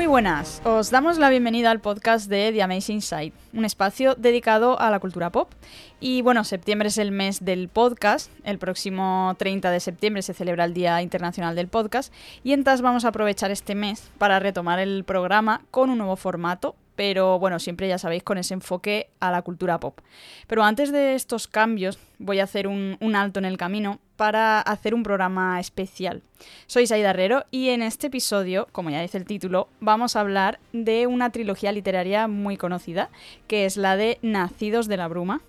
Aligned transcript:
Muy 0.00 0.06
buenas, 0.06 0.62
os 0.64 0.90
damos 0.90 1.18
la 1.18 1.28
bienvenida 1.28 1.70
al 1.70 1.80
podcast 1.80 2.30
de 2.30 2.52
The 2.52 2.62
Amazing 2.62 3.02
Side, 3.02 3.34
un 3.52 3.66
espacio 3.66 4.14
dedicado 4.14 4.80
a 4.80 4.90
la 4.90 4.98
cultura 4.98 5.28
pop. 5.28 5.52
Y 6.00 6.22
bueno, 6.22 6.42
septiembre 6.42 6.88
es 6.88 6.96
el 6.96 7.12
mes 7.12 7.44
del 7.44 7.68
podcast, 7.68 8.32
el 8.44 8.58
próximo 8.58 9.36
30 9.36 9.70
de 9.70 9.78
septiembre 9.78 10.22
se 10.22 10.32
celebra 10.32 10.64
el 10.64 10.72
Día 10.72 11.02
Internacional 11.02 11.54
del 11.54 11.68
Podcast. 11.68 12.14
Y 12.42 12.54
entonces 12.54 12.80
vamos 12.80 13.04
a 13.04 13.08
aprovechar 13.08 13.50
este 13.50 13.74
mes 13.74 14.10
para 14.16 14.38
retomar 14.38 14.78
el 14.78 15.04
programa 15.04 15.60
con 15.70 15.90
un 15.90 15.98
nuevo 15.98 16.16
formato, 16.16 16.76
pero 17.00 17.38
bueno, 17.38 17.58
siempre 17.58 17.88
ya 17.88 17.96
sabéis 17.96 18.22
con 18.22 18.36
ese 18.36 18.52
enfoque 18.52 19.08
a 19.20 19.30
la 19.30 19.40
cultura 19.40 19.80
pop. 19.80 20.00
Pero 20.46 20.62
antes 20.62 20.92
de 20.92 21.14
estos 21.14 21.48
cambios 21.48 21.98
voy 22.18 22.40
a 22.40 22.44
hacer 22.44 22.68
un, 22.68 22.98
alto 23.16 23.38
en 23.38 23.46
el 23.46 23.56
camino 23.56 24.00
para 24.16 24.60
hacer 24.60 24.92
un 24.92 25.02
programa 25.02 25.58
especial. 25.60 26.20
Soy 26.66 26.86
Saida 26.86 27.08
Herrero 27.08 27.46
y 27.50 27.70
en 27.70 27.80
este 27.80 28.08
episodio, 28.08 28.68
como 28.72 28.90
ya 28.90 29.00
dice 29.00 29.16
el 29.16 29.24
título, 29.24 29.70
vamos 29.80 30.14
a 30.14 30.20
hablar 30.20 30.60
de 30.74 31.06
una 31.06 31.30
trilogía 31.30 31.72
literaria 31.72 32.28
muy 32.28 32.58
conocida, 32.58 33.08
que 33.46 33.64
es 33.64 33.78
la 33.78 33.96
de 33.96 34.18
Nacidos 34.20 34.86
de 34.86 34.98
la 34.98 35.08
Bruma. 35.08 35.40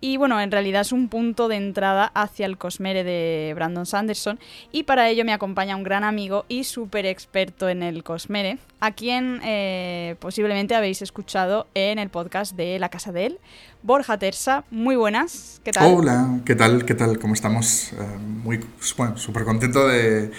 Y 0.00 0.16
bueno, 0.16 0.40
en 0.40 0.50
realidad 0.50 0.82
es 0.82 0.92
un 0.92 1.08
punto 1.08 1.48
de 1.48 1.56
entrada 1.56 2.10
hacia 2.14 2.46
el 2.46 2.58
Cosmere 2.58 3.04
de 3.04 3.52
Brandon 3.54 3.86
Sanderson. 3.86 4.38
Y 4.70 4.82
para 4.82 5.08
ello 5.08 5.24
me 5.24 5.32
acompaña 5.32 5.76
un 5.76 5.82
gran 5.82 6.04
amigo 6.04 6.44
y 6.48 6.64
súper 6.64 7.06
experto 7.06 7.68
en 7.68 7.82
el 7.82 8.04
Cosmere, 8.04 8.58
a 8.80 8.92
quien 8.92 9.40
eh, 9.42 10.16
posiblemente 10.18 10.74
habéis 10.74 11.02
escuchado 11.02 11.66
en 11.74 11.98
el 11.98 12.10
podcast 12.10 12.54
de 12.54 12.78
La 12.78 12.88
Casa 12.90 13.12
de 13.12 13.26
él. 13.26 13.38
Borja 13.82 14.18
Tersa, 14.18 14.64
muy 14.70 14.96
buenas, 14.96 15.60
¿qué 15.64 15.72
tal? 15.72 15.94
Hola, 15.94 16.40
¿qué 16.44 16.54
tal? 16.54 16.84
¿Qué 16.84 16.94
tal? 16.94 17.18
¿Cómo 17.18 17.34
estamos? 17.34 17.92
Eh, 17.92 17.96
muy, 18.18 18.60
bueno, 18.96 19.16
súper 19.16 19.44
contento 19.44 19.86
de, 19.88 20.30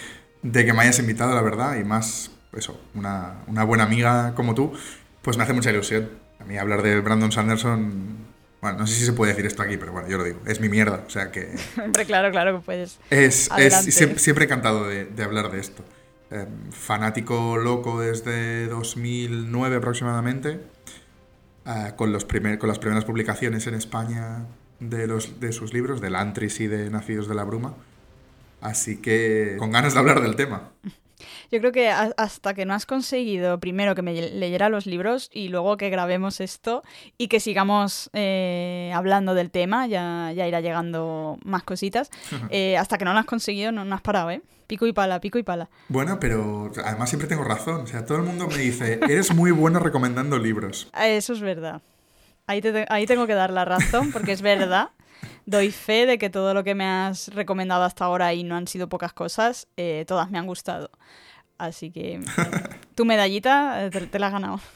que 0.42 0.74
me 0.74 0.82
hayas 0.82 1.00
invitado, 1.00 1.34
la 1.36 1.42
verdad, 1.42 1.76
y 1.76 1.84
más, 1.84 2.32
eso, 2.54 2.80
una, 2.94 3.44
una 3.48 3.64
buena 3.64 3.84
amiga 3.84 4.34
como 4.36 4.56
tú, 4.56 4.74
pues 5.22 5.38
me 5.38 5.44
hace 5.44 5.54
mucha 5.54 5.72
ilusión. 5.72 6.10
A 6.40 6.44
mí 6.46 6.58
hablar 6.58 6.82
de 6.82 7.00
Brandon 7.02 7.32
Sanderson 7.32 8.25
bueno, 8.66 8.80
no 8.80 8.88
sé 8.88 8.96
si 8.96 9.06
se 9.06 9.14
puede 9.14 9.32
decir 9.32 9.46
esto 9.46 9.62
aquí, 9.62 9.78
pero 9.78 9.92
bueno, 9.92 10.08
yo 10.08 10.18
lo 10.18 10.24
digo. 10.24 10.40
Es 10.48 10.60
mi 10.60 10.70
mierda, 10.70 11.04
o 11.06 11.10
sea 11.12 11.32
que... 11.32 11.56
Hombre, 11.84 12.04
claro, 12.06 12.32
claro 12.32 12.58
que 12.58 12.66
puedes. 12.66 12.98
Es, 13.12 13.48
siempre, 14.18 14.46
encantado 14.46 14.88
de, 14.88 15.24
hablar 15.24 15.52
de 15.52 15.60
esto. 15.60 15.84
Em, 16.32 16.72
fanático 16.72 17.58
loco 17.58 18.02
desde 18.02 18.66
2009 18.66 19.76
aproximadamente, 19.76 20.62
eh, 21.68 21.92
con, 21.96 22.12
los 22.12 22.26
primer, 22.26 22.58
con 22.58 22.68
las 22.68 22.80
primeras 22.80 23.06
publicaciones 23.06 23.68
en 23.68 23.76
España 23.76 24.48
de, 24.80 25.06
los, 25.06 25.40
de 25.40 25.52
sus 25.52 25.72
libros, 25.72 26.02
de 26.02 26.10
Lantris 26.10 26.60
y 26.60 26.66
de 26.66 26.90
Nacidos 26.90 27.28
de 27.28 27.36
la 27.36 27.44
Bruma. 27.44 27.76
Así 28.62 28.98
que 28.98 29.58
con 29.60 29.70
ganas 29.70 29.94
de 29.94 30.00
hablar 30.00 30.24
del 30.24 30.36
tema. 30.36 30.72
Yo 31.56 31.62
creo 31.62 31.72
que 31.72 31.90
hasta 31.90 32.54
que 32.54 32.66
no 32.66 32.74
has 32.74 32.86
conseguido 32.86 33.62
primero 33.62 33.96
que 33.96 34.02
me 34.02 34.12
leyera 34.14 34.68
los 34.68 34.86
libros 34.86 35.30
y 35.32 35.48
luego 35.48 35.78
que 35.78 35.90
grabemos 35.90 36.42
esto 36.42 36.84
y 37.18 37.30
que 37.30 37.40
sigamos 37.40 38.10
eh, 38.12 38.92
hablando 38.94 39.34
del 39.34 39.52
tema, 39.52 39.88
ya, 39.88 40.34
ya 40.36 40.50
irá 40.50 40.60
llegando 40.60 41.38
más 41.46 41.64
cositas. 41.64 42.12
Eh, 42.50 42.78
hasta 42.78 42.98
que 42.98 43.06
no 43.06 43.14
lo 43.14 43.20
has 43.20 43.26
conseguido, 43.26 43.72
no, 43.72 43.96
has 43.96 44.02
parado, 44.02 44.30
¿eh? 44.30 44.42
Pico 44.68 44.86
y 44.86 44.94
pala, 44.94 45.20
pico 45.20 45.38
y 45.38 45.44
pala. 45.44 45.70
Bueno, 45.88 46.20
pero 46.20 46.72
además 46.84 47.10
siempre 47.10 47.28
tengo 47.28 47.44
razón. 47.44 47.82
O 47.82 47.88
sea, 47.88 48.06
todo 48.06 48.18
el 48.18 48.24
mundo 48.24 48.48
me 48.48 48.58
dice, 48.58 49.00
eres 49.10 49.34
muy 49.34 49.52
bueno 49.52 49.80
recomendando 49.80 50.38
libros. 50.38 50.90
Eso 51.02 51.34
es 51.34 51.40
verdad. 51.40 51.82
Ahí, 52.48 52.62
ahí 52.90 53.06
tengo 53.06 53.28
que 53.28 53.34
dar 53.34 53.52
la 53.52 53.66
razón, 53.66 54.12
porque 54.12 54.34
es 54.34 54.42
verdad. 54.42 54.90
Doy 55.46 55.72
fe 55.72 56.06
de 56.06 56.18
que 56.18 56.30
todo 56.30 56.54
lo 56.54 56.64
que 56.64 56.76
me 56.76 56.86
has 56.86 57.30
recomendado 57.30 57.84
hasta 57.84 58.06
ahora 58.06 58.34
y 58.34 58.44
no 58.44 58.56
han 58.56 58.68
sido 58.68 58.90
pocas 58.90 59.14
cosas, 59.14 59.68
eh, 59.78 60.04
todas 60.08 60.30
me 60.30 60.38
han 60.38 60.48
gustado. 60.48 60.92
Así 61.58 61.92
que 61.92 62.20
tu 62.96 63.06
medallita 63.06 63.86
eh, 63.86 63.90
te, 63.90 64.20
la 64.20 64.28
has 64.28 64.34
ganado. 64.34 64.60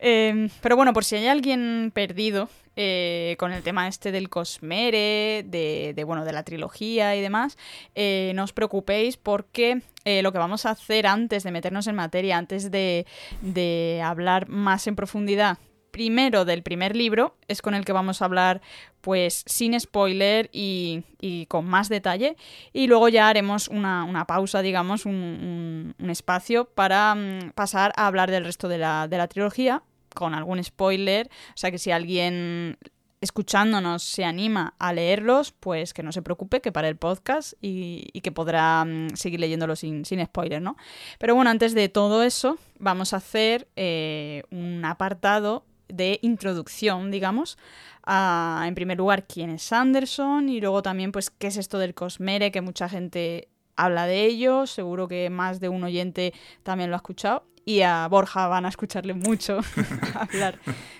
Em, 0.00 0.48
pero 0.60 0.76
bueno, 0.76 0.92
por 0.92 1.04
si 1.04 1.16
hay 1.16 1.26
alguien 1.26 1.90
perdido 1.92 2.48
eh, 2.76 3.34
con 3.36 3.50
el 3.50 3.64
tema 3.64 3.88
este 3.88 4.12
del 4.12 4.28
Cosmere, 4.28 5.44
de, 5.44 6.04
bueno, 6.06 6.24
de 6.24 6.30
la 6.30 6.44
trilogía 6.44 7.16
y 7.16 7.20
demás, 7.20 7.58
no 7.96 8.44
os 8.44 8.52
preocupéis 8.52 9.16
porque 9.16 9.82
lo 10.04 10.30
que 10.30 10.38
vamos 10.38 10.66
a 10.66 10.70
hacer 10.70 11.08
antes 11.08 11.42
de 11.42 11.50
meternos 11.50 11.88
en 11.88 11.96
materia, 11.96 12.38
antes 12.38 12.70
de, 12.70 13.06
de 13.40 14.00
hablar 14.04 14.48
más 14.48 14.86
en 14.86 14.94
profundidad 14.94 15.58
primero 15.90 16.44
del 16.44 16.62
primer 16.62 16.96
libro, 16.96 17.36
es 17.48 17.62
con 17.62 17.74
el 17.74 17.84
que 17.84 17.92
vamos 17.92 18.22
a 18.22 18.26
hablar 18.26 18.60
pues 19.00 19.42
sin 19.46 19.78
spoiler 19.78 20.50
y, 20.52 21.04
con 21.48 21.66
más 21.66 21.88
detalle. 21.88 22.36
Y 22.72 22.86
luego 22.86 23.08
ya 23.08 23.28
haremos 23.28 23.68
una, 23.68 24.24
pausa, 24.26 24.62
digamos, 24.62 25.06
un, 25.06 25.94
espacio 26.08 26.66
para 26.66 27.14
mm, 27.14 27.52
pasar 27.54 27.92
a 27.96 28.06
hablar 28.06 28.30
del 28.30 28.44
resto 28.44 28.68
de 28.68 28.78
la, 28.78 29.08
de 29.08 29.18
la 29.18 29.28
trilogía 29.28 29.82
con 30.14 30.34
algún 30.34 30.62
spoiler. 30.62 31.28
O 31.50 31.56
sea 31.56 31.70
que 31.70 31.78
si 31.78 31.90
alguien 31.90 32.78
escuchándonos 33.20 34.02
se 34.02 34.24
anima 34.24 34.74
a 34.78 34.92
leerlos, 34.92 35.52
pues 35.52 35.92
que 35.92 36.02
no 36.02 36.12
se 36.12 36.22
preocupe, 36.22 36.60
que 36.60 36.72
para 36.72 36.88
el 36.88 36.96
podcast 36.96 37.54
y, 37.60 38.20
que 38.20 38.32
podrá 38.32 38.84
mm, 38.84 39.16
seguir 39.16 39.40
leyéndolo 39.40 39.76
sin, 39.76 40.04
sin 40.04 40.24
spoiler, 40.24 40.62
¿no? 40.62 40.76
Pero 41.18 41.34
bueno, 41.34 41.50
antes 41.50 41.74
de 41.74 41.88
todo 41.88 42.22
eso, 42.22 42.58
vamos 42.78 43.12
a 43.12 43.16
hacer 43.16 43.68
eh, 43.76 44.42
un 44.50 44.84
apartado 44.84 45.64
de 45.88 46.18
introducción, 46.22 47.10
digamos, 47.10 47.58
a, 48.04 48.64
en 48.66 48.74
primer 48.74 48.98
lugar, 48.98 49.26
quién 49.26 49.50
es 49.50 49.72
Anderson 49.72 50.48
y 50.48 50.60
luego 50.60 50.82
también, 50.82 51.12
pues, 51.12 51.30
qué 51.30 51.48
es 51.48 51.56
esto 51.56 51.78
del 51.78 51.94
Cosmere, 51.94 52.50
que 52.50 52.60
mucha 52.60 52.88
gente 52.88 53.48
habla 53.76 54.06
de 54.06 54.24
ello, 54.24 54.66
seguro 54.66 55.08
que 55.08 55.30
más 55.30 55.60
de 55.60 55.68
un 55.68 55.84
oyente 55.84 56.32
también 56.62 56.90
lo 56.90 56.96
ha 56.96 56.98
escuchado. 56.98 57.44
Y 57.64 57.82
a 57.82 58.08
Borja 58.08 58.48
van 58.48 58.64
a 58.64 58.70
escucharle 58.70 59.12
mucho 59.12 59.60
hablar 60.14 60.58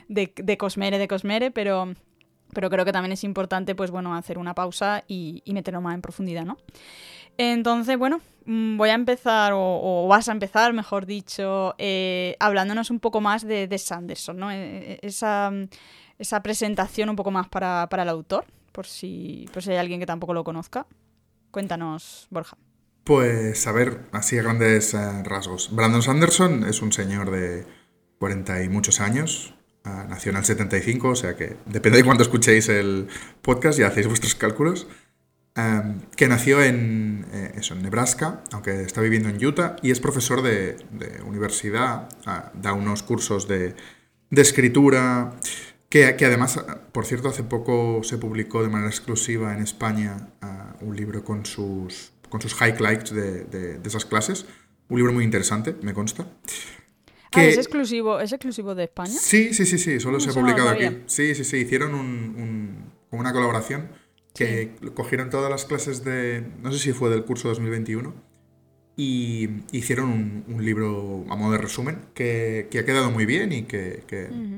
de, 0.08 0.58
Cosmere, 0.58 0.98
de 0.98 1.08
Cosmere, 1.08 1.50
pero, 1.50 1.94
pero 2.52 2.68
creo 2.68 2.84
que 2.84 2.92
también 2.92 3.12
es 3.12 3.24
importante, 3.24 3.74
pues 3.74 3.90
bueno, 3.90 4.14
hacer 4.14 4.36
una 4.36 4.54
pausa 4.54 5.02
y 5.08 5.42
meterlo 5.46 5.80
más 5.80 5.94
en 5.94 6.02
profundidad, 6.02 6.44
¿no? 6.44 6.58
Entonces, 7.38 7.96
bueno, 7.96 8.20
mm, 8.46 8.76
voy 8.76 8.90
a 8.90 8.94
empezar, 8.94 9.52
o, 9.54 10.06
vas 10.08 10.28
a 10.28 10.32
empezar, 10.32 10.72
mejor 10.72 11.06
dicho, 11.06 11.74
eh, 11.78 12.36
hablándonos 12.40 12.90
un 12.90 12.98
poco 12.98 13.20
más 13.20 13.46
de, 13.46 13.78
Sanderson, 13.78 14.36
¿no? 14.36 14.50
E, 14.50 14.94
e, 14.94 14.98
esa, 15.02 15.52
esa, 16.18 16.42
presentación 16.42 17.08
un 17.08 17.16
poco 17.16 17.30
más 17.30 17.48
para, 17.48 17.88
el 17.90 18.08
autor, 18.08 18.44
por 18.72 18.86
si, 18.86 19.48
por 19.52 19.62
si 19.62 19.70
hay 19.70 19.76
alguien 19.76 20.00
que 20.00 20.06
tampoco 20.06 20.34
lo 20.34 20.42
conozca. 20.42 20.86
Cuéntanos, 21.52 22.26
Borja. 22.30 22.58
Pues 23.04 23.66
a 23.66 23.72
ver, 23.72 24.02
así 24.12 24.36
a 24.36 24.42
grandes 24.42 24.92
eh, 24.92 25.22
rasgos. 25.22 25.74
Brandon 25.74 26.02
Sanderson 26.02 26.64
es 26.64 26.82
un 26.82 26.92
señor 26.92 27.30
de 27.30 27.64
40 28.18 28.64
y 28.64 28.68
muchos 28.68 29.00
años. 29.00 29.54
Ah, 29.84 30.06
nació 30.08 30.30
en 30.30 30.38
el 30.38 30.44
75, 30.44 31.08
o 31.08 31.16
sea 31.16 31.36
que 31.36 31.56
depende 31.66 31.98
de 31.98 32.04
cuándo 32.04 32.22
escuchéis 32.22 32.68
el 32.68 33.08
podcast 33.40 33.78
y 33.78 33.84
hacéis 33.84 34.08
vuestros 34.08 34.34
cálculos. 34.34 34.88
Em, 35.58 36.02
que 36.14 36.28
nació 36.28 36.62
en, 36.62 37.26
eh, 37.32 37.54
eso, 37.56 37.74
en 37.74 37.82
Nebraska, 37.82 38.44
aunque 38.52 38.82
está 38.82 39.00
viviendo 39.00 39.28
en 39.28 39.44
Utah, 39.44 39.74
y 39.82 39.90
es 39.90 39.98
profesor 39.98 40.40
de, 40.40 40.76
universidad, 41.26 42.08
ah, 42.26 42.52
da 42.54 42.74
unos 42.74 43.02
cursos 43.02 43.48
de, 43.48 43.74
escritura, 44.30 45.32
que, 45.88 46.14
que, 46.14 46.26
además, 46.26 46.60
por 46.92 47.06
cierto, 47.06 47.28
hace 47.28 47.42
poco 47.42 48.04
se 48.04 48.18
publicó 48.18 48.62
de 48.62 48.68
manera 48.68 48.88
exclusiva 48.88 49.52
en 49.52 49.60
España 49.60 50.28
ah, 50.42 50.76
un 50.80 50.94
libro 50.94 51.24
con 51.24 51.44
sus, 51.44 52.12
con 52.28 52.40
sus 52.40 52.54
highlights 52.60 53.12
de, 53.12 53.42
de, 53.42 53.80
esas 53.84 54.04
clases, 54.04 54.46
un 54.88 54.98
libro 54.98 55.12
muy 55.12 55.24
interesante, 55.24 55.74
me 55.82 55.92
consta. 55.92 56.28
Ah, 57.32 57.44
¿es, 57.44 57.56
exclusivo, 57.56 58.20
¿Es 58.20 58.32
exclusivo 58.32 58.76
de 58.76 58.84
España? 58.84 59.10
Sí, 59.10 59.52
sí, 59.52 59.66
sí, 59.66 59.78
sí, 59.78 59.98
solo 59.98 60.20
se 60.20 60.30
ha 60.30 60.34
publicado 60.34 60.68
aquí. 60.68 61.02
Sí, 61.06 61.34
sí, 61.34 61.42
sí, 61.42 61.56
hicieron 61.56 61.96
un, 61.96 62.92
una 63.10 63.32
colaboración 63.32 63.97
que 64.38 64.70
cogieron 64.94 65.30
todas 65.30 65.50
las 65.50 65.64
clases 65.64 66.04
de, 66.04 66.44
no 66.62 66.70
sé 66.70 66.78
si 66.78 66.92
fue 66.92 67.10
del 67.10 67.24
curso 67.24 67.48
2021, 67.48 68.14
y 68.96 69.48
hicieron 69.72 70.44
un, 70.46 70.64
libro 70.64 71.24
a 71.28 71.34
modo 71.34 71.50
de 71.50 71.58
resumen 71.58 71.98
que, 72.14 72.68
ha 72.72 72.84
quedado 72.84 73.10
muy 73.10 73.26
bien 73.26 73.50
y 73.50 73.64
que, 73.64 74.04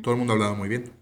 todo 0.02 0.12
el 0.12 0.18
mundo 0.18 0.34
ha 0.34 0.36
hablado 0.36 0.54
muy 0.54 0.68
bien. 0.68 0.92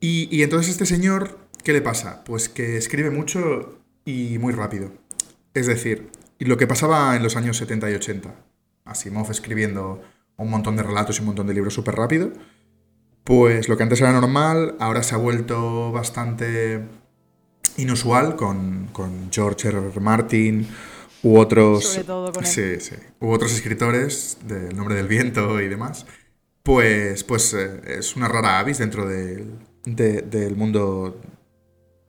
Y, 0.00 0.42
entonces 0.42 0.72
este 0.72 0.86
señor, 0.86 1.38
¿qué 1.62 1.72
le 1.72 1.82
pasa? 1.82 2.24
Pues 2.24 2.48
que 2.48 2.76
escribe 2.76 3.10
mucho 3.10 3.78
y 4.04 4.38
muy 4.38 4.52
rápido. 4.52 4.90
Es 5.54 5.68
decir, 5.68 6.10
lo 6.40 6.56
que 6.56 6.66
pasaba 6.66 7.14
en 7.14 7.22
los 7.22 7.36
años 7.36 7.56
70 7.58 7.92
y 7.92 7.94
80, 7.94 8.34
Asimov 8.86 9.30
escribiendo 9.30 10.02
un 10.36 10.50
montón 10.50 10.74
de 10.74 10.82
relatos 10.82 11.18
y 11.18 11.20
un 11.20 11.26
montón 11.26 11.46
de 11.46 11.54
libros 11.54 11.74
súper 11.74 11.94
rápido, 11.94 12.32
pues 13.22 13.68
lo 13.68 13.76
que 13.76 13.84
antes 13.84 14.00
era 14.00 14.12
normal, 14.12 14.74
ahora 14.80 15.04
se 15.04 15.14
ha 15.14 15.18
vuelto 15.18 15.92
bastante 15.92 17.03
inusual 17.76 18.36
con, 18.36 18.90
George 19.30 19.68
R. 19.68 19.78
R. 19.78 20.00
Martin 20.00 20.66
u 21.22 21.38
otros, 21.38 21.98
u 23.20 23.30
otros 23.30 23.52
escritores 23.52 24.38
del 24.44 24.76
Nombre 24.76 24.94
del 24.94 25.08
Viento 25.08 25.60
y 25.60 25.68
demás, 25.68 26.06
pues, 26.62 27.24
pues 27.24 27.54
eh, 27.54 27.80
es 27.98 28.16
una 28.16 28.28
rara 28.28 28.58
avis 28.58 28.78
dentro 28.78 29.06
del 29.06 30.56
mundo 30.56 31.20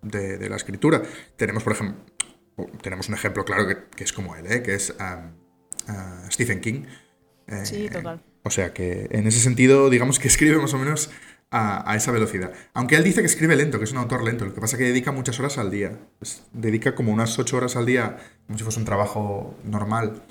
de, 0.02 0.50
la 0.50 0.56
escritura. 0.56 1.02
Tenemos, 1.36 1.64
por 1.64 1.74
ejemplo, 1.74 1.98
tenemos 2.82 3.08
un 3.10 3.16
ejemplo 3.16 3.46
claro 3.46 3.68
que, 3.68 4.04
es 4.04 4.14
como 4.14 4.36
él, 4.36 4.46
¿eh? 4.48 4.62
que 4.62 4.76
es 4.76 4.96
um, 5.00 5.94
uh, 5.94 6.32
Stephen 6.32 6.62
King, 6.62 6.84
sí, 7.64 7.90
total. 7.90 8.22
O 8.46 8.52
sea 8.52 8.74
que 8.74 9.08
en 9.10 9.26
ese 9.26 9.40
sentido, 9.40 9.90
digamos 9.90 10.20
que 10.20 10.28
escribe 10.28 10.60
más 10.60 10.74
o 10.76 10.78
menos 10.78 11.10
a, 11.52 11.96
esa 11.96 12.12
velocidad. 12.12 12.52
Aunque 12.74 12.96
él 12.96 13.04
dice 13.04 13.22
que 13.22 13.28
escribe 13.28 13.56
lento, 13.56 13.78
que 13.78 13.86
es 13.86 13.92
un 13.92 13.98
autor 13.98 14.24
lento, 14.24 14.46
lo 14.46 14.54
que 14.54 14.62
pasa 14.62 14.76
es 14.76 14.80
que 14.80 14.88
dedica 14.88 15.12
muchas 15.12 15.40
horas 15.40 15.58
al 15.58 15.72
día. 15.72 15.98
Dedica 16.52 16.96
como 16.96 17.14
unas 17.14 17.38
ocho 17.40 17.58
horas 17.58 17.76
al 17.76 17.86
día, 17.86 18.18
como 18.46 18.58
si 18.58 18.64
fuese 18.64 18.80
un 18.80 18.86
trabajo 18.86 19.58
normal, 19.64 20.24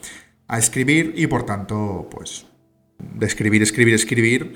a 0.49 0.59
escribir 0.59 1.15
y 1.17 1.27
por 1.27 1.47
tanto, 1.47 2.09
pues, 2.11 2.47
de 2.99 3.27
escribir, 3.27 3.63
escribir, 3.63 3.95
escribir, 3.95 4.55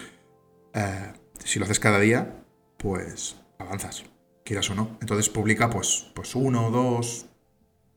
eh, 0.75 1.12
si 1.44 1.58
lo 1.58 1.64
haces 1.64 1.81
cada 1.81 1.99
día, 2.00 2.44
pues 2.76 3.37
avanzas, 3.58 4.04
quieras 4.44 4.69
o 4.70 4.75
no. 4.75 4.99
Entonces 5.00 5.28
publica 5.28 5.70
pues, 5.70 6.11
pues 6.14 6.34
uno 6.34 6.66
o 6.66 6.70
dos 6.70 7.26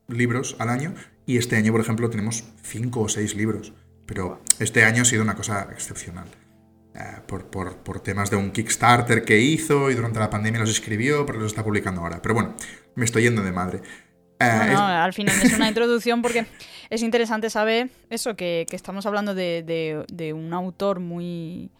libros 0.08 0.56
al 0.58 0.70
año 0.70 0.94
y 1.26 1.38
este 1.38 1.56
año, 1.56 1.72
por 1.72 1.80
ejemplo, 1.80 2.10
tenemos 2.10 2.44
cinco 2.62 3.02
o 3.02 3.08
seis 3.08 3.34
libros. 3.34 3.72
Pero 4.06 4.42
este 4.58 4.84
año 4.84 5.02
ha 5.02 5.04
sido 5.04 5.22
una 5.22 5.36
cosa 5.36 5.68
excepcional. 5.72 6.26
Eh, 6.94 7.20
por, 7.26 8.00
temas 8.00 8.30
de 8.30 8.36
un 8.36 8.50
Kickstarter 8.50 9.24
que 9.24 9.40
hizo 9.40 9.90
y 9.90 9.94
durante 9.94 10.18
la 10.18 10.28
pandemia 10.28 10.60
los 10.60 10.70
escribió, 10.70 11.24
pero 11.24 11.38
los 11.38 11.48
está 11.48 11.64
publicando 11.64 12.02
ahora. 12.02 12.20
Pero 12.20 12.34
bueno, 12.34 12.54
me 12.94 13.04
estoy 13.06 13.22
yendo 13.22 13.42
de 13.42 13.52
madre. 13.52 13.80
Eh, 14.38 14.44
al 14.44 15.12
final 15.14 15.34
es 15.42 15.54
una 15.54 15.68
introducción 15.68 16.20
porque 16.20 16.44
es 16.90 17.02
interesante 17.02 17.48
saber 17.48 17.88
eso, 18.10 18.36
que, 18.36 18.66
estamos 18.70 19.06
hablando 19.06 19.34
de, 19.34 20.32
un 20.34 20.52
autor 20.52 21.00
muy, 21.00 21.70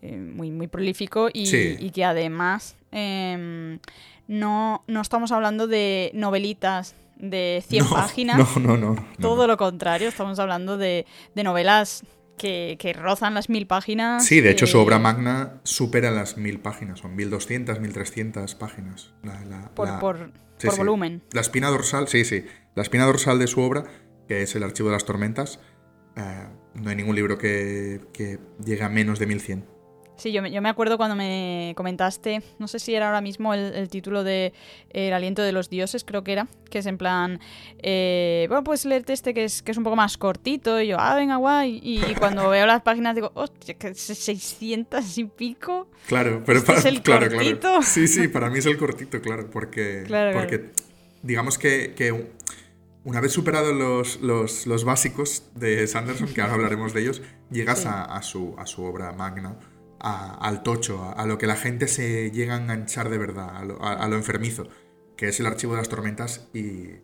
eh, 0.00 0.16
muy, 0.16 0.52
muy 0.52 0.68
prolífico 0.68 1.28
y, 1.32 1.90
que 1.90 2.04
además 2.04 2.76
em, 2.92 3.80
no, 4.28 4.84
no 4.86 5.00
estamos 5.00 5.32
hablando 5.32 5.66
de 5.66 6.12
novelitas 6.14 6.94
de 7.16 7.64
100 7.66 7.88
páginas. 7.90 8.38
No, 8.56 8.76
no, 8.76 8.76
no, 8.76 9.06
Todo 9.20 9.46
lo 9.46 9.56
contrario, 9.56 10.08
estamos 10.08 10.38
hablando 10.38 10.76
de, 10.76 11.06
novelas 11.34 12.04
que, 12.36 12.96
rozan 12.98 13.34
las 13.34 13.48
mil 13.48 13.66
páginas. 13.66 14.24
Sí, 14.24 14.40
de 14.40 14.50
hecho 14.50 14.66
su 14.66 14.78
obra 14.78 14.98
magna 14.98 15.60
supera 15.64 16.10
las 16.10 16.36
mil 16.36 16.60
páginas, 16.60 17.00
son 17.00 17.14
1200, 17.14 17.80
1300 17.80 18.54
páginas. 18.54 19.12
por, 19.74 19.98
por, 20.00 20.32
volumen. 20.76 21.22
La 21.32 21.40
espina 21.40 21.68
dorsal, 21.68 22.08
sí, 22.08 22.24
sí. 22.24 22.44
La 22.74 22.82
espina 22.82 23.04
dorsal 23.04 23.38
de 23.38 23.46
su 23.46 23.60
obra, 23.60 23.84
que 24.28 24.42
es 24.42 24.54
el 24.54 24.62
Archivo 24.62 24.88
de 24.88 24.94
las 24.94 25.04
Tormentas, 25.04 25.60
eh, 26.16 26.46
no 26.74 26.90
hay 26.90 26.96
ningún 26.96 27.16
libro 27.16 27.38
que, 27.38 28.00
que 28.12 28.38
llegue 28.64 28.82
a 28.82 28.88
menos 28.88 29.18
de 29.18 29.26
1100. 29.26 29.71
Sí, 30.16 30.30
yo 30.30 30.42
me, 30.42 30.50
yo 30.50 30.60
me 30.62 30.68
acuerdo 30.68 30.98
cuando 30.98 31.16
me 31.16 31.72
comentaste, 31.76 32.42
no 32.58 32.68
sé 32.68 32.78
si 32.78 32.94
era 32.94 33.06
ahora 33.06 33.20
mismo 33.20 33.54
el, 33.54 33.88
título 33.88 34.22
de 34.22 34.52
El 34.90 35.12
aliento 35.12 35.42
de 35.42 35.52
los 35.52 35.70
dioses, 35.70 36.04
creo 36.04 36.22
que 36.22 36.32
era, 36.32 36.48
que 36.70 36.78
es 36.78 36.86
en 36.86 36.98
plan, 36.98 37.40
eh, 37.82 38.46
bueno, 38.48 38.62
pues 38.62 38.84
leerte 38.84 39.14
este 39.14 39.34
que 39.34 39.44
es, 39.44 39.62
que 39.62 39.72
es 39.72 39.78
un 39.78 39.84
poco 39.84 39.96
más 39.96 40.18
cortito, 40.18 40.80
y 40.80 40.88
yo, 40.88 40.96
ah, 41.00 41.16
venga, 41.16 41.36
guay, 41.36 41.80
y, 41.82 42.14
cuando 42.16 42.48
veo 42.50 42.66
las 42.66 42.82
páginas 42.82 43.14
digo, 43.14 43.32
hostia, 43.34 43.74
que 43.74 43.94
600 43.94 45.18
y 45.18 45.24
pico. 45.24 45.88
Claro, 46.06 46.42
pero 46.44 46.58
¿Este 46.58 46.66
para, 46.66 46.78
es 46.78 46.84
el 46.84 47.02
claro, 47.02 47.28
cortito? 47.30 47.60
claro. 47.60 47.82
Sí, 47.82 48.06
sí, 48.06 48.28
para 48.28 48.50
mí 48.50 48.58
es 48.58 48.66
el 48.66 48.76
cortito, 48.76 49.20
claro, 49.20 49.50
porque, 49.50 50.04
porque 50.06 50.70
digamos 51.22 51.58
que, 51.58 51.94
que 51.96 52.30
una 53.04 53.20
vez 53.20 53.32
superados 53.32 53.74
los, 53.74 54.20
los, 54.20 54.66
los, 54.66 54.84
básicos 54.84 55.44
de 55.56 55.86
Sanderson, 55.86 56.28
que 56.28 56.42
ahora 56.42 56.54
hablaremos 56.54 56.92
de 56.92 57.00
ellos, 57.00 57.22
llegas 57.50 57.86
a, 57.86 58.04
a, 58.04 58.22
su, 58.22 58.54
a 58.58 58.66
su 58.66 58.84
obra 58.84 59.12
magna 59.12 59.56
al 60.02 60.62
tocho, 60.62 61.14
a, 61.16 61.26
lo 61.26 61.38
que 61.38 61.46
la 61.46 61.56
gente 61.56 61.86
se 61.86 62.30
llega 62.32 62.54
a 62.54 62.58
enganchar 62.58 63.08
de 63.08 63.18
verdad, 63.18 63.56
a 63.56 64.08
lo, 64.08 64.16
enfermizo, 64.16 64.68
que 65.16 65.28
es 65.28 65.38
el 65.38 65.46
archivo 65.46 65.72
de 65.72 65.78
las 65.78 65.88
tormentas 65.88 66.48
y, 66.52 67.00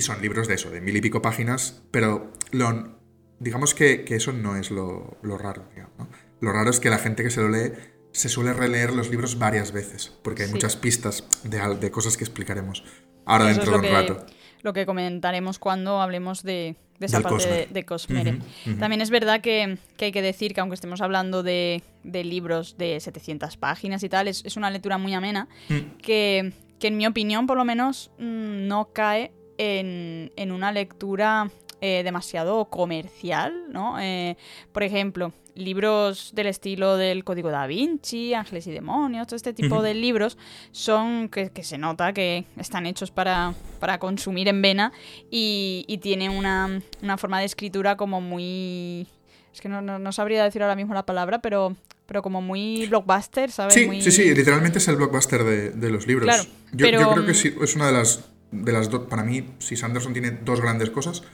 son 0.00 0.20
libros 0.20 0.46
de 0.46 0.54
eso, 0.54 0.70
de 0.70 0.80
mil 0.80 0.96
y 0.96 1.00
pico 1.00 1.22
páginas, 1.22 1.82
pero 1.90 2.32
lo, 2.52 2.98
digamos 3.38 3.74
que, 3.74 4.04
eso 4.08 4.32
no 4.32 4.56
es 4.56 4.70
lo, 4.70 5.18
raro. 5.22 5.64
Lo 6.40 6.52
raro 6.52 6.70
es 6.70 6.80
que 6.80 6.90
la 6.90 6.98
gente 6.98 7.22
que 7.22 7.30
se 7.30 7.40
lo 7.40 7.48
lee 7.48 7.72
se 8.12 8.28
suele 8.28 8.52
releer 8.52 8.92
los 8.92 9.10
libros 9.10 9.38
varias 9.38 9.72
veces, 9.72 10.12
porque 10.22 10.44
hay 10.44 10.50
muchas 10.50 10.76
pistas 10.76 11.26
de, 11.44 11.76
de, 11.76 11.90
cosas 11.90 12.16
que 12.16 12.24
explicaremos 12.24 12.84
ahora 13.26 13.46
dentro 13.46 13.72
de 13.72 13.78
un 13.78 13.94
rato 13.94 14.26
lo 14.66 14.72
que 14.72 14.84
comentaremos 14.84 15.60
cuando 15.60 16.00
hablemos 16.00 16.42
de, 16.42 16.76
esa 17.00 17.20
parte 17.20 17.68
de, 17.70 17.84
Cosmere. 17.84 18.38
También 18.78 19.00
es 19.00 19.10
verdad 19.10 19.40
que, 19.40 19.78
hay 20.00 20.12
que 20.12 20.22
decir 20.22 20.54
que 20.54 20.60
aunque 20.60 20.74
estemos 20.74 21.00
hablando 21.00 21.42
de, 21.42 21.82
libros 22.02 22.76
de 22.78 22.98
700 23.00 23.56
páginas 23.56 24.02
y 24.02 24.08
tal, 24.08 24.28
es, 24.28 24.56
una 24.56 24.70
lectura 24.70 24.98
muy 24.98 25.14
amena, 25.14 25.48
mm. 25.68 25.98
que, 26.02 26.52
en 26.80 26.96
mi 26.96 27.06
opinión 27.06 27.46
por 27.46 27.56
lo 27.56 27.64
menos 27.64 28.10
mm, 28.18 28.68
no 28.68 28.90
cae 28.92 29.32
en, 29.58 30.32
en 30.36 30.52
una 30.52 30.70
lectura 30.70 31.50
eh, 31.82 32.02
demasiado 32.04 32.64
comercial, 32.70 33.64
¿no? 33.70 34.00
Eh, 34.00 34.38
por 34.72 34.82
ejemplo, 34.82 35.34
libros 35.56 36.32
del 36.34 36.46
estilo 36.46 36.96
del 36.96 37.24
Código 37.24 37.50
da 37.50 37.66
Vinci, 37.66 38.34
Ángeles 38.34 38.66
y 38.66 38.72
Demonios, 38.72 39.26
todo 39.26 39.36
este 39.36 39.52
tipo 39.52 39.82
de 39.82 39.94
libros 39.94 40.38
son 40.70 41.28
que, 41.28 41.50
se 41.62 41.78
nota 41.78 42.12
que 42.12 42.44
están 42.56 42.86
hechos 42.86 43.10
para, 43.10 43.54
para 43.80 43.98
consumir 43.98 44.48
en 44.48 44.62
vena 44.62 44.92
y, 45.30 45.84
y 45.88 45.98
tiene 45.98 46.28
una, 46.28 46.80
forma 47.18 47.40
de 47.40 47.46
escritura 47.46 47.96
como 47.96 48.20
muy... 48.20 49.06
Es 49.52 49.60
que 49.62 49.68
no, 49.68 50.12
sabría 50.12 50.44
decir 50.44 50.62
ahora 50.62 50.76
mismo 50.76 50.94
la 50.94 51.06
palabra, 51.06 51.40
pero 51.40 51.74
pero 52.04 52.22
como 52.22 52.40
muy 52.40 52.86
blockbuster, 52.86 53.50
¿sabes? 53.50 53.74
Sí, 53.74 54.00
sí, 54.00 54.12
sí, 54.12 54.32
literalmente 54.32 54.78
es 54.78 54.86
el 54.86 54.94
blockbuster 54.94 55.42
de, 55.42 55.90
los 55.90 56.06
libros. 56.06 56.24
Claro, 56.24 56.44
yo, 56.70 56.86
yo, 56.86 57.12
creo 57.12 57.26
que 57.26 57.34
sí, 57.34 57.52
es 57.60 57.74
una 57.74 57.86
de 57.88 57.92
las, 57.94 58.26
de 58.52 58.70
las 58.70 58.90
dos, 58.90 59.08
para 59.08 59.24
mí, 59.24 59.44
si 59.58 59.74
Sanderson 59.74 60.12
tiene 60.12 60.30
dos 60.30 60.60
grandes 60.60 60.90
cosas, 60.90 61.24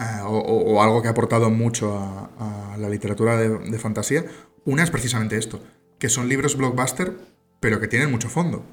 eh, 0.00 0.22
o, 0.24 0.82
algo 0.82 1.02
que 1.02 1.08
ha 1.08 1.10
aportado 1.10 1.50
mucho 1.50 1.94
a, 1.98 2.76
la 2.78 2.88
literatura 2.88 3.36
de, 3.36 3.78
fantasía, 3.78 4.24
una 4.64 4.82
es 4.82 4.90
precisamente 4.90 5.36
esto, 5.36 5.60
que 5.98 6.08
son 6.08 6.26
libros 6.26 6.56
blockbuster, 6.56 7.12
pero 7.60 7.80
que 7.80 7.88
tienen 7.88 8.10
mucho 8.10 8.30
fondo. 8.30 8.64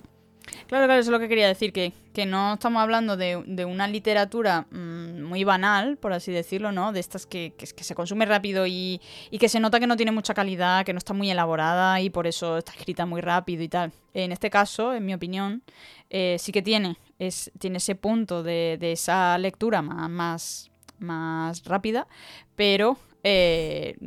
Claro, 0.67 0.85
claro, 0.85 0.93
eso 0.93 1.09
es 1.09 1.11
lo 1.11 1.19
que 1.19 1.27
quería 1.27 1.47
decir, 1.47 1.73
que, 1.73 1.91
que 2.13 2.25
no 2.25 2.53
estamos 2.53 2.81
hablando 2.81 3.17
de, 3.17 3.65
una 3.65 3.89
literatura 3.89 4.67
mm, 4.71 5.21
muy 5.21 5.43
banal, 5.43 5.97
por 5.97 6.13
así 6.13 6.31
decirlo, 6.31 6.71
¿no? 6.71 6.93
De 6.93 7.01
estas 7.01 7.25
que, 7.25 7.53
que, 7.57 7.65
se 7.83 7.95
consume 7.95 8.25
rápido 8.25 8.65
y, 8.65 9.01
que 9.37 9.49
se 9.49 9.59
nota 9.59 9.81
que 9.81 9.87
no 9.87 9.97
tiene 9.97 10.13
mucha 10.13 10.33
calidad, 10.33 10.85
que 10.85 10.93
no 10.93 10.99
está 10.99 11.13
muy 11.13 11.29
elaborada 11.29 11.99
y 11.99 12.09
por 12.09 12.25
eso 12.25 12.57
está 12.57 12.71
escrita 12.71 13.05
muy 13.05 13.19
rápido 13.19 13.63
y 13.63 13.67
tal. 13.67 13.91
En 14.13 14.31
este 14.31 14.49
caso, 14.49 14.93
en 14.93 15.05
mi 15.05 15.13
opinión, 15.13 15.61
eh, 16.09 16.37
sí 16.39 16.53
que 16.53 16.61
tiene, 16.61 16.97
es, 17.19 17.51
tiene 17.59 17.77
ese 17.77 17.95
punto 17.95 18.43
de, 18.43 18.77
esa 18.81 19.37
lectura 19.37 19.81
más 19.81 20.71
más 20.99 21.63
rápida, 21.65 22.07
pero 22.55 22.97
eh, 23.23 23.97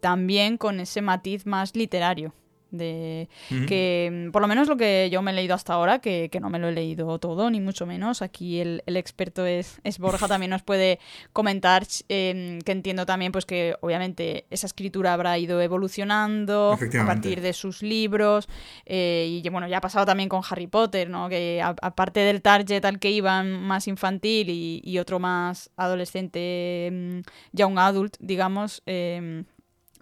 también 0.00 0.56
con 0.56 0.80
ese 0.80 1.02
matiz 1.02 1.46
más 1.46 1.74
literario 1.76 2.32
de 2.70 3.28
que 3.68 4.28
por 4.32 4.42
lo 4.42 4.48
menos 4.48 4.68
lo 4.68 4.76
que 4.76 5.08
yo 5.10 5.22
me 5.22 5.30
he 5.30 5.34
leído 5.34 5.54
hasta 5.54 5.74
ahora, 5.74 6.00
que, 6.00 6.30
no 6.40 6.50
me 6.50 6.58
lo 6.58 6.68
he 6.68 6.72
leído 6.72 7.18
todo, 7.18 7.50
ni 7.50 7.60
mucho 7.60 7.86
menos. 7.86 8.22
Aquí 8.22 8.60
el, 8.60 8.82
experto 8.86 9.46
es, 9.46 9.80
es, 9.84 9.98
Borja, 9.98 10.28
también 10.28 10.50
nos 10.50 10.62
puede 10.62 10.98
comentar, 11.32 11.86
em, 12.08 12.60
que 12.60 12.72
entiendo 12.72 13.06
también 13.06 13.32
pues 13.32 13.46
que 13.46 13.76
obviamente 13.80 14.46
esa 14.50 14.66
escritura 14.66 15.12
habrá 15.12 15.38
ido 15.38 15.60
evolucionando 15.60 16.72
a 16.72 17.06
partir 17.06 17.40
de 17.40 17.52
sus 17.52 17.82
libros. 17.82 18.48
Eh, 18.84 19.40
y 19.42 19.48
bueno, 19.48 19.68
ya 19.68 19.78
ha 19.78 19.80
pasado 19.80 20.06
también 20.06 20.28
con 20.28 20.42
Harry 20.48 20.66
Potter, 20.66 21.08
¿no? 21.08 21.28
Que 21.28 21.62
aparte 21.62 22.20
del 22.20 22.42
target 22.42 22.84
al 22.84 22.98
que 22.98 23.10
iban 23.10 23.62
más 23.62 23.88
infantil 23.88 24.50
y, 24.50 24.96
otro 24.98 25.18
más 25.18 25.70
adolescente, 25.76 26.86
em, 26.86 27.22
ya 27.52 27.66
un 27.66 27.78
adult, 27.78 28.16
digamos, 28.18 28.82
em, 28.86 29.44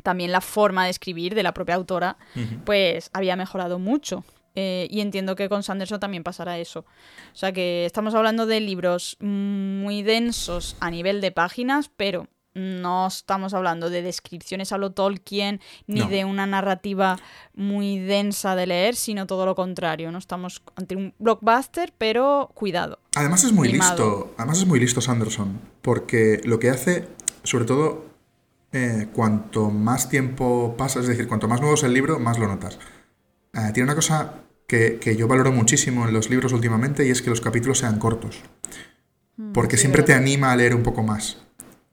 también 0.04 0.30
la 0.30 0.42
forma 0.42 0.84
de 0.84 0.90
escribir 0.90 1.34
de 1.34 1.42
la 1.42 1.54
propia 1.54 1.74
autora, 1.74 2.18
pues 2.64 3.10
había 3.12 3.34
mejorado 3.34 3.80
mucho. 3.80 4.22
Eh, 4.54 4.86
y 4.88 5.00
entiendo 5.00 5.34
que 5.34 5.48
con 5.48 5.64
Sanderson 5.64 5.98
también 5.98 6.22
pasará 6.22 6.58
eso. 6.58 6.80
O 6.80 7.36
sea 7.36 7.52
que 7.52 7.86
estamos 7.86 8.14
hablando 8.14 8.46
de 8.46 8.60
libros 8.60 9.16
muy 9.18 10.02
densos 10.02 10.76
a 10.78 10.90
nivel 10.90 11.20
de 11.20 11.32
páginas, 11.32 11.90
pero 11.96 12.28
no 12.52 13.08
estamos 13.08 13.52
hablando 13.52 13.90
de 13.90 14.02
descripciones 14.02 14.70
a 14.70 14.78
lo 14.78 14.92
Tolkien 14.92 15.60
ni 15.88 16.02
de 16.06 16.24
una 16.24 16.46
narrativa 16.46 17.18
muy 17.54 17.98
densa 17.98 18.54
de 18.54 18.66
leer, 18.66 18.94
sino 18.94 19.26
todo 19.26 19.44
lo 19.46 19.56
contrario. 19.56 20.12
No 20.12 20.18
estamos 20.18 20.62
ante 20.76 20.94
un 20.94 21.14
blockbuster, 21.18 21.92
pero 21.98 22.50
cuidado. 22.54 23.00
Además 23.16 23.42
es 23.42 23.52
muy 23.52 23.72
listo. 23.72 24.34
Además 24.36 24.58
es 24.58 24.66
muy 24.66 24.78
listo 24.78 25.00
Sanderson, 25.00 25.58
porque 25.82 26.40
lo 26.44 26.60
que 26.60 26.70
hace, 26.70 27.08
sobre 27.42 27.64
todo 27.64 28.13
eh, 28.76 29.06
cuanto 29.12 29.70
más 29.70 30.08
tiempo 30.08 30.74
pasa, 30.76 30.98
es 30.98 31.06
decir, 31.06 31.28
cuanto 31.28 31.46
más 31.46 31.60
nuevo 31.60 31.76
es 31.76 31.84
el 31.84 31.94
libro, 31.94 32.18
más 32.18 32.40
lo 32.40 32.48
notas. 32.48 32.76
Eh, 33.52 33.70
tiene 33.72 33.84
una 33.84 33.94
cosa 33.94 34.40
que, 34.66 34.98
yo 35.16 35.28
valoro 35.28 35.52
muchísimo 35.52 36.08
en 36.08 36.12
los 36.12 36.28
libros 36.28 36.52
últimamente 36.52 37.06
y 37.06 37.10
es 37.10 37.22
que 37.22 37.30
los 37.30 37.40
capítulos 37.40 37.78
sean 37.78 38.00
cortos. 38.00 38.42
Mm, 39.36 39.52
porque 39.52 39.76
siempre 39.76 40.02
te 40.02 40.12
anima 40.12 40.50
a 40.50 40.56
leer 40.56 40.74
un 40.74 40.82
poco 40.82 41.04
más. 41.04 41.38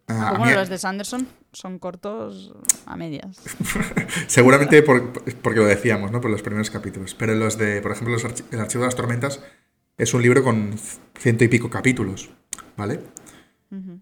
Eh, 0.08 0.14
como 0.32 0.50
los 0.50 0.70
de 0.70 0.80
Sanderson 0.80 1.28
son 1.54 1.78
cortos 1.78 2.52
a 2.88 2.96
medias. 2.96 3.38
Seguramente 4.26 4.82
porque 4.82 5.60
lo 5.60 5.68
decíamos, 5.68 6.12
¿no? 6.12 6.20
Por 6.20 6.32
los 6.32 6.42
primeros 6.42 6.72
capítulos. 6.72 7.14
Pero 7.14 7.36
los 7.36 7.60
de, 7.60 7.80
por 7.84 7.92
ejemplo, 7.92 8.18
El 8.18 8.60
Archivo 8.60 8.82
de 8.82 8.88
las 8.88 8.96
Tormentas 8.96 9.40
es 10.00 10.16
un 10.16 10.24
libro 10.24 10.44
con 10.44 10.74
ciento 11.20 11.44
y 11.44 11.48
pico 11.48 11.70
capítulos, 11.70 12.32
¿vale? 12.76 13.02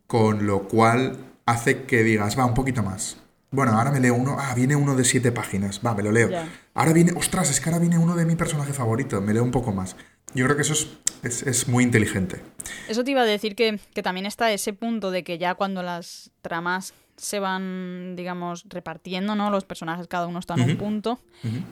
Con 0.07 0.47
lo 0.47 0.63
cual 0.63 1.28
hace 1.51 1.83
que 1.83 2.03
digas, 2.03 2.37
va, 2.37 2.45
un 2.45 2.53
poquito 2.53 2.83
más. 2.83 3.17
Bueno, 3.51 3.71
ahora 3.77 3.91
me 3.91 3.99
leo 3.99 4.13
uno, 4.13 4.37
ah, 4.39 4.53
viene 4.55 4.75
uno 4.75 4.95
de 4.95 5.03
siete 5.03 5.31
páginas, 5.31 5.81
va, 5.85 5.95
me 5.95 6.03
lo 6.03 6.11
leo. 6.11 6.29
Ahora 6.75 6.93
viene, 6.93 7.13
ostras, 7.15 7.49
es 7.49 7.59
que 7.59 7.69
ahora 7.69 7.79
viene 7.79 7.97
uno 7.97 8.15
de 8.15 8.25
mi 8.25 8.35
personaje 8.35 8.73
favorito, 8.73 9.19
me 9.21 9.33
leo 9.33 9.43
un 9.43 9.51
poco 9.51 9.71
más. 9.71 9.95
Yo 10.35 10.45
creo 10.45 10.55
que 10.55 10.61
eso 10.61 10.73
es, 10.73 10.87
es- 11.23 11.43
es 11.43 11.67
muy 11.67 11.83
inteligente. 11.83 12.39
Eso 12.87 13.03
te 13.03 13.11
iba 13.11 13.21
a 13.21 13.25
decir 13.25 13.55
que, 13.55 13.79
que 13.95 14.03
también 14.03 14.27
está 14.27 14.51
ese 14.51 14.73
punto 14.73 15.09
de 15.09 15.23
que 15.23 15.39
ya 15.39 15.55
cuando 15.55 15.81
las 15.81 16.29
tramas 16.43 16.93
se 17.17 17.39
van, 17.39 18.15
digamos, 18.15 18.65
repartiendo, 18.69 19.35
¿no? 19.35 19.49
Los 19.49 19.65
personajes 19.65 20.07
cada 20.07 20.27
uno 20.27 20.37
está 20.39 20.53
en 20.53 20.61
un 20.61 20.77
punto. 20.77 21.19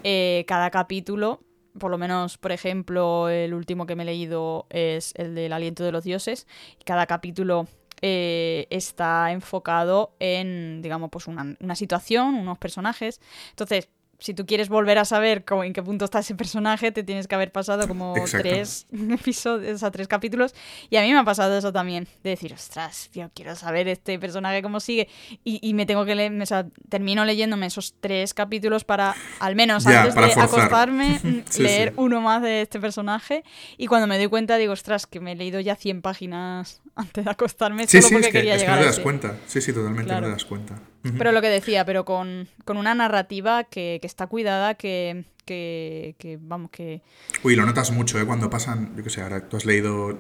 Eh, 0.04 0.44
cada 0.48 0.72
capítulo, 0.72 1.42
por 1.80 1.92
lo 1.92 1.98
menos, 2.00 2.40
por 2.40 2.52
ejemplo, 2.52 3.30
el 3.30 3.54
último 3.54 3.86
que 3.86 3.96
me 3.96 4.02
he 4.02 4.06
leído 4.08 4.66
es 4.72 5.14
el 5.16 5.36
del 5.36 5.54
aliento 5.54 5.84
de 5.84 5.92
los 5.92 6.04
dioses. 6.04 6.48
y 6.82 6.84
Cada 6.84 7.06
capítulo 7.06 7.68
eh, 8.02 8.68
está 8.70 9.32
enfocado 9.32 10.16
en, 10.20 10.82
digamos, 10.82 11.10
pues 11.10 11.28
una, 11.28 11.56
una 11.60 11.76
situación, 11.76 12.36
unos 12.36 12.58
personajes. 12.58 13.20
Entonces, 13.50 13.90
si 14.20 14.34
tú 14.34 14.46
quieres 14.48 14.68
volver 14.70 14.98
a 14.98 15.06
saber 15.06 15.46
cómo- 15.46 15.64
en 15.64 15.74
qué 15.74 15.84
punto 15.84 16.06
está 16.06 16.20
ese 16.20 16.34
personaje, 16.36 16.92
te 16.92 17.04
tienes 17.04 17.28
que 17.28 17.36
haber 17.36 17.52
pasado 17.52 17.88
como 17.88 18.16
Exacto. 18.18 18.48
tres 18.50 18.88
episodios, 18.92 19.76
o 19.76 19.78
sea, 19.78 19.92
tres 19.92 20.08
capítulos. 20.08 20.56
Y 20.90 20.96
a 20.96 21.02
mí 21.04 21.12
me 21.14 21.20
ha 21.20 21.24
pasado 21.24 21.56
eso 21.58 21.72
también, 21.72 22.08
de 22.24 22.32
decir, 22.32 22.52
ostras, 22.54 23.10
tío, 23.12 23.30
quiero 23.36 23.56
saber 23.56 23.88
este 23.88 24.18
personaje 24.18 24.62
cómo 24.62 24.80
sigue. 24.80 25.08
Y, 25.44 25.60
y 25.62 25.74
me 25.74 25.86
tengo 25.86 26.04
que 26.06 26.16
leer, 26.16 26.42
o 26.42 26.46
sea, 26.46 26.66
termino 26.90 27.26
leyéndome 27.26 27.68
esos 27.68 27.94
tres 28.00 28.34
capítulos 28.34 28.84
para, 28.84 29.16
al 29.40 29.56
menos 29.56 29.86
antes 29.86 30.16
de 30.16 30.22
forzar. 30.22 30.44
acostarme, 30.46 31.20
mm, 31.24 31.40
Sí, 31.50 31.62
leer 31.64 31.90
sí. 31.90 31.96
uno 31.98 32.20
más 32.22 32.42
de 32.42 32.62
este 32.64 32.80
personaje. 32.80 33.44
Y 33.78 33.88
cuando 33.88 34.08
me 34.08 34.18
doy 34.18 34.28
cuenta, 34.28 34.58
digo, 34.58 34.74
ostras, 34.74 35.06
que 35.06 35.20
me 35.20 35.34
he 35.34 35.36
leído 35.36 35.60
ya 35.60 35.76
100 35.76 36.02
páginas 36.02 36.82
antes 36.96 37.24
de 37.24 37.30
acostarme 37.30 37.86
Sí, 37.88 38.02
solo 38.02 38.08
sí, 38.08 38.14
porque 38.16 38.28
es 38.28 38.32
que, 38.34 38.40
quería 38.40 38.56
es 38.56 38.62
que 38.62 38.66
llegar 38.66 38.78
no 38.78 38.82
te 38.82 38.86
a 38.86 38.88
das 38.88 38.96
ese. 38.96 39.04
cuenta. 39.04 39.36
Sí, 39.46 39.62
sí, 39.62 39.74
totalmente 39.74 40.06
Claro. 40.06 40.22
no 40.22 40.28
te 40.28 40.32
das 40.34 40.46
cuenta. 40.46 40.80
Pero 41.18 41.32
lo 41.32 41.42
que 41.42 41.50
decía, 41.50 41.86
pero 41.86 42.06
con, 42.06 42.48
con 42.66 42.78
una 42.78 42.94
narrativa 42.96 43.66
que, 43.66 44.00
que 44.02 44.08
está 44.08 44.28
cuidada, 44.28 44.76
que, 44.76 45.26
que, 45.46 46.16
que, 46.18 46.40
vamos, 46.42 46.72
que... 46.72 47.02
Uy, 47.44 47.56
lo 47.56 47.66
notas 47.66 47.92
mucho, 47.92 48.20
¿eh? 48.20 48.26
Cuando 48.26 48.50
pasan, 48.50 48.96
yo 48.96 49.04
qué 49.04 49.10
sé, 49.10 49.22
ahora 49.22 49.48
tú 49.48 49.58
has 49.58 49.66
leído, 49.66 50.20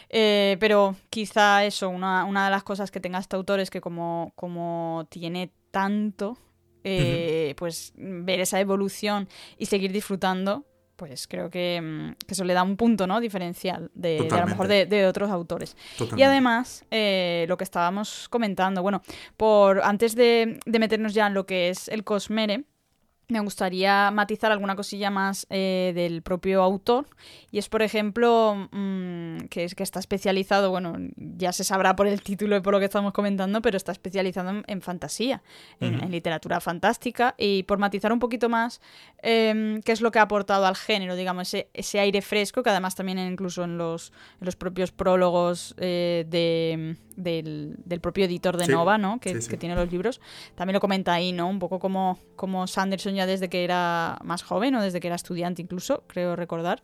Eh, 0.09 0.57
pero 0.59 0.97
quizá 1.09 1.63
eso, 1.63 1.87
una, 1.87 2.25
una 2.25 2.43
de 2.43 2.51
las 2.51 2.63
cosas 2.63 2.91
que 2.91 2.99
tenga 2.99 3.19
este 3.19 3.37
autor 3.37 3.61
es 3.61 3.69
que 3.69 3.79
como, 3.79 4.33
como 4.35 5.07
tiene 5.09 5.53
tanto, 5.71 6.37
eh, 6.83 7.53
pues 7.55 7.93
ver 7.95 8.41
esa 8.41 8.59
evolución 8.59 9.29
y 9.57 9.67
seguir 9.67 9.93
disfrutando, 9.93 10.65
pues 10.97 11.25
creo 11.29 11.49
que, 11.49 11.79
mm, 11.81 12.25
que 12.27 12.33
eso 12.33 12.43
le 12.43 12.53
da 12.53 12.63
un 12.63 12.75
punto, 12.75 13.07
¿no? 13.07 13.21
Diferencial 13.21 13.91
de, 13.93 14.27
de 14.29 14.35
a 14.35 14.41
lo 14.41 14.47
mejor 14.47 14.67
de, 14.67 14.87
de 14.87 15.07
otros 15.07 15.31
autores. 15.31 15.77
Y 16.17 16.23
además, 16.23 16.83
lo 16.91 17.55
que 17.55 17.63
estábamos 17.63 18.27
comentando, 18.27 18.81
bueno, 18.81 19.01
por 19.37 19.79
antes 19.83 20.17
de, 20.17 20.59
de 20.65 20.79
meternos 20.79 21.13
ya 21.13 21.27
en 21.27 21.33
lo 21.33 21.45
que 21.45 21.69
es 21.69 21.87
el 21.87 22.03
Cosmere, 22.03 22.65
me 23.29 23.39
gustaría 23.39 24.09
matizar 24.11 24.51
alguna 24.51 24.75
cosilla 24.75 25.11
más 25.11 25.45
eh, 25.49 25.91
del 25.95 26.23
propio 26.23 26.63
autor. 26.63 27.05
Y 27.51 27.59
es, 27.59 27.69
por 27.69 27.83
ejemplo, 27.83 28.67
mm, 28.71 29.45
que 29.49 29.63
es 29.63 29.75
que 29.75 29.83
está 29.83 29.99
especializado, 29.99 30.71
bueno, 30.71 30.95
ya 31.15 31.53
se 31.53 31.63
sabrá 31.63 31.95
por 31.95 32.07
el 32.07 32.21
título 32.21 32.57
y 32.57 32.61
por 32.61 32.73
lo 32.73 32.79
que 32.79 32.85
estamos 32.85 33.13
comentando, 33.13 33.61
pero 33.61 33.77
está 33.77 33.91
especializado 33.91 34.49
en, 34.49 34.63
en 34.67 34.81
fantasía, 34.81 35.43
en, 35.79 36.09
literatura 36.09 36.59
fantástica. 36.59 37.35
Y 37.37 37.63
por 37.63 37.77
matizar 37.77 38.11
un 38.11 38.19
poquito 38.19 38.49
más 38.49 38.81
em, 39.21 39.81
qué 39.81 39.91
es 39.91 40.01
lo 40.01 40.11
que 40.11 40.17
ha 40.17 40.23
aportado 40.23 40.65
al 40.65 40.75
género, 40.75 41.15
digamos, 41.15 41.47
ese, 41.47 41.69
ese 41.73 41.99
aire 41.99 42.21
fresco, 42.23 42.63
que 42.63 42.71
además 42.71 42.95
también 42.95 43.19
incluso 43.19 43.63
en 43.63 43.77
los, 43.77 44.11
en 44.41 44.45
los 44.45 44.55
propios 44.55 44.91
prólogos 44.91 45.75
eh, 45.77 46.25
de, 46.27 46.97
del, 47.15 47.75
del 47.85 47.99
propio 47.99 48.25
editor 48.25 48.57
de 48.57 48.65
Sí, 48.65 48.71
Nova, 48.71 48.97
¿no? 48.97 49.19
Que, 49.19 49.33
sí, 49.35 49.41
sí. 49.43 49.49
que 49.49 49.57
tiene 49.57 49.75
los 49.75 49.91
libros, 49.91 50.19
también 50.55 50.73
lo 50.73 50.79
comenta 50.79 51.13
ahí, 51.13 51.31
¿no? 51.31 51.47
Un 51.47 51.59
poco 51.59 51.79
como, 51.79 52.19
como 52.35 52.65
Sanderson 52.65 53.18
ya 53.19 53.25
desde 53.27 53.49
que 53.49 53.63
era 53.63 54.17
más 54.23 54.41
joven 54.43 54.73
o 54.75 54.81
desde 54.81 54.99
que 54.99 55.07
era 55.07 55.15
estudiante 55.15 55.61
incluso, 55.61 56.03
creo 56.07 56.35
recordar, 56.35 56.83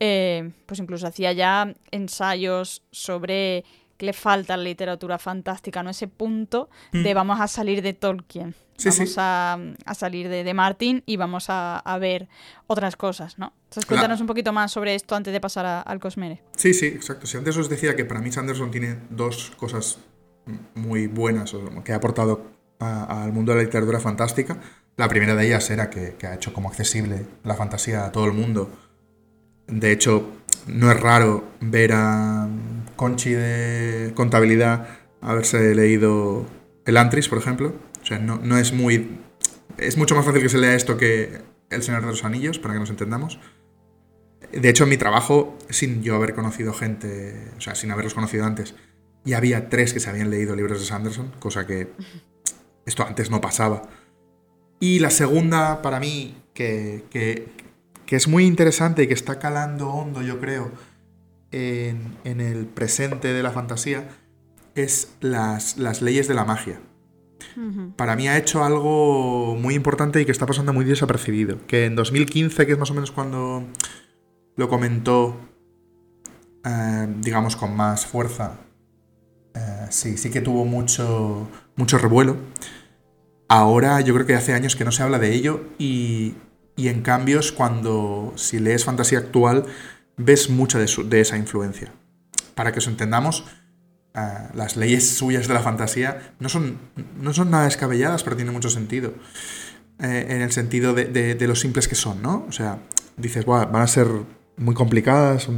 eh, 0.00 0.50
pues 0.66 0.80
incluso 0.80 1.06
hacía 1.06 1.32
ya 1.32 1.72
ensayos 1.92 2.82
sobre 2.90 3.64
qué 3.96 4.06
le 4.06 4.12
falta 4.12 4.54
a 4.54 4.56
la 4.56 4.64
literatura 4.64 5.18
fantástica, 5.18 5.82
¿no? 5.82 5.90
Ese 5.90 6.08
punto 6.08 6.68
de 6.92 7.14
vamos 7.14 7.40
a 7.40 7.46
salir 7.46 7.80
de 7.82 7.92
Tolkien. 7.92 8.48
Mm. 8.48 8.54
Sí, 8.76 8.88
vamos 8.88 9.08
sí. 9.10 9.14
A, 9.18 9.58
a 9.86 9.94
salir 9.94 10.28
de, 10.28 10.42
de 10.42 10.52
Martin 10.54 11.04
y 11.06 11.16
vamos 11.16 11.48
a, 11.48 11.78
a 11.78 11.98
ver 11.98 12.28
otras 12.66 12.96
cosas, 12.96 13.38
¿no? 13.38 13.52
Entonces 13.66 13.84
La- 13.84 13.88
cuéntanos 13.88 14.20
un 14.20 14.26
poquito 14.26 14.52
más 14.52 14.72
sobre 14.72 14.96
esto 14.96 15.14
antes 15.14 15.32
de 15.32 15.40
pasar 15.40 15.64
a- 15.64 15.80
al 15.80 16.00
Cosmere. 16.00 16.42
Sí, 16.56 16.74
sí, 16.74 16.86
exacto. 16.86 17.26
Si 17.28 17.36
antes 17.36 17.56
os 17.56 17.68
decía 17.68 17.94
que 17.94 18.04
para 18.04 18.20
mí 18.20 18.32
Sanderson 18.32 18.72
tiene 18.72 18.98
dos 19.10 19.52
cosas 19.56 19.98
muy 20.74 21.06
buenas 21.06 21.54
o 21.54 21.82
que 21.84 21.92
ha 21.92 21.96
aportado 21.96 22.50
al 22.80 23.32
mundo 23.32 23.52
de 23.52 23.58
la 23.58 23.64
literatura 23.64 24.00
fantástica. 24.00 24.58
La 24.96 25.08
primera 25.08 25.34
de 25.34 25.46
ellas 25.46 25.68
era 25.70 25.90
que, 25.90 26.14
ha 26.26 26.34
hecho 26.34 26.52
como 26.52 26.68
accesible 26.68 27.26
la 27.42 27.54
fantasía 27.54 28.04
a 28.04 28.12
todo 28.12 28.26
el 28.26 28.32
mundo. 28.32 28.70
De 29.66 29.90
hecho, 29.90 30.30
no 30.66 30.90
es 30.90 31.00
raro 31.00 31.44
ver 31.60 31.92
a 31.94 32.48
Conchi 32.96 33.30
de 33.30 34.12
contabilidad 34.14 34.86
haberse 35.20 35.74
leído 35.74 36.46
el 36.86 36.96
Antris, 36.96 37.28
por 37.28 37.38
ejemplo. 37.38 37.74
O 38.02 38.06
sea, 38.06 38.18
no, 38.18 38.38
no 38.38 38.58
es 38.58 38.72
muy... 38.72 39.18
Es 39.78 39.96
mucho 39.96 40.14
más 40.14 40.24
fácil 40.24 40.42
que 40.42 40.48
se 40.48 40.58
lea 40.58 40.74
esto 40.74 40.96
que 40.96 41.42
El 41.70 41.82
Señor 41.82 42.02
de 42.02 42.08
los 42.08 42.24
Anillos, 42.24 42.60
para 42.60 42.74
que 42.74 42.80
nos 42.80 42.90
entendamos. 42.90 43.40
De 44.52 44.68
hecho, 44.68 44.84
en 44.84 44.90
mi 44.90 44.96
trabajo, 44.96 45.58
sin 45.70 46.02
yo 46.02 46.14
haber 46.14 46.34
conocido 46.34 46.72
gente, 46.72 47.50
o 47.56 47.60
sea, 47.60 47.74
sin 47.74 47.90
haberlos 47.90 48.14
conocido 48.14 48.44
antes, 48.44 48.76
ya 49.24 49.38
había 49.38 49.68
tres 49.68 49.92
que 49.92 50.00
se 50.00 50.10
habían 50.10 50.30
leído 50.30 50.54
libros 50.54 50.78
de 50.78 50.86
Sanderson, 50.86 51.32
cosa 51.40 51.66
que 51.66 51.90
esto 52.86 53.04
antes 53.04 53.30
no 53.30 53.40
pasaba. 53.40 53.88
Y 54.80 54.98
la 54.98 55.10
segunda, 55.10 55.82
para 55.82 56.00
mí, 56.00 56.34
que, 56.54 57.04
que- 57.10 57.48
que 58.06 58.16
es 58.16 58.28
muy 58.28 58.44
interesante 58.44 59.02
y 59.02 59.06
que 59.08 59.14
está 59.14 59.38
calando 59.38 59.88
hondo, 59.90 60.20
yo 60.22 60.38
creo, 60.40 60.70
en, 61.52 62.16
en 62.24 62.40
el 62.40 62.66
presente 62.66 63.32
de 63.32 63.42
la 63.42 63.50
fantasía, 63.50 64.08
es 64.74 65.14
las, 65.20 65.78
las 65.78 66.02
leyes 66.02 66.28
de 66.28 66.34
la 66.34 66.44
magia 66.44 66.80
para 67.96 68.16
mí 68.16 68.26
ha 68.26 68.36
hecho 68.38 68.64
algo 68.64 69.54
muy 69.56 69.74
importante 69.74 70.20
y 70.20 70.24
que 70.24 70.32
está 70.32 70.46
pasando 70.46 70.72
muy 70.72 70.84
desapercibido. 70.84 71.58
Que 71.66 71.84
en 71.86 71.94
2015, 71.94 72.66
que 72.66 72.72
es 72.72 72.78
más 72.78 72.90
o 72.90 72.94
menos 72.94 73.10
cuando 73.12 73.64
lo 74.56 74.68
comentó, 74.68 75.36
eh, 76.64 77.06
digamos, 77.20 77.56
con 77.56 77.76
más 77.76 78.06
fuerza, 78.06 78.58
eh, 79.54 79.86
sí, 79.90 80.16
sí 80.16 80.30
que 80.30 80.40
tuvo 80.40 80.64
mucho, 80.64 81.48
mucho 81.76 81.98
revuelo. 81.98 82.36
Ahora 83.56 84.00
yo 84.00 84.14
creo 84.14 84.26
que 84.26 84.34
hace 84.34 84.52
años 84.52 84.74
que 84.74 84.84
no 84.84 84.90
se 84.90 85.02
habla 85.04 85.20
de 85.20 85.32
ello 85.32 85.60
y, 85.78 86.34
y 86.74 86.88
en 86.88 87.02
cambio 87.02 87.38
es 87.38 87.52
cuando, 87.52 88.32
si 88.34 88.58
lees 88.58 88.84
fantasía 88.84 89.18
actual, 89.18 89.64
ves 90.16 90.50
mucha 90.50 90.80
de, 90.80 90.88
su- 90.88 91.08
de 91.08 91.20
esa 91.20 91.36
influencia. 91.36 91.92
Para 92.56 92.72
que 92.72 92.80
os 92.80 92.88
entendamos, 92.88 93.44
ah, 94.14 94.48
las 94.54 94.76
leyes 94.76 95.08
suyas 95.08 95.46
de 95.46 95.54
la 95.54 95.60
fantasía 95.60 96.34
no 96.40 96.48
son, 96.48 96.78
no 97.20 97.32
son 97.32 97.52
nada 97.52 97.66
descabelladas, 97.66 98.24
pero 98.24 98.34
tienen 98.34 98.52
mucho 98.54 98.70
sentido. 98.70 99.14
Eh, 100.00 100.26
en 100.30 100.42
el 100.42 100.50
sentido 100.50 100.92
de, 100.92 101.04
de- 101.04 101.36
de 101.36 101.46
lo 101.46 101.54
simples 101.54 101.86
que 101.86 101.94
son, 101.94 102.22
¿no? 102.22 102.44
O 102.48 102.52
sea, 102.52 102.80
dices, 103.16 103.44
"Buah, 103.44 103.66
van 103.66 103.82
a 103.82 103.86
ser 103.86 104.08
muy 104.56 104.74
complicadas, 104.74 105.48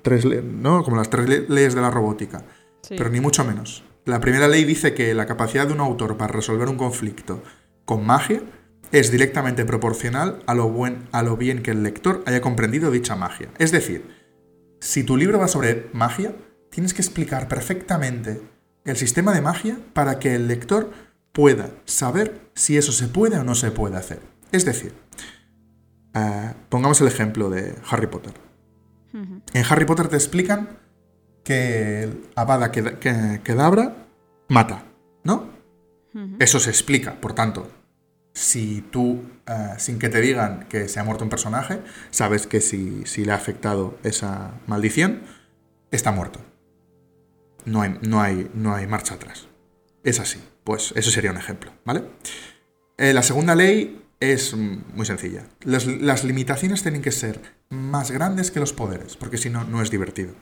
tres, 0.00 0.24
¿no? 0.42 0.82
Como 0.84 0.96
las 0.96 1.10
tres 1.10 1.28
le- 1.28 1.46
leyes 1.48 1.74
de 1.74 1.82
la 1.82 1.90
robótica. 1.90 2.38
Sí. 2.80 2.94
Pero 2.96 3.10
ni 3.10 3.20
mucho 3.20 3.44
menos. 3.44 3.84
La 4.06 4.20
primera 4.20 4.46
ley 4.46 4.64
dice 4.64 4.94
que 4.94 5.14
la 5.14 5.26
capacidad 5.26 5.66
de 5.66 5.72
un 5.72 5.80
autor 5.80 6.16
para 6.16 6.32
resolver 6.32 6.68
un 6.68 6.76
conflicto 6.76 7.42
con 7.84 8.06
magia 8.06 8.40
es 8.92 9.10
directamente 9.10 9.64
proporcional 9.64 10.44
a 10.46 10.54
lo, 10.54 10.68
buen, 10.68 11.08
a 11.10 11.24
lo 11.24 11.36
bien 11.36 11.60
que 11.60 11.72
el 11.72 11.82
lector 11.82 12.22
haya 12.24 12.40
comprendido 12.40 12.92
dicha 12.92 13.16
magia. 13.16 13.48
Es 13.58 13.72
decir, 13.72 14.08
si 14.80 15.02
tu 15.02 15.16
libro 15.16 15.40
va 15.40 15.48
sobre 15.48 15.90
magia, 15.92 16.36
tienes 16.70 16.94
que 16.94 17.02
explicar 17.02 17.48
perfectamente 17.48 18.40
el 18.84 18.96
sistema 18.96 19.34
de 19.34 19.40
magia 19.40 19.76
para 19.92 20.20
que 20.20 20.36
el 20.36 20.46
lector 20.46 20.92
pueda 21.32 21.70
saber 21.84 22.48
si 22.54 22.76
eso 22.76 22.92
se 22.92 23.08
puede 23.08 23.36
o 23.38 23.42
no 23.42 23.56
se 23.56 23.72
puede 23.72 23.96
hacer. 23.96 24.20
Es 24.52 24.64
decir, 24.64 24.94
eh, 26.14 26.54
pongamos 26.68 27.00
el 27.00 27.08
ejemplo 27.08 27.50
de 27.50 27.74
Harry 27.90 28.06
Potter. 28.06 28.34
En 29.12 29.64
Harry 29.68 29.84
Potter 29.84 30.06
te 30.06 30.16
explican 30.16 30.78
que 31.46 32.02
el 32.02 32.24
Avada 32.34 32.72
Kedavra 32.72 33.94
mata, 34.48 34.82
¿no? 35.22 35.48
Eso 36.40 36.58
se 36.58 36.70
explica, 36.70 37.20
por 37.20 37.34
tanto, 37.34 37.70
si 38.32 38.80
tú, 38.90 39.22
eh, 39.46 39.74
sin 39.78 39.98
que 39.98 40.08
te 40.08 40.20
digan 40.20 40.66
que 40.68 40.88
se 40.88 40.98
ha 40.98 41.04
muerto 41.04 41.22
un 41.24 41.30
personaje, 41.30 41.82
sabes 42.10 42.48
que 42.48 42.60
si, 42.60 43.04
le 43.24 43.32
ha 43.32 43.36
afectado 43.36 43.96
esa 44.02 44.54
maldición, 44.66 45.22
está 45.92 46.10
muerto. 46.10 46.40
No 47.64 47.82
hay, 47.82 47.96
no 48.02 48.20
hay, 48.20 48.50
no 48.54 48.74
hay 48.74 48.86
marcha 48.86 49.14
atrás. 49.14 49.46
Es 50.02 50.18
así. 50.18 50.42
Pues 50.64 50.92
eso 50.96 51.10
sería 51.12 51.30
un 51.30 51.36
ejemplo, 51.36 51.70
¿vale? 51.84 52.02
Eh, 52.98 53.12
la 53.12 53.22
segunda 53.22 53.54
ley 53.54 54.02
es 54.18 54.54
muy 54.54 55.06
sencilla. 55.06 55.46
las 55.60 56.24
limitaciones 56.24 56.82
tienen 56.82 57.02
que 57.02 57.12
ser 57.12 57.40
más 57.68 58.10
grandes 58.10 58.50
que 58.50 58.58
los 58.58 58.72
poderes, 58.72 59.16
porque 59.16 59.38
si 59.38 59.50
no, 59.50 59.64
no 59.64 59.80
es 59.80 59.90
divertido. 59.90 60.34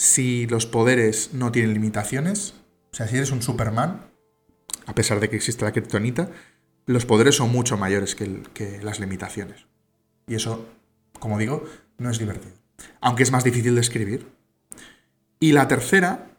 Si 0.00 0.46
los 0.46 0.64
poderes 0.64 1.34
no 1.34 1.52
tienen 1.52 1.74
limitaciones, 1.74 2.54
o 2.90 2.96
sea, 2.96 3.06
si 3.06 3.18
eres 3.18 3.32
un 3.32 3.42
Superman, 3.42 4.00
a 4.86 4.94
pesar 4.94 5.20
de 5.20 5.28
que 5.28 5.36
existe 5.36 5.66
la 5.66 5.72
kriptonita, 5.72 6.30
los 6.86 7.04
poderes 7.04 7.36
son 7.36 7.52
mucho 7.52 7.76
mayores 7.76 8.14
que, 8.14 8.80
las 8.82 8.98
limitaciones. 8.98 9.66
Y 10.26 10.36
eso, 10.36 10.66
como 11.18 11.36
digo, 11.36 11.66
no 11.98 12.08
es 12.08 12.18
divertido. 12.18 12.54
Aunque 13.02 13.24
es 13.24 13.30
más 13.30 13.44
difícil 13.44 13.74
de 13.74 13.82
escribir. 13.82 14.26
Y 15.38 15.52
la 15.52 15.68
tercera 15.68 16.30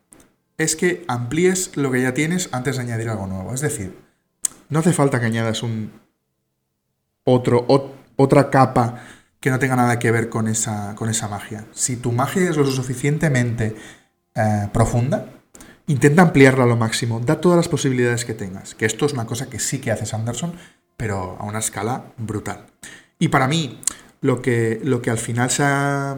es 0.57 0.75
que 0.75 1.05
amplíes 1.07 1.77
lo 1.77 1.91
que 1.91 2.01
ya 2.01 2.15
tienes 2.15 2.49
antes 2.53 2.77
de 2.77 2.81
añadir 2.81 3.09
algo 3.09 3.27
nuevo. 3.27 3.53
Es 3.53 3.61
decir, 3.61 3.95
no 4.69 4.79
hace 4.79 4.91
falta 4.91 5.19
que 5.19 5.27
añadas 5.27 5.61
un 5.61 5.91
otro, 7.25 7.67
otra 8.15 8.49
capa 8.49 9.03
que 9.41 9.49
no 9.49 9.59
tenga 9.59 9.75
nada 9.75 9.99
que 9.99 10.11
ver 10.11 10.29
con 10.29 10.47
esa, 10.47 10.95
con 10.95 11.09
esa 11.09 11.27
magia. 11.27 11.65
Si 11.73 11.97
tu 11.97 12.13
magia 12.13 12.49
es 12.49 12.55
lo 12.55 12.65
suficientemente 12.65 13.75
eh, 14.35 14.69
profunda, 14.71 15.41
Intenta 15.91 16.21
ampliarla 16.21 16.63
a 16.63 16.67
lo 16.67 16.77
máximo, 16.77 17.19
da 17.19 17.41
todas 17.41 17.57
las 17.57 17.67
posibilidades 17.67 18.23
que 18.23 18.33
tengas, 18.33 18.75
que 18.75 18.85
esto 18.85 19.05
es 19.05 19.11
una 19.11 19.25
cosa 19.25 19.49
que 19.49 19.59
sí 19.59 19.79
que 19.79 19.91
hace 19.91 20.05
Sanderson, 20.05 20.53
pero 20.95 21.35
a 21.37 21.43
una 21.43 21.59
escala 21.59 22.05
brutal. 22.17 22.67
Y 23.19 23.27
para 23.27 23.49
mí, 23.49 23.81
lo 24.21 24.41
que, 24.41 24.79
lo 24.85 25.01
que 25.01 25.09
al 25.09 25.17
final 25.17 25.49
se 25.49 25.63
ha, 25.63 26.17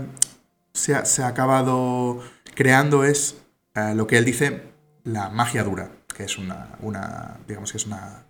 se 0.74 1.24
ha, 1.24 1.28
acabado 1.28 2.20
creando 2.54 3.04
es 3.04 3.38
eh, 3.74 3.94
lo 3.96 4.06
que 4.06 4.18
él 4.18 4.26
dice 4.26 4.62
la 5.06 5.30
magia 5.30 5.64
dura, 5.64 5.90
que 6.16 6.26
es 6.26 6.38
una 6.38 7.40
digamos 7.48 7.72
que 7.72 7.78
es 7.78 7.88
una, 7.88 8.26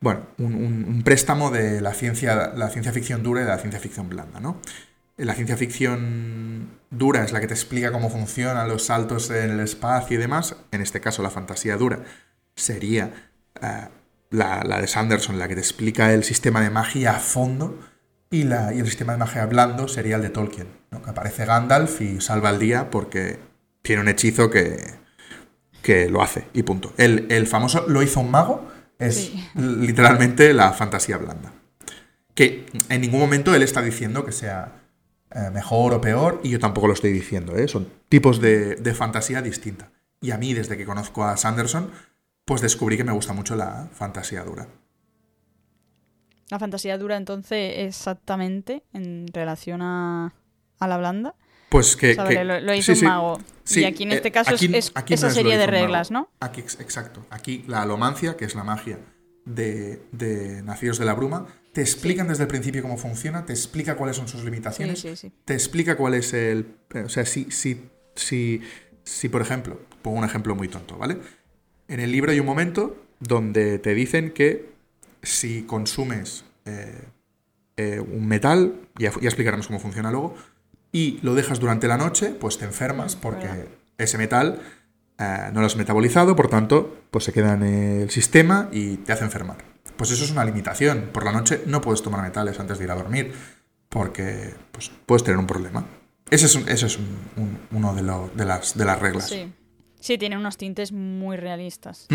bueno, 0.00 0.20
un, 0.38 0.54
un, 0.54 1.02
préstamo 1.02 1.50
de 1.50 1.80
la 1.80 1.94
ciencia, 1.94 2.52
la 2.54 2.68
ciencia 2.68 2.92
ficción 2.92 3.22
dura 3.22 3.40
y 3.40 3.44
de 3.44 3.50
la 3.50 3.58
ciencia 3.58 3.80
ficción 3.80 4.08
blanda, 4.08 4.40
¿no? 4.40 4.60
La 5.16 5.34
ciencia 5.34 5.56
ficción 5.56 6.68
dura 6.90 7.24
es 7.24 7.32
la 7.32 7.40
que 7.40 7.46
te 7.46 7.54
explica 7.54 7.90
cómo 7.90 8.10
funcionan 8.10 8.68
los 8.68 8.84
saltos 8.84 9.30
en 9.30 9.50
el 9.50 9.60
espacio 9.60 10.18
y 10.18 10.20
demás. 10.20 10.56
En 10.72 10.82
este 10.82 11.00
caso, 11.00 11.22
la 11.22 11.30
fantasía 11.30 11.78
dura 11.78 12.00
sería 12.54 13.30
eh, 13.62 13.88
la, 14.30 14.62
de 14.80 14.86
Sanderson, 14.86 15.38
la 15.38 15.48
que 15.48 15.54
te 15.54 15.60
explica 15.60 16.12
el 16.12 16.22
sistema 16.22 16.60
de 16.60 16.68
magia 16.68 17.16
a 17.16 17.18
fondo. 17.18 17.78
Y, 18.28 18.42
la, 18.42 18.74
y 18.74 18.80
el 18.80 18.86
sistema 18.86 19.12
de 19.12 19.18
magia 19.18 19.46
blando 19.46 19.88
sería 19.88 20.16
el 20.16 20.22
de 20.22 20.30
Tolkien, 20.30 20.66
que 20.90 21.10
aparece 21.10 21.46
Gandalf 21.46 22.00
y 22.02 22.20
salva 22.20 22.50
el 22.50 22.58
día 22.58 22.90
porque 22.90 23.38
tiene 23.82 24.02
un 24.02 24.08
hechizo 24.08 24.50
que, 24.50 24.76
que 25.80 26.10
lo 26.10 26.22
hace 26.22 26.44
y 26.52 26.62
punto. 26.62 26.92
El, 26.98 27.26
el 27.30 27.46
famoso 27.46 27.86
lo 27.88 28.02
hizo 28.02 28.20
un 28.20 28.30
mago 28.30 28.68
es 28.98 29.32
literalmente 29.54 30.52
la 30.54 30.72
fantasía 30.72 31.18
blanda. 31.18 31.52
Que 32.34 32.66
en 32.88 33.00
ningún 33.00 33.20
momento 33.20 33.54
él 33.54 33.62
está 33.62 33.82
diciendo 33.82 34.24
que 34.24 34.32
sea 34.32 34.72
eh, 35.36 35.50
mejor 35.50 35.92
o 35.92 36.00
peor, 36.00 36.40
y 36.44 36.50
yo 36.50 36.58
tampoco 36.58 36.86
lo 36.86 36.94
estoy 36.94 37.12
diciendo, 37.12 37.56
¿eh? 37.56 37.66
son 37.66 37.90
tipos 38.08 38.40
de, 38.40 38.94
fantasía 38.94 39.42
distinta. 39.42 39.90
Y 40.20 40.30
a 40.30 40.38
mí, 40.38 40.54
desde 40.54 40.76
que 40.76 40.86
conozco 40.86 41.24
a 41.24 41.36
Sanderson, 41.36 41.90
pues 42.44 42.60
descubrí 42.60 42.96
que 42.96 43.04
me 43.04 43.12
gusta 43.12 43.32
mucho 43.32 43.56
la 43.56 43.88
fantasía 43.92 44.44
dura. 44.44 44.68
La 46.48 46.58
fantasía 46.58 46.96
dura, 46.96 47.16
entonces, 47.16 47.74
exactamente 47.78 48.84
en 48.92 49.26
relación 49.32 49.82
a, 49.82 50.32
la 50.80 50.96
blanda. 50.96 51.34
Pues 51.68 51.96
que. 51.96 52.14
lo, 52.14 52.74
hizo 52.74 52.92
un 52.92 53.04
mago. 53.04 53.40
y 53.70 53.84
aquí 53.84 54.04
en 54.04 54.12
este 54.12 54.28
eh, 54.28 54.32
caso 54.32 54.54
es, 54.54 54.92
esa 55.08 55.30
serie 55.30 55.58
de 55.58 55.66
reglas, 55.66 56.10
¿no? 56.10 56.30
Aquí, 56.40 56.60
exacto. 56.60 57.26
Aquí 57.30 57.64
la 57.66 57.82
alomancia, 57.82 58.36
que 58.36 58.44
es 58.44 58.54
la 58.54 58.64
magia 58.64 58.98
de, 59.44 60.02
de 60.12 60.62
Nacidos 60.62 60.98
de 60.98 61.04
la 61.04 61.14
Bruma, 61.14 61.46
te 61.76 61.82
explican 61.82 62.28
desde 62.28 62.44
el 62.44 62.48
principio 62.48 62.80
cómo 62.80 62.96
funciona, 62.96 63.44
te 63.44 63.52
explica 63.52 63.96
cuáles 63.96 64.16
son 64.16 64.28
sus 64.28 64.42
limitaciones, 64.44 65.04
te 65.44 65.52
explica 65.52 65.96
cuál 65.96 66.14
es 66.14 66.32
el... 66.32 66.66
O 67.04 67.08
sea, 67.10 67.26
si, 67.26 67.50
si, 67.50 67.90
si, 68.14 68.62
si, 69.04 69.28
por 69.28 69.42
ejemplo, 69.42 69.78
pongo 70.00 70.18
un 70.18 70.24
ejemplo 70.24 70.54
muy 70.54 70.68
tonto, 70.68 70.96
¿vale? 70.96 71.18
En 71.88 72.00
el 72.00 72.10
libro 72.12 72.32
hay 72.32 72.40
un 72.40 72.46
momento 72.46 72.96
donde 73.20 73.78
te 73.78 73.94
dicen 73.94 74.30
que 74.30 74.70
si 75.22 75.64
consumes 75.64 76.46
eh, 76.64 77.08
eh, 77.76 78.00
un 78.00 78.26
metal, 78.26 78.80
ya, 78.98 79.10
ya, 79.20 79.28
explicaremos 79.28 79.66
cómo 79.66 79.78
funciona 79.78 80.10
luego, 80.10 80.34
y 80.96 81.18
lo 81.22 81.34
dejas 81.34 81.60
durante 81.60 81.88
la 81.88 81.96
noche, 81.96 82.28
pues 82.28 82.58
te 82.58 82.64
enfermas 82.64 83.16
porque 83.16 83.48
ese 83.98 84.18
metal 84.18 84.60
eh, 85.18 85.50
no 85.52 85.60
lo 85.60 85.66
has 85.66 85.76
metabolizado, 85.76 86.36
por 86.36 86.48
tanto, 86.48 86.96
pues 87.10 87.24
se 87.24 87.32
queda 87.32 87.54
en 87.54 87.62
el 87.62 88.10
sistema 88.10 88.68
y 88.72 88.96
te 88.98 89.12
hace 89.12 89.24
enfermar 89.24 89.76
pues 89.96 90.10
eso 90.10 90.24
es 90.24 90.30
una 90.30 90.44
limitación. 90.44 91.10
Por 91.12 91.24
la 91.24 91.32
noche 91.32 91.62
no 91.66 91.80
puedes 91.80 92.02
tomar 92.02 92.22
metales 92.22 92.58
antes 92.60 92.78
de 92.78 92.84
ir 92.84 92.90
a 92.90 92.94
dormir, 92.94 93.32
porque 93.88 94.54
pues, 94.72 94.90
puedes 95.06 95.24
tener 95.24 95.38
un 95.38 95.46
problema. 95.46 95.86
Ese 96.30 96.46
es, 96.46 96.56
ese 96.66 96.86
es 96.86 96.98
uno 97.70 97.94
de, 97.94 98.02
de, 98.34 98.44
las, 98.44 98.76
de 98.76 98.84
las 98.84 99.00
reglas. 99.00 99.28
Sí. 99.28 99.52
sí, 100.00 100.18
tiene 100.18 100.36
unos 100.36 100.56
tintes 100.56 100.92
muy 100.92 101.36
realistas. 101.36 102.06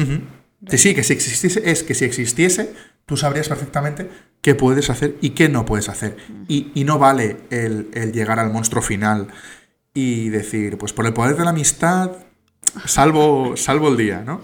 Sí, 0.67 0.93
que 0.93 1.03
si 1.03 1.13
existiese, 1.13 1.71
es 1.71 1.83
que 1.83 1.95
si 1.95 2.05
existiese, 2.05 2.73
tú 3.05 3.17
sabrías 3.17 3.49
perfectamente 3.49 4.09
qué 4.41 4.55
puedes 4.55 4.89
hacer 4.89 5.17
y 5.21 5.31
qué 5.31 5.49
no 5.49 5.65
puedes 5.65 5.89
hacer. 5.89 6.17
y, 6.47 6.83
no 6.83 6.99
vale 6.99 7.37
el, 7.49 8.11
llegar 8.11 8.39
al 8.39 8.51
monstruo 8.51 8.81
final 8.81 9.27
y 9.93 10.29
decir, 10.29 10.77
pues 10.77 10.93
por 10.93 11.05
el 11.05 11.13
poder 11.13 11.35
de 11.35 11.43
la 11.43 11.51
amistad, 11.51 12.11
salvo, 12.85 13.55
salvo 13.57 13.89
el 13.89 13.97
día, 13.97 14.23
¿no? 14.25 14.41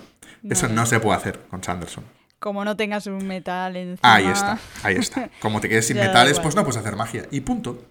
Eso 0.50 0.70
no 0.70 0.86
se 0.86 1.00
puede 1.00 1.17
hacer 1.17 1.39
con 1.50 1.63
Sanderson. 1.63 2.06
Como 2.39 2.63
no 2.63 2.78
tengas 2.78 3.08
un 3.08 3.26
metal 3.26 3.76
encima... 3.76 4.13
Ahí 4.13 4.28
está, 4.28 4.60
ahí 4.84 4.96
está. 4.96 5.30
Como 5.41 5.60
te 5.60 5.67
quedes 5.67 5.88
sin 5.88 5.98
metales, 5.98 6.39
pues 6.39 6.56
no 6.56 6.63
puedes 6.63 6.78
hacer 6.78 6.96
magia. 6.96 7.26
Y 7.32 7.41
punto. 7.41 7.84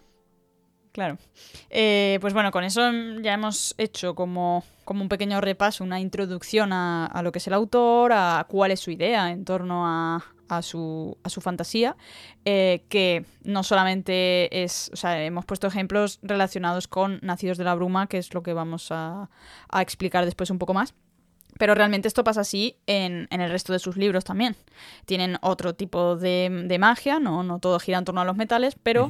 Claro. 0.92 1.18
Eh, 1.68 2.18
pues 2.20 2.32
bueno, 2.32 2.50
con 2.50 2.64
eso 2.64 2.80
ya 3.20 3.34
hemos 3.34 3.74
hecho 3.76 4.14
como, 4.14 4.64
como 4.86 5.02
un 5.02 5.10
pequeño 5.10 5.42
repaso, 5.42 5.84
una 5.84 6.00
introducción 6.00 6.72
a, 6.72 7.20
lo 7.22 7.32
que 7.32 7.40
es 7.40 7.46
el 7.48 7.52
autor, 7.52 8.12
a 8.14 8.46
cuál 8.48 8.70
es 8.70 8.80
su 8.80 8.92
idea 8.92 9.32
en 9.32 9.44
torno 9.44 9.84
a, 9.84 10.24
a 10.48 10.62
su, 10.62 11.18
a 11.24 11.28
su 11.28 11.40
fantasía, 11.40 11.96
eh, 12.44 12.84
que 12.88 13.26
no 13.42 13.64
solamente 13.64 14.62
es, 14.62 14.90
o 14.94 14.96
sea, 14.96 15.22
hemos 15.24 15.44
puesto 15.44 15.66
ejemplos 15.66 16.20
relacionados 16.22 16.86
con 16.86 17.18
Nacidos 17.20 17.58
de 17.58 17.64
la 17.64 17.74
Bruma, 17.74 18.06
que 18.06 18.18
es 18.18 18.32
lo 18.32 18.44
que 18.44 18.52
vamos 18.52 18.92
a, 18.92 19.28
a 19.68 19.82
explicar 19.82 20.24
después 20.24 20.50
un 20.50 20.58
poco 20.58 20.72
más, 20.72 20.94
pero 21.58 21.74
realmente 21.74 22.06
esto 22.06 22.22
pasa 22.22 22.42
así 22.42 22.76
en, 22.86 23.26
el 23.30 23.50
resto 23.50 23.72
de 23.72 23.80
sus 23.80 23.96
libros 23.96 24.22
también. 24.24 24.54
Tienen 25.04 25.36
otro 25.40 25.74
tipo 25.74 26.16
de, 26.16 26.76
magia, 26.78 27.18
¿no? 27.18 27.42
no 27.42 27.58
todo 27.58 27.80
gira 27.80 27.98
en 27.98 28.04
torno 28.04 28.20
a 28.20 28.24
los 28.24 28.36
metales, 28.36 28.76
pero 28.80 29.08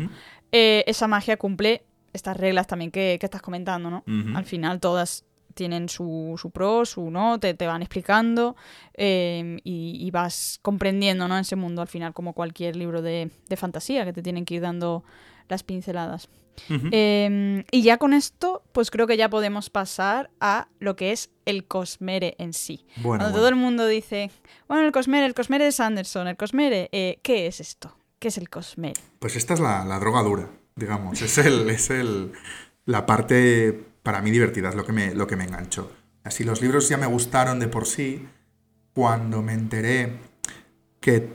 eh, 0.52 0.84
esa 0.86 1.06
magia 1.06 1.36
cumple 1.36 1.84
estas 2.12 2.36
reglas 2.36 2.66
también 2.66 2.90
que, 2.90 3.18
estás 3.20 3.42
comentando, 3.42 3.90
¿no? 3.90 4.04
Al 4.34 4.44
final 4.44 4.80
todas 4.80 5.24
tienen 5.56 5.88
su, 5.88 6.36
su 6.40 6.50
pro, 6.50 6.84
su 6.84 7.10
no, 7.10 7.40
te, 7.40 7.54
te 7.54 7.66
van 7.66 7.82
explicando 7.82 8.54
em, 8.94 9.58
y, 9.64 10.08
vas 10.12 10.60
comprendiendo 10.62 11.26
¿no? 11.26 11.36
ese 11.36 11.56
mundo 11.56 11.82
al 11.82 11.88
final, 11.88 12.12
como 12.14 12.32
cualquier 12.32 12.76
libro 12.76 13.02
de, 13.02 13.30
de 13.48 13.56
fantasía, 13.56 14.04
que 14.04 14.12
te 14.12 14.22
tienen 14.22 14.44
que 14.44 14.54
ir 14.54 14.60
dando 14.60 15.02
las 15.48 15.64
pinceladas. 15.64 16.28
Em, 16.68 17.64
y 17.70 17.82
ya 17.82 17.98
con 17.98 18.12
esto, 18.12 18.62
pues 18.72 18.90
creo 18.90 19.06
que 19.06 19.16
ya 19.16 19.28
podemos 19.28 19.70
pasar 19.70 20.30
a 20.40 20.68
lo 20.78 20.96
que 20.96 21.12
es 21.12 21.30
el 21.44 21.66
Cosmere 21.66 22.34
en 22.38 22.52
sí. 22.52 22.86
Cuando 23.02 23.30
todo 23.30 23.48
el 23.48 23.56
mundo 23.56 23.86
dice, 23.86 24.30
bueno, 24.68 24.84
el 24.84 24.92
Cosmere, 24.92 25.26
el 25.26 25.34
Cosmere 25.34 25.64
de 25.64 25.72
Sanderson, 25.72 26.28
el 26.28 26.36
Cosmere, 26.36 26.88
eh, 26.92 27.18
¿qué 27.22 27.46
es 27.46 27.60
esto? 27.60 27.96
¿Qué 28.18 28.28
es 28.28 28.38
el 28.38 28.48
Cosmere? 28.48 29.00
Pues 29.18 29.36
esta 29.36 29.54
es 29.54 29.60
la, 29.60 29.84
droga 29.98 30.22
dura, 30.22 30.50
digamos. 30.74 31.20
Es, 31.20 31.38
el, 31.38 31.68
es 31.70 31.90
el, 31.90 32.32
la 32.84 33.06
parte 33.06 33.84
para 34.06 34.22
mí 34.22 34.30
divertida, 34.30 34.68
es 34.70 34.76
lo 34.76 34.86
que 34.86 34.92
me, 34.92 35.14
lo 35.14 35.26
que 35.26 35.34
me 35.36 35.42
enganchó. 35.44 35.90
Así 36.22 36.44
los 36.44 36.62
libros 36.62 36.88
ya 36.88 36.96
me 36.96 37.06
gustaron 37.06 37.58
de 37.58 37.66
por 37.66 37.86
sí, 37.86 38.26
cuando 38.94 39.42
me 39.42 39.52
enteré 39.52 40.12
que 41.00 41.28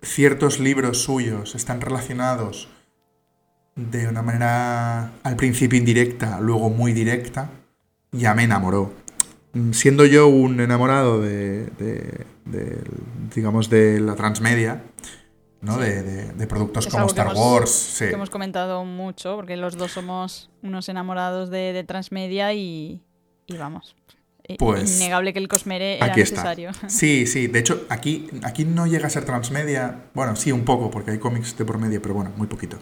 ciertos 0.00 0.60
libros 0.60 1.02
suyos 1.02 1.56
están 1.56 1.80
relacionados 1.80 2.68
de 3.74 4.06
una 4.08 4.22
manera 4.22 5.12
al 5.24 5.34
principio 5.36 5.76
indirecta, 5.78 6.40
luego 6.40 6.70
muy 6.70 6.92
directa, 6.92 7.50
ya 8.12 8.32
me 8.34 8.44
enamoró. 8.44 8.92
Siendo 9.72 10.04
yo 10.06 10.28
un 10.28 10.60
enamorado 10.60 11.20
de, 11.20 11.66
de- 11.78 12.26
de, 12.44 12.78
digamos, 13.34 13.68
de 13.70 14.00
la 14.00 14.14
transmedia, 14.14 14.82
¿no? 15.60 15.74
Sí. 15.74 15.80
De, 15.80 16.02
de- 16.02 16.32
de 16.32 16.46
productos 16.46 16.86
Es 16.86 16.92
como 16.92 17.06
Star 17.06 17.26
hemos- 17.32 17.38
Wars. 17.38 17.70
sí. 17.70 18.06
que 18.06 18.12
hemos 18.14 18.30
comentado 18.30 18.84
mucho, 18.84 19.36
porque 19.36 19.56
los 19.56 19.76
dos 19.76 19.92
somos 19.92 20.50
unos 20.62 20.88
enamorados 20.88 21.50
de, 21.50 21.72
de 21.72 21.84
Transmedia 21.84 22.52
y, 22.54 23.02
y 23.46 23.56
vamos. 23.56 23.94
Pues, 24.58 24.96
innegable 24.96 25.34
que 25.34 25.40
el 25.40 25.48
Cosmere 25.48 25.96
era 25.96 26.06
Aquí 26.06 26.22
está. 26.22 26.36
necesario. 26.54 26.70
Sí, 26.88 27.26
sí. 27.26 27.48
De 27.48 27.58
hecho, 27.58 27.84
aquí, 27.90 28.28
aquí 28.44 28.64
no 28.64 28.86
llega 28.86 29.06
a 29.06 29.10
ser 29.10 29.26
transmedia. 29.26 30.04
Bueno, 30.14 30.36
sí, 30.36 30.52
un 30.52 30.64
poco, 30.64 30.90
porque 30.90 31.10
hay 31.10 31.18
cómics 31.18 31.56
de 31.58 31.66
por 31.66 31.76
medio, 31.76 32.00
pero 32.00 32.14
bueno, 32.14 32.32
muy 32.34 32.46
poquito. 32.46 32.78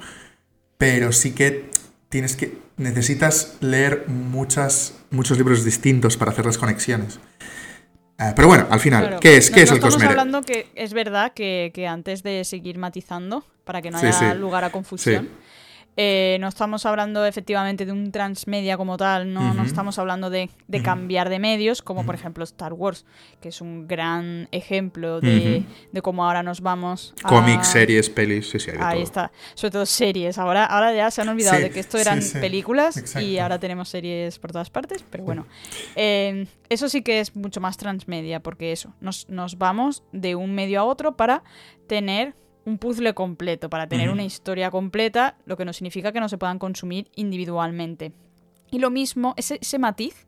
Pero 0.78 1.10
sí 1.10 1.32
que 1.32 1.68
tienes 2.08 2.36
que. 2.36 2.58
Necesitas 2.76 3.56
leer 3.60 4.04
muchas, 4.06 4.94
muchos 5.10 5.38
libros 5.38 5.64
distintos 5.64 6.16
para 6.16 6.30
hacer 6.30 6.46
las 6.46 6.56
conexiones. 6.58 7.18
Eh, 8.18 8.32
pero 8.34 8.48
bueno, 8.48 8.66
al 8.70 8.80
final, 8.80 9.02
Claro, 9.02 9.20
¿qué 9.20 9.36
es, 9.36 9.50
no- 9.50 9.54
¿qué 9.54 9.62
es 9.62 9.68
no 9.68 9.72
el 9.74 9.76
estamos 9.78 9.94
Cosmere? 9.96 10.10
hablando 10.10 10.42
que 10.42 10.68
es 10.74 10.92
verdad 10.94 11.32
que, 11.34 11.70
que 11.74 11.86
antes 11.86 12.22
de 12.22 12.44
seguir 12.44 12.78
matizando, 12.78 13.44
para 13.64 13.82
que 13.82 13.90
no 13.90 13.98
haya 13.98 14.12
sí. 14.12 14.38
lugar 14.38 14.64
a 14.64 14.70
confusión, 14.70 15.28
eh, 15.96 16.36
no 16.40 16.48
estamos 16.48 16.84
hablando 16.84 17.24
efectivamente 17.24 17.86
de 17.86 17.92
un 17.92 18.12
transmedia 18.12 18.76
como 18.76 18.96
tal, 18.96 19.32
no, 19.32 19.40
no 19.54 19.60
Ujú. 19.62 19.68
estamos 19.68 19.98
hablando 19.98 20.28
de, 20.30 20.50
cambiar 20.84 21.28
de 21.30 21.38
medios, 21.38 21.80
como 21.82 22.04
por 22.04 22.14
ejemplo 22.14 22.44
Star 22.44 22.72
Wars, 22.74 23.06
que 23.40 23.48
es 23.48 23.60
un 23.62 23.88
gran 23.88 24.48
ejemplo 24.52 25.20
de, 25.20 25.64
de 25.92 26.02
cómo 26.02 26.24
ahora 26.26 26.42
nos 26.42 26.60
vamos 26.60 27.14
a... 27.24 27.28
Cómics, 27.28 27.68
series, 27.68 28.10
pelis, 28.10 28.50
sí, 28.50 28.58
sí, 28.58 28.70
hay 28.72 28.76
de 28.76 28.84
Ahí 28.84 28.94
todo. 28.96 29.02
está. 29.04 29.32
Sobre 29.54 29.70
todo 29.72 29.86
series. 29.86 30.36
Ahora, 30.38 30.66
ahora 30.66 30.92
ya 30.94 31.10
se 31.10 31.22
han 31.22 31.28
olvidado 31.30 31.56
Sí, 31.56 31.62
de 31.62 31.70
que 31.70 31.80
esto 31.80 31.96
eran 31.98 32.20
sí. 32.20 32.38
películas 32.38 33.16
y 33.16 33.38
ahora 33.38 33.58
tenemos 33.58 33.88
series 33.88 34.38
por 34.38 34.52
todas 34.52 34.68
partes. 34.70 35.02
Pero 35.10 35.24
bueno, 35.24 35.46
Eh, 35.94 36.46
eso 36.68 36.88
sí 36.88 37.02
que 37.02 37.20
es 37.20 37.34
mucho 37.34 37.60
más 37.60 37.76
transmedia 37.76 38.40
porque 38.40 38.72
eso, 38.72 38.92
nos, 39.00 39.28
nos 39.30 39.56
vamos 39.56 40.02
de 40.12 40.34
un 40.34 40.54
medio 40.54 40.80
a 40.80 40.84
otro 40.84 41.16
para 41.16 41.42
tener 41.86 42.34
un 42.66 42.78
puzzle 42.78 43.14
completo, 43.14 43.70
para 43.70 43.86
tener 43.86 44.10
una 44.10 44.24
historia 44.24 44.70
completa, 44.70 45.36
lo 45.46 45.56
que 45.56 45.64
no 45.64 45.72
significa 45.72 46.12
que 46.12 46.20
no 46.20 46.28
se 46.28 46.36
puedan 46.36 46.58
consumir 46.58 47.08
individualmente. 47.14 48.12
Y 48.70 48.80
lo 48.80 48.90
mismo, 48.90 49.34
ese, 49.36 49.58
ese 49.62 49.78
matiz 49.78 50.26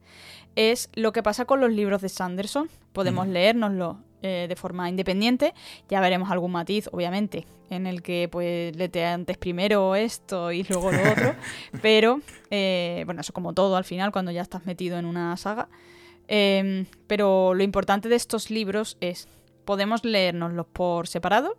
es 0.56 0.88
lo 0.94 1.12
que 1.12 1.22
pasa 1.22 1.44
con 1.44 1.60
los 1.60 1.72
libros 1.72 2.00
de 2.00 2.08
Sanderson. 2.08 2.70
Podemos 2.92 3.24
Ujú. 3.24 3.32
leérnoslo 3.32 3.98
eh, 4.22 4.46
de 4.48 4.56
forma 4.56 4.88
independiente. 4.88 5.52
Ya 5.88 6.00
veremos 6.00 6.30
algún 6.30 6.52
matiz, 6.52 6.88
obviamente, 6.92 7.46
en 7.70 7.86
el 7.86 8.02
que 8.02 8.28
pues 8.30 8.74
lete 8.76 9.04
antes 9.04 9.36
primero 9.36 9.94
esto 9.94 10.50
y 10.52 10.64
luego 10.64 10.90
lo 10.90 11.12
otro. 11.12 11.34
pero, 11.82 12.20
eh, 12.50 13.02
bueno, 13.04 13.20
eso 13.20 13.32
como 13.32 13.52
todo 13.52 13.76
al 13.76 13.84
final, 13.84 14.12
cuando 14.12 14.30
ya 14.30 14.42
estás 14.42 14.64
metido 14.64 14.98
en 14.98 15.06
una 15.06 15.36
saga. 15.36 15.68
Em, 16.28 16.86
pero 17.06 17.54
lo 17.54 17.62
importante 17.62 18.08
de 18.08 18.16
estos 18.16 18.50
libros 18.50 18.96
es, 19.00 19.28
podemos 19.64 20.04
leérnoslos 20.04 20.66
por 20.66 21.08
separado, 21.08 21.56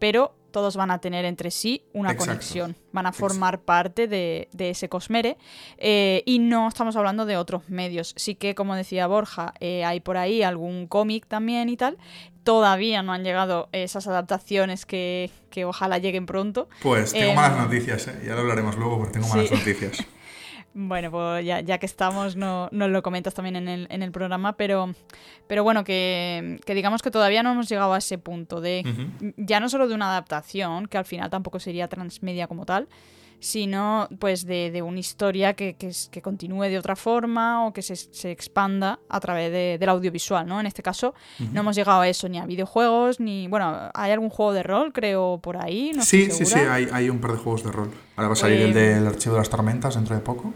pero 0.00 0.34
todos 0.50 0.74
van 0.74 0.90
a 0.90 0.98
tener 0.98 1.24
entre 1.26 1.52
sí 1.52 1.84
una 1.92 2.10
Exacto. 2.10 2.32
conexión, 2.32 2.76
van 2.90 3.06
a 3.06 3.12
formar 3.12 3.60
parte 3.60 4.08
de, 4.08 4.48
de 4.52 4.70
ese 4.70 4.88
Cosmere 4.88 5.36
eh, 5.78 6.24
y 6.26 6.40
no 6.40 6.66
estamos 6.66 6.96
hablando 6.96 7.24
de 7.24 7.36
otros 7.36 7.68
medios. 7.68 8.14
Sí 8.16 8.34
que, 8.34 8.56
como 8.56 8.74
decía 8.74 9.06
Borja, 9.06 9.54
eh, 9.60 9.84
hay 9.84 10.00
por 10.00 10.16
ahí 10.16 10.42
algún 10.42 10.88
cómic 10.88 11.26
también 11.28 11.68
y 11.68 11.76
tal. 11.76 11.98
Todavía 12.42 13.04
no 13.04 13.12
han 13.12 13.22
llegado 13.22 13.68
esas 13.70 14.08
adaptaciones 14.08 14.86
que, 14.86 15.30
que 15.50 15.64
ojalá 15.64 15.98
lleguen 15.98 16.26
pronto. 16.26 16.68
Pues 16.82 17.12
tengo 17.12 17.30
Em, 17.30 17.36
malas 17.36 17.58
noticias, 17.58 18.08
¿eh? 18.08 18.20
ya 18.26 18.34
lo 18.34 18.40
hablaremos 18.40 18.76
luego, 18.76 18.98
porque 18.98 19.12
tengo 19.12 19.28
malas 19.28 19.48
sí. 19.50 19.54
noticias. 19.58 20.04
Bueno, 20.72 21.10
pues 21.10 21.44
ya, 21.44 21.60
ya 21.60 21.78
que 21.78 21.86
estamos, 21.86 22.36
no, 22.36 22.68
nos 22.70 22.90
lo 22.90 23.02
comentas 23.02 23.34
también 23.34 23.56
en 23.56 23.66
el, 23.66 23.86
en 23.90 24.04
el 24.04 24.12
programa, 24.12 24.56
pero, 24.56 24.94
pero 25.48 25.64
bueno, 25.64 25.82
que, 25.82 26.60
que 26.64 26.74
digamos 26.74 27.02
que 27.02 27.10
todavía 27.10 27.42
no 27.42 27.50
hemos 27.52 27.68
llegado 27.68 27.92
a 27.92 27.98
ese 27.98 28.18
punto 28.18 28.60
de 28.60 28.84
ya 29.36 29.58
no 29.58 29.68
solo 29.68 29.88
de 29.88 29.94
una 29.94 30.10
adaptación, 30.10 30.86
que 30.86 30.96
al 30.96 31.04
final 31.04 31.28
tampoco 31.28 31.58
sería 31.58 31.88
transmedia 31.88 32.46
como 32.46 32.66
tal, 32.66 32.88
sino 33.40 34.06
pues 34.18 34.44
de, 34.46 34.70
de 34.70 34.82
una 34.82 35.00
historia 35.00 35.54
que, 35.54 35.74
que, 35.74 36.22
continúe 36.22 36.64
de 36.64 36.78
otra 36.78 36.94
forma 36.94 37.66
o 37.66 37.72
que 37.72 37.80
se, 37.82 37.96
se 37.96 38.30
expanda 38.30 39.00
a 39.08 39.18
través 39.18 39.50
de- 39.50 39.78
del 39.78 39.88
audiovisual, 39.88 40.46
¿no? 40.46 40.60
En 40.60 40.66
este 40.66 40.82
caso 40.82 41.14
no 41.52 41.60
hemos 41.62 41.74
llegado 41.74 42.02
a 42.02 42.08
eso, 42.08 42.28
ni 42.28 42.38
a 42.38 42.44
videojuegos, 42.46 43.18
ni... 43.18 43.48
Bueno, 43.48 43.90
hay 43.94 44.12
algún 44.12 44.28
juego 44.30 44.52
de 44.52 44.62
rol, 44.62 44.92
creo, 44.92 45.40
por 45.42 45.56
ahí, 45.56 45.92
no 45.96 46.02
sí, 46.02 46.30
sí, 46.30 46.44
sí, 46.44 46.58
hay, 46.58 46.86
hay 46.92 47.08
un 47.10 47.18
par 47.18 47.32
de 47.32 47.38
juegos 47.38 47.64
de 47.64 47.72
rol. 47.72 47.90
Ahora 48.16 48.28
va 48.28 48.32
a 48.34 48.36
salir 48.36 48.60
el 48.60 48.68
Em, 48.68 48.74
del 48.74 49.06
Archivo 49.06 49.34
de 49.36 49.40
las 49.40 49.48
Tormentas 49.50 49.94
dentro 49.94 50.14
de 50.14 50.20
poco. 50.20 50.52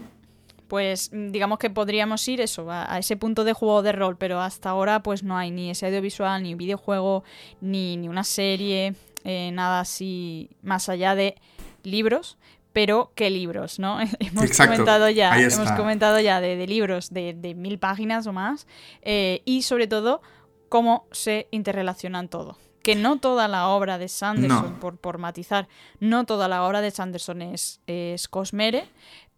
Pues 0.67 1.09
mm, 1.11 1.31
digamos 1.31 1.57
que 1.59 1.69
podríamos 1.71 2.27
ir 2.27 2.39
eso, 2.41 2.69
a, 2.71 2.91
a 2.93 2.99
ese 2.99 3.17
punto 3.17 3.43
de 3.43 3.53
juego 3.53 3.81
de 3.81 3.91
rol, 3.93 4.15
pero 4.17 4.39
hasta 4.41 4.69
ahora 4.69 5.01
pues 5.01 5.23
no 5.23 5.35
hay 5.37 5.49
ni 5.51 5.71
ese 5.71 5.87
audiovisual, 5.87 6.41
ni 6.43 6.53
videojuego, 6.55 7.23
ni, 7.61 7.97
ni 7.97 8.07
una 8.09 8.23
serie, 8.23 8.93
eh, 9.23 9.49
nada 9.53 9.79
así 9.79 10.49
más 10.61 10.87
allá 10.89 11.15
de 11.15 11.35
libros. 11.83 12.37
Pero 12.75 13.11
qué 13.15 13.29
libros, 13.29 13.79
¿no? 13.79 13.99
hemos 14.19 14.43
Exacto, 14.43 14.73
comentado 14.73 15.09
ya, 15.09 15.39
hemos 15.39 15.71
comentado 15.71 16.19
ya 16.19 16.41
de, 16.41 16.57
de 16.57 16.67
libros 16.67 17.09
de, 17.11 17.33
de 17.33 17.55
mil 17.55 17.79
páginas 17.79 18.27
o 18.27 18.33
más. 18.33 18.67
eh, 19.01 19.41
y 19.45 19.61
sobre 19.61 19.87
todo, 19.87 20.21
cómo 20.69 21.07
se 21.11 21.47
interrelacionan 21.51 22.27
todo. 22.27 22.57
Que 22.83 22.95
no 22.95 23.17
toda 23.19 23.47
la 23.47 23.69
obra 23.69 23.97
de 23.97 24.09
Sanderson, 24.09 24.73
No. 24.73 24.79
por, 24.81 24.97
por 24.97 25.17
matizar, 25.19 25.67
no 25.99 26.25
toda 26.25 26.47
la 26.49 26.63
obra 26.65 26.81
de 26.81 26.91
Sanderson 26.91 27.41
es, 27.41 27.79
es 27.87 28.27
Cosmere, 28.27 28.83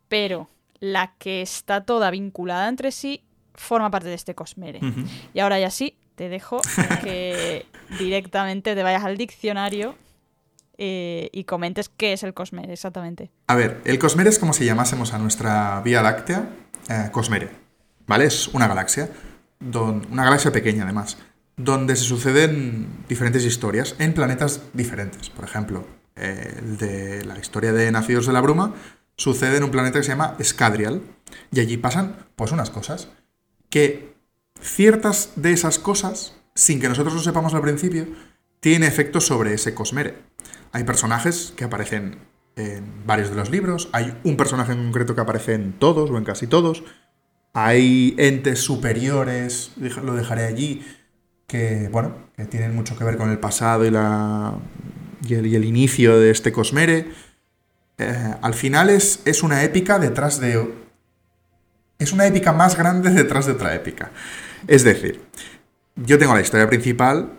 pero 0.09 0.49
la 0.79 1.13
que 1.19 1.41
está 1.43 1.85
toda 1.85 2.09
vinculada 2.11 2.67
entre 2.67 2.91
sí 2.91 3.23
forma 3.53 3.91
parte 3.91 4.09
de 4.09 4.15
este 4.15 4.33
Cosmere. 4.35 4.79
Y 5.33 5.39
ahora 5.41 5.59
ya 5.59 5.69
sí, 5.69 5.95
te 6.15 6.27
dejo 6.27 6.59
que 7.03 7.65
directamente 7.99 8.73
te 8.75 8.83
vayas 8.83 9.03
al 9.05 9.15
diccionario 9.17 9.95
eh, 10.77 11.29
y 11.33 11.43
comentes 11.45 11.89
qué 11.89 12.13
es 12.13 12.23
el 12.23 12.33
Cosmere 12.33 12.73
exactamente. 12.73 13.31
A 13.47 13.55
ver, 13.55 13.81
el 13.85 13.99
Cosmere 13.99 14.29
es 14.29 14.39
como 14.39 14.53
si 14.53 14.65
llamásemos 14.65 15.13
a 15.13 15.17
nuestra 15.17 15.81
Vía 15.81 16.01
Láctea 16.01 16.49
eh, 16.89 17.09
Cosmere. 17.11 17.49
¿Vale? 18.05 18.25
Es 18.25 18.47
una 18.49 18.67
galaxia. 18.67 19.09
don- 19.59 20.05
una 20.11 20.23
galaxia 20.23 20.51
pequeña, 20.51 20.83
además. 20.83 21.17
Donde 21.55 21.95
se 21.95 22.03
suceden 22.03 22.87
diferentes 23.09 23.43
historias 23.43 23.95
en 23.99 24.13
planetas 24.13 24.61
diferentes. 24.73 25.29
Por 25.29 25.43
ejemplo, 25.45 25.85
el 26.15 26.77
de 26.77 27.25
la 27.25 27.37
historia 27.39 27.73
de 27.73 27.91
Nacidos 27.91 28.27
de 28.27 28.33
la 28.33 28.41
Bruma 28.41 28.73
sucede 29.15 29.57
en 29.57 29.63
un 29.63 29.71
planeta 29.71 29.99
que 29.99 30.03
se 30.03 30.11
llama 30.11 30.35
Escadrial. 30.39 31.01
Y 31.51 31.59
allí 31.59 31.77
pasan, 31.77 32.15
pues, 32.35 32.51
unas 32.51 32.69
cosas. 32.69 33.09
Que 33.69 34.13
ciertas 34.61 35.31
de 35.35 35.51
esas 35.51 35.79
cosas, 35.79 36.35
sin 36.55 36.79
que 36.79 36.87
nosotros 36.89 37.13
lo 37.15 37.21
sepamos 37.21 37.53
al 37.53 37.61
principio, 37.61 38.07
tienen 38.59 38.87
efectos 38.87 39.25
sobre 39.25 39.53
ese 39.53 39.73
Cosmere. 39.73 40.15
Hay 40.77 40.83
personajes 40.83 41.55
que 41.57 41.63
aparecen 41.63 42.19
en 42.55 43.07
varios 43.07 43.31
de 43.31 43.35
los 43.35 43.49
libros, 43.49 43.89
hay 43.93 44.15
un 44.23 44.37
personaje 44.37 44.73
en 44.73 44.83
concreto 44.83 45.15
que 45.15 45.21
aparece 45.21 45.55
en 45.55 45.73
todos 45.73 46.11
o 46.11 46.17
en 46.19 46.23
casi 46.23 46.45
todos, 46.45 46.83
hay 47.53 48.13
entes 48.19 48.59
superiores, 48.59 49.71
lo 50.03 50.13
dejaré 50.13 50.45
allí, 50.45 50.85
que, 51.47 51.89
bueno, 51.91 52.13
que 52.35 52.45
tienen 52.45 52.75
mucho 52.75 52.95
que 52.95 53.03
ver 53.03 53.17
con 53.17 53.31
el 53.31 53.39
pasado 53.39 53.87
y, 53.87 53.89
la, 53.89 54.53
y, 55.27 55.33
el, 55.33 55.47
y 55.47 55.55
el 55.55 55.65
inicio 55.65 56.19
de 56.19 56.29
este 56.29 56.51
Cosmere. 56.51 57.07
Eh, 57.97 58.35
al 58.39 58.53
final 58.53 58.91
es, 58.91 59.21
es 59.25 59.41
una 59.41 59.63
épica 59.63 59.97
detrás 59.97 60.39
de... 60.39 60.75
Es 61.97 62.13
una 62.13 62.27
épica 62.27 62.53
más 62.53 62.77
grande 62.77 63.09
detrás 63.09 63.47
de 63.47 63.53
otra 63.53 63.73
épica. 63.73 64.11
Es 64.67 64.83
decir, 64.83 65.23
yo 65.95 66.19
tengo 66.19 66.35
la 66.35 66.41
historia 66.41 66.69
principal, 66.69 67.31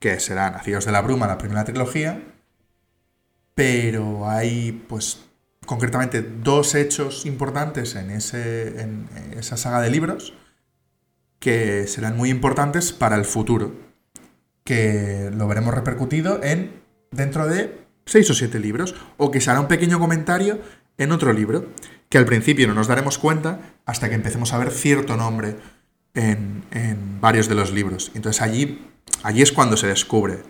que 0.00 0.18
será 0.18 0.50
Nacidos 0.50 0.86
de 0.86 0.90
la 0.90 1.02
Bruma, 1.02 1.28
la 1.28 1.38
primera 1.38 1.62
trilogía, 1.62 2.20
pero 3.54 4.28
hay, 4.28 4.84
pues, 4.88 5.24
concretamente 5.66 6.22
dos 6.22 6.74
hechos 6.74 7.24
importantes 7.26 7.94
en, 7.94 8.10
ese, 8.10 8.80
en 8.80 9.08
esa 9.36 9.56
saga 9.56 9.80
de 9.80 9.90
libros 9.90 10.34
que 11.38 11.86
serán 11.86 12.16
muy 12.16 12.30
importantes 12.30 12.92
para 12.92 13.16
el 13.16 13.24
futuro, 13.24 13.72
que 14.64 15.30
lo 15.34 15.46
veremos 15.46 15.74
repercutido 15.74 16.42
en 16.42 16.82
dentro 17.10 17.46
de 17.46 17.84
seis 18.06 18.28
o 18.30 18.34
siete 18.34 18.58
libros, 18.58 18.94
o 19.16 19.30
que 19.30 19.40
se 19.40 19.50
hará 19.50 19.60
un 19.60 19.68
pequeño 19.68 19.98
comentario 19.98 20.58
en 20.96 21.12
otro 21.12 21.32
libro, 21.32 21.68
que 22.08 22.18
al 22.18 22.24
principio 22.24 22.66
no 22.66 22.74
nos 22.74 22.86
daremos 22.86 23.18
cuenta 23.18 23.60
hasta 23.84 24.08
que 24.08 24.14
empecemos 24.14 24.52
a 24.52 24.58
ver 24.58 24.70
cierto 24.70 25.16
nombre 25.16 25.56
en, 26.14 26.64
en 26.70 27.20
varios 27.20 27.48
de 27.48 27.54
los 27.54 27.72
libros. 27.72 28.10
Entonces 28.14 28.40
allí, 28.42 28.86
allí 29.22 29.42
es 29.42 29.52
cuando 29.52 29.76
se 29.76 29.88
descubre 29.88 30.42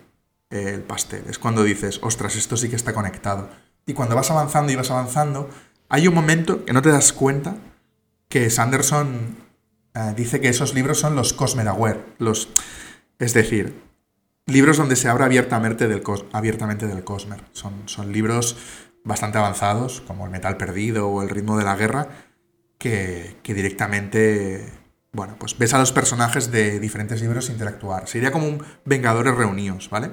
el 0.54 0.82
pastel, 0.82 1.24
es 1.28 1.38
cuando 1.38 1.62
dices, 1.62 2.00
ostras, 2.02 2.36
esto 2.36 2.56
sí 2.56 2.68
que 2.68 2.76
está 2.76 2.92
conectado. 2.92 3.48
Y 3.86 3.92
cuando 3.92 4.14
vas 4.14 4.30
avanzando 4.30 4.72
y 4.72 4.76
vas 4.76 4.90
avanzando, 4.90 5.50
hay 5.88 6.08
un 6.08 6.14
momento 6.14 6.64
que 6.64 6.72
no 6.72 6.80
te 6.82 6.90
das 6.90 7.12
cuenta 7.12 7.56
que 8.28 8.48
Sanderson 8.50 9.36
eh, 9.94 10.14
dice 10.16 10.40
que 10.40 10.48
esos 10.48 10.74
libros 10.74 10.98
son 10.98 11.14
los 11.16 11.32
Cosmeraware, 11.34 12.00
los, 12.18 12.48
es 13.18 13.34
decir, 13.34 13.82
libros 14.46 14.76
donde 14.76 14.96
se 14.96 15.08
habla 15.08 15.26
abiertamente 15.26 15.88
del, 15.88 16.02
cos- 16.02 16.24
abiertamente 16.32 16.86
del 16.86 17.04
Cosmer. 17.04 17.42
Son, 17.52 17.82
son 17.86 18.12
libros 18.12 18.56
bastante 19.04 19.38
avanzados, 19.38 20.00
como 20.06 20.24
el 20.24 20.30
metal 20.30 20.56
perdido 20.56 21.08
o 21.08 21.22
el 21.22 21.28
ritmo 21.28 21.58
de 21.58 21.64
la 21.64 21.76
guerra, 21.76 22.08
que, 22.78 23.36
que 23.42 23.54
directamente, 23.54 24.72
bueno, 25.12 25.36
pues 25.38 25.56
ves 25.58 25.74
a 25.74 25.78
los 25.78 25.92
personajes 25.92 26.50
de 26.50 26.80
diferentes 26.80 27.20
libros 27.20 27.50
interactuar. 27.50 28.08
Sería 28.08 28.32
como 28.32 28.46
un 28.48 28.64
Vengadores 28.84 29.34
reunidos, 29.34 29.90
¿vale? 29.90 30.10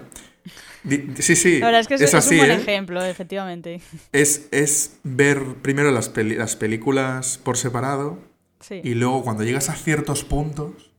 Sí, 1.19 1.35
sí. 1.35 1.59
La 1.59 1.67
verdad 1.67 1.81
es 1.81 1.87
que 1.87 1.95
es, 1.95 2.13
así, 2.13 2.35
un 2.35 2.39
buen 2.39 2.51
¿eh? 2.51 2.55
ejemplo, 2.55 3.03
efectivamente. 3.03 3.81
Es, 4.11 4.47
es 4.51 4.97
ver 5.03 5.55
primero 5.61 5.91
las, 5.91 6.11
las 6.15 6.55
películas 6.55 7.37
por 7.37 7.57
separado 7.57 8.19
y 8.69 8.93
luego 8.95 9.23
cuando 9.23 9.43
llegas 9.43 9.69
a 9.69 9.75
ciertos 9.75 10.23
puntos 10.23 10.91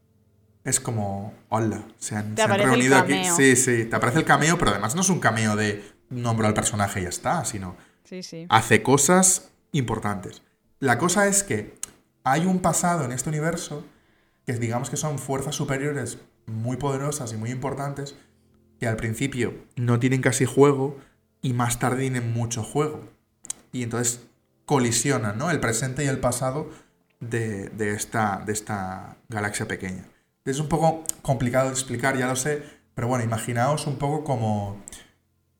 es 0.65 0.79
como, 0.79 1.35
hola, 1.49 1.85
se 1.99 2.17
han, 2.17 2.37
reunido 2.37 2.97
aquí. 2.97 3.25
Sí, 3.37 3.57
sí, 3.57 3.85
te 3.85 3.97
aparece 3.97 4.19
el 4.19 4.25
cameo, 4.25 4.59
pero 4.59 4.71
además 4.71 4.95
no 4.95 5.01
es 5.01 5.09
un 5.09 5.19
cameo 5.19 5.57
de 5.57 5.83
nombro 6.11 6.47
al 6.47 6.55
personaje 6.55 7.01
y 7.01 7.03
ya 7.05 7.09
está, 7.09 7.45
sino 7.45 7.77
hace 8.49 8.83
cosas 8.83 9.51
importantes. 9.73 10.43
La 10.79 10.99
cosa 10.99 11.27
es 11.27 11.43
que 11.43 11.75
hay 12.25 12.47
un 12.47 12.61
pasado 12.61 13.05
en 13.05 13.13
este 13.13 13.29
universo 13.29 13.85
que 14.47 14.55
digamos 14.55 14.91
que 14.91 14.97
son 14.97 15.19
fuerzas 15.19 15.55
superiores 15.55 16.19
muy 16.47 16.77
poderosas 16.77 17.33
y 17.33 17.37
muy 17.37 17.51
importantes 17.51 18.17
que 18.83 18.89
al 18.89 18.97
principio 18.97 19.55
no 19.77 20.01
tienen 20.01 20.23
casi 20.23 20.45
juego 20.45 20.99
y 21.41 21.53
más 21.53 21.79
tarde 21.79 22.01
tienen 22.01 22.33
mucho 22.33 22.65
juego. 22.65 23.05
Y 23.71 23.85
entonces 23.85 24.27
colisionan, 24.65 25.39
¿no? 25.39 25.53
El 25.53 25.61
presente 25.61 26.05
y 26.05 26.09
el 26.09 26.19
pasado 26.19 26.69
de, 27.21 27.71
esta, 27.79 28.43
de 28.45 28.53
esta 28.53 29.19
galaxia 29.29 29.69
pequeña. 29.69 30.09
Es 30.45 30.59
un 30.59 30.69
poco 30.69 31.05
complicado 31.23 31.67
de 31.67 31.75
explicar, 31.75 32.19
ya 32.19 32.27
lo 32.27 32.35
sé, 32.35 32.65
pero 32.97 33.07
bueno, 33.07 33.23
imaginaos 33.23 33.87
un 33.87 33.99
poco 33.99 34.25
como, 34.25 34.83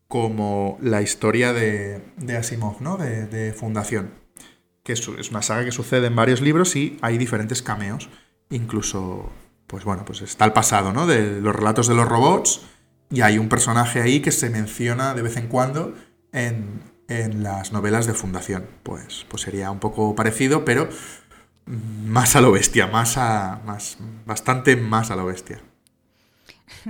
como 0.09 0.77
la 0.81 1.01
historia 1.01 1.53
de, 1.53 2.01
de 2.17 2.35
Asimov, 2.35 2.81
¿no? 2.81 2.97
De, 2.97 3.25
de 3.27 3.53
Fundación, 3.53 4.11
que 4.83 4.91
es, 4.91 5.07
es, 5.17 5.29
una 5.29 5.41
saga 5.41 5.63
que 5.63 5.71
sucede 5.71 6.07
en 6.07 6.15
varios 6.17 6.41
libros 6.41 6.75
y 6.75 6.97
hay 7.01 7.17
diferentes 7.17 7.61
cameos, 7.61 8.09
incluso, 8.49 9.31
pues 9.67 9.85
bueno, 9.85 10.03
pues 10.03 10.21
está 10.21 10.43
el 10.43 10.51
pasado, 10.51 10.91
¿no? 10.91 11.07
De 11.07 11.39
los 11.39 11.55
relatos 11.55 11.87
de 11.87 11.95
los 11.95 12.05
robots 12.05 12.72
y 13.13 13.21
hay 13.21 13.37
un 13.37 13.47
personaje 13.47 14.01
ahí 14.01 14.21
que 14.21 14.31
se 14.31 14.49
menciona 14.49 15.13
de 15.13 15.21
vez 15.21 15.37
en 15.37 15.47
cuando 15.47 15.93
en, 16.31 16.81
en 17.07 17.43
las 17.43 17.71
novelas 17.71 18.07
de 18.07 18.13
Fundación. 18.15 18.65
Pues, 18.81 19.25
pues 19.29 19.43
sería 19.43 19.69
un 19.69 19.79
poco 19.79 20.15
parecido, 20.15 20.65
pero 20.65 20.89
más 21.65 22.35
a 22.35 22.41
lo 22.41 22.51
bestia, 22.51 22.87
más 22.87 23.17
a. 23.17 23.61
Más, 23.65 23.97
bastante 24.25 24.75
más 24.75 25.11
a 25.11 25.15
lo 25.15 25.25
bestia. 25.25 25.61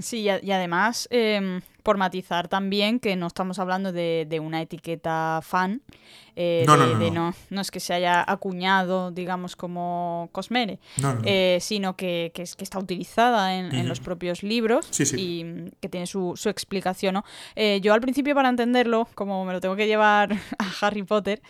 Sí, 0.02 0.22
y, 0.22 0.52
además, 0.52 1.08
em, 1.12 1.62
por 1.84 1.98
matizar 1.98 2.48
también 2.48 3.00
que 3.00 3.16
no 3.18 3.28
estamos 3.28 3.60
hablando 3.60 3.92
de, 3.92 4.40
una 4.42 4.62
etiqueta 4.62 5.42
fan. 5.44 5.82
Eh, 6.36 6.64
no, 6.66 6.78
no, 6.78 6.88
no, 6.88 7.34
no, 7.50 7.62
es 7.62 7.70
que 7.70 7.80
se 7.80 7.94
haya 7.94 8.24
acuñado, 8.26 9.12
digamos, 9.12 9.56
como 9.56 10.30
Cosmere, 10.32 10.80
eh, 11.26 11.60
sino 11.62 11.96
que, 11.96 12.32
que, 12.34 12.42
es, 12.42 12.56
que 12.56 12.64
está 12.64 12.80
utilizada 12.80 13.56
en, 13.56 13.88
los 13.88 14.00
propios 14.00 14.42
libros 14.42 14.90
y 15.16 15.46
que 15.82 15.90
tiene 15.90 16.08
su, 16.08 16.34
su 16.36 16.50
explicación. 16.50 17.16
¿no? 17.16 17.26
Eh, 17.56 17.82
yo 17.82 17.94
al 17.94 18.02
principio, 18.02 18.34
para 18.34 18.50
entenderlo, 18.50 19.08
como 19.14 19.46
me 19.46 19.54
lo 19.54 19.60
tengo 19.60 19.76
que 19.76 19.86
llevar 19.86 20.34
a 20.58 20.86
Harry 20.86 21.04
Potter, 21.04 21.42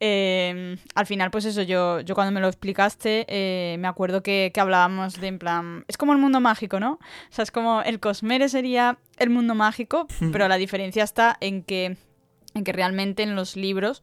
eh, 0.00 0.76
al 0.94 1.06
final, 1.06 1.32
pues 1.32 1.46
eso, 1.46 1.62
yo, 1.62 2.00
yo 2.02 2.14
cuando 2.14 2.30
me 2.30 2.40
lo 2.40 2.46
explicaste, 2.46 3.76
me 3.80 3.88
acuerdo 3.88 4.22
que, 4.22 4.52
que, 4.54 4.60
hablábamos 4.60 5.20
de 5.20 5.26
en 5.26 5.38
plan. 5.40 5.84
Es 5.88 5.96
como 5.96 6.12
el 6.12 6.18
mundo 6.18 6.38
mágico, 6.40 6.78
¿no? 6.78 6.92
O 6.92 7.30
sea, 7.30 7.42
es 7.42 7.50
como 7.50 7.82
el 7.82 7.98
Cosmere 7.98 8.48
sería 8.48 8.98
el 9.20 9.30
mundo 9.30 9.54
mágico, 9.54 10.06
pero 10.32 10.48
la 10.48 10.56
diferencia 10.56 11.04
está 11.04 11.36
en 11.40 11.62
que, 11.62 11.96
en 12.54 12.64
que 12.64 12.72
realmente 12.72 13.22
en 13.22 13.36
los 13.36 13.56
libros 13.56 14.02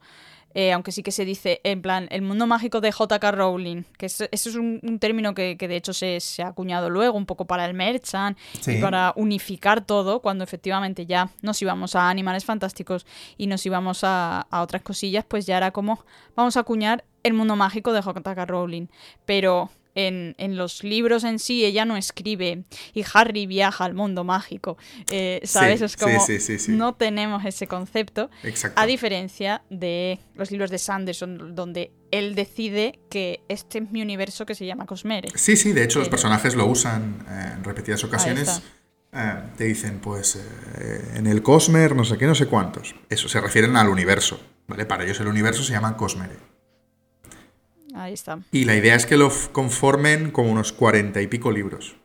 eh, 0.58 0.72
aunque 0.72 0.90
sí 0.90 1.02
que 1.02 1.12
se 1.12 1.26
dice 1.26 1.60
en 1.64 1.82
plan 1.82 2.08
el 2.10 2.22
mundo 2.22 2.46
mágico 2.46 2.80
de 2.80 2.90
JK 2.90 3.22
Rowling, 3.30 3.82
que 3.98 4.06
eso 4.06 4.26
es 4.30 4.54
un, 4.54 4.80
término 4.98 5.34
que, 5.34 5.54
de 5.54 5.76
hecho 5.76 5.92
se, 5.92 6.18
ha 6.42 6.46
acuñado 6.46 6.88
luego 6.88 7.18
un 7.18 7.26
poco 7.26 7.44
para 7.46 7.66
el 7.66 7.74
merchant 7.74 8.38
y 8.66 8.80
para 8.80 9.12
unificar 9.16 9.84
todo, 9.84 10.22
cuando 10.22 10.44
efectivamente 10.44 11.04
ya 11.04 11.28
nos 11.42 11.60
íbamos 11.60 11.94
a 11.94 12.08
animales 12.08 12.46
fantásticos 12.46 13.04
y 13.36 13.48
nos 13.48 13.66
íbamos 13.66 14.02
a, 14.02 14.46
a 14.50 14.62
otras 14.62 14.80
cosillas, 14.80 15.26
pues 15.28 15.44
ya 15.44 15.58
era 15.58 15.72
como 15.72 16.02
vamos 16.34 16.56
a 16.56 16.60
acuñar 16.60 17.04
el 17.22 17.34
mundo 17.34 17.54
mágico 17.54 17.92
de 17.92 18.00
JK 18.00 18.46
Rowling. 18.46 18.86
Pero 19.26 19.68
en, 19.96 20.56
los 20.56 20.84
libros 20.84 21.24
en 21.24 21.38
sí 21.38 21.64
ella 21.64 21.84
no 21.84 21.96
escribe 21.96 22.64
y 22.94 23.04
Harry 23.12 23.46
viaja 23.46 23.84
al 23.84 23.94
mundo 23.94 24.24
mágico. 24.24 24.76
Eh, 25.10 25.40
¿Sabes? 25.44 25.80
es 25.80 25.96
como 25.96 26.16
no 26.68 26.94
tenemos 26.94 27.44
ese 27.44 27.66
concepto. 27.66 28.30
A 28.76 28.86
diferencia 28.86 29.62
de 29.70 30.20
los 30.34 30.50
libros 30.50 30.70
de 30.70 30.78
Sanderson, 30.78 31.54
donde 31.54 31.92
él 32.10 32.34
decide 32.34 33.00
que 33.10 33.40
este 33.48 33.78
es 33.78 33.90
mi 33.90 34.02
universo 34.02 34.46
que 34.46 34.54
se 34.54 34.66
llama 34.66 34.86
Cosmere. 34.86 35.30
Sí, 35.34 35.56
sí, 35.56 35.72
de 35.72 35.82
hecho 35.82 35.98
los 35.98 36.08
personajes 36.08 36.54
lo 36.54 36.66
usan 36.66 37.24
en 37.28 37.64
repetidas 37.64 38.04
ocasiones. 38.04 38.62
Eh, 39.12 39.42
te 39.56 39.64
dicen, 39.64 40.00
pues, 40.00 40.36
eh, 40.36 41.12
en 41.14 41.26
el 41.26 41.42
Cosmer, 41.42 41.96
no 41.96 42.04
sé 42.04 42.18
qué, 42.18 42.26
no 42.26 42.34
sé 42.34 42.46
cuántos. 42.46 42.94
Eso, 43.08 43.28
se 43.28 43.40
refieren 43.40 43.76
al 43.76 43.88
universo, 43.88 44.38
¿vale? 44.66 44.84
Para 44.84 45.04
ellos 45.04 45.18
el 45.20 45.28
universo 45.28 45.62
se 45.62 45.72
llama 45.72 45.96
Cosmere. 45.96 46.36
Ahí 47.96 48.12
está. 48.12 48.38
Y 48.52 48.64
la 48.64 48.76
idea 48.76 48.94
es 48.94 49.06
que 49.06 49.16
lo 49.16 49.32
conformen 49.52 50.30
como 50.30 50.52
unos 50.52 50.72
cuarenta 50.72 51.22
y 51.22 51.26
pico 51.26 51.50
libros. 51.50 51.96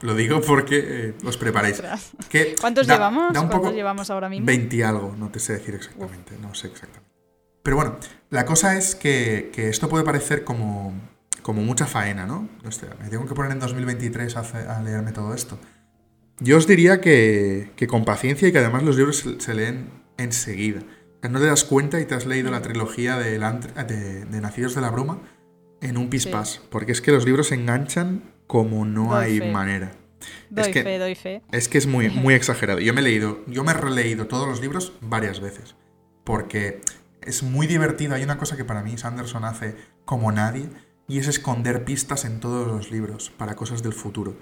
Lo 0.00 0.14
digo 0.14 0.40
porque 0.42 0.82
eh, 0.84 1.14
os 1.24 1.38
preparáis. 1.38 1.80
¿Cuántos 2.60 2.86
llevamos? 2.86 3.32
¿Cuántos 3.32 3.72
llevamos 3.72 4.10
ahora 4.10 4.28
mismo? 4.28 4.46
20 4.46 4.76
y 4.76 4.82
algo, 4.82 5.14
no 5.16 5.30
te 5.30 5.38
sé 5.38 5.54
decir 5.54 5.74
exactamente, 5.74 6.36
no 6.40 6.54
sé 6.54 6.66
exactamente. 6.66 7.08
Pero 7.62 7.76
bueno, 7.76 7.96
la 8.28 8.44
cosa 8.44 8.76
es 8.76 8.94
que, 8.94 9.52
esto 9.56 9.88
puede 9.88 10.04
parecer 10.04 10.44
como, 10.44 10.92
como 11.42 11.62
mucha 11.62 11.86
faena, 11.86 12.26
¿no? 12.26 12.48
me 13.00 13.08
tengo 13.08 13.26
que 13.26 13.34
poner 13.34 13.52
en 13.52 13.60
2023 13.60 14.36
a, 14.36 14.82
leerme 14.82 15.12
todo 15.12 15.32
esto. 15.32 15.58
Yo 16.40 16.56
os 16.56 16.66
diría 16.66 17.00
que, 17.00 17.70
con 17.88 18.04
paciencia 18.04 18.48
y 18.48 18.52
que 18.52 18.58
además 18.58 18.82
los 18.82 18.96
libros 18.96 19.24
se 19.38 19.54
leen 19.54 19.90
enseguida 20.18 20.82
no 21.30 21.38
te 21.38 21.46
das 21.46 21.64
cuenta 21.64 22.00
y 22.00 22.04
te 22.04 22.14
has 22.14 22.26
leído 22.26 22.50
la 22.50 22.62
trilogía 22.62 23.16
de, 23.16 23.38
de, 23.38 24.40
Nacidos 24.40 24.74
de 24.74 24.80
la 24.80 24.90
Bruma 24.90 25.20
en 25.80 25.96
un 25.96 26.10
pispás. 26.10 26.60
Porque 26.70 26.92
es 26.92 27.00
que 27.00 27.12
los 27.12 27.24
libros 27.24 27.48
se 27.48 27.54
enganchan 27.54 28.22
como 28.46 28.84
no 28.84 29.14
hay 29.14 29.40
manera. 29.52 29.92
Doy 30.50 30.66
es 30.66 30.68
que, 30.68 30.82
fe, 30.82 30.98
doy 30.98 31.14
fe. 31.14 31.42
Es 31.52 31.68
que 31.68 31.78
es 31.78 31.86
muy, 31.86 32.08
muy 32.10 32.34
exagerado. 32.34 32.80
Yo 32.80 32.92
me 32.92 33.00
he 33.00 33.04
leído, 33.04 33.44
yo 33.46 33.64
me 33.64 33.72
he 33.72 33.74
releído 33.74 34.26
todos 34.26 34.48
los 34.48 34.60
libros 34.60 34.94
varias 35.00 35.40
veces. 35.40 35.76
Porque 36.24 36.80
es 37.22 37.42
muy 37.42 37.66
divertido. 37.66 38.14
Hay 38.14 38.24
una 38.24 38.38
cosa 38.38 38.56
que 38.56 38.64
para 38.64 38.82
mí 38.82 38.98
Sanderson 38.98 39.44
hace 39.44 39.76
como 40.04 40.32
nadie. 40.32 40.68
Y 41.08 41.18
es 41.18 41.28
esconder 41.28 41.84
pistas 41.84 42.24
en 42.24 42.40
todos 42.40 42.66
los 42.66 42.90
libros 42.90 43.30
para 43.30 43.54
cosas 43.54 43.82
del 43.82 43.92
futuro. 43.92 44.36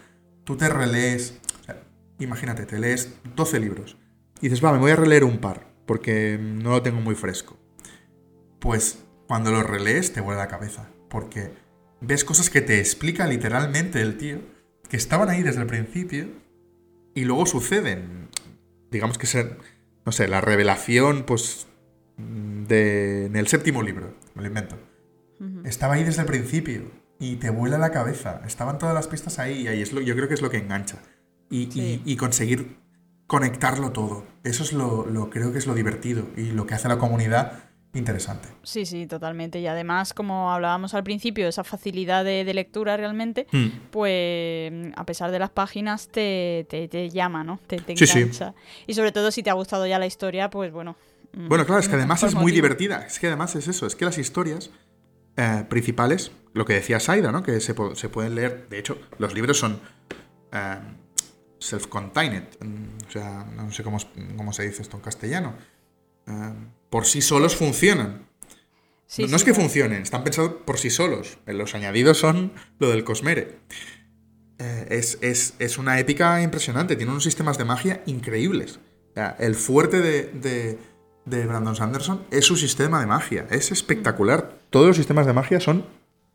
Tú 0.45 0.57
te 0.57 0.69
relees. 0.69 1.41
imagínate, 2.19 2.65
te 2.65 2.79
lees 2.79 3.15
12 3.37 3.61
libros. 3.61 3.99
Y 4.41 4.49
dices, 4.49 4.65
va, 4.65 4.73
me 4.73 4.79
voy 4.79 4.93
a 4.93 4.97
releer 4.97 5.25
un 5.25 5.39
par 5.39 5.70
porque 5.91 6.39
no 6.41 6.71
lo 6.71 6.83
tengo 6.83 7.01
muy 7.01 7.17
fresco. 7.17 7.59
Pues 8.61 9.03
cuando 9.27 9.51
lo 9.51 9.65
relees 9.65 10.13
te 10.13 10.21
vuelve 10.21 10.41
la 10.41 10.47
cabeza, 10.47 10.89
porque 11.09 11.51
ves 12.01 12.25
cosas 12.25 12.49
que 12.49 12.61
te 12.61 12.79
explica 12.79 13.27
literalmente 13.27 14.01
el 14.01 14.17
tío, 14.17 14.39
que 14.89 14.97
estaban 14.97 15.29
ahí 15.31 15.43
desde 15.43 15.63
el 15.63 15.67
principio 15.67 16.29
y 17.13 17.25
luego 17.25 17.45
suceden. 17.45 18.29
Digamos 18.93 19.19
que 19.19 19.27
ser, 19.27 19.59
no 20.07 20.13
sé, 20.13 20.29
la 20.29 20.41
revelación, 20.41 21.25
pues, 21.25 21.67
de, 22.17 23.27
en 23.27 23.35
el 23.35 23.49
séptimo 23.49 23.83
libro, 23.83 24.15
me 24.37 24.43
lo 24.43 24.47
invento. 24.47 24.79
Estaba 25.65 25.95
ahí 25.95 26.05
desde 26.05 26.21
el 26.21 26.29
principio 26.29 26.83
y 27.19 27.35
te 27.35 27.51
vuela 27.51 27.79
la 27.79 27.91
cabeza. 27.91 28.43
Estaban 28.47 28.79
todas 28.79 28.95
las 28.95 29.09
pistas 29.09 29.41
ahí 29.41 29.63
y 29.63 29.67
ahí 29.67 29.83
es 29.83 29.93
lo, 29.93 30.01
yo 30.01 30.15
creo 30.15 30.29
que 30.29 30.35
es 30.35 30.41
lo 30.41 30.51
que 30.51 30.59
engancha. 30.59 31.03
Y, 31.51 32.01
y 32.05 32.17
conseguir 32.17 32.77
conectarlo 33.31 33.93
todo. 33.93 34.25
Eso 34.43 34.65
es 34.65 34.73
lo, 34.73 35.07
lo, 35.07 35.31
creo 35.31 35.53
que 35.53 35.59
es 35.59 35.67
lo 35.69 35.75
divertido 35.75 36.27
y 36.37 36.51
lo 36.51 36.67
que 36.67 36.75
hace 36.75 36.89
la 36.89 36.99
comunidad 36.99 37.63
interesante. 37.95 38.49
Sí, 38.65 38.85
sí, 38.85 39.07
totalmente. 39.07 39.61
Y 39.61 39.69
además, 39.69 40.15
como 40.15 40.51
hablábamos 40.51 40.95
al 40.95 41.05
principio, 41.05 41.47
esa 41.47 41.63
facilidad 41.63 42.25
de, 42.25 42.43
lectura 42.53 42.97
realmente, 42.97 43.47
hmm. 43.53 43.69
pues 43.93 44.73
a 44.97 45.07
pesar 45.07 45.31
de 45.31 45.39
las 45.39 45.51
páginas 45.51 46.09
te, 46.09 46.67
te, 46.69 47.11
llama, 47.11 47.45
¿no? 47.45 47.61
Te, 47.69 47.77
te 47.77 47.93
engancha. 47.93 48.53
Y 48.89 48.95
sobre 48.95 49.13
todo 49.13 49.31
si 49.31 49.45
te 49.45 49.51
ha 49.51 49.55
gustado 49.55 49.87
ya 49.87 50.01
la 50.01 50.07
historia, 50.07 50.51
pues 50.51 50.73
bueno. 50.73 50.97
Mm, 51.33 51.47
bueno, 51.47 51.65
claro, 51.65 51.81
es 51.81 51.89
que 51.89 51.95
además 51.95 52.25
es 52.25 52.35
muy 52.35 52.51
divertida. 52.51 53.07
Es 53.07 53.21
que 53.21 53.29
además 53.29 53.55
es 53.55 53.69
eso, 53.69 53.87
es 53.87 53.95
que 53.95 54.07
las 54.07 54.19
historias 54.19 54.73
eh, 55.37 55.65
principales, 55.69 56.33
lo 56.53 56.65
que 56.65 56.73
decía 56.73 56.99
Saida, 56.99 57.31
¿no? 57.31 57.45
Que 57.45 57.61
se, 57.61 57.77
se, 57.95 58.09
pueden 58.09 58.35
leer, 58.35 58.69
de 58.69 58.81
hecho, 58.81 58.99
los 59.19 59.35
libros 59.35 59.57
son... 59.57 59.79
Eh, 60.51 60.79
self-contained, 61.61 62.59
mm, 62.61 63.07
o 63.07 63.11
sea, 63.11 63.45
no 63.55 63.71
sé 63.71 63.85
cómo, 63.85 63.99
cómo, 64.37 64.53
se 64.53 64.65
dice 64.65 64.83
esto 64.83 64.97
en 64.97 65.03
castellano. 65.03 65.55
Eh, 66.27 66.53
por 66.89 67.07
sí 67.07 67.23
solos 67.23 67.55
funcionan. 67.55 68.27
no, 69.19 69.37
es 69.37 69.45
que 69.45 69.55
funcionen, 69.55 70.03
están 70.03 70.25
pensados 70.25 70.55
por 70.65 70.79
sí 70.79 70.91
solos. 70.91 71.39
Los 71.47 71.75
añadidos 71.75 72.19
son 72.19 72.53
lo 72.79 72.91
del 72.91 73.05
Cosmere. 73.05 73.59
Eh, 74.59 75.01
es, 75.21 75.79
una 75.79 75.99
épica 75.99 76.43
impresionante, 76.43 76.97
tiene 76.97 77.13
unos 77.13 77.25
sistemas 77.25 77.59
de 77.59 77.65
magia 77.65 78.03
increíbles. 78.07 78.81
el 79.39 79.55
fuerte 79.55 80.01
de, 80.01 80.79
de 81.25 81.47
Brandon 81.47 81.77
Sanderson 81.77 82.25
es 82.31 82.45
su 82.45 82.57
sistema 82.57 83.01
de 83.01 83.07
magia. 83.07 83.47
Es 83.51 83.71
espectacular. 83.71 84.59
Todos 84.71 84.89
los 84.89 84.97
sistemas 84.97 85.27
de 85.27 85.33
magia 85.33 85.61
son 85.61 85.85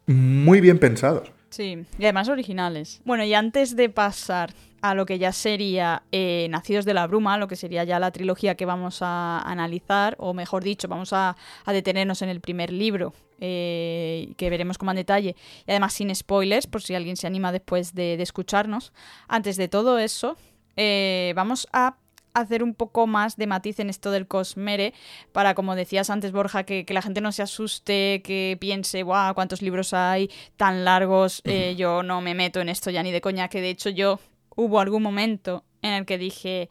muy 0.08 0.62
bien 0.62 0.80
pensados. 0.80 1.32
Sí, 1.50 1.86
y 1.98 2.04
además 2.04 2.28
originales. 2.28 3.02
Bueno, 3.06 3.24
y 3.24 3.34
antes 3.34 3.76
de 3.76 3.90
pasar 3.90 4.54
a 4.90 4.94
lo 4.94 5.06
que 5.08 5.18
ya 5.18 5.32
sería 5.32 6.04
eh, 6.12 6.48
Nacidos 6.52 6.86
de 6.86 6.94
la 6.94 7.08
Bruma, 7.08 7.40
lo 7.40 7.48
que 7.48 7.56
sería 7.56 7.84
ya 7.84 8.00
la 8.00 8.12
trilogía 8.12 8.54
que 8.54 8.66
vamos 8.66 9.00
a 9.02 9.40
analizar, 9.40 10.16
o 10.20 10.34
mejor 10.34 10.64
dicho, 10.64 10.88
vamos 10.88 11.12
a, 11.12 11.36
detenernos 11.66 12.22
en 12.22 12.30
el 12.30 12.40
primer 12.40 12.72
libro, 12.72 13.14
eh, 13.40 14.34
que 14.38 14.50
veremos 14.52 14.78
como 14.78 14.92
en 14.92 14.98
detalle, 14.98 15.36
y 15.66 15.72
además 15.72 15.94
sin 15.94 16.14
spoilers, 16.14 16.68
por 16.68 16.84
si 16.84 16.94
alguien 16.94 17.18
se 17.18 17.26
anima 17.26 17.52
después 17.52 17.96
de, 17.96 18.14
escucharnos. 18.22 18.94
Antes 19.28 19.58
de 19.58 19.68
todo 19.68 19.98
eso, 19.98 20.38
eh, 20.78 21.34
vamos 21.36 21.68
a 21.74 21.98
hacer 22.36 22.62
un 22.62 22.76
poco 22.76 23.08
más 23.08 23.38
de 23.38 23.48
matiz 23.48 23.80
en 23.80 23.90
esto 23.90 24.12
del 24.12 24.28
Cosmere, 24.28 24.94
para, 25.32 25.56
como 25.56 25.76
decías 25.76 26.12
antes, 26.12 26.32
Borja, 26.32 26.64
que, 26.64 26.86
la 26.90 27.02
gente 27.02 27.22
no 27.22 27.32
se 27.32 27.42
asuste, 27.42 28.22
que 28.24 28.56
piense, 28.60 29.02
guau, 29.02 29.34
cuántos 29.34 29.64
libros 29.64 29.94
hay 29.96 30.30
tan 30.58 30.86
largos, 30.86 31.42
yo 31.76 32.04
no 32.04 32.22
me 32.22 32.36
meto 32.36 32.60
en 32.60 32.70
esto 32.70 32.92
ya 32.92 33.02
ni 33.02 33.12
de 33.12 33.22
coña, 33.22 33.48
que 33.48 33.62
de 33.62 33.70
hecho 33.70 33.90
yo 33.90 34.20
hubo 34.56 34.80
algún 34.80 35.04
momento 35.04 35.64
en 35.82 35.94
el 35.94 36.06
que 36.06 36.18
dije, 36.18 36.70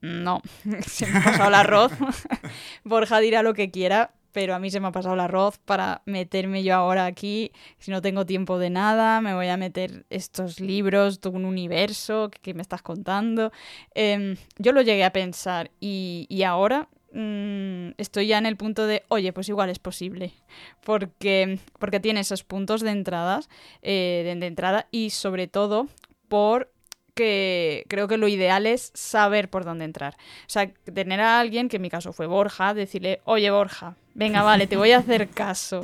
no, 0.00 0.42
se 0.86 1.06
me 1.06 1.18
ha 1.18 1.24
pasado 1.24 1.48
el 1.48 1.54
arroz. 1.54 1.92
Borja 2.84 3.20
dirá 3.20 3.42
lo 3.42 3.54
que 3.54 3.70
quiera, 3.70 4.12
pero 4.32 4.54
a 4.54 4.58
mí 4.58 4.70
se 4.70 4.80
me 4.80 4.88
ha 4.88 4.92
pasado 4.92 5.14
el 5.14 5.20
arroz 5.20 5.58
para 5.58 6.02
meterme 6.06 6.62
yo 6.62 6.74
ahora 6.74 7.06
aquí. 7.06 7.52
Si 7.78 7.90
no 7.90 8.02
tengo 8.02 8.26
tiempo 8.26 8.58
de 8.58 8.68
nada, 8.68 9.20
me 9.20 9.34
voy 9.34 9.48
a 9.48 9.56
meter 9.56 10.04
estos 10.10 10.60
libros, 10.60 11.20
todo 11.20 11.34
un 11.34 11.44
universo 11.44 12.30
que, 12.42 12.52
me 12.52 12.62
estás 12.62 12.82
contando. 12.82 13.52
Em, 13.94 14.36
yo 14.58 14.72
lo 14.72 14.82
llegué 14.82 15.04
a 15.04 15.12
pensar 15.12 15.70
y, 15.80 16.42
ahora 16.44 16.88
mm, 17.12 17.90
estoy 17.96 18.26
ya 18.26 18.38
en 18.38 18.46
el 18.46 18.56
punto 18.56 18.86
de, 18.86 19.04
oye, 19.08 19.32
pues 19.32 19.48
igual 19.48 19.70
es 19.70 19.78
posible. 19.78 20.32
Porque, 20.84 21.60
porque 21.78 22.00
tiene 22.00 22.20
esos 22.20 22.42
puntos 22.42 22.80
de 22.80 22.90
entradas, 22.90 23.48
eh, 23.82 24.36
de 24.38 24.46
entrada 24.46 24.88
y 24.90 25.10
sobre 25.10 25.46
todo 25.46 25.86
por 26.28 26.73
que 27.14 27.84
creo 27.88 28.08
que 28.08 28.16
lo 28.16 28.28
ideal 28.28 28.66
es 28.66 28.90
saber 28.94 29.48
por 29.48 29.64
dónde 29.64 29.84
entrar. 29.84 30.14
O 30.14 30.48
sea, 30.48 30.70
tener 30.72 31.20
a 31.20 31.40
alguien, 31.40 31.68
que 31.68 31.76
en 31.76 31.82
mi 31.82 31.90
caso 31.90 32.12
fue 32.12 32.26
Borja, 32.26 32.74
decirle, 32.74 33.20
oye 33.24 33.50
Borja, 33.50 33.96
venga, 34.14 34.42
vale, 34.44 34.66
te 34.66 34.76
voy 34.76 34.92
a 34.92 34.98
hacer 34.98 35.28
caso. 35.28 35.82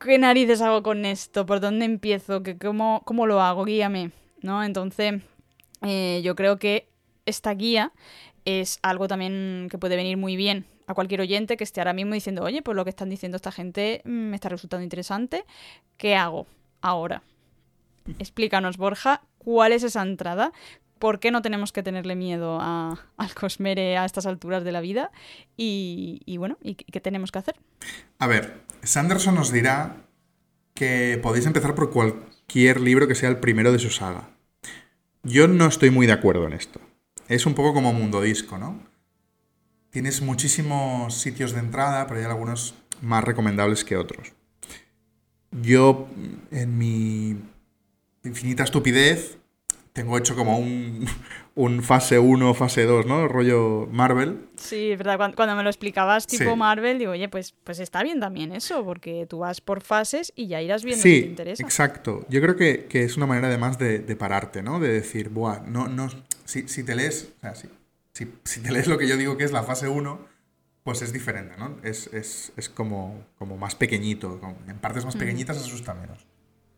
¿Qué 0.00 0.18
narices 0.18 0.62
hago 0.62 0.82
con 0.82 1.04
esto? 1.04 1.46
¿Por 1.46 1.60
dónde 1.60 1.84
empiezo? 1.84 2.42
¿Qué, 2.42 2.56
cómo, 2.56 3.02
¿Cómo 3.04 3.26
lo 3.26 3.40
hago? 3.40 3.64
Guíame. 3.64 4.12
¿No? 4.40 4.62
Entonces, 4.62 5.22
eh, 5.82 6.20
yo 6.24 6.34
creo 6.34 6.58
que 6.58 6.88
esta 7.26 7.52
guía 7.54 7.92
es 8.44 8.78
algo 8.82 9.08
también 9.08 9.68
que 9.70 9.78
puede 9.78 9.96
venir 9.96 10.16
muy 10.16 10.36
bien 10.36 10.66
a 10.86 10.94
cualquier 10.94 11.20
oyente 11.20 11.56
que 11.56 11.64
esté 11.64 11.80
ahora 11.80 11.92
mismo 11.92 12.14
diciendo, 12.14 12.42
oye, 12.42 12.62
pues 12.62 12.76
lo 12.76 12.84
que 12.84 12.90
están 12.90 13.08
diciendo 13.08 13.36
esta 13.36 13.52
gente 13.52 14.02
mm, 14.04 14.10
me 14.10 14.36
está 14.36 14.48
resultando 14.48 14.84
interesante. 14.84 15.44
¿Qué 15.96 16.14
hago 16.14 16.46
ahora? 16.80 17.22
Explícanos, 18.18 18.76
Borja, 18.76 19.22
cuál 19.44 19.72
es 19.72 19.82
esa 19.82 20.02
entrada, 20.02 20.52
por 20.98 21.20
qué 21.20 21.30
no 21.30 21.42
tenemos 21.42 21.72
que 21.72 21.82
tenerle 21.82 22.16
miedo 22.16 22.58
al 23.16 23.34
Cosmere 23.34 23.96
a 23.96 24.04
estas 24.04 24.26
alturas 24.26 24.64
de 24.64 24.72
la 24.72 24.80
vida 24.80 25.10
y, 25.56 26.36
bueno, 26.38 26.58
¿y 26.62 26.74
qué 26.74 27.00
tenemos 27.00 27.30
que 27.30 27.38
hacer? 27.38 27.56
A 28.18 28.26
ver, 28.26 28.62
Sanderson 28.82 29.34
nos 29.34 29.52
dirá 29.52 29.96
que 30.74 31.18
podéis 31.22 31.46
empezar 31.46 31.74
por 31.74 31.90
cualquier 31.90 32.80
libro 32.80 33.06
que 33.06 33.14
sea 33.14 33.28
el 33.28 33.38
primero 33.38 33.72
de 33.72 33.78
su 33.78 33.90
saga. 33.90 34.30
Yo 35.22 35.46
no 35.48 35.66
estoy 35.66 35.90
muy 35.90 36.06
de 36.06 36.12
acuerdo 36.12 36.46
en 36.46 36.52
esto. 36.52 36.80
Es 37.28 37.46
un 37.46 37.54
poco 37.54 37.72
como 37.72 37.92
Mundo 37.92 38.20
Disco, 38.20 38.58
¿no? 38.58 38.82
Tienes 39.90 40.20
muchísimos 40.20 41.14
sitios 41.14 41.52
de 41.52 41.60
entrada, 41.60 42.06
pero 42.06 42.18
hay 42.20 42.26
algunos 42.26 42.74
más 43.00 43.24
recomendables 43.24 43.84
que 43.84 43.96
otros. 43.96 44.32
Yo, 45.52 46.08
en 46.50 46.76
mi 46.76 47.36
infinita 48.24 48.64
estupidez, 48.64 49.38
tengo 49.94 50.18
hecho 50.18 50.34
como 50.34 50.58
un, 50.58 51.06
un 51.54 51.82
fase 51.82 52.18
1, 52.18 52.54
fase 52.54 52.84
2, 52.84 53.06
¿no? 53.06 53.28
Rollo 53.28 53.88
Marvel. 53.90 54.48
Sí, 54.56 54.90
es 54.90 54.98
verdad. 54.98 55.32
Cuando, 55.36 55.54
me 55.54 55.62
lo 55.62 55.70
explicabas 55.70 56.26
tipo 56.26 56.56
Marvel, 56.56 56.98
digo, 56.98 57.12
oye, 57.12 57.28
pues, 57.28 57.54
pues 57.62 57.78
está 57.78 58.02
bien 58.02 58.18
también 58.18 58.52
eso, 58.52 58.84
porque 58.84 59.26
tú 59.28 59.38
vas 59.38 59.60
por 59.60 59.82
fases 59.82 60.32
y 60.34 60.48
ya 60.48 60.60
irás 60.60 60.84
viendo 60.84 61.02
si 61.02 61.22
te 61.22 61.28
interesa. 61.28 61.62
Exacto. 61.62 62.26
Yo 62.28 62.40
creo 62.40 62.56
que, 62.56 62.88
es 62.90 63.16
una 63.16 63.26
manera 63.26 63.46
además 63.46 63.78
de, 63.78 64.00
de, 64.00 64.16
pararte, 64.16 64.62
¿no? 64.62 64.80
De 64.80 64.88
decir, 64.88 65.28
buah, 65.28 65.60
no, 65.60 65.86
no, 65.86 66.08
si, 66.44 66.66
si 66.66 66.82
te 66.82 66.96
lees, 66.96 67.32
o 67.38 67.40
sea, 67.40 67.54
si, 67.54 67.68
si, 68.42 68.60
te 68.60 68.72
lees 68.72 68.88
lo 68.88 68.98
que 68.98 69.06
yo 69.06 69.16
digo 69.16 69.36
que 69.36 69.44
es 69.44 69.52
la 69.52 69.62
fase 69.62 69.86
1, 69.86 70.18
pues 70.82 71.02
es 71.02 71.12
diferente, 71.12 71.54
¿no? 71.56 71.76
Es, 71.84 72.08
es, 72.12 72.52
es 72.56 72.68
como, 72.68 73.24
como 73.38 73.56
más 73.56 73.76
pequeñito. 73.76 74.40
En 74.66 74.78
partes 74.78 75.04
más 75.04 75.14
pequeñitas 75.14 75.56
asusta 75.56 75.94
menos. 75.94 76.26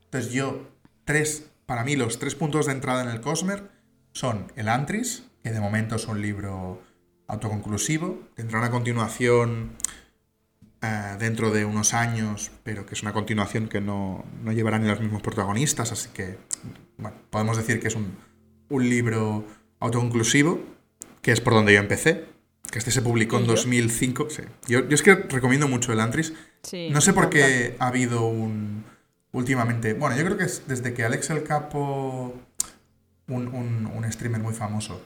Entonces 0.04 0.32
yo 0.32 0.68
tres, 1.06 1.46
para 1.64 1.84
mí 1.84 1.96
los 1.96 2.18
tres 2.18 2.34
puntos 2.34 2.66
de 2.66 2.72
entrada 2.72 3.02
en 3.02 3.08
el 3.08 3.22
Cosmer 3.22 3.70
son 4.12 4.52
el 4.56 4.68
Antris, 4.68 5.24
que 5.42 5.50
de 5.50 5.60
momento 5.60 5.96
es 5.96 6.06
un 6.06 6.20
libro 6.20 6.82
autoconclusivo, 7.28 8.28
tendrá 8.34 8.58
una 8.58 8.70
continuación 8.70 9.72
eh, 10.82 11.16
dentro 11.18 11.50
de 11.50 11.64
unos 11.64 11.94
años, 11.94 12.50
pero 12.62 12.84
que 12.84 12.94
es 12.94 13.02
una 13.02 13.12
continuación 13.12 13.68
que 13.68 13.80
no, 13.80 14.24
no, 14.42 14.52
llevará 14.52 14.78
ni 14.78 14.88
los 14.88 15.00
mismos 15.00 15.22
protagonistas, 15.22 15.92
así 15.92 16.10
que 16.12 16.38
bueno, 16.98 17.16
podemos 17.30 17.56
decir 17.56 17.80
que 17.80 17.88
es 17.88 17.94
un, 17.94 18.16
un 18.68 18.88
libro 18.88 19.46
autoconclusivo, 19.80 20.60
que 21.22 21.32
es 21.32 21.40
por 21.40 21.54
donde 21.54 21.72
yo 21.72 21.80
empecé, 21.80 22.26
que 22.70 22.78
este 22.78 22.90
se 22.90 23.02
publicó 23.02 23.38
en 23.38 23.46
2005. 23.46 24.28
Sí. 24.30 24.42
Yo, 24.66 24.88
yo, 24.88 24.94
es 24.94 25.02
que 25.02 25.14
recomiendo 25.14 25.68
mucho 25.68 25.92
el 25.92 26.00
Antris. 26.00 26.32
no 26.90 27.00
sé 27.00 27.12
por 27.12 27.30
qué 27.30 27.76
ha 27.78 27.86
habido 27.86 28.26
un 28.26 28.84
últimamente. 29.36 29.92
Bueno, 29.92 30.16
yo 30.16 30.24
creo 30.24 30.36
que 30.36 30.44
es 30.44 30.62
desde 30.66 30.94
que 30.94 31.04
Alex 31.04 31.30
el 31.30 31.42
Capo, 31.42 32.34
un, 33.28 33.46
un, 33.48 34.12
streamer 34.12 34.40
muy 34.40 34.54
famoso, 34.54 35.00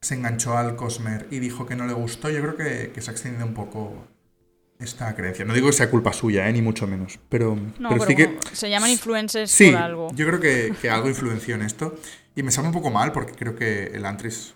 se 0.00 0.14
enganchó 0.14 0.56
al 0.56 0.76
Cosmer 0.76 1.26
y 1.30 1.38
dijo 1.38 1.64
que 1.64 1.74
no 1.74 1.86
le 1.86 1.94
gustó, 1.94 2.28
yo 2.28 2.40
creo 2.42 2.56
que, 2.56 3.00
se 3.00 3.10
ha 3.10 3.12
extendido 3.12 3.46
un 3.46 3.54
poco 3.54 4.06
esta 4.78 5.14
creencia. 5.14 5.46
No 5.46 5.54
digo 5.54 5.68
que 5.68 5.72
sea 5.72 5.90
culpa 5.90 6.12
suya, 6.12 6.46
¿eh? 6.46 6.52
ni 6.52 6.60
mucho 6.60 6.86
menos. 6.86 7.18
Pero, 7.30 7.56
pero, 7.78 8.06
sí 8.06 8.14
que. 8.14 8.38
Se 8.52 8.68
llaman 8.68 8.90
influencers 8.90 9.50
sí, 9.50 9.70
por 9.70 9.80
algo. 9.80 10.08
Yo 10.14 10.26
creo 10.26 10.40
que, 10.40 10.74
que, 10.80 10.90
algo 10.90 11.08
influenció 11.08 11.54
en 11.54 11.62
esto. 11.62 11.96
Y 12.36 12.42
me 12.42 12.50
sabe 12.50 12.68
un 12.68 12.74
poco 12.74 12.90
mal 12.90 13.12
porque 13.12 13.32
creo 13.32 13.56
que 13.56 13.84
el 13.86 14.04
Antris 14.04 14.54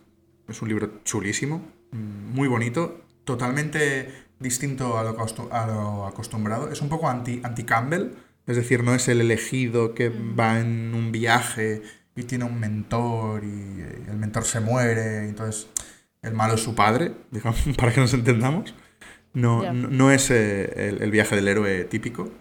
es 0.49 0.61
un 0.61 0.69
libro 0.69 1.01
chulísimo, 1.05 1.63
mm, 1.93 2.35
muy 2.35 2.49
bonito, 2.49 3.05
totalmente 3.25 4.27
distinto 4.39 4.99
a 4.99 5.03
lo, 5.03 5.17
a 5.51 5.67
lo 5.67 6.07
acostumbrado. 6.07 6.71
Es 6.71 6.83
un 6.83 6.91
poco 6.91 7.09
anti-Campbell. 7.09 7.47
anti 7.47 7.65
campbell 7.65 8.28
es 8.49 8.57
decir, 8.57 8.83
no 8.83 8.95
es 8.95 9.07
el 9.09 9.21
elegido 9.21 9.95
que 9.95 10.09
mm. 10.11 10.41
va 10.41 10.59
en 10.59 10.95
un 10.95 11.13
viaje 11.13 11.83
y 12.17 12.25
tiene 12.25 12.45
un 12.45 12.59
mentor 12.59 13.45
y 13.45 13.81
el 14.09 14.17
mentor 14.17 14.45
se 14.45 14.59
muere, 14.61 15.27
y 15.27 15.29
entonces 15.29 15.69
el 16.23 16.33
malo 16.33 16.55
es 16.55 16.63
su 16.63 16.75
padre, 16.75 17.13
digamos, 17.31 17.61
para 17.77 17.93
que 17.93 18.01
nos 18.01 18.13
entendamos. 18.15 18.75
No, 19.35 19.73
no, 19.73 20.11
es 20.11 20.31
eh, 20.31 20.97
el, 21.01 21.11
viaje 21.13 21.37
del 21.37 21.47
héroe 21.47 21.85
típico. 21.85 22.33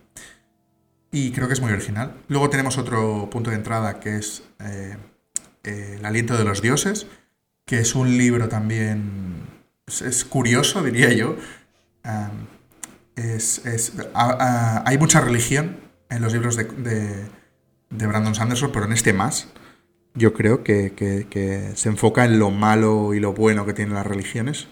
Y 1.11 1.31
creo 1.31 1.47
que 1.47 1.53
es 1.53 1.61
muy 1.61 1.71
original. 1.71 2.15
Luego 2.27 2.49
tenemos 2.49 2.77
otro 2.77 3.29
punto 3.29 3.51
de 3.51 3.57
entrada 3.57 3.99
que 3.99 4.15
es 4.15 4.43
eh, 4.59 4.97
El 5.63 6.03
aliento 6.05 6.37
de 6.37 6.43
los 6.43 6.61
dioses, 6.61 7.05
que 7.65 7.79
es 7.79 7.93
un 7.93 8.17
libro 8.17 8.47
también... 8.47 9.43
Es, 9.87 10.25
curioso, 10.25 10.81
diría 10.81 11.13
yo. 11.13 11.37
es, 13.15 13.93
hay 14.15 14.97
mucha 14.97 15.21
religión 15.21 15.86
en 16.09 16.21
los 16.21 16.33
libros 16.33 16.55
de, 16.55 16.65
de, 17.89 18.07
Brandon 18.07 18.35
Sanderson, 18.35 18.71
pero 18.71 18.85
en 18.85 18.93
este 18.93 19.13
más, 19.13 19.47
yo 20.13 20.33
creo 20.33 20.63
que, 20.63 20.93
que, 20.95 21.71
se 21.75 21.89
enfoca 21.89 22.25
en 22.25 22.39
lo 22.39 22.51
malo 22.51 23.13
y 23.13 23.19
lo 23.19 23.33
bueno 23.33 23.65
que 23.65 23.73
tienen 23.73 23.93
las 23.93 24.07
religiones. 24.07 24.67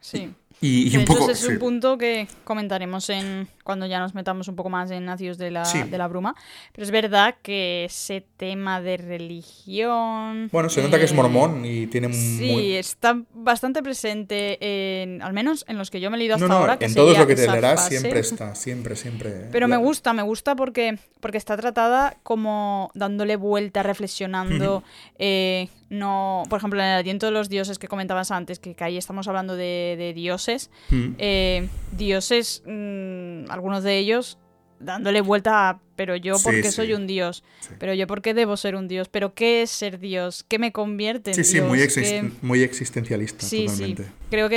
Sí. 0.00 0.34
Y, 0.64 0.96
un 0.96 1.04
poco, 1.04 1.28
es 1.28 1.44
un 1.44 1.58
punto 1.58 1.98
que 1.98 2.28
comentaremos 2.44 3.10
en 3.10 3.48
cuando 3.64 3.84
ya 3.86 3.98
nos 3.98 4.14
metamos 4.14 4.46
un 4.46 4.54
poco 4.54 4.70
más 4.70 4.92
en 4.92 5.04
Nacidos 5.04 5.36
de 5.36 5.50
la, 5.50 5.64
de 5.64 5.98
la 5.98 6.06
Bruma. 6.06 6.36
Pero 6.72 6.84
es 6.84 6.92
verdad 6.92 7.34
que 7.42 7.86
ese 7.86 8.24
tema 8.36 8.80
de 8.80 8.96
religión... 8.96 10.48
Bueno, 10.52 10.68
se 10.68 10.80
nota 10.80 11.00
que 11.00 11.06
es 11.06 11.14
mormón 11.14 11.64
y 11.64 11.88
tiene 11.88 12.12
Sí, 12.12 12.76
está 12.76 13.20
bastante 13.34 13.82
presente, 13.82 15.02
en, 15.02 15.20
al 15.20 15.32
menos 15.32 15.64
en 15.66 15.78
los 15.78 15.90
que 15.90 16.00
yo 16.00 16.12
me 16.12 16.16
he 16.16 16.18
leído 16.18 16.36
hasta 16.36 16.52
ahora. 16.52 16.78
Que 16.78 16.84
en 16.84 16.94
todo 16.94 17.12
lo 17.12 17.26
que 17.26 17.34
te 17.34 17.48
leerás 17.48 17.88
siempre 17.88 18.20
está, 18.20 18.54
siempre, 18.54 18.94
siempre. 18.94 19.48
Pero 19.50 19.66
me 19.66 19.76
gusta, 19.76 20.12
me 20.12 20.22
gusta 20.22 20.54
porque, 20.54 20.96
porque 21.18 21.38
está 21.38 21.56
tratada 21.56 22.16
como 22.22 22.92
dándole 22.94 23.34
vuelta, 23.34 23.82
reflexionando. 23.82 24.84
Eh, 25.18 25.68
no, 25.92 26.42
por 26.48 26.58
ejemplo, 26.58 26.80
en 26.80 26.86
el 26.86 26.94
aliento 26.98 27.26
de 27.26 27.32
los 27.32 27.48
dioses 27.48 27.78
que 27.78 27.86
comentabas 27.86 28.30
antes, 28.30 28.58
que, 28.58 28.74
ahí 28.80 28.96
estamos 28.96 29.28
hablando 29.28 29.54
de, 29.56 30.12
dioses. 30.16 30.70
Eh, 31.18 31.68
dioses... 31.92 32.62
Mm, 32.66 33.50
algunos 33.50 33.82
de 33.84 33.98
ellos 33.98 34.38
dándole 34.80 35.20
vuelta 35.20 35.68
a, 35.70 35.80
pero 35.94 36.16
yo 36.16 36.34
porque 36.42 36.64
sí. 36.64 36.72
soy 36.72 36.92
un 36.92 37.06
dios, 37.06 37.44
Sí. 37.60 37.70
pero 37.78 37.94
yo 37.94 38.08
porque 38.08 38.34
debo 38.34 38.56
ser 38.56 38.74
un 38.74 38.88
dios, 38.88 39.08
pero 39.08 39.32
¿qué 39.32 39.62
es 39.62 39.70
ser 39.70 40.00
dios? 40.00 40.42
¿Qué 40.48 40.58
me 40.58 40.72
convierte 40.72 41.30
en 41.30 41.36
Sí, 41.36 41.44
sí, 41.44 41.52
dios? 41.58 41.68
muy, 41.68 41.78
¿Qué- 41.78 41.84
existen- 41.84 42.32
muy 42.42 42.62
existencialista, 42.62 43.46
Sí, 43.46 43.66
totalmente. 43.66 44.04
sí. 44.04 44.10
Creo 44.28 44.48
que 44.48 44.56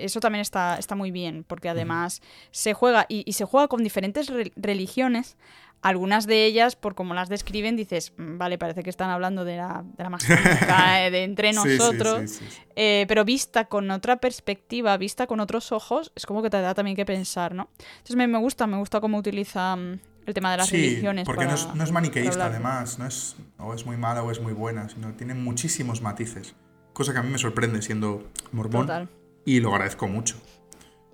eh, 0.00 0.04
eso 0.04 0.20
también 0.20 0.42
está, 0.42 0.76
está 0.78 0.94
muy 0.94 1.10
bien, 1.10 1.42
porque 1.44 1.68
además 1.68 2.22
se 2.52 2.72
juega, 2.72 3.06
y, 3.08 3.24
y 3.26 3.32
se 3.32 3.44
juega 3.46 3.66
con 3.66 3.82
diferentes 3.82 4.28
re- 4.28 4.52
religiones. 4.54 5.36
Algunas 5.82 6.26
de 6.26 6.44
ellas, 6.46 6.74
por 6.74 6.94
como 6.94 7.14
las 7.14 7.28
describen, 7.28 7.76
dices, 7.76 8.12
"Mm, 8.16 8.38
vale, 8.38 8.58
parece 8.58 8.82
que 8.82 8.90
están 8.90 9.10
hablando 9.10 9.44
de 9.44 9.56
la, 9.58 9.84
de 9.96 10.02
la 10.04 10.10
eh, 11.06 11.10
de 11.10 11.24
entre 11.24 11.52
nosotros. 11.52 12.22
sí, 12.22 12.28
sí, 12.28 12.44
sí. 12.50 12.62
Eh, 12.74 13.04
pero 13.08 13.24
vista 13.24 13.66
con 13.66 13.90
otra 13.90 14.16
perspectiva, 14.16 14.96
vista 14.96 15.26
con 15.26 15.38
otros 15.40 15.70
ojos, 15.72 16.12
es 16.16 16.26
como 16.26 16.42
que 16.42 16.50
te 16.50 16.60
da 16.60 16.74
también 16.74 16.96
que 16.96 17.04
pensar, 17.06 17.54
¿no? 17.54 17.68
Entonces 17.78 18.16
me, 18.16 18.26
me 18.26 18.38
gusta, 18.38 18.66
me 18.66 18.76
gusta 18.78 19.00
cómo 19.00 19.18
utiliza 19.18 19.76
mm, 19.76 20.00
el 20.26 20.34
tema 20.34 20.50
de 20.50 20.56
las 20.56 20.68
Sí, 20.68 20.76
religiones. 20.88 21.24
porque 21.24 21.44
no, 21.44 21.50
para- 21.54 21.62
es, 21.70 21.74
no 21.74 21.84
es 21.84 21.92
maniqueísta, 21.92 22.46
además. 22.46 22.98
No 22.98 23.06
es, 23.06 23.36
o 23.58 23.72
es 23.72 23.86
muy 23.86 23.96
mala 23.96 24.22
o 24.24 24.30
es 24.32 24.40
muy 24.40 24.54
buena, 24.54 24.88
sino 24.88 25.12
tiene 25.14 25.34
muchísimos 25.34 26.00
matices. 26.02 26.54
Cosa 26.92 27.12
que 27.12 27.18
a 27.18 27.22
mí 27.22 27.30
me 27.30 27.38
sorprende 27.38 27.80
siendo 27.82 28.26
mormón. 28.50 28.86
Total. 28.86 29.08
Y 29.44 29.60
lo 29.60 29.70
agradezco 29.72 30.08
mucho. 30.08 30.36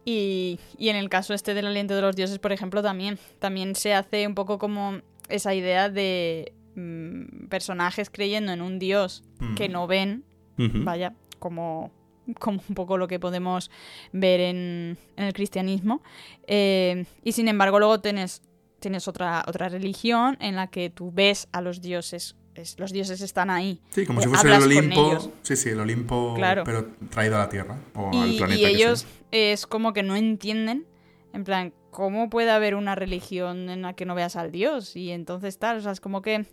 Y, 0.05 0.59
y 0.79 0.89
en 0.89 0.97
el 0.97 1.09
caso 1.09 1.33
este 1.35 1.55
del 1.55 1.67
aliento 1.67 1.95
de 1.95 2.03
los 2.03 2.17
dioses, 2.17 2.39
por 2.39 2.53
ejemplo, 2.53 2.83
también, 2.83 3.19
también 3.39 3.75
se 3.77 3.95
hace 3.95 4.27
un 4.27 4.35
poco 4.35 4.59
como 4.59 5.01
esa 5.29 5.55
idea 5.55 5.89
de 5.89 6.53
mm, 6.75 7.47
personajes 7.49 8.11
creyendo 8.11 8.53
en 8.53 8.63
un 8.63 8.79
dios 8.79 9.23
Mm. 9.39 9.55
que 9.55 9.69
no 9.69 9.87
ven, 9.87 10.25
vaya, 10.57 11.15
como, 11.41 11.91
como 12.39 12.63
un 12.69 12.75
poco 12.75 12.97
lo 12.97 13.09
que 13.09 13.19
podemos 13.19 13.71
ver 14.13 14.39
en, 14.41 14.97
en 15.17 15.25
el 15.25 15.33
cristianismo. 15.33 16.03
Eh, 16.47 17.05
y 17.25 17.33
sin 17.33 17.49
embargo, 17.49 17.79
luego 17.81 18.01
tienes, 18.01 18.43
tienes 18.79 19.09
otra, 19.09 19.45
otra 19.49 19.69
religión 19.69 20.37
en 20.41 20.55
la 20.57 20.69
que 20.69 20.91
tú 20.91 21.11
ves 21.13 21.49
a 21.53 21.61
los 21.61 21.81
dioses, 21.81 22.37
es- 22.55 22.79
los 22.79 22.93
dioses 22.93 23.21
están 23.21 23.51
ahí. 23.51 23.81
Sí, 23.91 24.05
como 24.07 24.21
Eh, 24.21 24.25
si 24.25 24.29
fuese 24.29 24.49
el 24.55 24.63
Olimpo. 24.63 25.33
Sí, 25.43 25.57
sí, 25.57 25.69
el 25.71 25.81
Olimpo, 25.81 26.35
Claro. 26.37 26.65
pero 26.65 26.87
traído 27.11 27.37
a 27.37 27.41
la 27.41 27.49
Tierra. 27.49 27.79
O 27.95 28.11
al 28.21 28.33
Y, 28.33 28.39
planeta. 28.39 28.61
y 28.61 28.65
ellos 28.67 29.07
es 29.31 29.67
como 29.67 29.93
que 29.93 30.03
no 30.03 30.17
entienden, 30.17 30.87
en 31.33 31.45
plan, 31.45 31.73
¿cómo 31.91 32.31
puede 32.31 32.51
haber 32.51 32.75
una 32.75 32.95
religión 32.95 33.69
en 33.69 33.83
la 33.83 33.93
que 33.95 34.07
no 34.07 34.15
veas 34.15 34.37
al 34.37 34.51
Dios? 34.51 34.97
Y 34.97 35.11
entonces 35.11 35.59
tal, 35.59 35.79
o 35.79 35.81
sea, 35.81 35.93
es 35.93 36.01
como 36.01 36.23
que 36.23 36.47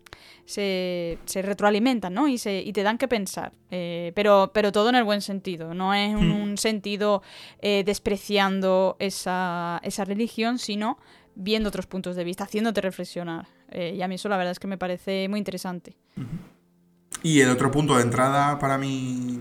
se, 0.45 1.17
se 1.25 1.41
retroalimentan, 1.41 2.13
¿no? 2.13 2.27
Y, 2.27 2.37
se, 2.37 2.59
y 2.61 2.73
te 2.73 2.83
dan 2.83 2.97
que 2.97 3.07
pensar, 3.07 3.53
Eh, 3.71 4.11
pero, 4.15 4.49
pero 4.53 4.71
todo 4.71 4.89
en 4.89 4.95
el 4.95 5.03
buen 5.03 5.21
sentido, 5.21 5.73
no 5.75 5.93
es 5.93 6.15
un, 6.15 6.29
Hmm. 6.29 6.41
un 6.41 6.57
sentido 6.57 7.21
eh, 7.61 7.83
despreciando 7.85 8.95
esa, 8.99 9.79
esa 9.83 10.05
religión, 10.05 10.57
sino 10.59 10.97
viendo 11.35 11.69
otros 11.69 11.85
puntos 11.87 12.15
de 12.15 12.23
vista, 12.23 12.43
haciéndote 12.43 12.81
reflexionar. 12.81 13.47
Eh, 13.69 13.93
y 13.97 14.01
a 14.01 14.07
mí 14.07 14.15
eso 14.15 14.29
la 14.29 14.37
verdad 14.37 14.51
es 14.51 14.59
que 14.59 14.67
me 14.67 14.77
parece 14.77 15.27
muy 15.29 15.39
interesante. 15.39 15.95
Y 17.23 17.41
el 17.41 17.49
otro 17.49 17.71
punto 17.71 17.95
de 17.97 18.03
entrada 18.03 18.59
para 18.59 18.77
mí, 18.77 19.39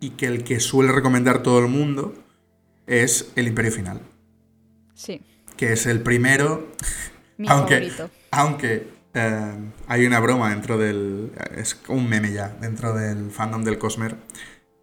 y 0.00 0.10
que 0.10 0.26
el 0.26 0.44
que 0.44 0.60
suele 0.60 0.92
recomendar 0.92 1.42
todo 1.42 1.58
el 1.60 1.68
mundo, 1.68 2.14
es 2.86 3.32
el 3.36 3.46
Imperio 3.48 3.72
Final. 3.72 4.00
Sí, 4.94 5.20
Que 5.56 5.72
es 5.72 5.86
el 5.86 6.02
primero, 6.02 6.68
mi 7.36 7.46
Aunque- 7.48 7.74
favorito. 7.90 8.10
aunque 8.30 8.88
eh, 9.14 9.52
hay 9.86 10.06
una 10.06 10.18
broma 10.20 10.50
dentro 10.50 10.78
del. 10.78 11.30
Es 11.56 11.78
un 11.88 12.08
meme 12.08 12.32
ya, 12.32 12.48
dentro 12.60 12.94
del 12.94 13.30
fandom 13.30 13.62
del 13.62 13.78
Cosmer, 13.78 14.16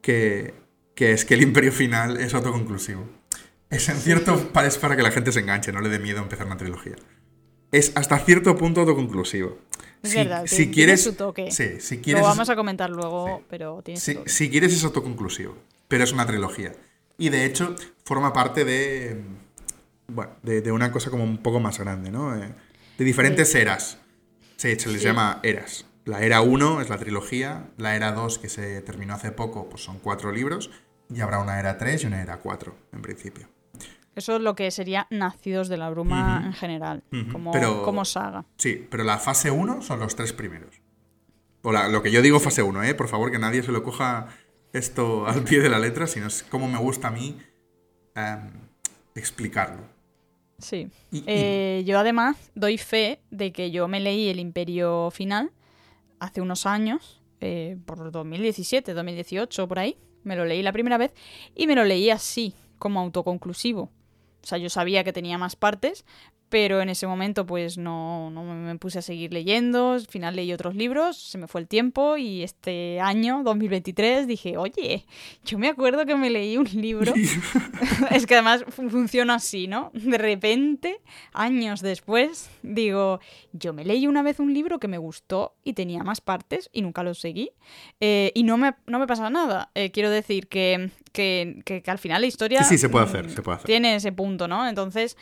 que, 0.01 0.53
que 0.95 1.11
es 1.11 1.25
que 1.25 1.33
el 1.33 1.41
Imperio 1.41 1.71
Final 1.71 2.17
es 2.17 2.33
autoconclusivo. 2.33 3.05
Es 3.69 3.87
en 3.89 3.97
cierto. 3.97 4.49
Es 4.65 4.77
para 4.77 4.95
que 4.95 5.03
la 5.03 5.11
gente 5.11 5.31
se 5.31 5.39
enganche, 5.41 5.71
no 5.71 5.81
le 5.81 5.89
dé 5.89 5.99
miedo 5.99 6.19
empezar 6.21 6.45
una 6.47 6.57
trilogía. 6.57 6.95
Es 7.71 7.91
hasta 7.95 8.17
cierto 8.19 8.55
punto 8.57 8.81
autoconclusivo. 8.81 9.59
Es 10.01 10.11
si, 10.11 10.17
verdad, 10.17 10.45
si 10.47 10.55
tiene- 10.55 10.71
quieres. 10.73 11.03
tiene 11.03 11.11
su 11.11 11.17
toque. 11.17 11.51
Sí, 11.51 11.79
si 11.79 11.99
quieres. 11.99 12.21
Lo 12.23 12.27
vamos 12.29 12.49
a 12.49 12.55
comentar 12.55 12.89
luego, 12.89 13.37
Sí. 13.39 13.45
pero 13.49 13.81
tiene 13.83 13.99
su 13.99 14.05
Si, 14.05 14.15
toque. 14.15 14.29
si 14.29 14.49
quieres 14.49 14.73
es 14.73 14.83
autoconclusivo, 14.83 15.55
pero 15.87 16.03
es 16.03 16.11
una 16.11 16.25
trilogía. 16.25 16.73
Y 17.17 17.29
de 17.29 17.45
hecho 17.45 17.75
forma 18.05 18.33
parte 18.33 18.65
de, 18.65 19.21
bueno, 20.07 20.31
de, 20.41 20.61
de 20.61 20.71
una 20.71 20.91
cosa 20.91 21.11
como 21.11 21.23
un 21.23 21.37
poco 21.43 21.59
más 21.59 21.77
grande, 21.79 22.09
¿no? 22.11 22.35
Eh, 22.35 22.53
de 22.97 23.05
diferentes 23.05 23.53
eras. 23.53 23.99
Sí, 24.55 24.75
se 24.79 24.89
les 24.89 25.01
Sí. 25.01 25.07
llama 25.07 25.39
eras. 25.43 25.85
La 26.05 26.21
era 26.23 26.41
1 26.41 26.81
es 26.81 26.89
la 26.89 26.97
trilogía, 26.97 27.69
la 27.77 27.95
era 27.95 28.13
2 28.13 28.39
que 28.39 28.49
se 28.49 28.81
terminó 28.81 29.13
hace 29.13 29.31
poco, 29.31 29.69
pues 29.69 29.83
son 29.83 29.99
cuatro 29.99 30.31
libros, 30.31 30.71
y 31.13 31.19
habrá 31.21 31.39
una 31.39 31.59
era 31.59 31.77
3 31.77 32.03
y 32.03 32.07
una 32.07 32.21
era 32.23 32.37
4, 32.37 32.75
en 32.93 33.01
principio. 33.03 33.47
Eso 34.19 34.35
es 34.35 34.41
lo 34.41 34.53
que 34.55 34.69
sería 34.71 35.07
Nacidos 35.09 35.69
de 35.69 35.77
la 35.77 35.89
Bruma 35.89 36.43
en 36.45 36.53
general, 36.53 37.03
como, 37.31 37.51
Pero- 37.51 37.83
como 37.83 38.03
saga. 38.05 38.45
Sí, 38.57 38.85
pero 38.91 39.03
la 39.03 39.17
fase 39.17 39.49
1 39.49 39.81
son 39.81 39.99
los 39.99 40.15
tres 40.15 40.33
primeros. 40.33 40.75
O 41.63 41.71
la- 41.71 41.87
lo 41.87 42.03
que 42.03 42.11
yo 42.11 42.21
digo 42.21 42.39
fase 42.39 42.61
1, 42.61 42.83
¿eh? 42.83 42.93
Por 42.95 43.07
favor, 43.07 43.31
que 43.31 43.39
nadie 43.39 43.63
se 43.63 43.71
lo 43.71 43.81
coja 43.83 44.27
esto 44.73 45.25
al 45.25 45.43
pie 45.43 45.59
de 45.61 45.69
la 45.69 45.79
letra, 45.79 46.05
sino 46.07 46.27
es 46.27 46.43
como 46.43 46.67
me 46.67 46.77
gusta 46.77 47.07
a 47.07 47.11
mí 47.11 47.37
em, 48.15 48.51
explicarlo. 49.15 49.81
Sí. 50.57 50.89
Y- 51.11 51.19
y- 51.19 51.23
Eh, 51.27 51.83
yo 51.85 51.97
además 51.99 52.51
doy 52.55 52.77
fe 52.77 53.21
de 53.31 53.51
que 53.53 53.71
yo 53.71 53.87
me 53.87 53.99
leí 54.01 54.27
El 54.29 54.39
Imperio 54.39 55.09
Final 55.11 55.51
hace 56.19 56.41
unos 56.41 56.65
años, 56.65 57.21
eh, 57.39 57.77
por 57.85 58.11
2017, 58.11 58.93
2018, 58.93 59.67
por 59.69 59.79
ahí. 59.79 59.97
Me 60.25 60.35
lo 60.35 60.43
leí 60.43 60.61
la 60.61 60.73
primera 60.73 60.97
vez 60.97 61.13
y 61.55 61.65
me 61.67 61.75
lo 61.75 61.85
leí 61.85 62.09
así, 62.09 62.53
como 62.77 62.99
autoconclusivo. 62.99 63.89
O 64.43 64.47
sea, 64.47 64.57
yo 64.57 64.69
sabía 64.69 65.03
que 65.03 65.13
tenía 65.13 65.37
más 65.37 65.55
partes, 65.55 66.05
pero 66.49 66.81
en 66.81 66.89
ese 66.89 67.07
momento 67.07 67.45
pues 67.45 67.77
no, 67.77 68.29
no 68.31 68.43
me 68.43 68.75
puse 68.77 68.99
a 68.99 69.01
seguir 69.01 69.31
leyendo. 69.33 69.93
Al 69.93 70.07
final 70.07 70.35
leí 70.35 70.51
otros 70.53 70.75
libros, 70.75 71.17
se 71.17 71.37
me 71.37 71.47
fue 71.47 71.61
el 71.61 71.67
tiempo 71.67 72.17
y 72.17 72.43
este 72.43 72.99
año, 72.99 73.41
2023, 73.43 74.27
dije, 74.27 74.57
oye, 74.57 75.05
yo 75.45 75.57
me 75.59 75.67
acuerdo 75.69 76.05
que 76.05 76.15
me 76.15 76.29
leí 76.29 76.57
un 76.57 76.65
libro 76.73 77.13
es 78.11 78.25
que 78.25 78.33
además 78.35 78.63
fu- 78.67 78.89
funciona 78.89 79.35
así, 79.35 79.67
¿no? 79.67 79.91
De 79.93 80.17
repente, 80.17 80.99
años 81.33 81.81
después, 81.81 82.49
digo, 82.63 83.19
yo 83.53 83.73
me 83.73 83.85
leí 83.85 84.07
una 84.07 84.21
vez 84.23 84.39
un 84.39 84.53
libro 84.53 84.79
que 84.79 84.87
me 84.87 84.97
gustó 84.97 85.55
y 85.63 85.73
tenía 85.73 86.03
más 86.03 86.21
partes 86.21 86.69
y 86.73 86.81
nunca 86.81 87.03
lo 87.03 87.13
seguí. 87.13 87.51
Eh, 87.99 88.31
y 88.35 88.43
no 88.43 88.57
me, 88.57 88.73
no 88.87 88.99
me 88.99 89.07
pasa 89.07 89.29
nada. 89.29 89.71
Eh, 89.75 89.91
quiero 89.91 90.09
decir 90.09 90.47
que, 90.47 90.89
que, 91.11 91.61
que- 91.65 91.81
que 91.81 91.91
al 91.91 91.99
final 91.99 92.21
la 92.21 92.27
historia... 92.27 92.63
Sí, 92.63 92.75
sí, 92.75 92.77
se 92.79 92.89
puede 92.89 93.05
hacer, 93.05 93.29
se 93.29 93.41
puede 93.41 93.57
hacer. 93.57 93.65
Tiene 93.67 93.95
ese 93.95 94.11
punto, 94.11 94.47
¿no? 94.47 94.67
Entonces, 94.67 95.17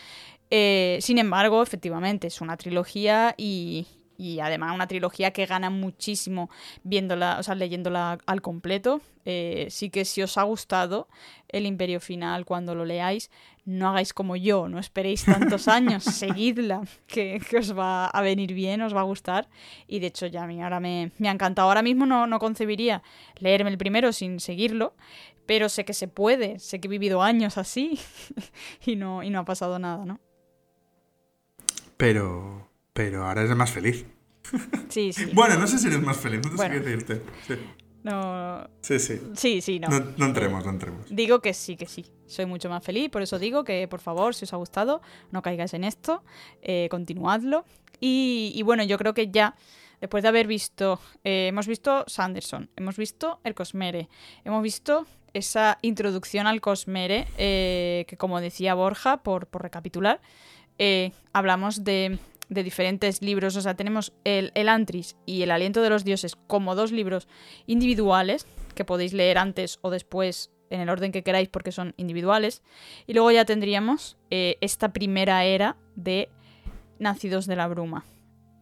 eh, 0.49 0.97
sin 1.01 1.17
embargo, 1.17 1.61
efectivamente, 1.61 2.27
es 2.27 2.41
una 2.41 2.57
trilogía 2.57 3.35
y, 3.37 3.87
y 4.17 4.39
además 4.39 4.73
una 4.73 4.87
trilogía 4.87 5.31
que 5.31 5.45
gana 5.45 5.69
muchísimo 5.69 6.49
viéndola, 6.83 7.37
o 7.39 7.43
sea, 7.43 7.55
leyéndola 7.55 8.17
al 8.25 8.41
completo. 8.41 9.01
Eh, 9.25 9.67
sí 9.69 9.89
que 9.89 10.05
si 10.05 10.21
os 10.21 10.37
ha 10.37 10.43
gustado 10.43 11.09
el 11.49 11.65
Imperio 11.65 11.99
Final 11.99 12.45
cuando 12.45 12.75
lo 12.75 12.85
leáis, 12.85 13.29
no 13.65 13.89
hagáis 13.89 14.13
como 14.13 14.37
yo, 14.37 14.69
no 14.69 14.79
esperéis 14.79 15.25
tantos 15.25 15.67
años, 15.67 16.03
seguidla, 16.03 16.81
que, 17.07 17.41
que 17.49 17.57
os 17.57 17.77
va 17.77 18.07
a 18.07 18.21
venir 18.21 18.53
bien, 18.53 18.81
os 18.81 18.95
va 18.95 19.01
a 19.01 19.03
gustar. 19.03 19.49
Y 19.85 19.99
de 19.99 20.07
hecho 20.07 20.25
ya 20.27 20.43
a 20.43 20.47
mí 20.47 20.61
ahora 20.63 20.79
me, 20.79 21.11
me 21.17 21.29
ha 21.29 21.31
encantado. 21.33 21.67
Ahora 21.67 21.81
mismo 21.81 22.05
no, 22.05 22.25
no 22.25 22.39
concebiría 22.39 23.03
leerme 23.39 23.69
el 23.69 23.77
primero 23.77 24.13
sin 24.13 24.39
seguirlo, 24.39 24.95
pero 25.45 25.69
sé 25.69 25.85
que 25.85 25.93
se 25.93 26.07
puede, 26.07 26.59
sé 26.59 26.79
que 26.79 26.87
he 26.87 26.89
vivido 26.89 27.21
años 27.21 27.57
así 27.57 27.99
y 28.85 28.95
no, 28.95 29.23
y 29.23 29.29
no 29.29 29.39
ha 29.39 29.45
pasado 29.45 29.77
nada, 29.77 30.05
¿no? 30.05 30.19
Pero, 31.97 32.69
pero 32.93 33.25
ahora 33.25 33.41
eres 33.43 33.55
más 33.55 33.71
feliz. 33.71 34.05
Sí, 34.89 35.11
sí. 35.13 35.25
Bueno, 35.33 35.57
no 35.57 35.67
sé 35.67 35.77
si 35.79 35.87
eres 35.87 36.01
más 36.01 36.17
feliz, 36.17 36.41
no 36.43 36.51
sé 36.51 36.55
Bueno. 36.55 36.73
qué 36.75 36.79
decirte. 36.81 37.21
Sí, 37.47 37.55
No, 38.03 38.67
sí. 38.81 38.99
sí. 38.99 39.21
sí, 39.35 39.61
sí, 39.61 39.79
no. 39.79 39.89
No, 39.89 39.99
no 40.17 40.25
entremos, 40.25 40.63
no 40.63 40.71
entremos. 40.71 41.05
Digo 41.09 41.41
que 41.41 41.53
sí, 41.53 41.75
que 41.75 41.85
sí. 41.87 42.05
Soy 42.27 42.45
mucho 42.45 42.69
más 42.69 42.83
feliz, 42.83 43.09
por 43.09 43.21
eso 43.21 43.39
digo 43.39 43.63
que, 43.63 43.87
por 43.87 43.99
favor, 43.99 44.35
si 44.35 44.45
os 44.45 44.53
ha 44.53 44.57
gustado, 44.57 45.01
no 45.31 45.41
caigáis 45.41 45.73
en 45.73 45.83
esto, 45.83 46.23
eh, 46.61 46.87
continuadlo. 46.89 47.65
Y, 47.99 48.51
y 48.55 48.61
bueno, 48.61 48.83
yo 48.83 48.97
creo 48.97 49.13
que 49.13 49.29
ya, 49.31 49.55
después 49.99 50.21
de 50.23 50.29
haber 50.29 50.45
visto, 50.47 50.99
eh, 51.23 51.47
hemos 51.47 51.67
visto 51.67 52.03
Sanderson, 52.07 52.69
hemos 52.75 52.95
visto 52.97 53.39
el 53.43 53.55
Cosmere, 53.55 54.07
hemos 54.45 54.61
visto 54.61 55.05
esa 55.33 55.77
introducción 55.81 56.47
al 56.47 56.61
Cosmere, 56.61 57.27
eh, 57.37 58.05
que 58.07 58.17
como 58.17 58.39
decía 58.39 58.75
Borja, 58.75 59.23
por, 59.23 59.47
por 59.47 59.63
recapitular, 59.63 60.21
eh, 60.79 61.11
hablamos 61.33 61.83
de, 61.83 62.19
de 62.49 62.63
diferentes 62.63 63.21
libros, 63.21 63.55
o 63.55 63.61
sea, 63.61 63.75
tenemos 63.75 64.13
el, 64.23 64.51
el 64.55 64.69
Antris 64.69 65.15
y 65.25 65.41
el 65.41 65.51
Aliento 65.51 65.81
de 65.81 65.89
los 65.89 66.03
Dioses 66.03 66.35
como 66.47 66.75
dos 66.75 66.91
libros 66.91 67.27
individuales 67.65 68.47
que 68.75 68.85
podéis 68.85 69.13
leer 69.13 69.37
antes 69.37 69.79
o 69.81 69.89
después 69.89 70.51
en 70.69 70.81
el 70.81 70.89
orden 70.89 71.11
que 71.11 71.23
queráis 71.23 71.47
porque 71.49 71.71
son 71.71 71.93
individuales. 71.97 72.61
Y 73.07 73.13
luego 73.13 73.31
ya 73.31 73.45
tendríamos 73.45 74.17
eh, 74.29 74.57
esta 74.61 74.91
primera 74.93 75.43
era 75.45 75.77
de 75.95 76.29
Nacidos 76.99 77.45
de 77.47 77.55
la 77.55 77.67
Bruma. 77.67 78.05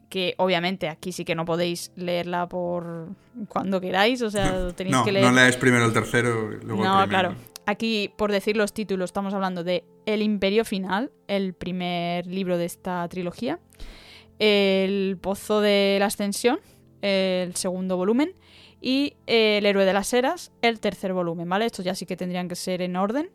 Que 0.09 0.35
obviamente 0.37 0.87
aquí 0.87 1.11
sí 1.11 1.25
que 1.25 1.33
no 1.35 1.45
podéis 1.45 1.91
leerla 1.95 2.47
por 2.47 3.09
cuando 3.49 3.81
queráis, 3.81 4.21
o 4.21 4.29
sea, 4.29 4.69
tenéis 4.75 4.95
No, 4.95 5.03
que 5.03 5.11
leer. 5.11 5.25
no 5.25 5.31
lees 5.31 5.57
primero 5.57 5.85
el 5.85 5.93
tercero 5.93 6.51
luego 6.63 6.83
No, 6.83 7.01
el 7.03 7.09
primero. 7.09 7.29
claro. 7.29 7.35
Aquí, 7.65 8.11
por 8.17 8.31
decir 8.31 8.57
los 8.57 8.73
títulos, 8.73 9.09
estamos 9.09 9.33
hablando 9.33 9.63
de 9.63 9.83
El 10.05 10.21
Imperio 10.21 10.65
Final, 10.65 11.11
el 11.27 11.53
primer 11.53 12.27
libro 12.27 12.57
de 12.57 12.65
esta 12.65 13.07
trilogía, 13.09 13.59
El 14.39 15.17
Pozo 15.21 15.61
de 15.61 15.97
la 15.99 16.07
Ascensión, 16.07 16.59
el 17.01 17.55
segundo 17.55 17.97
volumen, 17.97 18.33
y 18.81 19.15
El 19.25 19.65
Héroe 19.65 19.85
de 19.85 19.93
las 19.93 20.13
Eras, 20.13 20.51
el 20.61 20.79
tercer 20.79 21.13
volumen, 21.13 21.49
¿vale? 21.49 21.65
Estos 21.65 21.83
ya 21.83 21.95
sí 21.95 22.05
que 22.05 22.15
tendrían 22.15 22.47
que 22.47 22.55
ser 22.55 22.81
en 22.81 22.95
orden, 22.95 23.29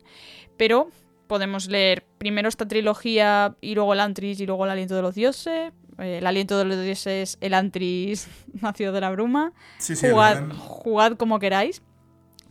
pero 0.57 0.89
podemos 1.27 1.67
leer 1.67 2.05
primero 2.17 2.49
esta 2.49 2.67
trilogía 2.67 3.55
y 3.61 3.75
luego 3.75 3.93
el 3.93 4.01
Antris 4.01 4.39
y 4.39 4.45
luego 4.45 4.65
el 4.65 4.71
Aliento 4.71 4.95
de 4.95 5.01
los 5.01 5.15
Dioses. 5.15 5.71
Eh, 5.97 6.17
el 6.17 6.27
Aliento 6.27 6.57
de 6.57 6.65
los 6.65 6.81
Dioses, 6.81 7.37
el 7.41 7.53
Antris 7.53 8.27
nacido 8.61 8.91
de 8.91 9.01
la 9.01 9.11
bruma. 9.11 9.53
Sí, 9.77 9.95
sí, 9.95 10.09
jugad, 10.09 10.37
el 10.37 10.43
orden. 10.43 10.57
jugad 10.57 11.17
como 11.17 11.39
queráis. 11.39 11.81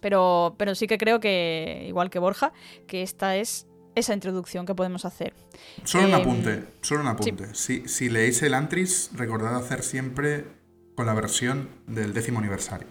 Pero, 0.01 0.55
pero 0.59 0.74
sí 0.74 0.86
que 0.86 0.98
creo 0.98 1.20
que, 1.20 1.84
igual 1.86 2.11
que 2.11 2.18
Borja, 2.18 2.53
que 2.86 3.03
esta 3.03 3.36
es 3.36 3.66
esa 3.94 4.14
introducción 4.14 4.66
que 4.66 4.74
podemos 4.74 5.05
hacer. 5.05 5.34
Solo 5.84 6.07
un 6.07 6.14
Em, 6.14 6.20
apunte, 6.20 6.64
solo 6.80 7.03
un 7.03 7.09
apunte. 7.09 7.55
Si, 7.55 7.88
si 7.88 8.09
leéis 8.09 8.42
el 8.42 8.55
Antris, 8.55 9.11
recordad 9.14 9.57
hacer 9.57 9.82
siempre 9.82 10.46
con 10.94 11.07
la 11.07 11.14
versión 11.14 11.68
del 11.86 12.12
décimo 12.12 12.38
aniversario, 12.38 12.88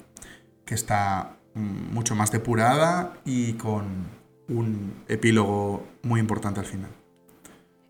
que 0.66 0.76
está 0.76 1.38
mm, 1.54 1.94
mucho 1.94 2.16
más 2.16 2.32
depurada 2.32 3.18
y 3.26 3.54
con 3.54 4.08
un 4.48 5.04
epílogo 5.08 5.88
muy 6.04 6.20
importante 6.20 6.60
al 6.60 6.66
final. 6.66 6.92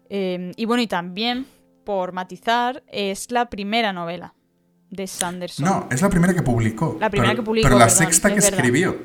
Eh, 0.10 0.52
y 0.56 0.66
bueno, 0.66 0.82
y 0.82 0.88
también, 0.88 1.46
por 1.86 2.12
matizar, 2.12 2.84
es 2.88 3.32
la 3.32 3.50
primera 3.50 3.94
novela 3.94 4.34
de 4.90 5.08
Sanderson. 5.08 5.66
No, 5.66 5.88
es 5.92 6.02
la 6.02 6.10
primera 6.10 6.34
que 6.34 6.42
publicó. 6.42 6.98
La 7.00 7.10
primera 7.10 7.32
pero- 7.32 7.42
que 7.44 7.46
publicó, 7.46 7.68
Pero 7.68 7.78
la 7.80 7.86
perdón, 7.88 7.98
sexta 8.06 8.32
que 8.34 8.40
escribió. 8.40 8.98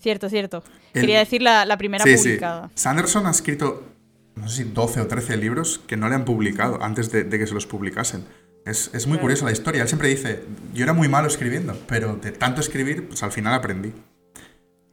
Cierto, 0.00 0.28
cierto. 0.28 0.62
El- 0.94 1.02
Quería 1.02 1.18
decir 1.18 1.42
la, 1.42 1.64
la 1.66 1.76
primera 1.76 2.04
Sí, 2.04 2.16
sí. 2.16 2.22
publicada. 2.30 2.70
Sanderson 2.74 3.26
ha 3.26 3.30
escrito, 3.30 3.84
no 4.34 4.48
sé 4.48 4.64
si 4.64 4.70
12 4.70 5.00
o 5.00 5.06
13 5.06 5.36
libros 5.36 5.80
que 5.86 5.96
no 5.96 6.08
le 6.08 6.14
han 6.14 6.24
publicado 6.24 6.82
antes 6.82 7.12
de, 7.12 7.24
de 7.24 7.38
que 7.38 7.46
se 7.46 7.54
los 7.54 7.66
publicasen. 7.66 8.24
Es, 8.66 8.90
es 8.92 9.06
muy 9.06 9.14
Claro. 9.16 9.22
curiosa 9.22 9.44
la 9.46 9.52
historia. 9.52 9.82
Él 9.82 9.88
siempre 9.88 10.08
dice, 10.08 10.42
yo 10.74 10.84
era 10.84 10.92
muy 10.92 11.08
malo 11.08 11.28
escribiendo, 11.28 11.78
pero 11.86 12.16
de 12.16 12.32
tanto 12.32 12.60
escribir, 12.60 13.08
pues 13.08 13.22
al 13.22 13.32
final 13.32 13.54
aprendí. 13.54 13.92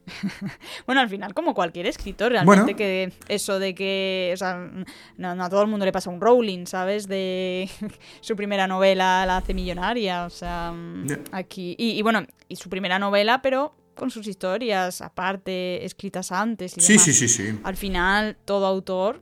Bueno, 0.86 1.02
al 1.02 1.10
final, 1.10 1.34
como 1.34 1.54
cualquier 1.54 1.86
escritor, 1.88 2.32
realmente 2.32 2.62
Bueno. 2.74 2.78
que 2.78 3.14
eso 3.28 3.60
de 3.60 3.76
que, 3.76 4.32
o 4.34 4.38
sea, 4.38 4.70
no, 5.18 5.36
no 5.36 5.44
a 5.44 5.50
todo 5.50 5.62
el 5.62 5.68
mundo 5.68 5.86
le 5.86 5.92
pasa 5.92 6.10
un 6.10 6.22
Rowling, 6.22 6.66
¿sabes? 6.66 7.08
De 7.08 7.70
su 8.22 8.36
primera 8.36 8.68
novela 8.68 9.26
la 9.26 9.38
hace 9.38 9.54
millonaria, 9.54 10.26
o 10.26 10.30
sea, 10.30 10.72
mm, 10.72 11.08
aquí... 11.32 11.76
Y, 11.78 11.92
y 11.92 12.02
bueno, 12.02 12.26
y 12.48 12.56
su 12.56 12.70
primera 12.70 13.00
novela, 13.00 13.42
pero 13.42 13.76
con 13.96 14.12
sus 14.12 14.28
historias 14.28 15.02
aparte, 15.02 15.84
escritas 15.84 16.32
antes 16.32 16.78
y 16.78 16.82
Sí, 16.82 16.94
demás. 16.94 17.06
sí, 17.06 17.14
sí, 17.14 17.28
sí. 17.28 17.60
Al 17.64 17.76
final, 17.76 18.38
todo 18.46 18.66
autor 18.68 19.22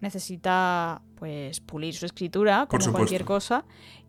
necesita, 0.00 1.00
pues, 1.16 1.60
pulir 1.60 1.94
su 1.94 2.06
escritura, 2.06 2.66
Por 2.68 2.80
como 2.80 2.92
cualquier 2.96 3.24
cosa. 3.24 3.64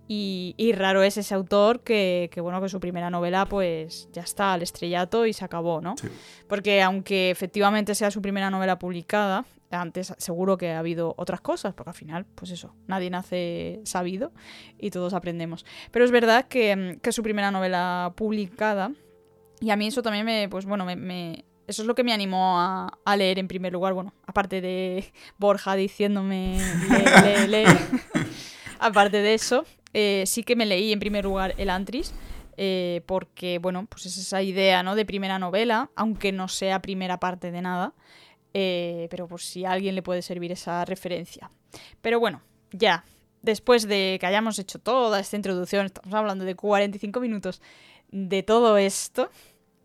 Y, 0.07 0.55
y 0.57 0.71
raro 0.71 1.03
es 1.03 1.17
ese 1.17 1.35
autor 1.35 1.81
que, 1.81 2.29
que, 2.31 2.39
bueno, 2.39 2.61
que 2.61 2.69
su 2.69 2.79
primera 2.79 3.09
novela, 3.09 3.45
pues, 3.45 4.07
ya 4.13 4.21
está 4.21 4.53
al 4.53 4.61
estrellato 4.61 5.25
y 5.25 5.33
se 5.33 5.43
acabó, 5.43 5.81
¿no? 5.81 5.95
Sí. 5.97 6.07
Porque 6.47 6.81
aunque 6.81 7.29
efectivamente 7.29 7.93
sea 7.93 8.09
su 8.09 8.21
primera 8.21 8.49
novela 8.49 8.79
publicada, 8.79 9.43
antes 9.69 10.13
seguro 10.17 10.57
que 10.57 10.71
ha 10.71 10.79
habido 10.79 11.13
otras 11.17 11.41
cosas, 11.41 11.73
porque 11.73 11.89
al 11.89 11.93
final, 11.95 12.25
pues 12.35 12.51
eso, 12.51 12.73
nadie 12.87 13.09
nace 13.09 13.81
sabido 13.83 14.31
y 14.79 14.91
todos 14.91 15.13
aprendemos. 15.13 15.65
Pero 15.91 16.05
es 16.05 16.11
verdad 16.11 16.45
que, 16.47 16.73
mm, 16.73 16.99
que 17.01 17.09
es 17.09 17.15
su 17.15 17.21
primera 17.21 17.51
novela 17.51 18.13
publicada 18.15 18.91
y 19.59 19.71
a 19.71 19.75
mí 19.75 19.87
eso 19.87 20.01
también 20.03 20.25
me, 20.25 20.47
pues 20.47 20.65
bueno, 20.65 20.85
me, 20.85 20.95
me- 20.95 21.43
eso 21.67 21.81
es 21.81 21.85
lo 21.87 21.95
que 21.95 22.05
me 22.05 22.13
animó 22.13 22.57
a, 22.61 22.97
a 23.03 23.17
leer 23.17 23.39
en 23.39 23.49
primer 23.49 23.73
lugar, 23.73 23.91
bueno, 23.93 24.13
aparte 24.25 24.61
de 24.61 25.11
Borja 25.37 25.75
diciéndome, 25.75 26.59
lee, 26.89 27.47
lee, 27.47 27.47
lee. 27.65 28.21
aparte 28.79 29.17
de 29.17 29.33
eso, 29.33 29.65
eh, 29.93 30.23
sí 30.25 30.43
que 30.43 30.55
me 30.55 30.65
leí 30.65 30.91
en 30.91 30.99
primer 30.99 31.25
lugar 31.25 31.53
El 31.57 31.69
Antris, 31.69 32.13
eh, 32.57 33.01
porque, 33.05 33.59
bueno, 33.59 33.85
pues 33.87 34.07
es 34.07 34.17
esa 34.17 34.41
idea, 34.41 34.81
¿no? 34.83 34.95
De 34.95 35.05
primera 35.05 35.37
novela, 35.39 35.91
aunque 35.95 36.31
no 36.31 36.47
sea 36.47 36.81
primera 36.81 37.19
parte 37.19 37.51
de 37.51 37.61
nada, 37.61 37.93
eh, 38.53 39.07
pero 39.11 39.27
por 39.27 39.41
si 39.41 39.65
a 39.65 39.71
alguien 39.71 39.93
le 39.93 40.01
puede 40.01 40.21
servir 40.23 40.51
esa 40.51 40.83
referencia. 40.83 41.51
Pero 42.01 42.19
bueno, 42.19 42.41
ya, 42.71 43.05
después 43.43 43.87
de 43.87 44.17
que 44.19 44.25
hayamos 44.25 44.57
hecho 44.57 44.79
toda 44.79 45.19
esta 45.19 45.35
introducción, 45.35 45.85
estamos 45.85 46.13
hablando 46.13 46.45
de 46.45 46.55
45 46.55 47.19
minutos 47.19 47.61
de 48.09 48.41
todo 48.41 48.77
esto, 48.77 49.29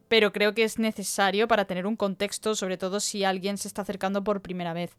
pero 0.09 0.33
creo 0.33 0.55
que 0.55 0.65
es 0.65 0.79
necesario 0.79 1.49
para 1.49 1.67
tener 1.67 1.87
un 1.87 1.97
contexto, 1.97 2.55
sobre 2.55 2.79
todo 2.79 3.01
si 3.01 3.25
alguien 3.25 3.59
se 3.59 3.69
está 3.69 3.83
acercando 3.83 4.25
por 4.25 4.41
primera 4.41 4.73
vez 4.73 4.97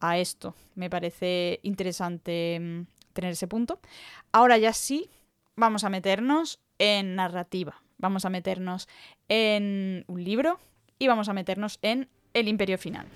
a 0.00 0.18
esto. 0.18 0.54
Me 0.74 0.90
parece 0.90 1.58
interesante 1.62 2.58
mm, 2.60 2.97
tener 3.12 3.32
ese 3.32 3.48
punto. 3.48 3.80
Ahora 4.32 4.58
ya 4.58 4.72
sí, 4.72 5.10
vamos 5.56 5.84
a 5.84 5.88
meternos 5.88 6.60
en 6.78 7.14
narrativa. 7.16 7.82
Vamos 7.98 8.24
a 8.24 8.30
meternos 8.30 8.88
en 9.28 10.04
un 10.06 10.22
libro 10.22 10.60
y 10.98 11.08
vamos 11.08 11.28
a 11.28 11.32
meternos 11.32 11.78
en 11.82 12.08
El 12.32 12.48
Imperio 12.48 12.78
Final. 12.78 13.06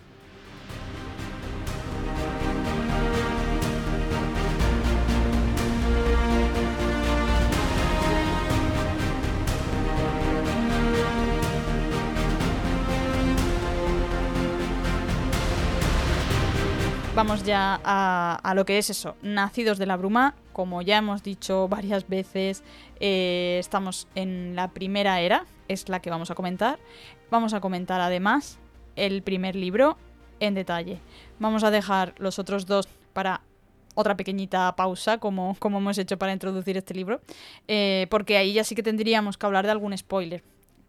Vamos 17.15 17.45
ya 17.45 17.79
a, 17.85 18.55
lo 18.55 18.65
que 18.65 18.79
es 18.79 18.89
eso, 18.89 19.17
Nacidos 19.21 19.77
de 19.77 19.85
la 19.85 19.99
Bruma. 19.99 20.35
Como 20.55 20.81
ya 20.81 20.97
hemos 20.97 21.23
dicho 21.23 21.69
varias 21.69 22.09
veces, 22.09 22.65
eh, 23.01 23.59
estamos 23.61 24.09
en 24.15 24.57
la 24.57 24.69
primera 24.69 25.21
era, 25.21 25.45
es 25.69 25.91
la 25.91 26.01
que 26.01 26.09
vamos 26.09 26.31
a 26.31 26.35
comentar. 26.35 26.79
Vamos 27.31 27.53
a 27.53 27.61
comentar 27.61 28.01
además 28.01 28.59
el 28.97 29.23
primer 29.23 29.57
libro 29.57 29.99
en 30.41 30.55
detalle. 30.55 31.01
Vamos 31.39 31.65
a 31.65 31.71
dejar 31.71 32.15
los 32.17 32.39
otros 32.39 32.65
dos 32.65 32.89
para 33.13 33.43
otra 33.95 34.17
pequeñita 34.17 34.75
pausa, 34.75 35.19
como, 35.19 35.55
como 35.59 35.79
hemos 35.79 35.99
hecho 35.99 36.17
para 36.17 36.33
introducir 36.33 36.79
este 36.79 36.95
libro, 36.95 37.21
eh, 37.69 38.07
porque 38.09 38.39
ahí 38.39 38.55
ya 38.55 38.65
sí 38.65 38.75
que 38.75 38.83
tendríamos 38.83 39.37
que 39.37 39.45
hablar 39.45 39.67
de 39.67 39.73
algún 39.73 39.97
spoiler 39.99 40.43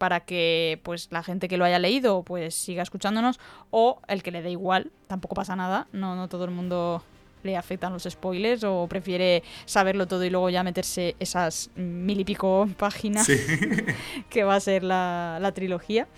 para 0.03 0.19
que 0.19 0.81
pues 0.83 1.07
la 1.11 1.23
gente 1.23 1.47
que 1.47 1.55
lo 1.55 1.63
haya 1.63 1.79
leído 1.79 2.23
pues 2.23 2.53
siga 2.55 2.83
escuchándonos 2.83 3.39
o 3.71 4.01
el 4.09 4.21
que 4.21 4.31
le 4.31 4.41
dé 4.41 4.51
igual, 4.51 4.91
tampoco 5.07 5.33
pasa 5.33 5.55
nada, 5.55 5.87
no, 5.93 6.17
no 6.17 6.27
todo 6.27 6.43
el 6.43 6.51
mundo 6.51 7.01
le 7.43 7.55
afectan 7.55 7.93
los 7.93 8.03
spoilers 8.03 8.65
o 8.65 8.85
prefiere 8.89 9.43
saberlo 9.63 10.05
todo 10.05 10.25
y 10.25 10.29
luego 10.29 10.49
ya 10.49 10.61
meterse 10.61 11.15
esas 11.21 11.69
mil 11.77 12.19
y 12.19 12.25
pico 12.25 12.67
páginas 12.77 13.25
Sí. 13.27 13.37
que 14.29 14.43
va 14.43 14.55
a 14.55 14.59
ser 14.59 14.83
la, 14.83 15.37
la 15.39 15.53
trilogía. 15.53 16.09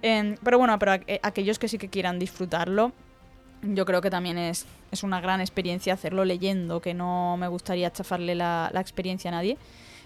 Em, 0.00 0.36
pero 0.42 0.56
bueno, 0.58 0.78
para 0.78 1.00
aqu- 1.00 1.20
aquellos 1.22 1.58
que 1.58 1.68
sí 1.68 1.76
que 1.76 1.90
quieran 1.90 2.18
disfrutarlo, 2.18 2.92
yo 3.60 3.84
creo 3.84 4.00
que 4.00 4.08
también 4.08 4.38
es, 4.38 4.64
es 4.90 5.02
una 5.02 5.20
gran 5.20 5.42
experiencia 5.42 5.92
hacerlo 5.92 6.24
leyendo, 6.24 6.80
que 6.80 6.94
no 6.94 7.36
me 7.36 7.48
gustaría 7.48 7.90
chafarle 7.92 8.34
la, 8.34 8.70
la 8.72 8.80
experiencia 8.80 9.28
a 9.28 9.32
nadie, 9.32 9.58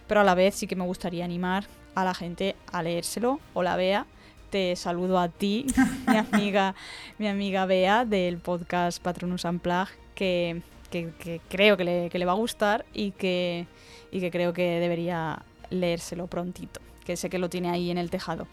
pero 0.08 0.22
a 0.22 0.24
la 0.24 0.34
vez 0.34 0.56
sí 0.56 0.66
que 0.66 0.74
me 0.74 0.84
gustaría 0.84 1.24
animar 1.24 1.66
a 2.00 2.04
la 2.04 2.14
gente 2.14 2.54
a 2.72 2.82
leérselo. 2.82 3.40
Hola 3.54 3.74
Bea, 3.76 4.06
te 4.50 4.76
saludo 4.76 5.18
a 5.18 5.28
ti, 5.28 5.66
mi 6.06 6.16
amiga, 6.16 6.74
mi 7.18 7.26
amiga 7.26 7.66
Bea 7.66 8.04
del 8.04 8.38
podcast 8.38 9.02
Patronus 9.02 9.44
Unplugged, 9.44 9.94
que, 10.14 10.62
que- 10.90 11.10
que 11.18 11.40
creo 11.48 11.76
que 11.76 11.82
le, 11.84 12.08
que 12.08 12.18
le 12.20 12.24
va 12.24 12.32
a 12.32 12.36
gustar 12.36 12.84
y 12.94 13.10
que, 13.10 13.66
y 14.12 14.20
que 14.20 14.30
creo 14.30 14.52
que 14.52 14.78
debería 14.78 15.42
leérselo 15.70 16.28
prontito, 16.28 16.80
que 17.04 17.16
sé 17.16 17.28
que 17.28 17.38
lo 17.38 17.50
tiene 17.50 17.68
ahí 17.70 17.90
en 17.90 17.98
el 17.98 18.10
tejado. 18.10 18.46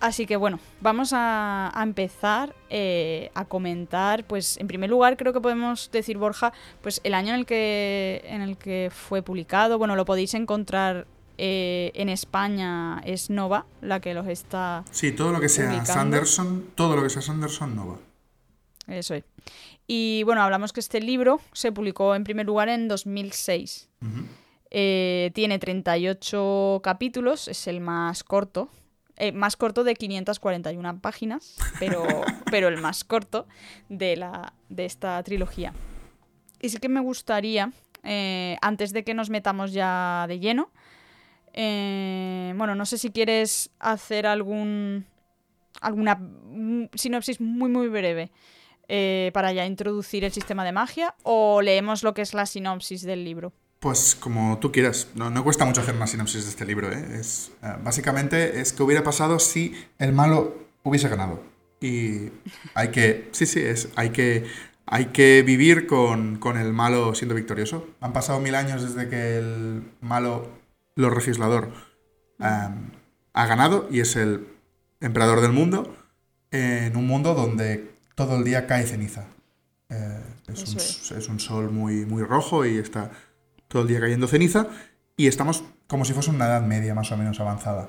Así 0.00 0.26
que 0.26 0.36
bueno, 0.36 0.60
vamos 0.80 1.12
a, 1.12 1.72
a 1.74 1.82
empezar 1.82 2.54
eh, 2.70 3.32
a 3.34 3.44
comentar, 3.44 4.22
pues 4.22 4.56
en 4.58 4.68
primer 4.68 4.88
lugar 4.88 5.16
creo 5.16 5.32
que 5.32 5.40
podemos 5.40 5.90
decir, 5.90 6.16
Borja, 6.16 6.52
pues 6.80 7.00
el 7.02 7.14
año 7.14 7.30
en 7.34 7.40
el 7.40 7.46
que, 7.46 8.22
en 8.28 8.40
el 8.42 8.56
que 8.56 8.90
fue 8.94 9.22
publicado, 9.22 9.76
bueno, 9.78 9.96
lo 9.96 10.04
podéis 10.04 10.34
encontrar 10.34 11.08
eh, 11.38 11.92
en 11.94 12.08
España, 12.08 13.00
es 13.04 13.30
Nova, 13.30 13.64
la 13.80 14.00
que 14.00 14.12
los 14.14 14.26
está... 14.26 14.84
Sí, 14.90 15.12
todo 15.12 15.32
lo 15.32 15.40
que 15.40 15.48
sea. 15.48 15.84
Sanderson, 15.86 16.70
todo 16.74 16.96
lo 16.96 17.02
que 17.02 17.10
sea 17.10 17.22
Sanderson 17.22 17.74
no 17.74 17.88
va. 17.88 17.98
Eso 18.88 19.14
es. 19.14 19.24
Y 19.86 20.22
bueno, 20.24 20.42
hablamos 20.42 20.72
que 20.72 20.80
este 20.80 21.00
libro 21.00 21.40
se 21.52 21.72
publicó 21.72 22.14
en 22.14 22.24
primer 22.24 22.46
lugar 22.46 22.68
en 22.68 22.88
2006. 22.88 23.88
Ujú. 24.02 24.24
Eh, 24.70 25.30
tiene 25.34 25.58
38 25.58 26.80
capítulos, 26.82 27.48
es 27.48 27.66
el 27.68 27.80
más 27.80 28.22
corto. 28.24 28.68
eh, 29.16 29.32
más 29.32 29.56
corto 29.56 29.82
de 29.84 29.94
541 29.94 31.00
páginas, 31.00 31.56
pero, 31.80 32.04
pero 32.50 32.68
el 32.68 32.76
más 32.78 33.02
corto 33.04 33.46
de, 33.88 34.16
la, 34.16 34.52
de 34.68 34.84
esta 34.84 35.22
trilogía. 35.22 35.72
Y 36.60 36.68
sí 36.68 36.78
que 36.78 36.88
me 36.88 37.00
gustaría, 37.00 37.72
eh, 38.04 38.56
antes 38.62 38.92
de 38.92 39.04
que 39.04 39.14
nos 39.14 39.28
metamos 39.30 39.72
ya 39.72 40.26
de 40.28 40.38
lleno, 40.38 40.70
eh, 41.58 42.54
bueno, 42.56 42.76
no 42.76 42.86
sé 42.86 42.98
si 42.98 43.10
quieres 43.10 43.70
hacer 43.80 44.26
algún 44.26 45.04
alguna 45.80 46.20
sinopsis 46.94 47.40
muy, 47.40 47.68
muy 47.70 47.88
breve 47.88 48.30
eh, 48.88 49.30
para 49.34 49.52
ya 49.52 49.66
introducir 49.66 50.24
el 50.24 50.32
sistema 50.32 50.64
de 50.64 50.72
magia 50.72 51.14
o 51.22 51.60
leemos 51.60 52.02
lo 52.02 52.14
que 52.14 52.22
es 52.22 52.32
la 52.32 52.46
sinopsis 52.46 53.02
del 53.02 53.24
libro? 53.24 53.52
Pues 53.80 54.14
como 54.14 54.58
tú 54.58 54.72
quieras. 54.72 55.08
No, 55.14 55.30
no 55.30 55.44
cuesta 55.44 55.64
mucho 55.64 55.80
hacer 55.80 55.94
una 55.94 56.06
sinopsis 56.06 56.44
de 56.44 56.50
este 56.50 56.64
libro. 56.64 56.92
¿eh? 56.92 57.18
Es, 57.20 57.52
eh, 57.62 57.74
básicamente 57.82 58.60
es 58.60 58.72
que 58.72 58.82
hubiera 58.82 59.04
pasado 59.04 59.38
si 59.38 59.74
el 59.98 60.12
malo 60.12 60.56
hubiese 60.84 61.08
ganado. 61.08 61.42
Y 61.80 62.30
hay 62.74 62.88
que... 62.88 63.28
Sí, 63.32 63.46
sí, 63.46 63.60
es, 63.60 63.88
hay 63.96 64.10
que... 64.10 64.46
Hay 64.90 65.06
que 65.06 65.42
vivir 65.42 65.86
con, 65.86 66.38
con 66.38 66.56
el 66.56 66.72
malo 66.72 67.14
siendo 67.14 67.34
victorioso. 67.34 67.86
Han 68.00 68.14
pasado 68.14 68.40
mil 68.40 68.54
años 68.54 68.82
desde 68.82 69.10
que 69.10 69.36
el 69.36 69.82
malo, 70.00 70.48
lo 70.98 71.14
legislador, 71.14 71.70
em, 72.40 72.90
ha 73.32 73.46
ganado 73.46 73.86
y 73.88 74.00
es 74.00 74.16
el 74.16 74.48
emperador 75.00 75.40
del 75.40 75.52
mundo 75.52 75.94
en 76.50 76.96
un 76.96 77.06
mundo 77.06 77.34
donde 77.34 77.94
todo 78.16 78.36
el 78.36 78.42
día 78.44 78.66
cae 78.66 78.84
ceniza. 78.84 79.26
Eh, 79.90 80.20
es, 80.48 80.68
un, 80.68 80.76
Eso 80.76 81.16
es 81.16 81.28
un 81.28 81.38
sol 81.38 81.70
muy, 81.70 82.04
muy 82.04 82.24
rojo 82.24 82.66
y 82.66 82.78
está 82.78 83.12
todo 83.68 83.82
el 83.82 83.88
día 83.88 84.00
cayendo 84.00 84.26
ceniza 84.26 84.66
y 85.16 85.28
estamos 85.28 85.62
como 85.86 86.04
si 86.04 86.14
fuese 86.14 86.30
una 86.30 86.46
edad 86.46 86.62
media 86.62 86.94
más 86.96 87.12
o 87.12 87.16
menos 87.16 87.38
avanzada. 87.38 87.88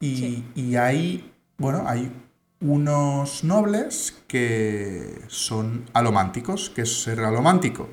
Y, 0.00 0.16
Sí. 0.16 0.44
y 0.56 0.74
hay, 0.76 1.32
bueno, 1.56 1.84
hay 1.86 2.10
unos 2.60 3.44
nobles 3.44 4.16
que 4.26 5.20
son 5.28 5.84
alománticos. 5.92 6.70
¿Qué 6.74 6.82
es 6.82 7.02
ser 7.02 7.20
alomántico? 7.20 7.88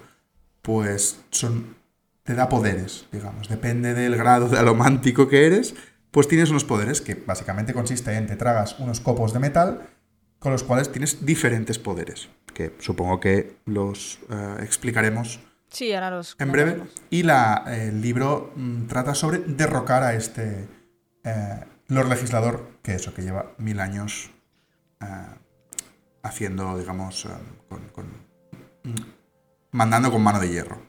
Pues 0.64 1.20
son, 1.30 1.76
te 2.24 2.34
da 2.36 2.50
poderes, 2.50 3.08
digamos. 3.12 3.50
Depende 3.50 3.94
del 3.94 4.16
grado 4.16 4.48
de 4.50 4.58
alomántico 4.60 5.28
que 5.28 5.46
eres, 5.48 5.74
pues 6.12 6.28
tienes 6.28 6.50
unos 6.50 6.64
poderes 6.66 7.02
que 7.02 7.16
básicamente 7.16 7.74
consiste 7.74 8.14
en 8.16 8.28
te 8.28 8.36
tragas 8.36 8.78
unos 8.80 9.00
copos 9.00 9.34
de 9.34 9.40
metal 9.40 9.90
con 10.40 10.52
los 10.52 10.64
cuales 10.64 10.92
tienes 10.92 11.26
diferentes 11.26 11.78
poderes, 11.80 12.30
que 12.54 12.76
supongo 12.80 13.20
que 13.20 13.58
los 13.66 14.20
eh, 14.30 14.58
explicaremos 14.64 15.40
Sí, 15.70 15.94
ahora 15.94 16.10
los... 16.12 16.36
en 16.40 16.52
breve. 16.52 16.82
Y 17.10 17.24
la, 17.24 17.64
el 17.68 18.02
libro 18.02 18.52
mm, 18.56 18.88
trata 18.88 19.16
sobre 19.16 19.38
derrocar 19.40 20.04
a 20.04 20.16
este 20.16 20.68
eh, 21.24 21.60
Lord 21.88 22.10
Legislador, 22.10 22.68
que 22.84 22.96
eso, 22.96 23.14
que 23.14 23.22
lleva 23.22 23.54
mil 23.58 23.80
años 23.80 24.32
eh, 25.00 25.06
haciendo, 26.24 26.78
digamos, 26.78 27.26
eh, 27.26 27.30
con, 27.70 27.88
con- 27.90 28.12
mm, 28.84 28.96
mandando 29.72 30.12
con 30.12 30.22
mano 30.22 30.40
de 30.40 30.50
hierro. 30.50 30.82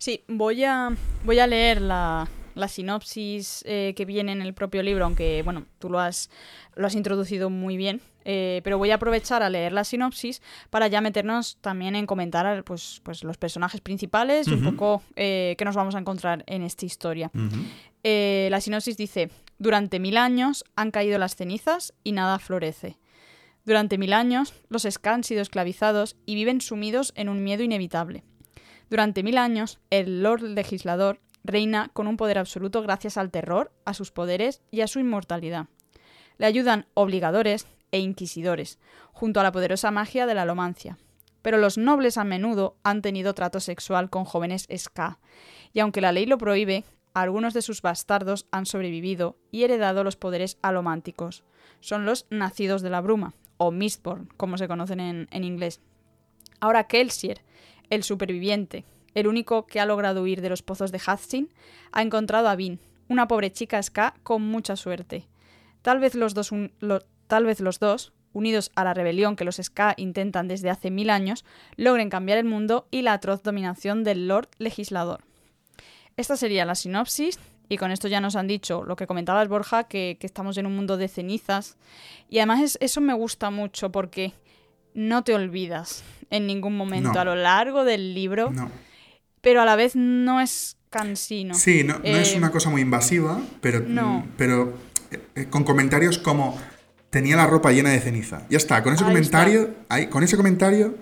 Sí, 0.00 0.24
voy 0.28 0.64
a, 0.64 0.96
voy 1.24 1.40
a 1.40 1.46
leer 1.46 1.82
la, 1.82 2.26
la 2.54 2.68
sinopsis 2.68 3.62
eh, 3.66 3.92
que 3.94 4.06
viene 4.06 4.32
en 4.32 4.40
el 4.40 4.54
propio 4.54 4.82
libro, 4.82 5.04
aunque 5.04 5.42
bueno, 5.42 5.66
tú 5.78 5.90
lo 5.90 6.00
has, 6.00 6.30
lo 6.74 6.86
has 6.86 6.94
introducido 6.94 7.50
muy 7.50 7.76
bien. 7.76 8.00
eh, 8.24 8.62
pero 8.64 8.78
voy 8.78 8.92
a 8.92 8.94
aprovechar 8.94 9.42
a 9.42 9.50
leer 9.50 9.72
la 9.72 9.84
sinopsis 9.84 10.40
para 10.70 10.88
ya 10.88 11.02
meternos 11.02 11.58
también 11.60 11.96
en 11.96 12.06
comentar 12.06 12.64
pues, 12.64 13.02
pues 13.02 13.24
los 13.24 13.36
personajes 13.36 13.82
principales 13.82 14.48
y 14.48 14.52
un 14.52 14.64
poco 14.64 15.02
eh, 15.16 15.54
qué 15.58 15.66
nos 15.66 15.76
vamos 15.76 15.94
a 15.94 15.98
encontrar 15.98 16.44
en 16.46 16.62
esta 16.62 16.86
historia. 16.86 17.30
La 18.02 18.60
sinopsis 18.62 18.96
dice, 18.96 19.30
durante 19.58 20.00
mil 20.00 20.16
años 20.16 20.64
han 20.76 20.92
caído 20.92 21.18
las 21.18 21.36
cenizas 21.36 21.92
y 22.04 22.12
nada 22.12 22.38
florece. 22.38 22.96
Durante 23.66 23.98
mil 23.98 24.14
años 24.14 24.54
los 24.70 24.86
Ska 24.90 25.12
han 25.12 25.24
sido 25.24 25.42
esclavizados 25.42 26.16
y 26.24 26.34
viven 26.36 26.62
sumidos 26.62 27.12
en 27.16 27.28
un 27.28 27.44
miedo 27.44 27.62
inevitable. 27.62 28.24
Durante 28.90 29.22
mil 29.22 29.38
años 29.38 29.78
el 29.90 30.22
Lord 30.22 30.42
Legislador 30.42 31.20
reina 31.44 31.90
con 31.92 32.08
un 32.08 32.16
poder 32.16 32.38
absoluto 32.38 32.82
gracias 32.82 33.16
al 33.16 33.30
terror, 33.30 33.72
a 33.84 33.94
sus 33.94 34.10
poderes 34.10 34.62
y 34.72 34.80
a 34.80 34.88
su 34.88 34.98
inmortalidad. 34.98 35.68
Le 36.38 36.46
ayudan 36.46 36.86
obligadores 36.94 37.68
e 37.92 38.00
inquisidores, 38.00 38.78
junto 39.12 39.38
a 39.40 39.42
la 39.44 39.52
poderosa 39.52 39.92
magia 39.92 40.26
de 40.26 40.34
la 40.34 40.42
alomancia. 40.42 40.98
Pero 41.40 41.56
los 41.56 41.78
nobles 41.78 42.18
a 42.18 42.24
menudo 42.24 42.76
han 42.82 43.00
tenido 43.00 43.32
trato 43.32 43.60
sexual 43.60 44.10
con 44.10 44.24
jóvenes 44.24 44.66
Ska, 44.76 45.20
y 45.72 45.80
aunque 45.80 46.00
la 46.00 46.12
ley 46.12 46.26
lo 46.26 46.36
prohíbe, 46.36 46.84
algunos 47.14 47.54
de 47.54 47.62
sus 47.62 47.82
bastardos 47.82 48.46
han 48.50 48.66
sobrevivido 48.66 49.36
y 49.50 49.62
heredado 49.62 50.04
los 50.04 50.16
poderes 50.16 50.58
alománticos. 50.62 51.44
Son 51.80 52.04
los 52.04 52.26
nacidos 52.30 52.82
de 52.82 52.90
la 52.90 53.00
bruma, 53.00 53.34
o 53.56 53.70
Mistborn, 53.70 54.28
como 54.36 54.58
se 54.58 54.68
conocen 54.68 55.00
en, 55.00 55.28
en 55.30 55.44
inglés. 55.44 55.80
Ahora 56.60 56.84
Kelsier, 56.84 57.42
el 57.90 58.02
superviviente, 58.02 58.84
el 59.14 59.26
único 59.26 59.66
que 59.66 59.80
ha 59.80 59.86
logrado 59.86 60.22
huir 60.22 60.40
de 60.40 60.48
los 60.48 60.62
pozos 60.62 60.92
de 60.92 60.98
Hudson, 60.98 61.48
ha 61.92 62.02
encontrado 62.02 62.48
a 62.48 62.56
Vin, 62.56 62.80
una 63.08 63.28
pobre 63.28 63.52
chica 63.52 63.82
Ska 63.82 64.14
con 64.22 64.42
mucha 64.42 64.76
suerte. 64.76 65.26
Tal 65.82 65.98
vez 65.98 66.14
los 66.14 66.34
dos, 66.34 66.50
tal 67.26 67.44
vez 67.44 67.60
los 67.60 67.78
dos, 67.80 68.12
unidos 68.32 68.70
a 68.76 68.84
la 68.84 68.94
rebelión 68.94 69.34
que 69.34 69.44
los 69.44 69.56
Ska 69.56 69.94
intentan 69.96 70.46
desde 70.46 70.70
hace 70.70 70.90
mil 70.90 71.10
años, 71.10 71.44
logren 71.76 72.10
cambiar 72.10 72.38
el 72.38 72.44
mundo 72.44 72.86
y 72.92 73.02
la 73.02 73.14
atroz 73.14 73.42
dominación 73.42 74.04
del 74.04 74.28
Lord 74.28 74.48
Legislador. 74.58 75.24
Esta 76.16 76.36
sería 76.36 76.64
la 76.64 76.76
sinopsis, 76.76 77.40
y 77.68 77.76
con 77.76 77.92
esto 77.92 78.08
ya 78.08 78.20
nos 78.20 78.36
han 78.36 78.48
dicho 78.48 78.84
lo 78.84 78.96
que 78.96 79.06
comentabas, 79.06 79.48
Borja, 79.48 79.84
que, 79.84 80.18
estamos 80.20 80.58
en 80.58 80.66
un 80.66 80.74
mundo 80.74 80.96
de 80.96 81.06
cenizas. 81.08 81.76
Y 82.28 82.38
además 82.38 82.60
es- 82.60 82.78
eso 82.80 83.00
me 83.00 83.14
gusta 83.14 83.50
mucho 83.50 83.90
porque 83.92 84.32
no 84.94 85.22
te 85.24 85.34
olvidas 85.34 86.02
en 86.30 86.46
ningún 86.46 86.76
momento 86.76 87.12
No. 87.14 87.20
a 87.20 87.24
lo 87.24 87.34
largo 87.34 87.84
del 87.84 88.14
libro, 88.14 88.50
No. 88.50 88.70
pero 89.40 89.62
a 89.62 89.64
la 89.64 89.76
vez 89.76 89.96
no 89.96 90.40
es 90.40 90.76
cansino. 90.90 91.54
Sí, 91.54 91.84
no, 91.84 91.98
no 91.98 92.04
es 92.04 92.34
Eh, 92.34 92.38
una 92.38 92.50
cosa 92.50 92.70
muy 92.70 92.82
invasiva, 92.82 93.40
pero, 93.60 93.80
no. 93.80 94.20
mm, 94.20 94.32
pero 94.36 94.74
eh, 95.10 95.20
eh, 95.34 95.46
con 95.50 95.64
comentarios 95.64 96.18
como 96.18 96.58
tenía 97.10 97.36
la 97.36 97.46
ropa 97.46 97.72
llena 97.72 97.90
de 97.90 98.00
ceniza. 98.00 98.46
Ya 98.50 98.56
está, 98.58 98.82
con 98.82 98.94
ese 98.94 99.04
Ahí 99.04 99.10
comentario, 99.10 99.74
ahí, 99.88 100.06
con 100.08 100.22
ese 100.22 100.36
comentario 100.36 100.94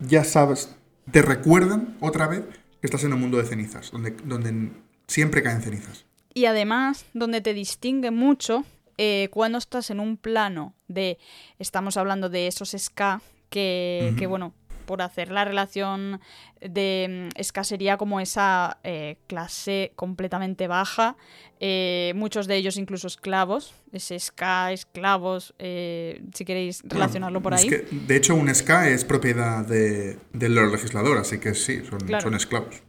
ya 0.00 0.22
sabes, 0.24 0.74
te 1.10 1.22
recuerdan 1.22 1.96
otra 2.00 2.28
vez 2.28 2.42
que 2.80 2.86
estás 2.86 3.02
en 3.04 3.12
un 3.12 3.20
mundo 3.20 3.38
de 3.38 3.44
cenizas, 3.44 3.90
donde, 3.90 4.12
donde 4.24 4.70
siempre 5.08 5.42
caen 5.42 5.62
cenizas. 5.62 6.04
Y 6.34 6.44
además, 6.44 7.04
donde 7.14 7.40
te 7.40 7.54
distingue 7.54 8.12
mucho 8.12 8.64
eh, 8.98 9.28
cuando 9.30 9.58
estás 9.58 9.90
en 9.90 10.00
un 10.00 10.16
plano 10.16 10.74
de. 10.88 11.18
Estamos 11.58 11.96
hablando 11.96 12.28
de 12.28 12.46
esos 12.48 12.74
ska 12.76 13.20
que, 13.50 14.14
que, 14.18 14.26
bueno, 14.26 14.52
por 14.84 15.02
hacer 15.02 15.30
la 15.30 15.44
relación 15.44 16.20
de 16.62 17.28
mm, 17.36 17.42
ska 17.42 17.62
sería 17.64 17.96
como 17.98 18.20
esa 18.20 18.78
eh, 18.84 19.16
clase 19.26 19.92
completamente 19.96 20.66
baja. 20.66 21.16
eh, 21.60 22.12
muchos 22.16 22.46
de 22.46 22.56
ellos 22.56 22.76
incluso 22.76 23.06
esclavos. 23.06 23.74
Ese 23.92 24.18
ska, 24.18 24.72
esclavos, 24.72 25.54
eh, 25.58 26.22
si 26.34 26.44
queréis 26.44 26.82
relacionarlo 26.84 27.40
por 27.42 27.54
Es 27.54 27.62
ahí. 27.62 27.68
que, 27.70 27.86
de 27.90 28.16
hecho, 28.16 28.34
un 28.34 28.54
ska 28.54 28.88
es 28.88 29.04
propiedad 29.04 29.64
de, 29.66 30.18
del 30.32 30.54
Legislador, 30.54 31.18
así 31.18 31.38
que 31.38 31.54
sí, 31.54 31.82
son, 31.88 32.00
Claro. 32.00 32.22
son 32.22 32.34
esclavos. 32.34 32.82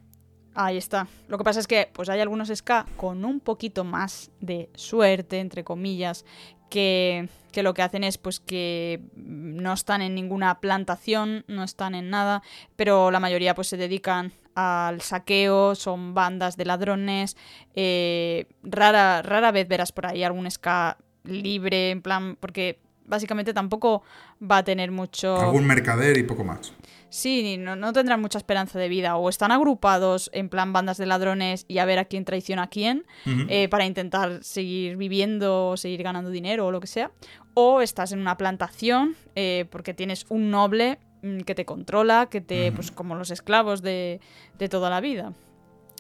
Ahí 0.61 0.75
está. 0.75 1.07
Lo 1.29 1.37
que 1.37 1.45
pasa 1.45 1.61
es 1.61 1.67
que 1.67 1.89
pues 1.93 2.09
hay 2.09 2.19
algunos 2.19 2.51
ska 2.53 2.85
con 2.97 3.23
un 3.23 3.39
poquito 3.39 3.85
más 3.85 4.29
de 4.41 4.69
suerte, 4.75 5.39
entre 5.39 5.63
comillas, 5.63 6.25
que, 6.69 7.29
que 7.53 7.63
lo 7.63 7.73
que 7.73 7.81
hacen 7.81 8.03
es 8.03 8.17
pues 8.17 8.41
que 8.41 9.01
no 9.15 9.71
están 9.71 10.01
en 10.01 10.15
ninguna 10.15 10.59
plantación, 10.59 11.45
no 11.47 11.63
están 11.63 11.95
en 11.95 12.09
nada, 12.09 12.43
pero 12.75 13.09
la 13.09 13.21
mayoría 13.21 13.55
pues 13.55 13.69
se 13.69 13.77
dedican 13.77 14.33
al 14.53 14.99
saqueo, 14.99 15.75
son 15.75 16.13
bandas 16.13 16.57
de 16.57 16.65
ladrones. 16.65 17.37
eh, 17.73 18.45
rara, 18.61 19.21
rara 19.21 19.53
vez 19.53 19.65
verás 19.65 19.93
por 19.93 20.07
ahí 20.07 20.25
algún 20.25 20.51
ska 20.51 20.97
libre, 21.23 21.91
en 21.91 22.01
plan, 22.01 22.35
porque 22.37 22.81
básicamente 23.05 23.53
tampoco 23.53 24.03
va 24.41 24.57
a 24.57 24.63
tener 24.65 24.91
mucho... 24.91 25.39
Algún 25.39 25.65
mercader 25.65 26.17
y 26.17 26.23
poco 26.23 26.43
más. 26.43 26.73
Sí, 27.09 27.57
no, 27.57 27.75
no 27.75 27.91
tendrán 27.91 28.21
mucha 28.21 28.37
esperanza 28.37 28.77
de 28.77 28.87
vida. 28.87 29.15
O 29.17 29.29
están 29.29 29.51
agrupados 29.51 30.29
en 30.33 30.49
plan 30.49 30.73
bandas 30.73 30.97
de 30.97 31.05
ladrones 31.05 31.65
y 31.67 31.79
a 31.79 31.85
ver 31.85 31.99
a 31.99 32.05
quién 32.05 32.23
traiciona 32.25 32.63
a 32.63 32.67
quién 32.67 33.05
eh, 33.25 33.67
para 33.67 33.85
intentar 33.85 34.43
seguir 34.43 34.95
viviendo 34.95 35.69
o 35.69 35.77
seguir 35.77 36.03
ganando 36.03 36.29
dinero 36.29 36.67
o 36.67 36.71
lo 36.71 36.79
que 36.79 36.87
sea. 36.87 37.11
O 37.55 37.81
estás 37.81 38.11
en 38.11 38.19
una 38.19 38.37
plantación 38.37 39.15
eh, 39.35 39.65
porque 39.71 39.93
tienes 39.93 40.25
un 40.29 40.51
noble 40.51 40.99
mm, 41.23 41.39
que 41.39 41.55
te 41.55 41.65
controla, 41.65 42.27
que 42.29 42.41
te. 42.41 42.71
Pues 42.71 42.91
como 42.91 43.15
los 43.15 43.31
esclavos 43.31 43.81
de, 43.81 44.21
de 44.57 44.69
toda 44.69 44.89
la 44.89 45.01
vida. 45.01 45.33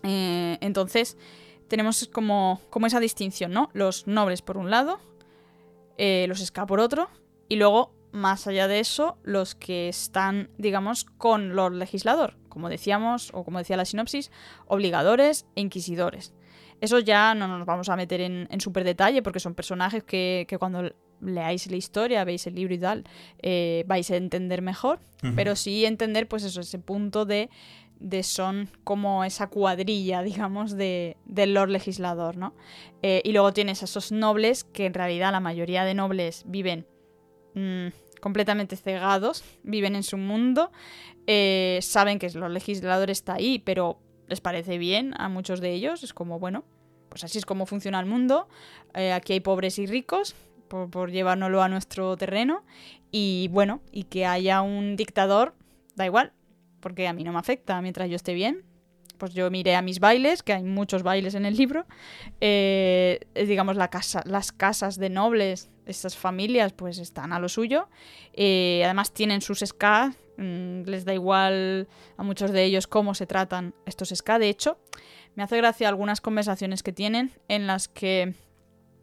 Eh, 0.03 0.57
entonces, 0.61 1.17
tenemos 1.67 2.09
como, 2.11 2.59
como 2.69 2.87
esa 2.87 2.99
distinción, 2.99 3.51
¿no? 3.51 3.69
Los 3.73 4.07
nobles 4.07 4.41
por 4.41 4.57
un 4.57 4.69
lado, 4.69 4.99
eh, 5.97 6.25
los 6.27 6.39
ska 6.39 6.65
por 6.65 6.79
otro, 6.79 7.09
y 7.47 7.55
luego, 7.55 7.93
más 8.11 8.47
allá 8.47 8.67
de 8.67 8.79
eso, 8.79 9.17
los 9.23 9.55
que 9.55 9.89
están, 9.89 10.49
digamos, 10.57 11.05
con 11.05 11.55
Lord 11.55 11.73
Legislador, 11.73 12.37
como 12.49 12.69
decíamos, 12.69 13.31
o 13.33 13.43
como 13.43 13.59
decía 13.59 13.77
la 13.77 13.85
sinopsis, 13.85 14.31
obligadores 14.67 15.45
e 15.55 15.61
inquisidores. 15.61 16.33
Eso 16.81 16.99
ya 16.99 17.35
no 17.35 17.47
nos 17.47 17.65
vamos 17.65 17.89
a 17.89 17.95
meter 17.95 18.21
en, 18.21 18.47
en 18.49 18.61
súper 18.61 18.83
detalle 18.83 19.21
porque 19.21 19.39
son 19.39 19.53
personajes 19.53 20.03
que, 20.03 20.45
que 20.47 20.57
cuando 20.57 20.93
leáis 21.21 21.69
la 21.69 21.75
historia, 21.75 22.23
veis 22.23 22.47
el 22.47 22.55
libro 22.55 22.73
y 22.73 22.79
tal, 22.79 23.03
eh, 23.41 23.83
vais 23.87 24.09
a 24.11 24.15
entender 24.15 24.61
mejor, 24.61 24.99
pero 25.35 25.55
sí 25.57 25.85
entender 25.85 26.27
pues 26.27 26.43
eso, 26.43 26.61
ese 26.61 26.79
punto 26.79 27.25
de 27.25 27.49
de 27.99 28.23
son 28.23 28.69
como 28.83 29.23
esa 29.23 29.47
cuadrilla, 29.47 30.21
digamos, 30.23 30.75
de, 30.75 31.17
del 31.25 31.53
Lord 31.53 31.69
Legislador, 31.69 32.37
¿no? 32.37 32.53
Eh, 33.01 33.21
y 33.23 33.31
luego 33.33 33.53
tienes 33.53 33.81
a 33.81 33.85
esos 33.85 34.11
nobles 34.11 34.63
que 34.63 34.85
en 34.85 34.93
realidad 34.93 35.31
la 35.31 35.39
mayoría 35.39 35.83
de 35.83 35.93
nobles 35.93 36.43
viven 36.47 36.87
mm, 37.55 37.87
completamente 38.21 38.75
cegados, 38.75 39.43
viven 39.63 39.95
en 39.95 40.03
su 40.03 40.17
mundo, 40.17 40.71
eh, 41.27 41.79
saben 41.81 42.19
que 42.19 42.27
el 42.27 42.39
Lord 42.39 42.51
Legislador 42.51 43.09
está 43.09 43.35
ahí, 43.35 43.59
pero 43.59 43.99
les 44.27 44.41
parece 44.41 44.77
bien 44.77 45.13
a 45.17 45.29
muchos 45.29 45.61
de 45.61 45.73
ellos, 45.73 46.03
es 46.03 46.13
como, 46.13 46.39
bueno, 46.39 46.63
pues 47.09 47.23
así 47.23 47.37
es 47.37 47.45
como 47.45 47.65
funciona 47.65 47.99
el 47.99 48.05
mundo, 48.05 48.47
eh, 48.93 49.11
aquí 49.11 49.33
hay 49.33 49.39
pobres 49.39 49.79
y 49.79 49.85
ricos, 49.85 50.35
por, 50.67 50.89
por 50.89 51.11
llevárnoslo 51.11 51.61
a 51.63 51.69
nuestro 51.69 52.15
terreno, 52.17 52.63
y 53.11 53.47
bueno, 53.51 53.81
y 53.91 54.03
que 54.03 54.25
haya 54.25 54.61
un 54.61 54.95
dictador, 54.95 55.55
da 55.95 56.05
igual, 56.05 56.33
porque 56.79 57.07
a 57.07 57.13
mí 57.13 57.23
no 57.23 57.33
me 57.33 57.39
afecta 57.39 57.81
mientras 57.81 58.09
yo 58.09 58.15
esté 58.15 58.33
bien. 58.33 58.68
Pues 59.19 59.33
yo 59.35 59.51
miré 59.51 59.75
a 59.75 59.83
mis 59.83 59.99
bailes, 59.99 60.41
que 60.41 60.53
hay 60.53 60.63
muchos 60.63 61.03
bailes 61.03 61.35
en 61.35 61.45
el 61.45 61.55
libro. 61.55 61.85
Eh, 62.41 63.19
digamos, 63.35 63.75
la 63.75 63.89
casa, 63.89 64.23
las 64.25 64.51
casas 64.51 64.97
de 64.97 65.11
nobles, 65.11 65.69
estas 65.85 66.17
familias, 66.17 66.73
pues 66.73 66.97
están 66.97 67.33
a 67.33 67.39
lo 67.39 67.49
suyo. 67.49 67.89
Eh, 68.33 68.81
además 68.83 69.13
tienen 69.13 69.41
sus 69.41 69.59
ska, 69.59 70.13
mm, 70.37 70.83
les 70.85 71.05
da 71.05 71.13
igual 71.13 71.87
a 72.17 72.23
muchos 72.23 72.51
de 72.51 72.63
ellos 72.63 72.87
cómo 72.87 73.13
se 73.13 73.27
tratan 73.27 73.75
estos 73.85 74.09
ska. 74.09 74.39
De 74.39 74.49
hecho, 74.49 74.79
me 75.35 75.43
hace 75.43 75.57
gracia 75.57 75.89
algunas 75.89 76.21
conversaciones 76.21 76.81
que 76.81 76.93
tienen 76.93 77.31
en 77.47 77.67
las 77.67 77.87
que 77.87 78.33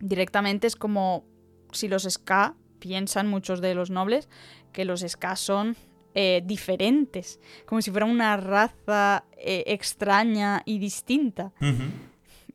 directamente 0.01 0.67
es 0.67 0.77
como 0.77 1.25
si 1.73 1.89
los 1.89 2.05
ska 2.05 2.55
piensan 2.79 3.29
muchos 3.29 3.61
de 3.61 3.75
los 3.75 3.91
nobles 3.91 4.29
que 4.73 4.85
los 4.85 5.01
ska 5.01 5.37
son 5.37 5.77
eh, 6.19 6.41
diferentes, 6.43 7.41
como 7.67 7.83
si 7.83 7.91
fuera 7.91 8.07
una 8.07 8.39
raza 8.39 9.25
eh, 9.37 9.65
extraña 9.67 10.63
y 10.65 10.79
distinta. 10.79 11.53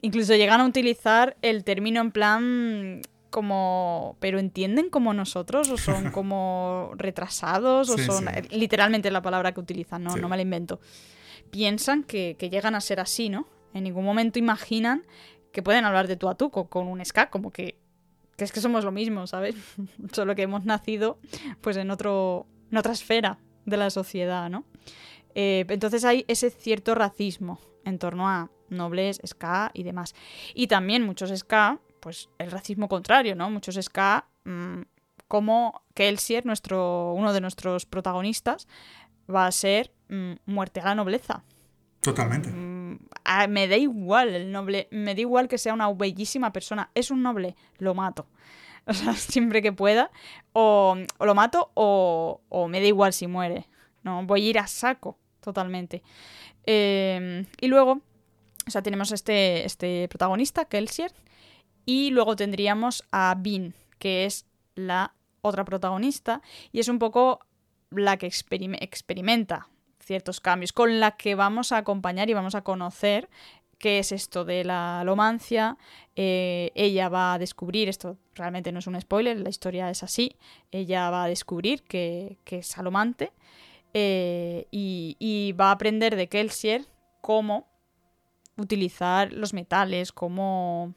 Incluso 0.01 0.33
llegan 0.33 0.61
a 0.61 0.65
utilizar 0.65 1.37
el 1.43 1.63
término 1.63 2.01
en 2.01 2.11
plan 2.11 3.01
como, 3.29 4.17
pero 4.19 4.39
entienden 4.39 4.89
como 4.89 5.13
nosotros 5.13 5.69
o 5.69 5.77
son 5.77 6.09
como 6.11 6.89
retrasados 6.95 7.91
o 7.91 7.99
son 7.99 8.25
literalmente 8.49 9.11
la 9.11 9.21
palabra 9.21 9.51
que 9.51 9.59
utilizan, 9.59 10.03
no, 10.03 10.17
no 10.17 10.27
me 10.27 10.37
la 10.37 10.41
invento. 10.41 10.79
Piensan 11.51 12.03
que, 12.03 12.35
llegan 12.39 12.73
a 12.73 12.81
ser 12.81 12.99
así, 12.99 13.29
¿no? 13.29 13.47
En 13.75 13.83
ningún 13.83 14.03
momento 14.03 14.39
imaginan 14.39 15.05
que 15.51 15.61
pueden 15.61 15.85
hablar 15.85 16.07
de 16.07 16.15
tú 16.15 16.29
a 16.29 16.35
tú 16.35 16.49
con, 16.49 16.87
un 16.87 17.05
ska, 17.05 17.29
como 17.29 17.51
que, 17.51 17.77
que 18.37 18.43
es 18.43 18.51
que 18.51 18.59
somos 18.59 18.83
lo 18.83 18.91
mismo, 18.91 19.27
¿sabes? 19.27 19.53
Solo 20.13 20.33
que 20.33 20.41
hemos 20.41 20.65
nacido 20.65 21.19
pues 21.61 21.77
en 21.77 21.91
otro 21.91 22.47
en 22.71 22.77
otra 22.77 22.93
esfera 22.93 23.37
de 23.65 23.77
la 23.77 23.89
sociedad, 23.89 24.49
¿no? 24.49 24.65
Eh, 25.35 25.65
entonces 25.69 26.03
hay 26.03 26.25
ese 26.27 26.49
cierto 26.49 26.95
racismo 26.95 27.59
en 27.85 27.99
torno 27.99 28.27
a 28.27 28.49
nobles, 28.69 29.21
ska 29.25 29.71
y 29.73 29.83
demás. 29.83 30.13
Y 30.53 30.67
también 30.67 31.03
muchos 31.03 31.31
ska, 31.37 31.79
pues 31.99 32.29
el 32.37 32.51
racismo 32.51 32.87
contrario, 32.87 33.35
¿no? 33.35 33.49
Muchos 33.49 33.75
ska, 33.81 34.27
mm, 34.45 34.81
como 35.27 35.83
Kelsier, 35.93 36.45
nuestro, 36.45 37.13
uno 37.13 37.33
de 37.33 37.41
nuestros 37.41 37.85
protagonistas, 37.85 38.67
va 39.33 39.45
a 39.45 39.51
ser 39.51 39.91
mm, 40.09 40.33
muerte 40.45 40.81
a 40.81 40.85
la 40.85 40.95
nobleza. 40.95 41.43
Totalmente. 42.01 42.49
Mm, 42.49 42.99
me 43.49 43.67
da 43.67 43.77
igual 43.77 44.29
el 44.29 44.51
noble, 44.51 44.87
me 44.91 45.13
da 45.15 45.21
igual 45.21 45.47
que 45.47 45.57
sea 45.57 45.73
una 45.73 45.91
bellísima 45.93 46.51
persona. 46.51 46.89
Es 46.95 47.11
un 47.11 47.21
noble, 47.21 47.55
lo 47.77 47.93
mato. 47.93 48.27
O 48.87 48.93
sea, 48.93 49.13
siempre 49.13 49.61
que 49.61 49.71
pueda. 49.71 50.11
O, 50.53 50.97
lo 51.19 51.35
mato 51.35 51.71
o, 51.75 52.41
me 52.67 52.79
da 52.79 52.87
igual 52.87 53.13
si 53.13 53.27
muere. 53.27 53.67
No, 54.03 54.25
voy 54.25 54.47
a 54.47 54.49
ir 54.49 54.59
a 54.59 54.67
saco 54.67 55.17
totalmente. 55.39 56.03
Em, 56.65 57.45
y 57.59 57.67
luego, 57.67 58.01
o 58.67 58.71
sea, 58.71 58.81
tenemos 58.81 59.11
este, 59.11 59.65
este 59.65 60.07
protagonista, 60.07 60.65
Kelsier. 60.65 61.13
Y 61.85 62.11
luego 62.11 62.35
tendríamos 62.35 63.03
a 63.11 63.35
Bin, 63.37 63.73
que 63.97 64.25
es 64.25 64.45
la 64.75 65.13
otra 65.41 65.65
protagonista. 65.65 66.41
Y 66.71 66.79
es 66.79 66.87
un 66.87 66.99
poco 66.99 67.39
la 67.91 68.17
que 68.17 68.27
experimenta 68.27 69.67
ciertos 69.99 70.39
cambios, 70.39 70.73
con 70.73 70.99
la 70.99 71.11
que 71.11 71.35
vamos 71.35 71.71
a 71.71 71.77
acompañar 71.77 72.29
y 72.29 72.33
vamos 72.33 72.55
a 72.55 72.63
conocer 72.63 73.29
qué 73.81 73.99
es 73.99 74.13
esto 74.13 74.45
de 74.45 74.63
la 74.63 75.01
alomancia. 75.01 75.77
Eh, 76.15 76.71
ella 76.75 77.09
va 77.09 77.33
a 77.33 77.39
descubrir, 77.39 77.89
esto 77.89 78.17
realmente 78.35 78.71
no 78.71 78.79
es 78.79 78.87
un 78.87 78.99
spoiler, 79.01 79.39
la 79.39 79.49
historia 79.49 79.89
es 79.89 80.03
así, 80.03 80.37
ella 80.71 81.09
va 81.09 81.25
a 81.25 81.27
descubrir 81.27 81.83
que, 81.83 82.37
es 82.45 82.77
alomante 82.77 83.33
eh, 83.93 84.67
y, 84.71 85.53
va 85.59 85.69
a 85.69 85.71
aprender 85.71 86.15
de 86.15 86.27
Kelsier 86.27 86.85
cómo 87.21 87.67
utilizar 88.55 89.33
los 89.33 89.53
metales, 89.53 90.11
cómo, 90.11 90.93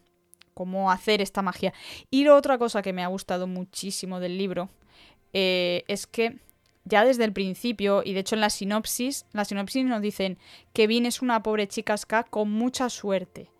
cómo 0.53 0.91
hacer 0.91 1.22
esta 1.22 1.43
magia. 1.43 1.72
Y 2.11 2.24
la 2.24 2.35
otra 2.35 2.59
cosa 2.59 2.82
que 2.82 2.93
me 2.93 3.03
ha 3.03 3.09
gustado 3.09 3.47
muchísimo 3.47 4.20
del 4.20 4.37
libro 4.37 4.68
eh, 5.32 5.85
es 5.89 6.07
que 6.07 6.39
ya 6.85 7.05
desde 7.05 7.24
el 7.24 7.32
principio, 7.32 8.03
y 8.05 8.12
de 8.12 8.20
hecho 8.20 8.35
en 8.35 8.43
la 8.43 8.51
sinopsis, 8.51 9.26
la 9.32 9.45
sinopsis 9.45 9.85
nos 9.85 10.03
dicen 10.03 10.39
que 10.72 10.87
Vin 10.87 11.07
es 11.07 11.22
una 11.22 11.43
pobre 11.43 11.66
chica 11.66 11.97
ska 11.97 12.24
con 12.24 12.51
mucha 12.51 12.91
suerte. 12.91 13.51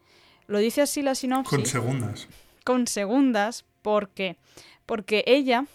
Lo 0.47 0.59
dice 0.59 0.83
así 0.83 1.03
la 1.03 1.15
sinopsis. 1.15 1.57
Con 1.57 1.67
segundas. 1.67 2.29
Con 2.65 2.87
segundas, 2.87 3.65
¿por 3.83 4.11
qué? 4.11 4.37
Porque 4.85 5.25
ella 5.27 5.67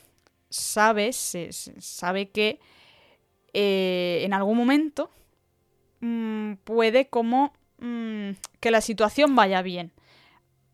sabe, 0.50 1.12
se, 1.14 1.52
sabe 1.52 2.30
que 2.30 2.60
eh, 3.54 4.22
en 4.24 4.34
algún 4.34 4.58
momento 4.58 5.10
mm, 6.02 6.54
puede 6.64 7.08
como 7.08 7.54
mm, 7.80 8.32
que 8.60 8.72
la 8.72 8.82
situación 8.82 9.36
vaya 9.36 9.64
bien. 9.64 9.92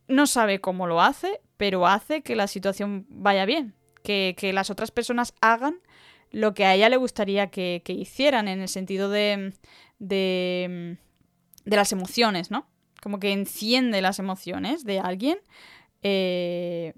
No 0.08 0.28
sabe 0.28 0.60
cómo 0.60 0.88
lo 0.88 1.02
hace, 1.02 1.40
pero 1.56 1.88
hace 1.88 2.22
que 2.22 2.36
la 2.36 2.48
situación 2.48 3.06
vaya 3.10 3.46
bien. 3.46 3.76
Que, 4.04 4.36
que 4.38 4.54
las 4.54 4.70
otras 4.70 4.92
personas 4.92 5.34
hagan 5.42 5.80
lo 6.36 6.54
que 6.54 6.66
a 6.66 6.74
ella 6.74 6.90
le 6.90 6.98
gustaría 6.98 7.48
que, 7.48 7.82
hicieran 7.88 8.50
en 8.50 8.60
el 8.60 8.68
sentido 8.68 9.10
de, 9.10 9.54
de, 10.00 10.98
las 11.64 11.94
emociones, 11.94 12.52
¿no? 12.52 12.68
Como 13.02 13.22
que 13.22 13.32
enciende 13.32 14.02
las 14.02 14.20
emociones 14.20 14.84
de 14.84 15.00
alguien. 15.00 15.38
Eh, 16.04 16.94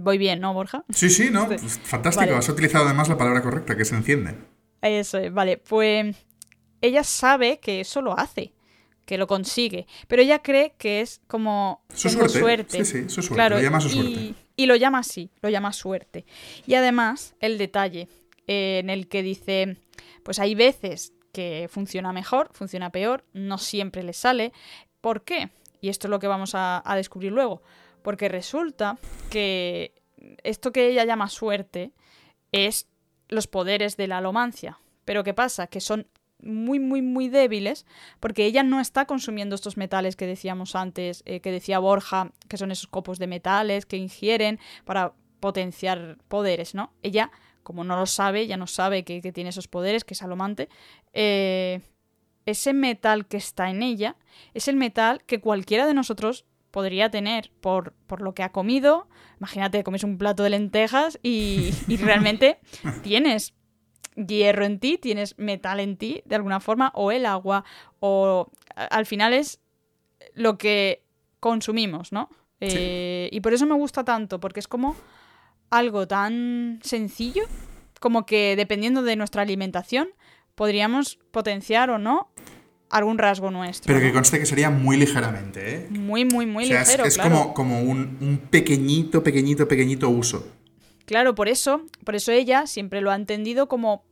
voy 0.00 0.18
bien, 0.18 0.40
¿no, 0.40 0.54
Borja? 0.54 0.84
Sí, 0.90 1.10
sí, 1.10 1.30
no, 1.32 1.48
pues 1.48 1.80
fantástico. 1.82 2.36
Has 2.36 2.48
utilizado 2.48 2.84
además 2.84 3.08
la 3.08 3.18
palabra 3.18 3.42
correcta, 3.42 3.76
que 3.76 3.84
se 3.84 3.96
enciende. 3.96 4.36
Eso 4.82 5.18
es, 5.18 5.34
vale. 5.34 5.58
Pues 5.58 6.14
ella 6.80 7.02
sabe 7.02 7.58
que 7.58 7.80
eso 7.80 8.02
lo 8.02 8.16
hace, 8.16 8.52
que 9.04 9.18
lo 9.18 9.26
consigue, 9.26 9.88
pero 10.06 10.22
ella 10.22 10.42
cree 10.42 10.74
que 10.78 11.00
es 11.00 11.20
como 11.26 11.82
su 11.92 12.08
suerte. 12.08 12.84
Sí, 12.84 13.02
sí, 13.02 13.08
su 13.08 13.20
suerte. 13.20 13.50
lo 13.50 13.60
llama 13.60 13.80
su 13.80 13.88
suerte. 13.88 14.34
y 14.54 14.66
lo 14.66 14.76
llama 14.76 15.00
así, 15.00 15.28
lo 15.42 15.48
llama 15.48 15.72
suerte. 15.72 16.24
Y 16.68 16.74
además, 16.74 17.34
el 17.40 17.58
detalle 17.58 18.08
en 18.50 18.90
el 18.90 19.06
que 19.06 19.22
dice, 19.22 19.76
pues 20.24 20.40
hay 20.40 20.56
veces 20.56 21.12
que 21.32 21.68
funciona 21.70 22.12
mejor, 22.12 22.50
funciona 22.52 22.90
peor, 22.90 23.24
no 23.32 23.58
siempre 23.58 24.02
le 24.02 24.12
sale. 24.12 24.52
¿Por 25.00 25.22
qué? 25.22 25.50
Y 25.80 25.88
esto 25.88 26.08
es 26.08 26.10
lo 26.10 26.18
que 26.18 26.26
vamos 26.26 26.52
a, 26.54 26.82
descubrir 26.96 27.30
luego. 27.30 27.62
Porque 28.02 28.28
resulta 28.28 28.98
que 29.30 29.94
esto 30.42 30.72
que 30.72 30.88
ella 30.88 31.04
llama 31.04 31.28
suerte 31.28 31.92
es 32.50 32.88
los 33.28 33.46
poderes 33.46 33.96
de 33.96 34.08
la 34.08 34.18
alomancia. 34.18 34.80
Pero 35.04 35.22
¿qué 35.22 35.32
pasa? 35.32 35.68
Que 35.68 35.80
son 35.80 36.08
muy, 36.42 36.80
muy, 36.80 37.02
muy 37.02 37.28
débiles 37.28 37.86
porque 38.18 38.46
ella 38.46 38.64
no 38.64 38.80
está 38.80 39.06
consumiendo 39.06 39.54
estos 39.54 39.76
metales 39.76 40.16
que 40.16 40.26
decíamos 40.26 40.74
antes, 40.74 41.22
eh, 41.24 41.38
que 41.40 41.52
decía 41.52 41.78
Borja, 41.78 42.32
que 42.48 42.56
son 42.56 42.72
esos 42.72 42.88
copos 42.88 43.20
de 43.20 43.28
metales 43.28 43.86
que 43.86 43.96
ingieren 43.96 44.58
para 44.84 45.12
potenciar 45.38 46.18
poderes, 46.28 46.74
¿no? 46.74 46.92
Ella 47.02 47.30
como 47.62 47.84
no 47.84 47.96
lo 47.96 48.06
sabe, 48.06 48.46
ya 48.46 48.56
no 48.56 48.66
sabe 48.66 49.04
que, 49.04 49.20
tiene 49.32 49.50
esos 49.50 49.68
poderes, 49.68 50.04
que 50.04 50.14
es 50.14 50.22
alomante, 50.22 50.68
eh, 51.12 51.80
ese 52.46 52.72
metal 52.72 53.26
que 53.26 53.36
está 53.36 53.70
en 53.70 53.82
ella 53.82 54.16
es 54.54 54.68
el 54.68 54.76
metal 54.76 55.22
que 55.24 55.40
cualquiera 55.40 55.86
de 55.86 55.94
nosotros 55.94 56.46
podría 56.70 57.10
tener 57.10 57.50
por, 57.60 57.92
por 58.06 58.22
lo 58.22 58.34
que 58.34 58.42
ha 58.42 58.52
comido. 58.52 59.08
Imagínate, 59.38 59.84
comes 59.84 60.04
un 60.04 60.18
plato 60.18 60.42
de 60.42 60.50
lentejas 60.50 61.18
y, 61.22 61.70
y 61.88 61.96
realmente 61.98 62.58
tienes 63.02 63.54
hierro 64.14 64.64
en 64.64 64.78
ti, 64.78 64.98
tienes 64.98 65.38
metal 65.38 65.80
en 65.80 65.96
ti, 65.96 66.22
de 66.24 66.36
alguna 66.36 66.60
forma, 66.60 66.92
o 66.94 67.12
el 67.12 67.26
agua, 67.26 67.64
o 68.00 68.50
al 68.74 69.06
final 69.06 69.32
es 69.32 69.60
lo 70.34 70.58
que 70.58 71.04
consumimos, 71.40 72.12
¿no? 72.12 72.28
Eh, 72.60 73.28
y 73.32 73.40
por 73.40 73.54
eso 73.54 73.66
me 73.66 73.74
gusta 73.74 74.04
tanto, 74.04 74.38
porque 74.38 74.60
es 74.60 74.68
como 74.68 74.94
algo 75.70 76.06
tan 76.06 76.80
sencillo 76.82 77.44
como 78.00 78.26
que 78.26 78.56
dependiendo 78.56 79.02
de 79.02 79.16
nuestra 79.16 79.42
alimentación 79.42 80.08
podríamos 80.54 81.18
potenciar 81.30 81.90
o 81.90 81.98
no 81.98 82.30
algún 82.90 83.18
rasgo 83.18 83.50
nuestro. 83.52 83.94
Pero 83.94 84.04
que 84.04 84.12
conste 84.12 84.38
que 84.40 84.46
sería 84.46 84.68
muy 84.68 84.96
ligeramente, 84.96 85.76
¿eh? 85.76 85.86
Muy, 85.90 86.24
muy, 86.24 86.44
muy 86.44 86.66
ligero. 86.66 87.04
Es, 87.04 87.16
como, 87.16 87.54
como 87.54 87.80
un, 87.82 88.18
un, 88.20 88.38
pequeñito, 88.50 89.22
pequeñito, 89.22 89.68
pequeñito 89.68 90.08
uso. 90.08 90.46
Claro, 91.06 91.36
por 91.36 91.48
eso, 91.48 91.82
por 92.04 92.16
eso 92.16 92.32
ella 92.32 92.66
siempre 92.66 93.00
lo 93.00 93.12
ha 93.12 93.16
entendido 93.16 93.68
como 93.68 94.04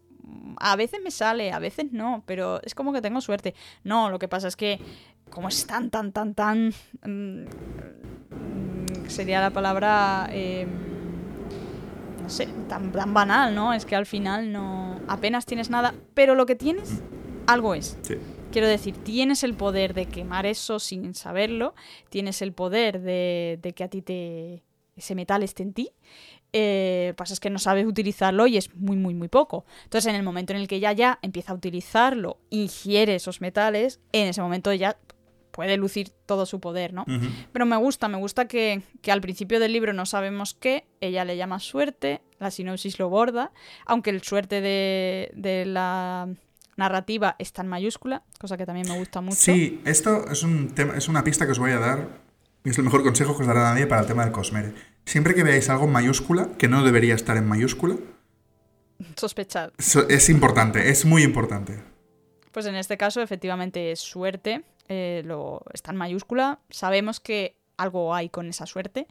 a 0.58 0.76
veces 0.76 1.00
me 1.02 1.10
sale, 1.10 1.52
a 1.52 1.58
veces 1.58 1.86
no, 1.92 2.22
pero 2.26 2.62
es 2.62 2.74
como 2.74 2.92
que 2.92 3.02
tengo 3.02 3.20
suerte. 3.20 3.54
No, 3.82 4.10
lo 4.10 4.18
que 4.18 4.28
pasa 4.28 4.48
es 4.48 4.56
que 4.56 4.78
como 5.30 5.48
es 5.48 5.66
tan, 5.66 5.90
tan, 5.90 6.12
tan, 6.12 6.34
tan... 6.34 6.72
Mm, 7.04 7.46
sería 9.08 9.40
la 9.40 9.50
palabra... 9.50 10.30
Sé, 10.30 10.66
tan, 12.68 12.92
tan 12.92 13.14
banal, 13.14 13.54
¿no? 13.54 13.72
Es 13.72 13.84
que 13.84 13.96
al 13.96 14.06
final 14.06 14.52
no... 14.52 15.00
apenas 15.08 15.46
tienes 15.46 15.70
nada, 15.70 15.94
pero 16.14 16.34
lo 16.34 16.46
que 16.46 16.54
tienes, 16.54 17.02
algo 17.46 17.74
es. 17.74 17.96
Sí. 18.02 18.14
Quiero 18.52 18.66
decir, 18.66 18.96
tienes 18.96 19.42
el 19.44 19.54
poder 19.54 19.94
de 19.94 20.06
quemar 20.06 20.46
eso 20.46 20.78
sin 20.78 21.14
saberlo, 21.14 21.74
tienes 22.08 22.40
el 22.40 22.52
poder 22.52 23.00
de, 23.00 23.58
de 23.60 23.72
que 23.72 23.84
a 23.84 23.88
ti 23.88 24.00
te, 24.00 24.62
ese 24.96 25.14
metal 25.14 25.42
esté 25.42 25.62
en 25.62 25.72
ti. 25.72 25.90
Eh, 26.52 27.12
pasa 27.16 27.34
es 27.34 27.40
que 27.40 27.50
no 27.50 27.58
sabes 27.58 27.86
utilizarlo 27.86 28.46
y 28.46 28.56
es 28.56 28.74
muy, 28.74 28.96
muy, 28.96 29.14
muy 29.14 29.28
poco. 29.28 29.66
Entonces, 29.84 30.08
en 30.08 30.16
el 30.16 30.22
momento 30.22 30.52
en 30.52 30.60
el 30.60 30.68
que 30.68 30.80
ya 30.80 30.92
ya 30.92 31.18
empieza 31.22 31.52
a 31.52 31.54
utilizarlo, 31.54 32.38
ingiere 32.50 33.14
esos 33.14 33.40
metales, 33.40 34.00
en 34.12 34.28
ese 34.28 34.40
momento 34.40 34.72
ya 34.72 34.96
puede 35.58 35.76
lucir 35.76 36.10
todo 36.24 36.46
su 36.46 36.60
poder, 36.60 36.94
¿no? 36.94 37.04
Pero 37.50 37.66
me 37.66 37.76
gusta, 37.76 38.06
me 38.06 38.16
gusta 38.16 38.46
que, 38.46 38.82
que, 39.02 39.10
al 39.10 39.20
principio 39.20 39.58
del 39.58 39.72
libro 39.72 39.92
no 39.92 40.06
sabemos 40.06 40.54
qué, 40.54 40.86
ella 41.00 41.24
le 41.24 41.36
llama 41.36 41.58
suerte, 41.58 42.22
la 42.38 42.52
sinopsis 42.52 43.00
lo 43.00 43.08
borda, 43.08 43.50
aunque 43.84 44.10
el 44.10 44.22
suerte 44.22 44.60
de, 44.60 45.32
de 45.34 45.66
la 45.66 46.28
narrativa 46.76 47.34
está 47.40 47.62
en 47.62 47.68
mayúscula, 47.70 48.22
cosa 48.38 48.56
que 48.56 48.66
también 48.66 48.86
me 48.88 48.96
gusta 48.96 49.20
mucho. 49.20 49.34
Sí, 49.34 49.80
esto 49.84 50.30
es, 50.30 50.44
un 50.44 50.76
tema, 50.76 50.96
es 50.96 51.08
una 51.08 51.24
pista 51.24 51.44
que 51.44 51.50
os 51.50 51.58
voy 51.58 51.72
a 51.72 51.80
dar, 51.80 52.06
y 52.62 52.70
es 52.70 52.78
el 52.78 52.84
mejor 52.84 53.02
consejo 53.02 53.34
que 53.36 53.42
os 53.42 53.48
dará 53.48 53.62
nadie 53.62 53.88
para 53.88 54.02
el 54.02 54.06
tema 54.06 54.22
del 54.22 54.30
Cosmere. 54.30 54.74
Siempre 55.06 55.34
que 55.34 55.42
veáis 55.42 55.68
algo 55.70 55.86
en 55.86 55.90
mayúscula, 55.90 56.50
que 56.56 56.68
no 56.68 56.84
debería 56.84 57.16
estar 57.16 57.36
en 57.36 57.48
mayúscula, 57.48 57.96
sospechad. 59.16 59.72
es 60.08 60.28
importante, 60.28 60.88
es 60.88 61.04
muy 61.04 61.24
importante. 61.24 61.82
Pues 62.52 62.66
en 62.66 62.76
este 62.76 62.96
caso, 62.96 63.22
efectivamente, 63.22 63.90
es 63.90 63.98
suerte, 63.98 64.62
eh, 64.88 65.22
lo, 65.24 65.62
está 65.72 65.92
en 65.92 65.98
mayúscula, 65.98 66.60
sabemos 66.70 67.20
que 67.20 67.56
algo 67.76 68.14
hay 68.14 68.28
con 68.28 68.48
esa 68.48 68.66
suerte. 68.66 69.06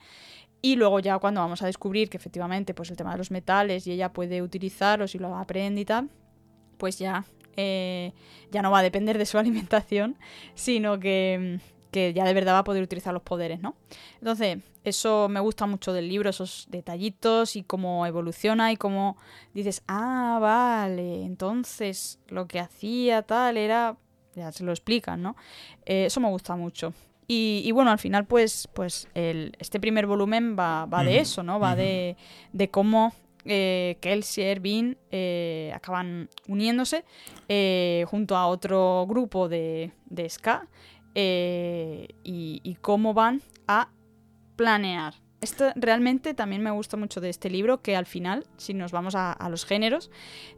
Y 0.61 0.75
luego 0.75 0.99
ya 0.99 1.19
cuando 1.19 1.41
vamos 1.41 1.61
a 1.61 1.67
descubrir 1.67 2.09
que 2.09 2.17
efectivamente 2.17 2.73
pues 2.73 2.89
el 2.89 2.97
tema 2.97 3.11
de 3.11 3.19
los 3.19 3.31
metales 3.31 3.85
y 3.85 3.91
ella 3.91 4.11
puede 4.11 4.41
utilizarlos 4.41 5.13
y 5.13 5.19
lo 5.19 5.35
aprende 5.35 5.81
y 5.81 5.85
tal, 5.85 6.09
pues 6.77 6.97
ya 6.97 7.25
eh, 7.57 8.13
ya 8.51 8.61
no 8.61 8.69
va 8.69 8.79
a 8.79 8.83
depender 8.83 9.17
de 9.17 9.25
su 9.25 9.37
alimentación, 9.39 10.15
sino 10.53 10.99
que, 10.99 11.59
ya 11.91 12.25
de 12.25 12.33
verdad 12.33 12.53
va 12.53 12.59
a 12.59 12.63
poder 12.63 12.83
utilizar 12.83 13.11
los 13.11 13.23
poderes, 13.23 13.59
¿no? 13.59 13.75
Entonces, 14.19 14.59
eso 14.83 15.27
me 15.29 15.39
gusta 15.39 15.65
mucho 15.65 15.93
del 15.93 16.07
libro, 16.07 16.29
esos 16.29 16.67
detallitos 16.69 17.55
y 17.55 17.63
cómo 17.63 18.05
evoluciona 18.05 18.71
y 18.71 18.77
cómo 18.77 19.17
dices, 19.55 19.83
ah, 19.87 20.37
vale, 20.39 21.23
entonces 21.23 22.19
lo 22.27 22.47
que 22.47 22.59
hacía 22.59 23.23
tal 23.23 23.57
era, 23.57 23.97
ya 24.37 24.51
se 24.51 24.63
lo 24.63 24.71
explican, 24.71 25.21
¿no? 25.21 25.35
Eh, 25.85 26.05
eso 26.05 26.19
me 26.19 26.29
gusta 26.29 26.55
mucho. 26.55 26.93
Y, 27.29 27.69
bueno, 27.73 27.91
al 27.91 27.99
final, 27.99 28.25
pues, 28.25 28.69
pues 28.73 29.09
el, 29.13 29.51
este 29.59 29.81
primer 29.81 30.07
volumen 30.07 30.55
va, 30.57 30.85
va 30.85 31.03
de 31.03 31.19
eso, 31.19 31.43
¿no? 31.43 31.59
Va 31.59 31.75
de, 31.75 32.15
de 32.53 32.69
cómo 32.69 33.11
eh, 33.49 33.97
Kelsier, 34.01 34.59
Bean 34.59 34.97
eh, 35.09 35.71
acaban 35.73 36.29
uniéndose 36.49 37.05
eh, 37.47 38.03
junto 38.07 38.35
a 38.35 38.47
otro 38.47 39.05
grupo 39.07 39.47
de, 39.47 39.93
de 40.05 40.29
ska 40.29 40.67
y, 41.15 42.77
cómo 42.81 43.13
van 43.13 43.41
a 43.67 43.89
planear. 44.55 45.13
Esto 45.47 45.71
realmente 45.75 46.33
también 46.33 46.61
me 46.61 46.71
gusta 46.71 46.97
mucho 46.97 47.21
de 47.21 47.29
este 47.29 47.49
libro, 47.49 47.81
que 47.81 47.95
al 47.95 48.05
final, 48.05 48.45
si 48.57 48.73
nos 48.73 48.91
vamos 48.91 49.15
a, 49.15 49.47
los 49.49 49.65
géneros, 49.65 50.11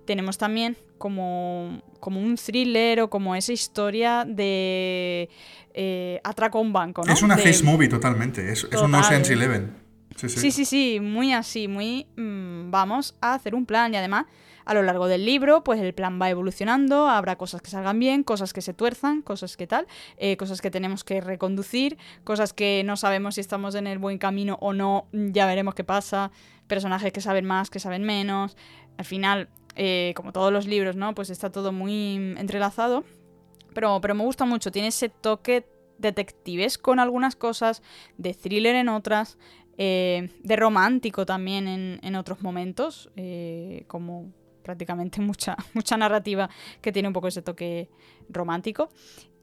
tenemos 0.06 0.38
también 0.38 0.78
como, 0.98 1.82
como, 2.00 2.20
un 2.20 2.36
thriller 2.36 3.02
o 3.02 3.10
como 3.10 3.36
esa 3.36 3.54
historia 3.54 4.26
de 4.28 5.30
atraco 6.24 6.58
a 6.58 6.62
un 6.62 6.74
banco. 6.74 7.04
Es 7.08 7.22
una 7.22 7.38
face 7.38 7.64
movie 7.64 7.88
totalmente, 7.88 8.52
es, 8.52 8.68
es 8.72 8.82
un 8.82 8.92
No 8.92 9.04
Sense 9.04 9.34
Eleven. 9.34 9.90
Sí 10.28 10.52
sí. 10.52 10.66
sí, 10.66 11.00
muy 11.00 11.34
así, 11.34 11.68
muy 11.68 12.08
mm, 12.18 12.72
vamos 12.72 13.16
a 13.22 13.36
hacer 13.36 13.56
un 13.56 13.66
plan 13.66 13.94
y 13.94 13.98
además 13.98 14.26
a 14.70 14.76
lo 14.76 14.84
largo 14.84 15.08
del 15.08 15.26
libro, 15.26 15.64
pues 15.64 15.82
el 15.82 15.96
plan 15.96 16.22
va 16.22 16.30
evolucionando, 16.30 17.10
habrá 17.10 17.38
cosas 17.38 17.60
que 17.60 17.72
salgan 17.72 17.98
bien, 17.98 18.22
cosas 18.24 18.54
que 18.54 18.62
se 18.62 18.76
tuerzan, 18.76 19.24
cosas 19.24 19.58
que 19.58 19.66
tal, 19.66 19.88
eh, 20.18 20.38
cosas 20.38 20.62
que 20.62 20.70
tenemos 20.70 21.04
que 21.04 21.22
reconducir, 21.22 21.98
cosas 22.24 22.54
que 22.54 22.84
no 22.86 22.96
sabemos 22.96 23.34
si 23.34 23.42
estamos 23.42 23.74
en 23.74 23.88
el 23.88 23.98
buen 23.98 24.20
camino 24.20 24.60
o 24.62 24.74
no, 24.74 25.08
ya 25.12 25.48
veremos 25.48 25.74
qué 25.74 25.84
pasa, 25.84 26.30
personajes 26.68 27.12
que 27.12 27.20
saben 27.20 27.46
más, 27.46 27.72
que 27.72 27.80
saben 27.80 28.04
menos, 28.04 28.58
al 29.00 29.06
final, 29.06 29.50
eh, 29.76 30.14
como 30.16 30.34
todos 30.34 30.54
los 30.54 30.68
libros, 30.68 30.96
¿no? 30.96 31.16
Pues 31.16 31.32
está 31.32 31.52
todo 31.52 31.72
muy 31.72 32.36
entrelazado, 32.38 33.04
pero, 33.74 34.00
pero 34.02 34.14
me 34.14 34.24
gusta 34.24 34.46
mucho, 34.46 34.72
tiene 34.72 34.90
ese 34.90 35.10
toque 35.10 35.66
detectives 35.98 36.78
con 36.78 37.00
algunas 37.00 37.36
cosas, 37.36 37.82
de 38.20 38.36
thriller 38.36 38.76
en 38.76 38.90
otras, 38.90 39.40
eh, 39.80 40.30
de 40.44 40.56
romántico 40.58 41.26
también 41.26 42.00
en, 42.04 42.16
otros 42.16 42.44
momentos, 42.44 43.10
como 43.88 44.32
prácticamente 44.64 45.22
mucha, 45.22 45.58
mucha 45.74 45.98
narrativa 45.98 46.50
que 46.82 46.92
tiene 46.92 47.08
un 47.08 47.14
poco 47.14 47.28
ese 47.28 47.42
toque 47.42 47.90
romántico. 48.30 48.90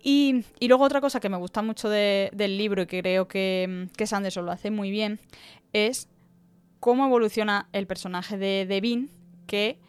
Y, 0.02 0.44
luego 0.60 0.84
otra 0.84 1.00
cosa 1.00 1.18
que 1.18 1.28
me 1.28 1.36
gusta 1.36 1.62
mucho 1.62 1.88
del 1.88 2.58
libro 2.58 2.82
y 2.82 2.86
que 2.86 3.00
creo 3.00 3.26
que, 3.26 3.88
que 3.96 4.06
Sanderson 4.06 4.46
lo 4.46 4.52
hace 4.52 4.70
muy 4.70 4.90
bien 4.90 5.18
es 5.72 6.08
cómo 6.78 7.06
evoluciona 7.06 7.68
el 7.72 7.88
personaje 7.88 8.38
de 8.38 8.66
Devin, 8.68 9.10
que 9.48 9.80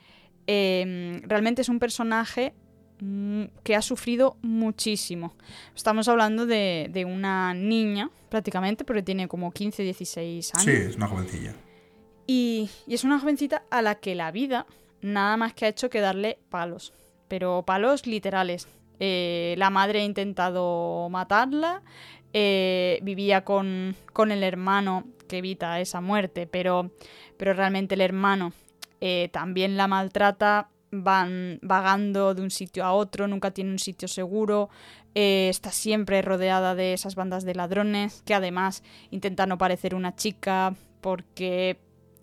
eh, 0.47 1.21
realmente 1.27 1.61
es 1.61 1.69
un 1.69 1.77
personaje 1.77 2.55
Mm, 2.99 3.43
que 3.63 3.75
ha 3.75 3.81
sufrido 3.83 4.37
muchísimo. 4.41 5.35
Estamos 5.75 6.07
hablando 6.07 6.47
de, 6.47 7.05
una 7.07 7.53
niña, 7.53 8.09
prácticamente, 8.29 8.85
porque 8.85 9.03
tiene 9.03 9.27
como 9.27 9.51
15, 9.51 9.83
16 9.83 10.55
años. 10.55 10.65
Sí, 10.65 10.71
es 10.71 10.95
una 10.95 11.07
jovencilla. 11.07 11.53
Y, 12.25 12.69
es 12.87 13.03
una 13.03 13.19
jovencita 13.19 13.63
a 13.69 13.83
la 13.83 13.95
que 13.95 14.15
la 14.15 14.31
vida 14.31 14.65
nada 15.01 15.37
más 15.37 15.53
que 15.53 15.65
ha 15.65 15.69
hecho 15.69 15.89
que 15.89 16.01
darle 16.01 16.39
palos. 16.49 16.93
Pero 17.27 17.63
palos 17.65 18.07
literales. 18.07 18.67
Eh, 18.99 19.55
la 19.57 19.69
madre 19.69 19.99
ha 19.99 20.03
intentado 20.03 21.07
matarla, 21.09 21.83
eh, 22.33 22.99
vivía 23.03 23.43
con, 23.43 23.95
con, 24.11 24.31
el 24.31 24.43
hermano 24.43 25.05
que 25.27 25.37
evita 25.37 25.79
esa 25.79 26.01
muerte, 26.01 26.47
pero, 26.47 26.91
pero 27.37 27.53
realmente 27.53 27.93
el 27.93 28.01
hermano 28.01 28.53
eh, 28.99 29.29
también 29.31 29.77
la 29.77 29.87
maltrata 29.87 30.69
van 30.89 31.59
vagando 31.61 32.33
de 32.33 32.41
un 32.41 32.49
sitio 32.49 32.85
a 32.85 32.93
otro, 32.93 33.27
nunca 33.27 33.51
tiene 33.51 33.71
un 33.71 33.79
sitio 33.79 34.07
seguro, 34.07 34.69
está 35.13 35.71
siempre 35.71 36.21
rodeada 36.21 36.75
de 36.75 36.93
esas 36.93 37.15
bandas 37.15 37.43
de 37.43 37.55
ladrones, 37.55 38.23
que 38.25 38.33
además 38.33 38.83
intenta 39.11 39.45
no 39.45 39.57
parecer 39.57 39.95
una 39.95 40.15
chica 40.15 40.75
porque 41.01 41.77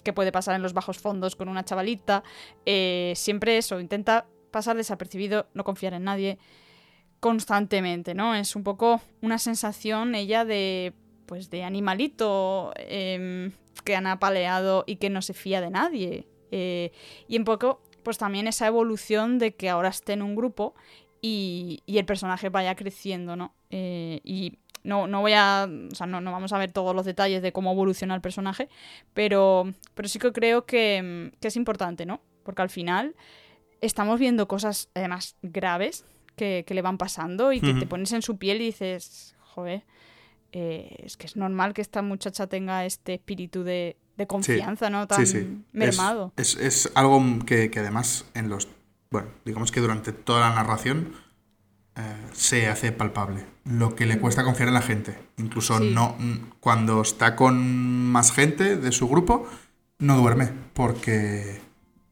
qué 0.05 0.13
puede 0.13 0.31
pasar 0.31 0.55
en 0.55 0.63
los 0.63 0.75
bajos 0.75 0.99
fondos 0.99 1.35
con 1.35 1.49
una 1.49 1.65
chavalita, 1.65 2.23
eh, 2.67 3.13
siempre 3.17 3.59
eso, 3.59 3.81
intenta 3.81 4.27
pasar 4.51 4.77
desapercibido, 4.77 5.49
no 5.55 5.65
confiar 5.65 5.95
en 5.95 6.05
nadie 6.05 6.39
constantemente, 7.19 8.15
¿no? 8.15 8.35
Es 8.35 8.55
un 8.55 8.63
poco 8.63 9.01
una 9.23 9.39
sensación 9.39 10.15
ella 10.15 10.45
de 10.45 10.93
pues 11.27 11.49
de 11.49 11.65
animalito 11.65 12.73
em, 12.77 13.53
que 13.83 13.97
han 13.97 14.07
apaleado 14.07 14.85
y 14.87 14.97
que 14.97 15.11
no 15.11 15.23
se 15.23 15.33
fía 15.33 15.61
de 15.61 15.71
nadie. 15.71 16.29
Eh, 16.51 16.93
y 17.27 17.39
un 17.39 17.45
poco 17.45 17.83
pues 18.03 18.19
también 18.19 18.47
esa 18.47 18.67
evolución 18.67 19.39
de 19.39 19.55
que 19.57 19.71
ahora 19.71 19.89
esté 19.89 20.13
en 20.13 20.23
un 20.23 20.37
grupo 20.37 20.75
y, 21.23 21.83
el 21.87 22.05
personaje 22.05 22.51
vaya 22.51 22.77
creciendo, 22.77 23.35
¿no? 23.35 23.55
Eh, 23.71 24.21
y 24.23 24.59
no, 24.85 25.07
no 25.07 25.21
voy 25.23 25.33
a. 25.33 25.69
O 25.91 25.95
sea, 25.95 26.07
no, 26.07 26.21
no, 26.21 26.31
vamos 26.31 26.53
a 26.53 26.59
ver 26.59 26.71
todos 26.71 26.95
los 26.95 27.05
detalles 27.05 27.43
de 27.43 27.53
cómo 27.53 27.73
evoluciona 27.73 28.15
el 28.15 28.21
personaje, 28.21 28.69
pero, 29.15 29.73
pero 29.95 30.09
sí 30.09 30.19
que 30.19 30.33
creo 30.33 30.65
que, 30.67 31.33
es 31.41 31.57
importante, 31.57 32.07
¿no? 32.07 32.21
Porque 32.45 32.63
al 32.63 32.71
final 32.71 33.17
estamos 33.81 34.21
viendo 34.21 34.47
cosas, 34.47 34.91
además, 34.95 35.37
graves 35.43 36.05
que, 36.37 36.65
le 36.69 36.83
van 36.83 36.99
pasando 36.99 37.53
y 37.53 37.61
que 37.61 37.75
te 37.75 37.87
pones 37.87 38.13
en 38.13 38.23
su 38.23 38.37
piel 38.37 38.61
y 38.61 38.67
dices, 38.67 39.35
joder, 39.41 39.85
eh, 40.53 40.97
es 41.03 41.17
que 41.17 41.27
es 41.27 41.37
normal 41.37 41.75
que 41.75 41.83
esta 41.83 42.03
muchacha 42.03 42.47
tenga 42.47 42.85
este 42.85 43.15
espíritu 43.15 43.65
de, 43.65 43.97
de 44.17 44.27
confianza, 44.27 44.91
¿no? 44.91 45.07
Tan 45.07 45.65
mermado. 45.73 46.33
Es, 46.37 46.91
algo 46.95 47.21
que, 47.47 47.71
además 47.77 48.27
en 48.35 48.49
los. 48.49 48.69
Bueno, 49.11 49.29
digamos 49.45 49.73
que 49.73 49.81
durante 49.81 50.13
toda 50.13 50.41
la 50.41 50.55
narración 50.55 51.13
eh, 51.97 52.01
se 52.33 52.69
hace 52.69 52.93
palpable. 52.93 53.45
Lo 53.65 53.95
que 53.95 54.07
le 54.07 54.19
cuesta 54.19 54.45
confiar 54.45 54.69
en 54.69 54.75
la 54.75 54.83
gente. 54.83 55.19
Incluso 55.37 55.81
no. 55.81 56.17
Cuando 56.61 57.03
está 57.03 57.37
con 57.37 58.11
más 58.11 58.33
gente 58.33 58.77
de 58.77 58.93
su 58.93 59.09
grupo, 59.09 59.49
no 59.99 60.17
duerme. 60.17 60.51
Porque. 60.73 61.63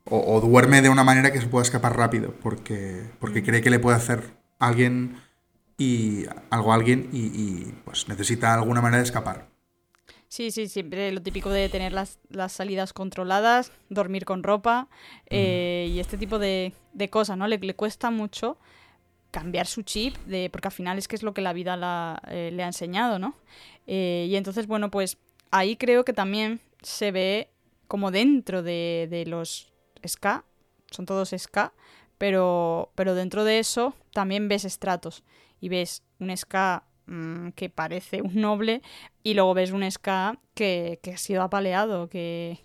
O, 0.05 0.41
duerme 0.41 0.83
de 0.83 0.89
una 0.89 1.05
manera 1.05 1.33
que 1.33 1.41
se 1.41 1.47
pueda 1.47 1.63
escapar 1.63 1.97
rápido. 1.97 2.35
Porque. 2.43 3.03
Porque 3.19 3.43
cree 3.43 3.61
que 3.61 3.71
le 3.71 3.79
puede 3.79 3.97
hacer 3.97 4.35
alguien 4.59 5.17
y 5.79 6.27
algo 6.51 6.73
a 6.73 6.77
alguien 6.77 7.09
y, 7.13 7.27
y 7.27 7.75
pues 7.85 8.09
necesita 8.09 8.55
alguna 8.55 8.81
manera 8.81 8.99
de 8.99 9.07
escapar. 9.07 9.53
Sí, 10.33 10.51
sí, 10.51 10.67
siempre 10.67 11.13
lo 11.13 11.21
típico 11.21 11.51
de 11.51 11.69
tener 11.69 11.93
las, 11.93 12.19
las 12.31 12.53
salidas 12.53 12.95
controladas, 12.95 13.71
dormir 13.91 14.25
con 14.25 14.43
ropa 14.43 14.89
eh, 15.29 15.91
y 15.93 16.01
este 16.01 16.17
tipo 16.17 16.39
de, 16.39 16.73
de 16.95 17.11
cosas, 17.11 17.37
¿no? 17.37 17.47
Le, 17.47 17.59
le, 17.59 17.75
cuesta 17.75 18.11
mucho 18.11 18.57
cambiar 19.33 19.67
su 19.67 19.83
chip, 19.83 20.17
de, 20.27 20.49
porque 20.51 20.69
al 20.69 20.73
final 20.73 20.99
es 20.99 21.09
que 21.09 21.17
es 21.17 21.25
lo 21.25 21.35
que 21.35 21.41
la 21.41 21.53
vida 21.53 22.21
eh, 22.29 22.51
le 22.53 22.63
ha 22.63 22.67
enseñado, 22.67 23.19
¿no? 23.19 23.35
Eh, 23.89 24.29
y 24.31 24.37
entonces, 24.37 24.69
bueno, 24.69 24.93
pues 24.93 25.19
ahí 25.51 25.75
creo 25.75 26.05
que 26.05 26.13
también 26.13 26.61
se 26.83 27.11
ve 27.11 27.51
como 27.89 28.13
dentro 28.13 28.63
de, 28.63 29.25
los 29.27 29.73
ska, 30.07 30.45
son 30.93 31.07
todos 31.07 31.35
ska, 31.37 31.73
pero, 32.19 32.93
pero 32.95 33.17
dentro 33.17 33.43
de 33.43 33.59
eso 33.59 33.95
también 34.13 34.47
ves 34.47 34.65
estratos 34.65 35.25
y 35.61 35.69
ves 35.69 36.05
un 36.21 36.37
ska 36.37 36.85
Mm, 37.07 37.51
que 37.51 37.69
parece 37.69 38.23
un 38.23 38.41
noble 38.41 38.81
y 39.25 39.35
luego 39.35 39.55
ves 39.55 39.73
un 39.73 39.89
ska 39.91 40.39
que, 40.55 41.01
ha 41.13 41.17
sido 41.17 41.43
apaleado, 41.43 42.09
que, 42.09 42.59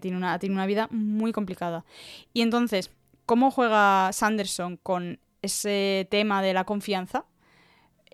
tiene, 0.00 0.16
una, 0.16 0.38
tiene 0.38 0.54
una 0.54 0.66
vida 0.66 0.88
muy 0.90 1.32
complicada. 1.32 1.84
Y 2.32 2.40
entonces, 2.40 2.90
¿cómo 3.26 3.50
juega 3.50 4.10
Sanderson 4.12 4.78
con 4.78 5.20
ese 5.44 6.06
tema 6.10 6.42
de 6.42 6.54
la 6.54 6.64
confianza? 6.64 7.26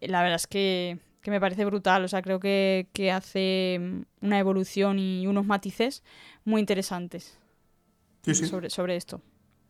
La 0.01 0.23
verdad 0.23 0.37
es 0.37 0.47
que, 0.47 0.99
me 1.27 1.41
parece 1.41 1.65
brutal, 1.65 2.05
o 2.05 2.09
sea, 2.09 2.23
creo 2.23 2.41
que, 2.41 3.13
hace 3.13 3.81
una 4.21 4.39
evolución 4.39 4.99
y 4.99 5.27
unos 5.27 5.47
matices 5.47 6.03
muy 6.45 6.61
interesantes 6.61 7.39
Sobre, 8.23 8.71
sobre 8.71 8.97
esto. 8.97 9.21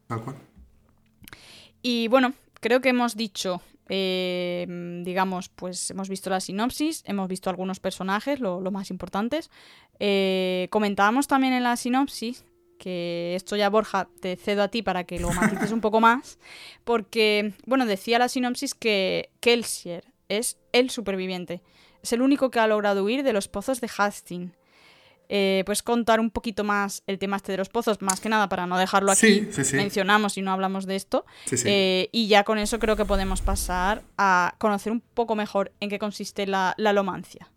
Tal 0.07 0.23
cual. 0.23 0.37
Y 1.83 2.09
bueno, 2.09 2.35
creo 2.61 2.81
que 2.81 2.89
hemos 2.91 3.17
dicho 3.17 3.63
eh, 3.93 4.67
digamos, 5.05 5.49
pues 5.49 5.91
hemos 5.91 6.09
visto 6.09 6.31
la 6.31 6.39
sinopsis, 6.39 7.03
hemos 7.07 7.29
visto 7.29 7.51
algunos 7.51 7.81
personajes, 7.81 8.39
lo, 8.39 8.61
más 8.71 8.91
importantes. 8.91 9.51
Eh, 9.99 10.69
comentábamos 10.71 11.27
también 11.27 11.53
en 11.55 11.65
la 11.65 11.77
sinopsis 11.77 12.45
que 12.81 13.35
esto 13.37 13.55
ya 13.55 13.71
Borja 13.71 14.09
te 14.21 14.35
cedo 14.35 14.65
a 14.65 14.69
ti 14.69 14.83
para 14.83 15.05
que 15.05 15.21
lo 15.21 15.31
matices 15.33 15.71
un 15.71 15.81
poco 15.81 16.01
más, 16.01 16.41
porque, 16.85 17.55
bueno, 17.67 17.87
decía 17.87 18.19
la 18.19 18.29
sinopsis 18.29 18.75
que 18.75 19.31
Kelsier 19.39 20.05
es 20.29 20.59
el 20.73 20.91
superviviente. 20.91 21.63
Es 22.03 22.13
el 22.13 22.23
único 22.23 22.51
que 22.51 22.59
ha 22.59 22.67
logrado 22.67 23.05
huir 23.05 23.23
de 23.23 23.33
los 23.33 23.47
pozos 23.47 23.81
de 23.81 23.91
Hastings 23.97 24.53
eh, 25.33 25.63
pues 25.65 25.85
contar 25.85 26.19
un 26.19 26.31
poquito 26.31 26.65
más 26.65 27.05
el 27.07 27.21
tema 27.21 27.37
este 27.37 27.53
de 27.53 27.59
los 27.59 27.69
pozos, 27.69 28.03
más 28.03 28.19
que 28.19 28.29
nada 28.29 28.49
para 28.49 28.67
no 28.67 28.77
dejarlo 28.77 29.13
aquí, 29.13 29.49
mencionamos 29.75 30.37
y 30.37 30.43
no 30.43 30.51
hablamos 30.51 30.87
de 30.87 30.97
esto. 30.97 31.25
Eh, 31.65 32.09
y 32.11 32.27
ya 32.27 32.43
con 32.43 32.59
eso 32.59 32.81
creo 32.81 32.97
que 32.97 33.05
podemos 33.05 33.41
pasar 33.41 34.03
a 34.19 34.57
conocer 34.59 34.91
un 34.91 35.01
poco 35.01 35.37
mejor 35.37 35.71
en 35.79 35.89
qué 35.89 36.01
consiste 36.01 36.49
la, 36.49 36.75
la 36.79 36.93
lomancia. 36.93 37.49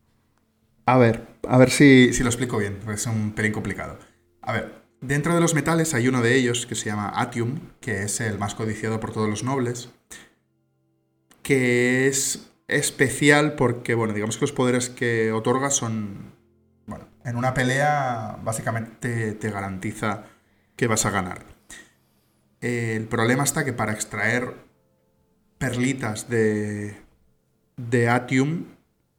A 0.85 0.99
ver, 0.99 1.25
a 1.47 1.57
ver 1.57 1.71
si, 1.71 2.13
si 2.13 2.21
lo 2.21 2.29
explico 2.29 2.59
bien, 2.59 2.77
porque 2.77 2.93
es 2.93 3.07
un 3.07 3.31
pelín 3.31 3.53
complicado. 3.53 3.97
A 4.43 4.53
ver, 4.53 4.82
dentro 5.03 5.35
de 5.35 5.41
los 5.41 5.53
metales 5.53 5.93
hay 5.93 6.07
uno 6.07 6.21
de 6.21 6.35
ellos 6.35 6.65
que 6.65 6.75
se 6.75 6.85
llama 6.85 7.11
Atium, 7.15 7.59
que 7.79 8.03
es 8.03 8.19
el 8.21 8.39
más 8.39 8.55
codiciado 8.55 8.99
por 8.99 9.13
todos 9.13 9.29
los 9.29 9.43
nobles, 9.43 9.89
que 11.43 12.07
es 12.07 12.49
especial 12.67 13.55
porque, 13.55 13.93
bueno, 13.93 14.13
digamos 14.13 14.37
que 14.37 14.41
los 14.41 14.53
poderes 14.53 14.89
que 14.89 15.31
otorga 15.31 15.69
son 15.69 16.33
bueno, 16.85 17.07
en 17.23 17.35
una 17.35 17.53
pelea 17.53 18.39
básicamente 18.43 19.33
te 19.33 19.49
garantiza 19.49 20.25
que 20.75 20.87
vas 20.87 21.05
a 21.05 21.11
ganar. 21.11 21.45
El 22.61 23.07
problema 23.07 23.43
está 23.43 23.65
que 23.65 23.73
para 23.73 23.93
extraer 23.93 24.53
perlitas 25.57 26.29
de, 26.29 26.95
de 27.77 28.09
Atium 28.09 28.65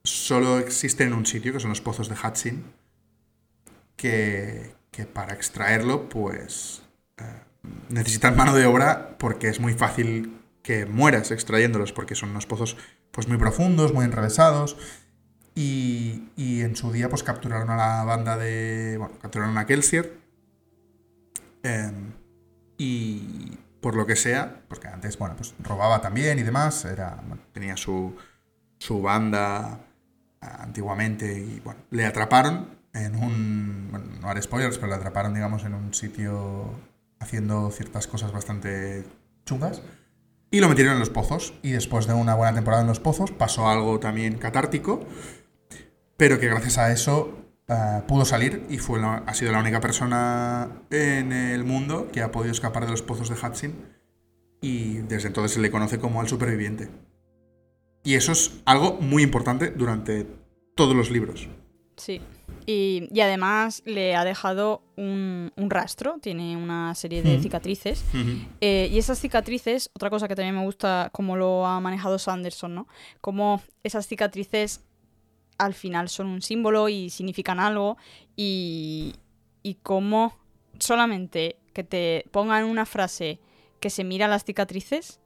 solo 0.02 0.58
existen 0.58 1.08
en 1.08 1.14
un 1.14 1.26
sitio, 1.26 1.52
que 1.52 1.60
son 1.60 1.70
los 1.70 1.80
pozos 1.80 2.08
de 2.08 2.16
Hatsin, 2.20 2.64
que, 3.96 4.74
para 5.02 5.34
extraerlo, 5.34 6.08
pues 6.08 6.82
eh, 7.18 7.22
necesitan 7.88 8.36
mano 8.36 8.54
de 8.54 8.66
obra 8.66 9.16
porque 9.18 9.48
es 9.48 9.60
muy 9.60 9.74
fácil 9.74 10.40
que 10.62 10.86
mueras 10.86 11.30
extrayéndolos, 11.30 11.92
porque 11.92 12.14
son 12.14 12.30
unos 12.30 12.46
pozos 12.46 12.76
pues, 13.10 13.28
muy 13.28 13.36
profundos, 13.36 13.92
muy 13.92 14.04
enrevesados 14.04 14.76
y, 15.54 16.22
en 16.36 16.74
su 16.74 16.90
día, 16.90 17.08
pues 17.08 17.22
capturaron 17.22 17.70
a 17.70 17.76
la 17.76 18.04
banda 18.04 18.36
de. 18.36 18.96
Bueno, 18.98 19.14
capturaron 19.20 19.56
a 19.56 19.66
Kelsier. 19.66 20.18
Em, 21.62 22.12
y 22.76 23.56
por 23.80 23.94
lo 23.94 24.04
que 24.06 24.16
sea, 24.16 24.62
porque 24.68 24.88
antes, 24.88 25.16
bueno, 25.16 25.36
pues 25.36 25.54
robaba 25.60 26.00
también 26.00 26.38
y 26.38 26.42
demás. 26.42 26.84
Era, 26.84 27.22
tenía 27.52 27.76
su, 27.76 28.16
su 28.78 29.00
banda 29.00 29.80
antiguamente 30.40 31.38
y, 31.38 31.60
bueno, 31.60 31.80
le 31.90 32.04
atraparon 32.04 32.83
en 32.94 33.16
un. 33.16 33.88
Bueno, 33.90 34.06
no 34.20 34.28
haré 34.30 34.42
spoilers, 34.42 34.78
pero 34.78 34.88
le 34.88 34.94
atraparon, 34.94 35.34
digamos, 35.34 35.64
en 35.64 35.74
un 35.74 35.92
sitio 35.94 36.70
haciendo 37.20 37.70
ciertas 37.70 38.06
cosas 38.06 38.32
bastante 38.32 39.04
chungas. 39.44 39.82
Y 40.50 40.60
lo 40.60 40.68
metieron 40.68 40.94
en 40.94 41.00
los 41.00 41.10
pozos. 41.10 41.54
Y 41.62 41.72
después 41.72 42.06
de 42.06 42.14
una 42.14 42.34
buena 42.34 42.54
temporada 42.54 42.82
en 42.82 42.88
los 42.88 43.00
pozos, 43.00 43.32
pasó 43.32 43.68
algo 43.68 43.98
también 44.00 44.38
catártico 44.38 45.06
pero 46.16 46.38
que 46.38 46.46
gracias 46.46 46.78
a 46.78 46.92
eso 46.92 47.36
eh, 47.68 48.02
pudo 48.06 48.24
salir 48.24 48.66
y 48.68 48.78
fue 48.78 49.00
ha 49.02 49.34
sido 49.34 49.52
la 49.52 49.60
única 49.60 49.80
persona 49.80 50.70
en 50.90 51.32
el 51.32 51.64
mundo 51.64 52.08
que 52.12 52.22
ha 52.22 52.30
podido 52.30 52.52
escapar 52.52 52.84
de 52.84 52.90
los 52.90 53.02
pozos 53.02 53.28
de 53.28 53.34
Hudson 53.34 53.74
y 54.60 54.98
desde 54.98 55.28
entonces 55.28 55.52
se 55.52 55.60
le 55.60 55.70
conoce 55.70 55.98
como 55.98 56.22
el 56.22 56.28
superviviente. 56.28 56.88
Y 58.02 58.14
eso 58.14 58.32
es 58.32 58.62
algo 58.64 58.98
muy 59.00 59.22
importante 59.22 59.70
durante 59.70 60.26
todos 60.74 60.94
los 60.94 61.10
libros. 61.10 61.48
Sí. 61.96 62.20
Y, 62.66 63.08
además 63.20 63.82
le 63.84 64.16
ha 64.16 64.24
dejado 64.24 64.82
un, 64.96 65.52
rastro, 65.56 66.18
tiene 66.20 66.56
una 66.56 66.94
serie 66.94 67.22
de 67.22 67.38
cicatrices. 67.40 68.04
Eh, 68.60 68.88
y 68.90 68.98
esas 68.98 69.18
cicatrices, 69.18 69.90
otra 69.94 70.10
cosa 70.10 70.28
que 70.28 70.34
también 70.34 70.54
me 70.54 70.64
gusta 70.64 71.10
cómo 71.12 71.36
lo 71.36 71.66
ha 71.66 71.80
manejado 71.80 72.18
Sanderson, 72.18 72.74
¿no? 72.74 72.88
Como 73.20 73.62
esas 73.82 74.06
cicatrices 74.06 74.84
al 75.58 75.74
final 75.74 76.08
son 76.08 76.26
un 76.26 76.42
símbolo 76.42 76.88
y 76.88 77.10
significan 77.10 77.60
algo 77.60 77.96
y, 78.34 79.14
y 79.62 79.74
cómo 79.82 80.36
solamente 80.78 81.56
que 81.72 81.84
te 81.84 82.26
pongan 82.32 82.64
una 82.64 82.86
frase 82.86 83.38
que 83.78 83.90
se 83.90 84.02
mira 84.04 84.26
las 84.26 84.44
cicatrices 84.44 85.20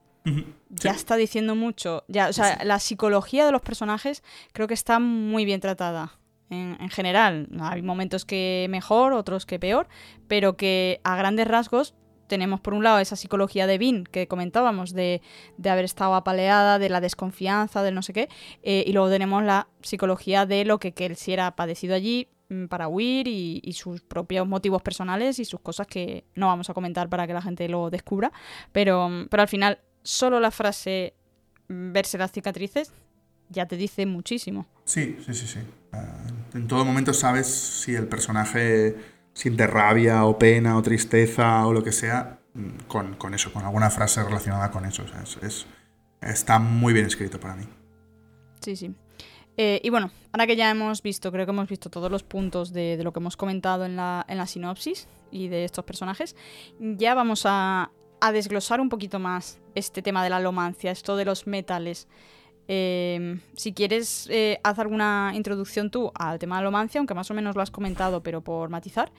ya 0.71 0.91
está 0.91 1.17
diciendo 1.17 1.55
mucho. 1.55 2.05
Ya, 2.09 2.29
o 2.29 2.33
sea, 2.33 2.63
la 2.65 2.79
psicología 2.79 3.47
de 3.47 3.53
los 3.53 3.63
personajes 3.63 4.23
creo 4.53 4.67
que 4.67 4.75
está 4.75 4.99
muy 4.99 5.45
bien 5.45 5.61
tratada. 5.61 6.18
En, 6.51 6.77
en, 6.81 6.89
general, 6.89 7.49
hay 7.61 7.83
momentos 7.83 8.25
que 8.25 8.67
mejor, 8.71 9.13
otros 9.13 9.45
que 9.45 9.59
peor, 9.59 9.87
pero 10.29 10.57
que 10.57 11.01
a 11.05 11.17
grandes 11.17 11.47
rasgos 11.47 11.95
tenemos 12.29 12.61
por 12.61 12.75
un 12.75 12.85
lado 12.85 13.01
esa 13.01 13.17
psicología 13.17 13.67
de 13.67 13.79
Vin 13.79 14.05
que 14.05 14.29
comentábamos, 14.29 14.93
de, 14.93 15.21
haber 15.65 15.85
estado 15.85 16.15
apaleada, 16.15 16.79
de 16.79 16.89
la 16.89 17.01
desconfianza, 17.01 17.83
del 17.83 17.95
no 17.95 18.03
sé 18.03 18.13
qué, 18.13 18.29
eh, 18.63 18.85
y 18.87 18.93
luego 18.93 19.09
tenemos 19.09 19.43
la 19.43 19.69
psicología 19.83 20.47
de 20.47 20.65
lo 20.65 20.79
que, 20.79 20.93
sí 21.17 21.33
era 21.33 21.57
padecido 21.57 21.95
allí 21.95 22.29
mm, 22.51 22.67
para 22.67 22.87
huir 22.87 23.27
y, 23.27 23.73
sus 23.73 24.03
propios 24.03 24.47
motivos 24.47 24.83
personales 24.83 25.39
y 25.41 25.45
sus 25.45 25.61
cosas 25.61 25.87
que 25.87 26.25
no 26.35 26.47
vamos 26.47 26.71
a 26.71 26.75
comentar 26.75 27.09
para 27.09 27.27
que 27.27 27.33
la 27.33 27.43
gente 27.43 27.69
lo 27.69 27.91
descubra, 27.91 28.31
pero, 28.71 29.11
pero 29.31 29.43
al 29.43 29.49
final 29.49 29.81
solo 30.03 30.39
la 30.39 30.51
frase 30.51 31.15
mm, 31.69 31.93
verse 31.93 32.19
las 32.19 32.31
cicatrices 32.31 32.93
ya 33.49 33.67
te 33.67 33.77
dice 33.77 34.05
muchísimo. 34.05 34.67
Sí, 34.85 35.17
sí, 35.25 35.35
sí, 35.35 35.47
sí. 35.47 35.61
Ah, 35.93 36.27
en 36.55 36.67
todo 36.67 36.85
momento 36.85 37.13
sabes 37.13 37.47
si 37.47 37.95
el 37.95 38.07
personaje 38.07 38.97
siente 39.33 39.67
rabia 39.67 40.25
o 40.25 40.39
pena 40.39 40.77
o 40.77 40.83
tristeza 40.83 41.67
o 41.67 41.73
lo 41.73 41.83
que 41.83 41.93
sea 41.93 42.41
mm, 42.55 42.87
con, 42.89 43.35
eso, 43.35 43.53
con 43.53 43.65
alguna 43.65 43.91
frase 43.91 44.23
relacionada 44.25 44.71
con 44.71 44.85
eso. 44.85 45.05
es, 45.43 45.67
está 46.21 46.59
muy 46.59 46.93
bien 46.93 47.07
escrito 47.07 47.39
para 47.39 47.55
mí. 47.55 47.65
Sí, 48.61 48.77
sí. 48.77 48.95
Eh, 49.57 49.81
y 49.83 49.91
bueno, 49.91 50.13
ahora 50.33 50.47
que 50.47 50.55
ya 50.55 50.71
hemos 50.71 51.03
visto, 51.03 51.33
creo 51.33 51.45
que 51.45 51.51
hemos 51.51 51.69
visto 51.69 51.91
todos 51.91 52.11
los 52.11 52.23
puntos 52.23 52.73
de, 52.73 52.99
lo 53.03 53.13
que 53.13 53.19
hemos 53.19 53.37
comentado 53.37 53.85
en 53.85 53.97
la, 53.97 54.25
en 54.29 54.39
la, 54.39 54.47
sinopsis 54.47 55.09
y 55.33 55.49
de 55.49 55.65
estos 55.65 55.85
personajes, 55.85 56.37
ya 56.79 57.15
vamos 57.15 57.43
a, 57.45 57.91
a 58.21 58.33
desglosar 58.33 58.81
un 58.81 58.89
poquito 58.89 59.19
más 59.19 59.59
este 59.75 60.01
tema 60.01 60.23
de 60.23 60.31
la 60.31 60.39
lomancia, 60.39 60.93
esto 60.93 61.17
de 61.17 61.25
los 61.25 61.49
metales. 61.49 62.07
Em, 62.71 63.41
si 63.57 63.73
quieres, 63.73 64.29
eh, 64.31 64.61
haz 64.63 64.79
alguna 64.79 65.33
introducción 65.35 65.91
tú 65.91 66.13
al 66.15 66.39
tema 66.39 66.57
de 66.57 66.63
la 66.63 66.67
lomancia, 66.67 66.99
aunque 66.99 67.15
más 67.15 67.31
o 67.31 67.35
menos 67.35 67.57
lo 67.57 67.63
has 67.63 67.71
comentado, 67.71 68.23
pero 68.23 68.43
por 68.43 68.69
matizar. 68.69 69.11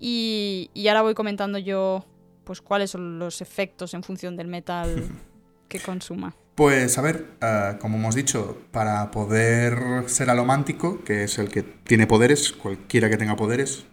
Y, 0.00 0.70
ahora 0.88 1.02
voy 1.02 1.14
comentando 1.14 1.58
yo 1.58 2.04
pues 2.44 2.60
cuáles 2.62 2.90
son 2.90 3.18
los 3.18 3.40
efectos 3.40 3.92
en 3.92 4.02
función 4.02 4.36
del 4.36 4.46
metal 4.46 5.08
que 5.68 5.78
consuma. 5.80 6.34
Pues 6.54 6.96
a 6.96 7.02
ver, 7.02 7.26
eh, 7.42 7.76
como 7.80 7.98
hemos 7.98 8.14
dicho, 8.14 8.62
para 8.70 9.10
poder 9.10 10.08
ser 10.08 10.30
alomántico, 10.30 11.04
que 11.04 11.24
es 11.24 11.38
el 11.38 11.50
que 11.50 11.62
tiene 11.62 12.06
poderes, 12.06 12.52
cualquiera 12.52 13.10
que 13.10 13.18
tenga 13.18 13.36
poderes 13.36 13.84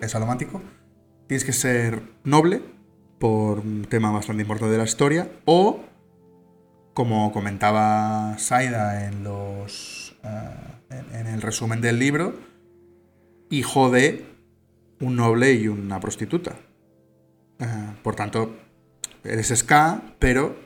es 0.00 0.14
alomántico, 0.14 0.60
tienes 1.28 1.44
que 1.44 1.52
ser 1.52 2.02
noble, 2.24 2.62
por 3.18 3.60
un 3.60 3.84
tema 3.88 4.10
bastante 4.10 4.42
importante 4.42 4.72
de 4.72 4.78
la 4.78 4.84
historia, 4.84 5.30
o 5.44 5.80
como 6.98 7.30
comentaba 7.30 8.36
Saida 8.38 9.06
en, 9.06 9.22
los, 9.22 10.16
eh, 10.24 10.96
en, 11.12 11.28
el 11.28 11.40
resumen 11.40 11.80
del 11.80 12.00
libro, 12.00 12.34
hijo 13.50 13.88
de 13.88 14.26
un 14.98 15.14
noble 15.14 15.52
y 15.52 15.68
una 15.68 16.00
prostituta. 16.00 16.56
Eh, 17.60 17.66
por 18.02 18.16
tanto, 18.16 18.56
eres 19.22 19.56
ska, 19.56 20.16
pero 20.18 20.58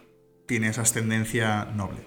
tienes 0.46 0.78
ascendencia 0.78 1.66
noble. 1.66 1.98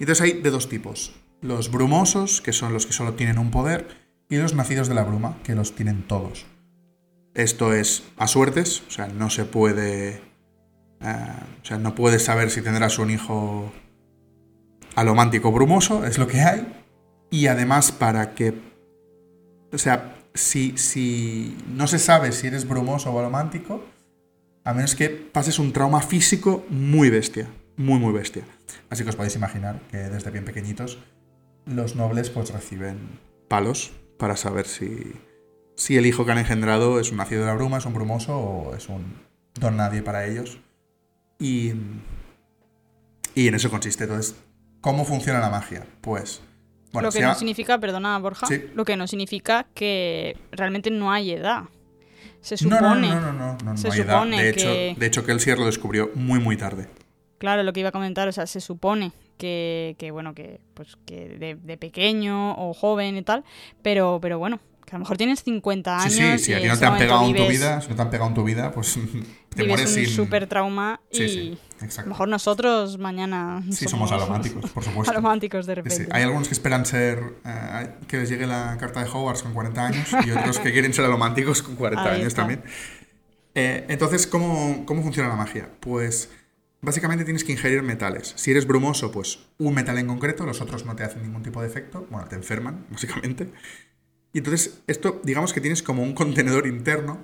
Entonces 0.00 0.22
hay 0.22 0.42
de 0.42 0.50
dos 0.50 0.68
tipos. 0.68 1.14
Los 1.40 1.70
brumosos, 1.70 2.40
que 2.40 2.52
son 2.52 2.72
los 2.72 2.84
que 2.84 2.92
solo 2.92 3.14
tienen 3.14 3.38
un 3.38 3.52
poder, 3.52 3.86
y 4.28 4.38
los 4.38 4.56
nacidos 4.56 4.88
de 4.88 4.96
la 4.96 5.04
bruma, 5.04 5.38
que 5.44 5.54
los 5.54 5.76
tienen 5.76 6.02
todos. 6.02 6.46
Esto 7.34 7.72
es 7.72 8.02
a 8.16 8.26
suertes, 8.26 8.82
o 8.88 8.90
sea, 8.90 9.06
no 9.06 9.30
se 9.30 9.44
puede... 9.44 10.31
eh, 11.04 11.16
o 11.62 11.64
sea, 11.64 11.78
no 11.78 11.94
puedes 11.94 12.24
saber 12.24 12.50
si 12.50 12.62
tendrás 12.62 12.98
un 12.98 13.10
hijo 13.10 13.72
alomántico 14.94 15.52
brumoso, 15.52 16.04
es 16.06 16.18
lo 16.18 16.26
que 16.26 16.40
hay. 16.40 16.66
Y 17.30 17.46
además 17.46 17.92
para 17.92 18.34
que... 18.34 18.54
O 19.72 19.78
sea, 19.78 20.16
si, 20.34 20.76
si 20.76 21.56
no 21.68 21.86
se 21.86 21.98
sabe 21.98 22.32
si 22.32 22.46
eres 22.46 22.68
brumoso 22.68 23.10
o 23.10 23.18
alomántico, 23.18 23.84
a 24.64 24.74
menos 24.74 24.94
que 24.94 25.08
pases 25.08 25.58
un 25.58 25.72
trauma 25.72 26.00
físico 26.02 26.64
muy 26.68 27.10
bestia, 27.10 27.48
muy 27.76 27.98
muy 27.98 28.12
bestia. 28.12 28.44
Así 28.90 29.02
que 29.02 29.10
os 29.10 29.16
podéis 29.16 29.34
imaginar 29.34 29.80
que 29.90 29.96
desde 29.96 30.30
bien 30.30 30.44
pequeñitos 30.44 30.98
los 31.66 31.96
nobles 31.96 32.30
pues 32.30 32.52
reciben 32.52 32.98
palos 33.48 33.92
para 34.18 34.36
saber 34.36 34.66
si, 34.66 35.12
si 35.76 35.96
el 35.96 36.06
hijo 36.06 36.24
que 36.24 36.32
han 36.32 36.38
engendrado 36.38 37.00
es 37.00 37.10
un 37.10 37.16
nacido 37.16 37.40
de 37.42 37.48
la 37.48 37.54
bruma, 37.54 37.78
es 37.78 37.86
un 37.86 37.94
brumoso 37.94 38.38
o 38.38 38.74
es 38.74 38.88
un 38.88 39.14
don 39.54 39.76
nadie 39.76 40.02
para 40.02 40.26
ellos. 40.26 40.60
Y, 41.42 41.72
y 43.34 43.48
en 43.48 43.54
eso 43.54 43.70
consiste. 43.70 44.04
Entonces, 44.04 44.36
¿cómo 44.80 45.04
funciona 45.04 45.40
la 45.40 45.50
magia? 45.50 45.86
Pues... 46.00 46.40
Bueno, 46.92 47.08
lo 47.08 47.12
que 47.12 47.20
se 47.20 47.24
no 47.24 47.34
significa, 47.34 47.78
perdona 47.78 48.18
Borja, 48.18 48.46
Sí. 48.46 48.64
lo 48.74 48.84
que 48.84 48.96
no 48.98 49.06
significa 49.06 49.66
que 49.74 50.36
realmente 50.50 50.90
no 50.90 51.10
hay 51.10 51.30
edad. 51.32 51.62
Se 52.42 52.54
No, 52.66 52.76
supone. 52.76 53.08
no, 53.08 53.20
no, 53.20 53.32
no, 53.32 53.32
no, 53.32 53.58
no, 53.64 53.76
se 53.78 53.88
no 53.88 53.94
hay 53.94 54.00
edad. 54.00 54.26
De 54.26 54.48
hecho, 54.50 54.66
que- 54.68 54.94
de 54.98 55.06
hecho, 55.06 55.24
Kelsier 55.24 55.58
lo 55.58 55.64
descubrió 55.64 56.10
muy, 56.14 56.38
muy 56.38 56.58
tarde. 56.58 56.88
Claro, 57.38 57.62
lo 57.62 57.72
que 57.72 57.80
iba 57.80 57.88
a 57.88 57.92
comentar, 57.92 58.28
o 58.28 58.32
sea, 58.32 58.46
se 58.46 58.60
supone 58.60 59.12
que, 59.38 59.96
que 59.98 60.10
bueno, 60.10 60.34
que 60.34 60.60
pues 60.74 60.96
que 61.06 61.30
de, 61.38 61.54
de 61.54 61.76
pequeño 61.78 62.52
o 62.56 62.74
joven 62.74 63.16
y 63.16 63.22
tal, 63.22 63.42
pero, 63.82 64.18
pero 64.20 64.38
bueno, 64.38 64.60
que 64.92 64.96
a 64.96 64.98
lo 64.98 65.04
mejor 65.04 65.16
tienes 65.16 65.42
50 65.42 66.00
Sí, 66.10 66.20
años 66.20 66.40
sí, 66.42 66.46
si 66.48 66.52
a 66.52 66.60
ti 66.60 66.68
no 66.68 66.78
te 66.78 66.84
han 66.84 66.98
pegado 66.98 67.26
en 67.26 67.34
tu 67.34 67.46
vida, 67.48 67.80
si 67.80 67.88
no 67.88 67.96
te 67.96 68.02
han 68.02 68.10
pegado 68.10 68.28
en 68.28 68.34
tu 68.34 68.44
vida, 68.44 68.72
pues 68.72 68.92
te 69.54 69.62
vives 69.62 69.68
mueres 69.68 69.88
un 69.88 69.94
sin... 70.04 70.06
súper 70.06 70.46
trauma 70.46 71.00
y 71.10 71.16
Sí, 71.16 71.28
sí, 71.88 71.98
a 71.98 72.02
lo 72.02 72.08
mejor 72.08 72.28
nosotros 72.28 72.98
mañana 72.98 73.62
Sí, 73.70 73.88
somos 73.88 74.12
alománticos, 74.12 74.70
por 74.70 74.84
supuesto. 74.84 75.10
alománticos 75.10 75.64
de 75.64 75.74
repente. 75.76 76.04
sí. 76.04 76.10
Hay 76.12 76.24
algunos 76.24 76.46
que 76.48 76.52
esperan 76.52 76.84
ser... 76.84 77.22
eh, 77.46 77.88
que 78.06 78.18
les 78.18 78.28
llegue 78.28 78.46
la 78.46 78.76
carta 78.78 79.02
de 79.02 79.08
Hogwarts 79.08 79.42
con 79.42 79.54
40 79.54 79.86
años 79.86 80.08
y 80.26 80.30
otros 80.30 80.58
que 80.58 80.72
quieren 80.72 80.92
ser 80.92 81.06
alománticos 81.06 81.62
con 81.62 81.74
40 81.76 82.04
Ahí 82.10 82.16
años 82.16 82.26
está. 82.28 82.42
también. 82.42 82.62
Eh, 83.54 83.86
entonces, 83.88 84.26
¿cómo, 84.26 84.84
¿cómo 84.84 85.02
funciona 85.02 85.28
la 85.30 85.36
magia? 85.36 85.70
Pues 85.80 86.28
básicamente 86.82 87.24
tienes 87.24 87.44
que 87.44 87.52
ingerir 87.52 87.82
metales. 87.82 88.34
Si 88.36 88.50
eres 88.50 88.66
brumoso, 88.66 89.10
pues 89.10 89.38
un 89.58 89.72
metal 89.74 89.96
en 89.98 90.06
concreto, 90.06 90.44
los 90.44 90.60
otros 90.60 90.84
no 90.84 90.96
te 90.96 91.04
hacen 91.04 91.22
ningún 91.22 91.42
tipo 91.42 91.62
de 91.62 91.68
efecto, 91.68 92.06
bueno, 92.10 92.26
te 92.28 92.36
enferman, 92.36 92.84
básicamente. 92.90 93.50
Y 94.32 94.38
entonces, 94.38 94.80
esto, 94.86 95.20
digamos 95.24 95.52
que 95.52 95.60
tienes 95.60 95.82
como 95.82 96.02
un 96.02 96.14
contenedor 96.14 96.66
interno 96.66 97.18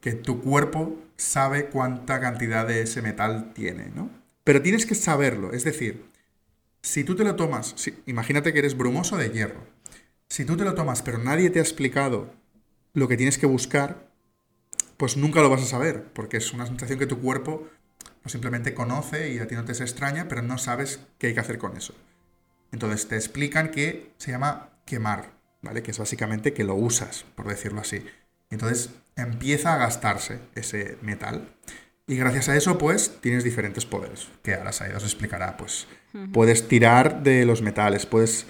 que 0.00 0.12
tu 0.12 0.40
cuerpo 0.40 0.98
sabe 1.16 1.66
cuánta 1.66 2.20
cantidad 2.20 2.66
de 2.66 2.82
ese 2.82 3.02
metal 3.02 3.52
tiene, 3.54 3.90
¿no? 3.94 4.10
Pero 4.44 4.62
tienes 4.62 4.86
que 4.86 4.94
saberlo, 4.94 5.52
es 5.52 5.64
decir, 5.64 6.06
si 6.82 7.04
tú 7.04 7.14
te 7.14 7.24
lo 7.24 7.36
tomas, 7.36 7.74
imagínate 8.06 8.52
que 8.52 8.60
eres 8.60 8.76
brumoso 8.76 9.18
de 9.18 9.28
hierro, 9.28 9.66
si 10.28 10.44
tú 10.44 10.56
te 10.56 10.64
lo 10.64 10.74
tomas 10.74 11.02
pero 11.02 11.18
nadie 11.18 11.50
te 11.50 11.58
ha 11.58 11.62
explicado 11.62 12.32
lo 12.94 13.06
que 13.06 13.18
tienes 13.18 13.36
que 13.36 13.46
buscar, 13.46 14.08
pues 14.96 15.16
nunca 15.16 15.42
lo 15.42 15.50
vas 15.50 15.62
a 15.62 15.66
saber, 15.66 16.04
porque 16.14 16.38
es 16.38 16.52
una 16.52 16.66
sensación 16.66 16.98
que 16.98 17.06
tu 17.06 17.20
cuerpo 17.20 17.68
pues, 18.22 18.32
simplemente 18.32 18.74
conoce 18.74 19.32
y 19.32 19.38
a 19.38 19.46
ti 19.46 19.54
no 19.54 19.64
te 19.64 19.72
es 19.72 19.80
extraña, 19.80 20.28
pero 20.28 20.42
no 20.42 20.58
sabes 20.58 21.00
qué 21.18 21.28
hay 21.28 21.34
que 21.34 21.40
hacer 21.40 21.58
con 21.58 21.76
eso. 21.76 21.94
Entonces 22.72 23.08
te 23.08 23.16
explican 23.16 23.70
que 23.70 24.12
se 24.18 24.30
llama 24.30 24.70
quemar, 24.86 25.32
¿vale? 25.62 25.82
Que 25.82 25.90
es 25.90 25.98
básicamente 25.98 26.52
que 26.52 26.64
lo 26.64 26.74
usas, 26.74 27.24
por 27.34 27.48
decirlo 27.48 27.80
así. 27.80 28.04
Entonces 28.50 28.90
empieza 29.16 29.74
a 29.74 29.78
gastarse 29.78 30.38
ese 30.54 30.98
metal. 31.02 31.48
Y 32.06 32.16
gracias 32.16 32.48
a 32.48 32.56
eso, 32.56 32.76
pues, 32.76 33.20
tienes 33.20 33.44
diferentes 33.44 33.86
poderes, 33.86 34.28
que 34.42 34.54
ahora 34.54 34.72
Saida 34.72 34.96
os 34.96 35.04
explicará. 35.04 35.56
Pues, 35.56 35.86
puedes 36.32 36.66
tirar 36.66 37.22
de 37.22 37.44
los 37.44 37.62
metales, 37.62 38.04
puedes 38.06 38.46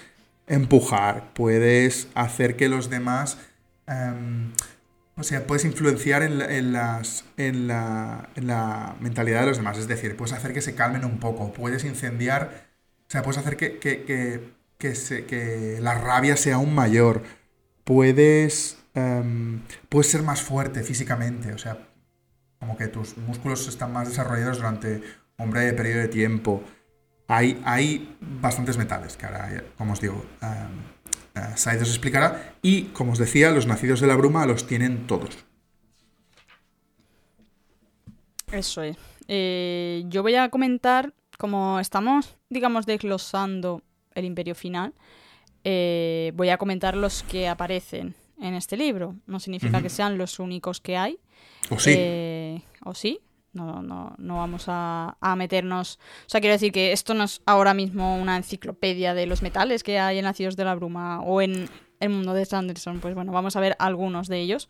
empujar, 0.47 1.33
puedes 1.33 2.07
hacer 2.15 2.55
que 2.55 2.69
los 2.69 2.89
demás... 2.89 3.37
em, 3.87 4.51
o 5.17 5.23
sea, 5.23 5.45
puedes 5.45 5.65
influenciar 5.65 6.23
en 6.23 6.39
la, 6.39 6.45
en 6.55 6.73
las, 6.73 7.25
en, 7.37 7.67
la, 7.67 8.29
en 8.35 8.47
la 8.47 8.95
mentalidad 9.01 9.41
de 9.41 9.47
los 9.47 9.57
demás. 9.57 9.77
Es 9.77 9.87
decir, 9.87 10.15
puedes 10.15 10.33
hacer 10.33 10.53
que 10.53 10.61
se 10.61 10.73
calmen 10.73 11.05
un 11.05 11.19
poco, 11.19 11.53
puedes 11.53 11.83
incendiar, 11.83 12.65
o 13.07 13.11
sea, 13.11 13.21
puedes 13.21 13.37
hacer 13.37 13.57
que, 13.57 13.77
que, 13.77 14.03
que, 14.03 14.53
que 14.81 15.77
la 15.81 15.95
rabia 15.95 16.35
sea 16.37 16.55
aún 16.55 16.73
mayor. 16.73 17.23
Puedes, 17.83 18.77
em, 18.93 19.61
puedes 19.89 20.11
ser 20.11 20.23
más 20.23 20.41
fuerte 20.41 20.83
físicamente, 20.83 21.53
o 21.53 21.57
sea, 21.57 21.77
como 22.59 22.77
que 22.77 22.87
tus 22.87 23.17
músculos 23.17 23.67
están 23.67 23.91
más 23.93 24.07
desarrollados 24.07 24.57
durante 24.57 25.01
un 25.37 25.49
breve 25.49 25.73
periodo 25.73 26.01
de 26.01 26.07
tiempo. 26.07 26.63
Hay, 27.27 27.61
hay 27.65 28.17
bastantes 28.19 28.77
metales, 28.77 29.17
que 29.17 29.25
ahora, 29.25 29.55
eh, 29.55 29.63
como 29.77 29.93
os 29.93 30.01
digo, 30.01 30.25
em, 30.41 31.41
eh, 31.41 31.53
Said 31.55 31.81
os 31.81 31.89
explicará. 31.89 32.55
Y, 32.61 32.85
como 32.93 33.13
os 33.13 33.17
decía, 33.17 33.51
los 33.51 33.67
nacidos 33.67 34.01
de 34.01 34.07
la 34.07 34.15
bruma 34.15 34.45
los 34.45 34.67
tienen 34.67 35.07
todos. 35.07 35.37
Eso 38.51 38.83
es. 38.83 38.97
Eh, 39.27 40.03
yo 40.07 40.23
voy 40.23 40.35
a 40.35 40.49
comentar, 40.49 41.13
como 41.37 41.79
estamos, 41.79 42.35
digamos, 42.49 42.85
desglosando 42.85 43.81
el 44.15 44.25
imperio 44.25 44.55
final, 44.55 44.93
eh, 45.63 46.31
voy 46.35 46.49
a 46.49 46.57
comentar 46.57 46.95
los 46.95 47.23
que 47.23 47.47
aparecen 47.47 48.15
en 48.41 48.55
este 48.55 48.77
libro. 48.77 49.15
No 49.27 49.39
significa 49.39 49.81
que 49.81 49.89
sean 49.89 50.17
los 50.17 50.39
únicos 50.39 50.81
que 50.81 50.97
hay. 50.97 51.19
¿O 51.69 51.79
sí? 51.79 51.93
Eh, 51.95 52.61
¿O 52.83 52.93
sí? 52.93 53.19
No, 53.53 53.81
no, 53.81 54.15
no 54.17 54.37
vamos 54.37 54.65
a, 54.67 55.17
a 55.19 55.35
meternos. 55.35 55.99
O 56.25 56.29
sea, 56.29 56.39
quiero 56.41 56.53
decir 56.53 56.71
que 56.71 56.93
esto 56.93 57.13
no 57.13 57.25
es 57.25 57.41
ahora 57.45 57.73
mismo 57.73 58.17
una 58.17 58.37
enciclopedia 58.37 59.13
de 59.13 59.25
los 59.25 59.41
metales 59.41 59.83
que 59.83 59.99
hay 59.99 60.17
en 60.17 60.23
Nacidos 60.23 60.55
de 60.55 60.65
la 60.65 60.73
Bruma 60.75 61.21
o 61.21 61.41
en 61.41 61.69
el 61.99 62.09
mundo 62.09 62.33
de 62.33 62.45
Sanderson. 62.45 62.99
Pues 62.99 63.13
bueno, 63.13 63.31
vamos 63.31 63.55
a 63.55 63.59
ver 63.59 63.75
algunos 63.77 64.27
de 64.27 64.39
ellos. 64.39 64.69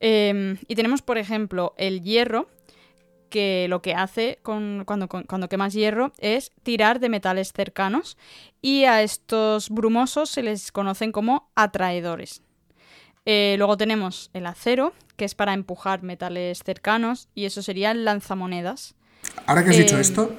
Eh, 0.00 0.56
y 0.66 0.74
tenemos, 0.74 1.02
por 1.02 1.18
ejemplo, 1.18 1.74
el 1.78 2.02
hierro, 2.02 2.48
que 3.36 3.66
lo 3.68 3.82
que 3.82 3.92
hace 3.94 4.38
con- 4.42 4.84
cuando, 4.86 5.08
con- 5.08 5.24
cuando 5.24 5.48
quemas 5.50 5.74
hierro 5.74 6.12
es 6.18 6.52
tirar 6.62 7.00
de 7.00 7.10
metales 7.10 7.52
cercanos. 7.52 8.16
Y 8.62 8.84
a 8.84 9.02
estos 9.02 9.68
brumosos 9.68 10.30
se 10.30 10.42
les 10.42 10.72
conocen 10.72 11.12
como 11.12 11.50
atraedores. 11.54 12.40
Eh, 13.26 13.56
luego 13.58 13.76
tenemos 13.76 14.30
el 14.32 14.46
acero, 14.46 14.94
que 15.16 15.26
es 15.26 15.34
para 15.34 15.52
empujar 15.52 16.02
metales 16.02 16.60
cercanos, 16.64 17.28
y 17.34 17.44
eso 17.44 17.60
sería 17.60 17.90
el 17.90 18.04
lanzamonedas. 18.06 18.94
Ahora 19.46 19.62
que 19.64 19.70
has 19.70 19.76
dicho 19.76 19.98
eh, 19.98 20.00
esto, 20.00 20.34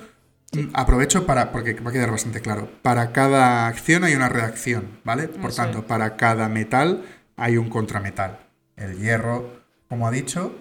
mm, 0.54 0.70
aprovecho 0.74 1.26
para, 1.28 1.52
porque 1.52 1.74
va 1.76 1.92
a 1.92 1.94
quedar 1.94 2.10
bastante 2.10 2.42
claro. 2.42 2.68
Para 2.82 3.12
cada 3.12 3.68
acción 3.68 4.06
hay 4.06 4.16
una 4.16 4.30
reacción, 4.30 5.00
¿vale? 5.04 5.28
Por 5.28 5.52
Eso 5.52 5.62
tanto, 5.62 5.80
es. 5.80 5.84
para 5.86 6.16
cada 6.16 6.50
metal 6.50 7.04
hay 7.36 7.58
un 7.58 7.70
contrametal. 7.70 8.40
El 8.76 8.98
hierro, 9.00 9.52
como 9.88 10.08
ha 10.08 10.12
dicho, 10.12 10.56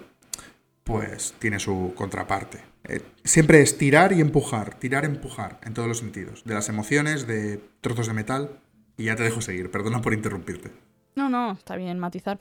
pues 0.87 1.35
tiene 1.37 1.59
su 1.59 1.91
contraparte. 1.95 2.63
Eh, 2.85 3.01
siempre 3.25 3.61
es 3.61 3.77
tirar 3.77 4.13
y 4.13 4.21
empujar, 4.21 4.75
tirar, 4.75 5.03
empujar, 5.03 5.59
en 5.63 5.73
todos 5.73 5.89
los 5.89 5.97
sentidos. 5.97 6.45
De 6.45 6.53
las 6.53 6.69
emociones, 6.69 7.27
de 7.27 7.61
trozos 7.81 8.07
de 8.07 8.13
metal. 8.13 8.61
Y 8.95 9.03
ya 9.03 9.15
te 9.17 9.23
dejo 9.23 9.41
seguir, 9.41 9.69
perdona 9.69 10.01
por 10.01 10.13
interrumpirte. 10.13 10.71
No, 11.15 11.29
no, 11.29 11.51
está 11.51 11.75
bien 11.75 11.99
matizar. 11.99 12.39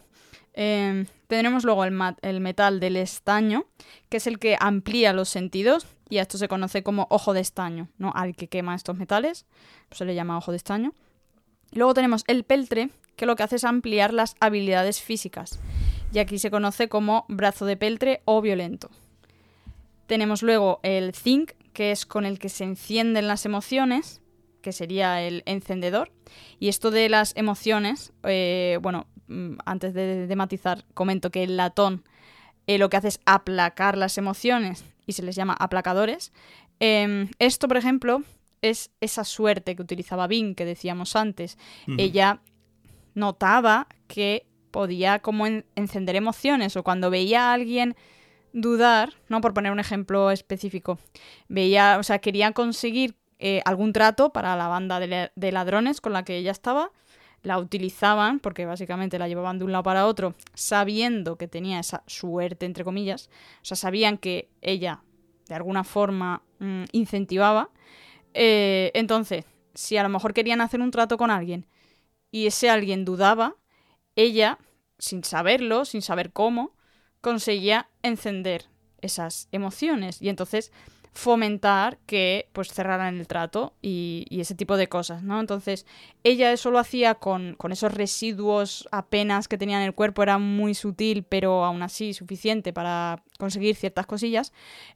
Eh, 0.55 1.07
tendremos 1.27 1.65
luego 1.65 1.85
el, 1.85 2.41
metal 2.41 2.79
del 2.79 2.97
estaño, 2.97 3.67
que 4.09 4.19
es 4.19 4.29
el 4.29 4.39
que 4.39 4.57
amplía 4.59 5.13
los 5.13 5.29
sentidos, 5.29 5.89
y 6.09 6.19
a 6.19 6.23
esto 6.23 6.39
se 6.39 6.47
conoce 6.47 6.85
como 6.85 7.09
ojo 7.11 7.35
de 7.35 7.41
estaño, 7.41 7.89
¿no? 7.99 8.13
Al 8.15 8.37
que 8.37 8.47
quema 8.47 8.77
estos 8.77 8.97
metales, 8.97 9.45
se 9.91 10.05
le 10.05 10.15
llama 10.15 10.39
ojo 10.39 10.53
de 10.53 10.57
estaño. 10.57 10.95
Luego 11.73 11.95
tenemos 11.95 12.23
el 12.29 12.45
peltre, 12.45 12.91
que 13.17 13.27
lo 13.27 13.35
que 13.35 13.43
hace 13.43 13.57
es 13.57 13.65
ampliar 13.65 14.15
las 14.15 14.37
habilidades 14.41 15.03
físicas, 15.03 15.59
y 16.13 16.19
aquí 16.19 16.39
se 16.39 16.51
conoce 16.51 16.89
como 16.89 17.25
brazo 17.29 17.67
de 17.67 17.77
peltre 17.77 18.23
o 18.25 18.41
violento. 18.41 18.91
Tenemos 20.07 20.43
luego 20.43 20.81
el 20.83 21.15
zinc, 21.15 21.53
que 21.73 21.91
es 21.91 22.07
con 22.07 22.25
el 22.25 22.39
que 22.39 22.49
se 22.49 22.65
encienden 22.65 23.29
las 23.29 23.45
emociones, 23.45 24.21
que 24.63 24.73
sería 24.73 25.23
el 25.23 25.43
encendedor. 25.47 26.13
Y 26.59 26.69
esto 26.69 26.91
de 26.91 27.09
las 27.09 27.37
emociones, 27.37 28.13
eh, 28.23 28.79
bueno, 28.83 29.07
mm, 29.29 29.57
antes 29.65 29.95
de, 29.95 30.27
de 30.27 30.37
matizar, 30.37 30.85
comento 30.95 31.31
que 31.31 31.43
el 31.43 31.57
latón 31.57 32.05
eh, 32.67 32.79
lo 32.79 32.91
que 32.91 32.97
hace 32.97 33.09
es 33.09 33.21
aplacar 33.27 33.97
las 33.97 34.19
emociones 34.19 34.85
y 35.07 35.13
se 35.13 35.23
les 35.23 35.37
llama 35.37 35.57
aplacadores. 35.59 36.33
Em, 36.81 37.29
esto, 37.39 37.69
por 37.69 37.77
ejemplo, 37.77 38.23
es 38.61 38.91
esa 39.01 39.25
suerte 39.25 39.77
que 39.77 39.83
utilizaba 39.83 40.27
Bing, 40.27 40.55
que 40.55 40.65
decíamos 40.65 41.15
antes. 41.15 41.59
Ella 41.97 42.41
notaba 43.15 43.87
que 44.09 44.47
podía 44.77 45.21
como 45.21 45.47
encender 45.47 46.17
emociones 46.17 46.77
o 46.77 46.83
cuando 46.83 47.09
veía 47.09 47.49
a 47.49 47.55
alguien 47.55 47.97
dudar, 48.53 49.15
no 49.31 49.41
por 49.41 49.55
poner 49.55 49.73
un 49.73 49.81
ejemplo 49.81 50.31
específico, 50.31 50.99
veía, 51.49 51.97
o 51.99 52.03
sea, 52.03 52.19
quería 52.19 52.53
conseguir 52.53 53.17
eh, 53.39 53.63
algún 53.65 53.95
trato 53.95 54.35
para 54.35 54.55
la 54.55 54.69
banda 54.69 55.01
de, 55.01 55.51
ladrones 55.51 56.03
con 56.03 56.13
la 56.13 56.27
que 56.27 56.37
ella 56.37 56.51
estaba, 56.51 56.91
la 57.43 57.59
utilizaban, 57.59 58.39
porque 58.39 58.67
básicamente 58.67 59.19
la 59.19 59.29
llevaban 59.29 59.59
de 59.59 59.65
un 59.65 59.73
lado 59.73 59.83
para 59.83 60.07
otro, 60.07 60.35
sabiendo 60.53 61.39
que 61.39 61.49
tenía 61.49 61.81
esa 61.81 62.03
suerte, 62.07 62.67
entre 62.67 62.85
comillas, 62.85 63.31
o 63.63 63.65
sea, 63.65 63.79
sabían 63.79 64.19
que 64.19 64.51
ella 64.61 65.01
de 65.49 65.55
alguna 65.55 65.85
forma 65.85 66.43
mm, 66.59 66.85
incentivaba. 66.93 67.71
Eh, 68.35 68.91
entonces, 68.93 69.47
si 69.73 69.97
a 69.97 70.03
lo 70.03 70.11
mejor 70.11 70.35
querían 70.35 70.61
hacer 70.61 70.83
un 70.83 70.91
trato 70.91 71.17
con 71.17 71.31
alguien 71.31 71.65
y 72.31 72.47
ese 72.47 72.69
alguien 72.69 73.07
dudaba, 73.07 73.55
ella, 74.17 74.59
sin 74.99 75.25
saberlo, 75.25 75.85
sin 75.85 76.03
saber 76.03 76.33
cómo, 76.33 76.75
conseguía 77.21 77.89
encender 78.03 78.67
esas 79.01 79.49
emociones 79.53 80.23
y 80.23 80.29
entonces 80.29 80.73
fomentar 81.17 81.99
que 82.05 82.51
pues 82.53 82.69
cerraran 82.73 83.19
el 83.19 83.27
trato 83.27 83.73
y, 83.81 84.27
ese 84.31 84.55
tipo 84.55 84.77
de 84.77 84.89
cosas, 84.89 85.23
¿no? 85.23 85.41
Entonces 85.41 85.87
ella 86.25 86.53
eso 86.53 86.71
lo 86.71 86.79
hacía 86.79 87.15
con, 87.15 87.57
esos 87.71 87.95
residuos 87.95 88.87
apenas 88.93 89.49
que 89.49 89.57
tenía 89.57 89.79
en 89.79 89.85
el 89.85 89.95
cuerpo, 89.95 90.23
era 90.23 90.37
muy 90.37 90.75
sutil 90.75 91.25
pero 91.25 91.65
aún 91.65 91.83
así 91.83 92.13
suficiente 92.13 92.75
para 92.75 93.25
conseguir 93.39 93.77
ciertas 93.77 94.07
cosillas. 94.07 94.53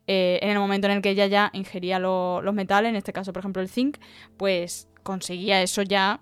Eh, 0.06 0.38
en 0.42 0.50
el 0.50 0.58
momento 0.58 0.88
en 0.88 0.92
el 0.92 1.02
que 1.02 1.10
ella 1.10 1.26
ya 1.26 1.50
ingería 1.54 1.98
los 1.98 2.54
metales, 2.54 2.90
en 2.90 2.96
este 2.96 3.14
caso 3.14 3.32
por 3.32 3.40
ejemplo 3.40 3.62
el 3.62 3.68
zinc, 3.70 3.96
pues 4.36 4.88
conseguía 5.02 5.62
eso 5.62 5.82
ya 5.82 6.20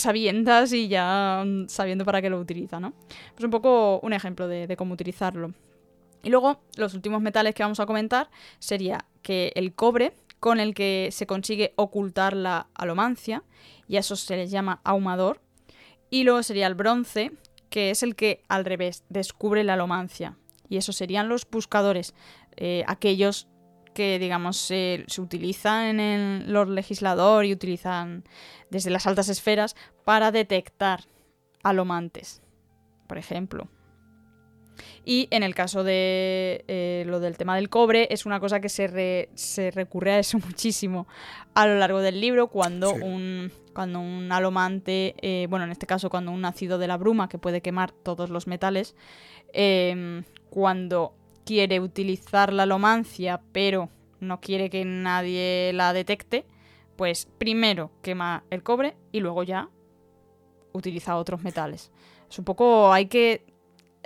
sabiendas 0.00 0.72
y 0.72 0.88
ya 0.88 1.42
mm, 1.44 1.68
sabiendo 1.68 2.04
para 2.04 2.22
qué 2.22 2.30
lo 2.30 2.38
utiliza, 2.38 2.80
¿no? 2.80 2.92
Pues 3.34 3.44
un 3.44 3.50
poco 3.50 4.00
un 4.00 4.12
ejemplo 4.12 4.48
de, 4.48 4.76
cómo 4.76 4.94
utilizarlo. 4.94 5.52
Y 6.22 6.30
luego, 6.30 6.60
los 6.76 6.94
últimos 6.94 7.20
metales 7.20 7.54
que 7.54 7.62
vamos 7.62 7.80
a 7.80 7.86
comentar 7.86 8.30
sería 8.58 9.06
que 9.22 9.52
el 9.56 9.74
cobre, 9.74 10.14
con 10.40 10.60
el 10.60 10.74
que 10.74 11.08
se 11.12 11.26
consigue 11.26 11.72
ocultar 11.76 12.34
la 12.34 12.68
alomancia, 12.74 13.42
y 13.88 13.96
a 13.96 14.00
eso 14.00 14.16
se 14.16 14.36
les 14.36 14.50
llama 14.50 14.80
ahumador. 14.84 15.40
Y 16.10 16.24
luego 16.24 16.42
sería 16.42 16.66
el 16.66 16.74
bronce, 16.74 17.32
que 17.70 17.90
es 17.90 18.02
el 18.02 18.14
que 18.14 18.42
al 18.48 18.64
revés 18.64 19.04
descubre 19.08 19.64
la 19.64 19.74
alomancia. 19.74 20.36
Y 20.68 20.76
eso 20.76 20.92
serían 20.92 21.28
los 21.28 21.48
buscadores, 21.48 22.14
eh, 22.56 22.84
aquellos 22.86 23.48
que, 23.92 24.18
digamos, 24.18 24.56
se, 24.56 25.04
utilizan 25.18 26.00
en 26.00 26.52
los 26.52 26.68
legisladores 26.68 27.50
y 27.50 27.52
utilizan 27.52 28.24
desde 28.70 28.90
las 28.90 29.06
altas 29.06 29.28
esferas 29.28 29.76
para 30.04 30.30
detectar 30.32 31.04
alomantes, 31.62 32.42
por 33.06 33.18
ejemplo. 33.18 33.68
Y 35.04 35.28
en 35.30 35.42
el 35.42 35.54
caso 35.54 35.84
de 35.84 36.64
eh, 36.68 37.04
lo 37.06 37.20
del 37.20 37.36
tema 37.36 37.56
del 37.56 37.68
cobre, 37.68 38.08
es 38.10 38.24
una 38.24 38.40
cosa 38.40 38.60
que 38.60 38.68
se, 38.68 39.28
se, 39.34 39.70
recurre 39.70 40.12
a 40.12 40.18
eso 40.18 40.38
muchísimo 40.46 41.06
a 41.54 41.66
lo 41.66 41.76
largo 41.76 42.00
del 42.00 42.20
libro, 42.20 42.48
cuando, 42.48 42.92
un, 42.94 43.52
cuando 43.74 44.00
un 44.00 44.30
alomante, 44.32 45.14
eh, 45.20 45.46
bueno, 45.50 45.66
en 45.66 45.72
este 45.72 45.86
caso 45.86 46.08
cuando 46.08 46.30
un 46.30 46.44
ácido 46.44 46.78
de 46.78 46.88
la 46.88 46.96
bruma, 46.96 47.28
que 47.28 47.38
puede 47.38 47.60
quemar 47.60 47.92
todos 47.92 48.30
los 48.30 48.46
metales, 48.46 48.94
eh, 49.52 50.22
cuando 50.50 51.14
quiere 51.44 51.80
utilizar 51.80 52.52
la 52.52 52.64
alomancia, 52.64 53.40
pero 53.52 53.88
no 54.20 54.40
quiere 54.40 54.70
que 54.70 54.84
nadie 54.84 55.72
la 55.74 55.92
detecte, 55.92 56.46
pues 56.96 57.28
primero 57.38 57.90
quema 58.02 58.44
el 58.50 58.62
cobre 58.62 58.96
y 59.10 59.20
luego 59.20 59.42
ya 59.42 59.68
utiliza 60.72 61.16
otros 61.16 61.42
metales. 61.42 61.90
Es 62.30 62.38
un 62.38 62.44
poco, 62.44 62.92
hay 62.92 63.06
que 63.06 63.44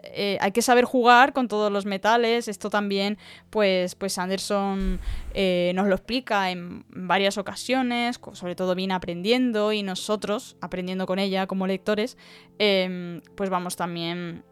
eh, 0.02 0.38
hay 0.40 0.52
que 0.52 0.62
saber 0.62 0.84
jugar 0.84 1.32
con 1.32 1.48
todos 1.48 1.72
los 1.72 1.86
metales. 1.86 2.48
Esto 2.48 2.70
también, 2.70 3.18
pues, 3.50 3.94
pues 3.94 4.18
Anderson 4.18 5.00
eh, 5.34 5.72
nos 5.74 5.86
lo 5.86 5.94
explica 5.94 6.50
en 6.50 6.84
varias 6.88 7.38
ocasiones, 7.38 8.20
sobre 8.32 8.54
todo 8.54 8.74
viene 8.74 8.94
aprendiendo 8.94 9.72
y 9.72 9.82
nosotros, 9.82 10.56
aprendiendo 10.60 11.06
con 11.06 11.18
ella 11.18 11.46
como 11.46 11.66
lectores, 11.66 12.16
em, 12.58 13.20
pues 13.34 13.50
vamos 13.50 13.76
también 13.76 14.44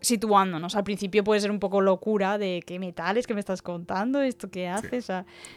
situándonos. 0.00 0.74
Al 0.74 0.84
principio 0.84 1.24
puede 1.24 1.40
ser 1.40 1.50
un 1.50 1.58
poco 1.58 1.80
locura 1.80 2.38
de 2.38 2.62
qué 2.66 2.78
metales 2.78 3.26
que 3.26 3.34
me 3.34 3.40
estás 3.40 3.62
contando, 3.62 4.22
esto 4.22 4.50
que 4.50 4.68
haces, 4.68 5.10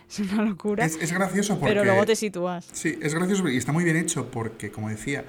es 0.09 0.19
una 0.19 0.43
locura. 0.43 0.85
Es, 0.85 1.11
gracioso 1.11 1.59
porque... 1.59 1.73
Pero 1.73 1.85
luego 1.85 2.05
te 2.05 2.15
sitúas. 2.15 2.67
Sí, 2.71 2.97
es 3.01 3.13
gracioso 3.13 3.47
y 3.49 3.57
está 3.57 3.71
muy 3.71 3.83
bien 3.83 3.97
hecho 3.97 4.29
porque, 4.31 4.71
como 4.71 4.89
decía 4.89 5.25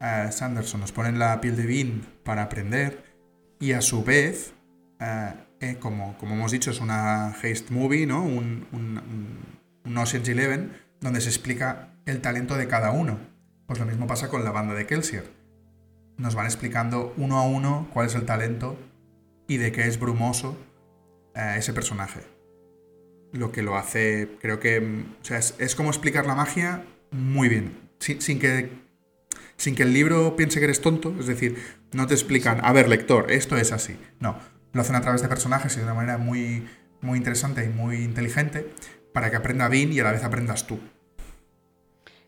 uh, 0.00 0.30
Sanderson, 0.32 0.80
nos 0.80 0.92
pone 0.92 1.10
en 1.10 1.18
la 1.18 1.40
piel 1.40 1.56
de 1.56 1.66
Bean 1.66 2.02
para 2.24 2.42
aprender 2.42 3.02
y 3.60 3.72
a 3.72 3.80
su 3.80 4.04
vez, 4.04 4.52
uh, 5.00 5.36
eh, 5.60 5.76
como, 5.80 6.16
como 6.18 6.34
hemos 6.34 6.52
dicho, 6.52 6.70
es 6.70 6.80
una 6.80 7.28
haste 7.28 7.72
movie, 7.72 8.06
¿no? 8.06 8.22
Un, 8.22 8.66
un, 8.72 9.00
un 9.84 9.98
Ocean's 9.98 10.28
Eleven, 10.28 10.72
donde 11.00 11.20
se 11.20 11.28
explica 11.28 11.94
el 12.06 12.20
talento 12.20 12.56
de 12.56 12.68
cada 12.68 12.90
uno. 12.90 13.18
Pues 13.66 13.78
lo 13.78 13.86
mismo 13.86 14.06
pasa 14.06 14.28
con 14.28 14.44
la 14.44 14.50
banda 14.50 14.74
de 14.74 14.86
Kelsier 14.86 15.37
nos 16.18 16.34
van 16.34 16.46
explicando 16.46 17.14
uno 17.16 17.38
a 17.38 17.42
uno 17.42 17.88
cuál 17.92 18.06
es 18.06 18.14
el 18.14 18.26
talento 18.26 18.76
y 19.46 19.56
de 19.56 19.72
qué 19.72 19.86
es 19.86 19.98
brumoso 19.98 20.56
eh, 21.34 21.54
ese 21.56 21.72
personaje. 21.72 22.20
Lo 23.32 23.52
que 23.52 23.62
lo 23.62 23.76
hace, 23.76 24.36
creo 24.40 24.60
que, 24.60 24.80
mm, 24.80 25.14
o 25.22 25.24
sea, 25.24 25.38
es, 25.38 25.74
como 25.74 25.90
explicar 25.90 26.26
la 26.26 26.34
magia 26.34 26.84
muy 27.10 27.48
bien, 27.48 27.90
sin, 27.98 28.38
que, 28.38 28.70
sin 29.56 29.74
que 29.74 29.84
el 29.84 29.94
libro 29.94 30.36
piense 30.36 30.58
que 30.58 30.64
eres 30.64 30.80
tonto, 30.80 31.14
es 31.18 31.26
decir, 31.26 31.56
no 31.92 32.06
te 32.06 32.14
explican, 32.14 32.64
a 32.64 32.72
ver, 32.72 32.88
lector, 32.88 33.30
esto 33.30 33.56
es 33.56 33.72
así. 33.72 33.96
No, 34.20 34.38
lo 34.72 34.80
hacen 34.80 34.96
a 34.96 35.00
través 35.00 35.22
de 35.22 35.28
personajes 35.28 35.74
y 35.76 35.78
de 35.78 35.84
una 35.84 35.94
manera 35.94 36.18
muy, 36.18 36.66
muy 37.00 37.16
interesante 37.16 37.64
y 37.64 37.68
muy 37.68 37.98
inteligente 37.98 38.72
para 39.12 39.30
que 39.30 39.36
aprenda 39.36 39.68
bien 39.68 39.92
y 39.92 40.00
a 40.00 40.04
la 40.04 40.12
vez 40.12 40.24
aprendas 40.24 40.66
tú. 40.66 40.80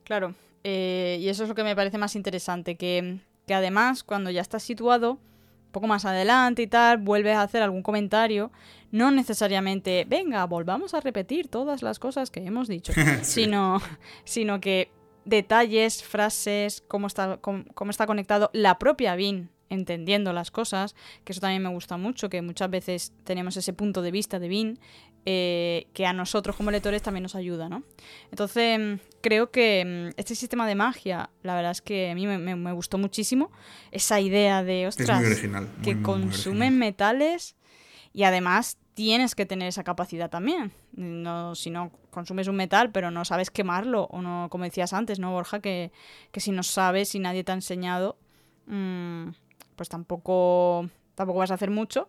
Claro, 0.04 0.34
eh, 0.64 1.18
y 1.20 1.28
eso 1.28 1.42
es 1.42 1.48
lo 1.48 1.54
que 1.54 1.64
me 1.64 1.76
parece 1.76 1.98
más 1.98 2.14
interesante, 2.16 2.76
que 2.76 3.20
que 3.50 3.54
además 3.54 4.04
cuando 4.04 4.30
ya 4.30 4.42
estás 4.42 4.62
situado 4.62 5.14
un 5.14 5.72
poco 5.72 5.88
más 5.88 6.04
adelante 6.04 6.62
y 6.62 6.68
tal, 6.68 6.98
vuelves 6.98 7.34
a 7.34 7.42
hacer 7.42 7.64
algún 7.64 7.82
comentario, 7.82 8.52
no 8.92 9.10
necesariamente, 9.10 10.06
venga, 10.08 10.46
volvamos 10.46 10.94
a 10.94 11.00
repetir 11.00 11.48
todas 11.48 11.82
las 11.82 11.98
cosas 11.98 12.30
que 12.30 12.46
hemos 12.46 12.68
dicho, 12.68 12.92
sino, 13.22 13.82
sino 14.22 14.60
que 14.60 14.92
detalles, 15.24 16.04
frases, 16.04 16.80
cómo 16.86 17.08
está, 17.08 17.38
cómo, 17.38 17.90
está 17.90 18.06
conectado 18.06 18.50
la 18.52 18.78
propia 18.78 19.16
BIN 19.16 19.50
entendiendo 19.68 20.32
las 20.32 20.52
cosas, 20.52 20.94
que 21.24 21.32
eso 21.32 21.40
también 21.40 21.64
me 21.64 21.70
gusta 21.70 21.96
mucho, 21.96 22.30
que 22.30 22.42
muchas 22.42 22.70
veces 22.70 23.12
tenemos 23.24 23.56
ese 23.56 23.72
punto 23.72 24.00
de 24.00 24.12
vista 24.12 24.38
de 24.38 24.46
BIN 24.46 24.78
eh, 25.26 25.86
que 25.92 26.06
a 26.06 26.12
nosotros 26.12 26.56
como 26.56 26.70
lectores 26.70 27.02
también 27.02 27.22
nos 27.22 27.34
ayuda, 27.34 27.68
¿no? 27.68 27.82
Entonces, 28.30 28.78
mm, 28.78 28.94
creo 29.20 29.50
que 29.50 30.10
mm, 30.14 30.18
este 30.18 30.34
sistema 30.34 30.66
de 30.66 30.74
magia, 30.74 31.30
la 31.42 31.54
verdad 31.54 31.72
es 31.72 31.82
que 31.82 32.10
a 32.10 32.14
mí 32.14 32.26
me, 32.26 32.72
gustó 32.72 32.98
muchísimo. 32.98 33.50
Esa 33.90 34.20
idea 34.20 34.62
de, 34.62 34.86
ostras, 34.86 35.22
que 35.82 36.00
consumen 36.02 36.78
metales 36.78 37.56
y 38.12 38.24
además 38.24 38.78
tienes 38.94 39.34
que 39.34 39.46
tener 39.46 39.68
esa 39.68 39.84
capacidad 39.84 40.30
también. 40.30 40.72
No, 40.92 41.54
si 41.54 41.70
no 41.70 41.90
consumes 42.10 42.48
un 42.48 42.56
metal, 42.56 42.90
pero 42.90 43.10
no 43.10 43.24
sabes 43.24 43.50
quemarlo, 43.50 44.04
o 44.10 44.20
no, 44.20 44.48
como 44.50 44.64
decías 44.64 44.92
antes, 44.92 45.18
¿no, 45.18 45.30
Borja? 45.32 45.60
Que, 45.60 45.92
si 46.34 46.52
no 46.52 46.62
sabes, 46.62 47.14
y 47.14 47.18
nadie 47.18 47.44
te 47.44 47.52
ha 47.52 47.54
enseñado, 47.54 48.18
mm, 48.66 49.28
pues 49.76 49.88
tampoco, 49.88 50.88
tampoco 51.14 51.38
vas 51.38 51.50
a 51.50 51.54
hacer 51.54 51.70
mucho. 51.70 52.08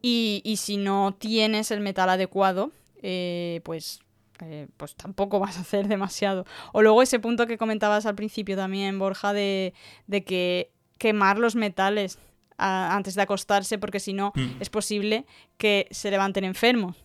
Y, 0.00 0.54
si 0.58 0.76
no 0.76 1.14
tienes 1.18 1.70
el 1.70 1.80
metal 1.80 2.08
adecuado, 2.08 2.70
eh, 3.02 3.60
pues, 3.64 4.00
eh, 4.40 4.68
pues 4.76 4.94
tampoco 4.94 5.40
vas 5.40 5.58
a 5.58 5.60
hacer 5.62 5.88
demasiado. 5.88 6.44
O 6.72 6.82
luego 6.82 7.02
ese 7.02 7.18
punto 7.18 7.46
que 7.46 7.58
comentabas 7.58 8.06
al 8.06 8.14
principio 8.14 8.56
también, 8.56 8.98
Borja, 8.98 9.32
de, 9.32 9.74
que 10.08 10.70
quemar 10.98 11.38
los 11.38 11.56
metales 11.56 12.18
antes 12.56 13.14
de 13.14 13.22
acostarse, 13.22 13.78
porque 13.78 14.00
si 14.00 14.12
no 14.12 14.32
mm. 14.34 14.60
es 14.60 14.68
posible 14.68 15.26
que 15.56 15.86
se 15.90 16.10
levanten 16.10 16.44
enfermos. 16.44 16.96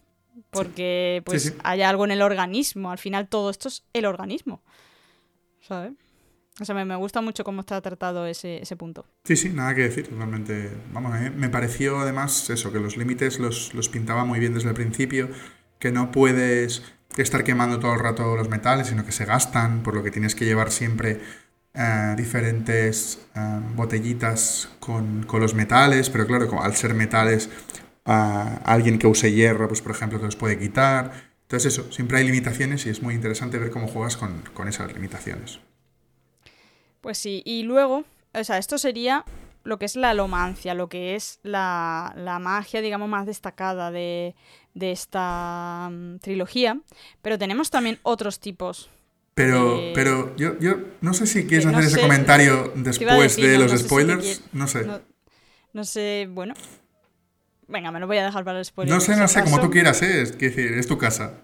Porque 0.50 1.22
pues 1.26 1.56
hay 1.64 1.84
algo 1.84 2.06
en 2.06 2.12
el 2.12 2.24
organismo. 2.24 2.90
Al 2.90 2.98
final 2.98 3.28
todo 3.28 3.52
esto 3.52 3.68
es 3.68 3.84
el 3.94 4.06
organismo. 4.06 4.64
¿Sabes? 5.62 5.94
O 6.60 6.66
sea, 6.66 6.76
me, 6.86 6.96
gusta 6.96 7.22
mucho 7.22 7.44
cómo 7.44 7.62
está 7.62 7.82
tratado 7.82 8.28
ese, 8.28 8.62
punto. 8.78 9.06
Sí, 9.24 9.36
sí, 9.36 9.50
nada 9.50 9.74
que 9.74 9.82
decir, 9.82 10.10
realmente. 10.16 10.70
Vamos, 10.92 11.16
eh, 11.20 11.32
me 11.32 11.50
pareció 11.50 12.00
además 12.00 12.50
eso, 12.50 12.72
que 12.72 12.80
los 12.80 12.96
límites 12.96 13.40
los, 13.40 13.74
los 13.74 13.90
pintaba 13.90 14.24
muy 14.24 14.40
bien 14.40 14.54
desde 14.54 14.70
el 14.70 14.76
principio, 14.76 15.30
que 15.80 15.92
no 15.92 16.12
puedes 16.12 16.84
estar 17.18 17.44
quemando 17.44 17.80
todo 17.80 17.94
el 17.94 18.00
rato 18.00 18.36
los 18.36 18.50
metales, 18.50 18.88
sino 18.88 19.06
que 19.06 19.12
se 19.12 19.26
gastan, 19.26 19.82
por 19.82 19.96
lo 19.96 20.04
que 20.04 20.12
tienes 20.12 20.36
que 20.36 20.46
llevar 20.46 20.72
siempre 20.72 21.22
eh, 21.74 22.14
diferentes 22.16 23.20
eh, 23.36 23.60
botellitas 23.76 24.70
con, 24.80 25.26
los 25.40 25.56
metales, 25.56 26.12
pero 26.12 26.28
claro, 26.28 26.48
como 26.48 26.64
al 26.64 26.76
ser 26.76 26.94
metales, 26.94 27.50
alguien 28.06 29.00
que 29.00 29.08
use 29.08 29.32
hierro, 29.32 29.68
pues 29.68 29.82
por 29.82 29.92
ejemplo, 29.94 30.20
te 30.20 30.26
los 30.26 30.36
puede 30.36 30.60
quitar. 30.60 31.14
Entonces 31.44 31.74
eso, 31.74 31.92
siempre 31.92 32.18
hay 32.20 32.26
limitaciones 32.26 32.86
y 32.86 32.90
es 32.90 33.02
muy 33.02 33.16
interesante 33.16 33.58
ver 33.58 33.72
cómo 33.72 33.88
juegas 33.88 34.18
con, 34.18 34.44
con 34.54 34.68
esas 34.68 34.94
limitaciones. 34.94 35.60
Pues 37.04 37.18
sí, 37.18 37.44
y 37.46 37.64
luego, 37.64 38.06
o 38.34 38.44
sea, 38.46 38.58
esto 38.58 38.78
sería 38.78 39.26
lo 39.66 39.78
que 39.78 39.86
es 39.86 39.98
la 39.98 40.12
alomancia, 40.12 40.74
lo 40.74 40.88
que 40.88 41.16
es 41.16 41.40
la, 41.44 42.14
la 42.18 42.40
magia, 42.40 42.82
digamos, 42.82 43.10
más 43.10 43.26
destacada 43.26 43.92
de, 43.92 44.36
de 44.74 44.92
esta 44.92 45.90
mm, 45.92 46.18
trilogía, 46.20 46.80
pero 47.22 47.38
tenemos 47.38 47.70
también 47.70 48.00
otros 48.04 48.40
tipos. 48.40 48.90
Pero, 49.36 49.82
pero 49.96 50.36
yo, 50.38 50.58
yo 50.60 50.78
no 51.02 51.14
sé 51.14 51.28
si 51.28 51.46
quieres 51.46 51.66
que 51.66 51.72
no 51.74 51.78
hacer 51.80 51.90
ese 51.90 51.98
sé- 51.98 52.02
comentario 52.04 52.72
después 52.76 53.36
decir, 53.36 53.46
de 53.50 53.54
no- 53.58 53.64
los 53.64 53.72
no 53.72 53.78
sé 53.78 53.84
si 53.84 53.84
te 53.84 53.90
spoilers. 53.90 54.42
no 54.54 54.68
sé. 54.68 54.88
No, 55.74 55.84
sé, 55.84 56.28
bueno. 56.32 56.54
Venga, 57.68 57.92
me 57.92 58.00
lo 58.00 58.08
voy 58.08 58.18
a 58.18 58.26
dejar 58.26 58.44
para 58.46 58.60
el 58.60 58.66
spoiler. 58.66 58.94
No 58.94 59.02
sé, 59.02 59.16
no 59.16 59.28
sé, 59.28 59.44
como 59.44 59.60
tú 59.60 59.70
quieras, 59.72 60.02
¿eh? 60.04 60.22
Es 60.22 60.32
que 60.34 60.50
decir, 60.50 60.74
es 60.74 60.88
tu 60.88 60.98
casa. 60.98 61.42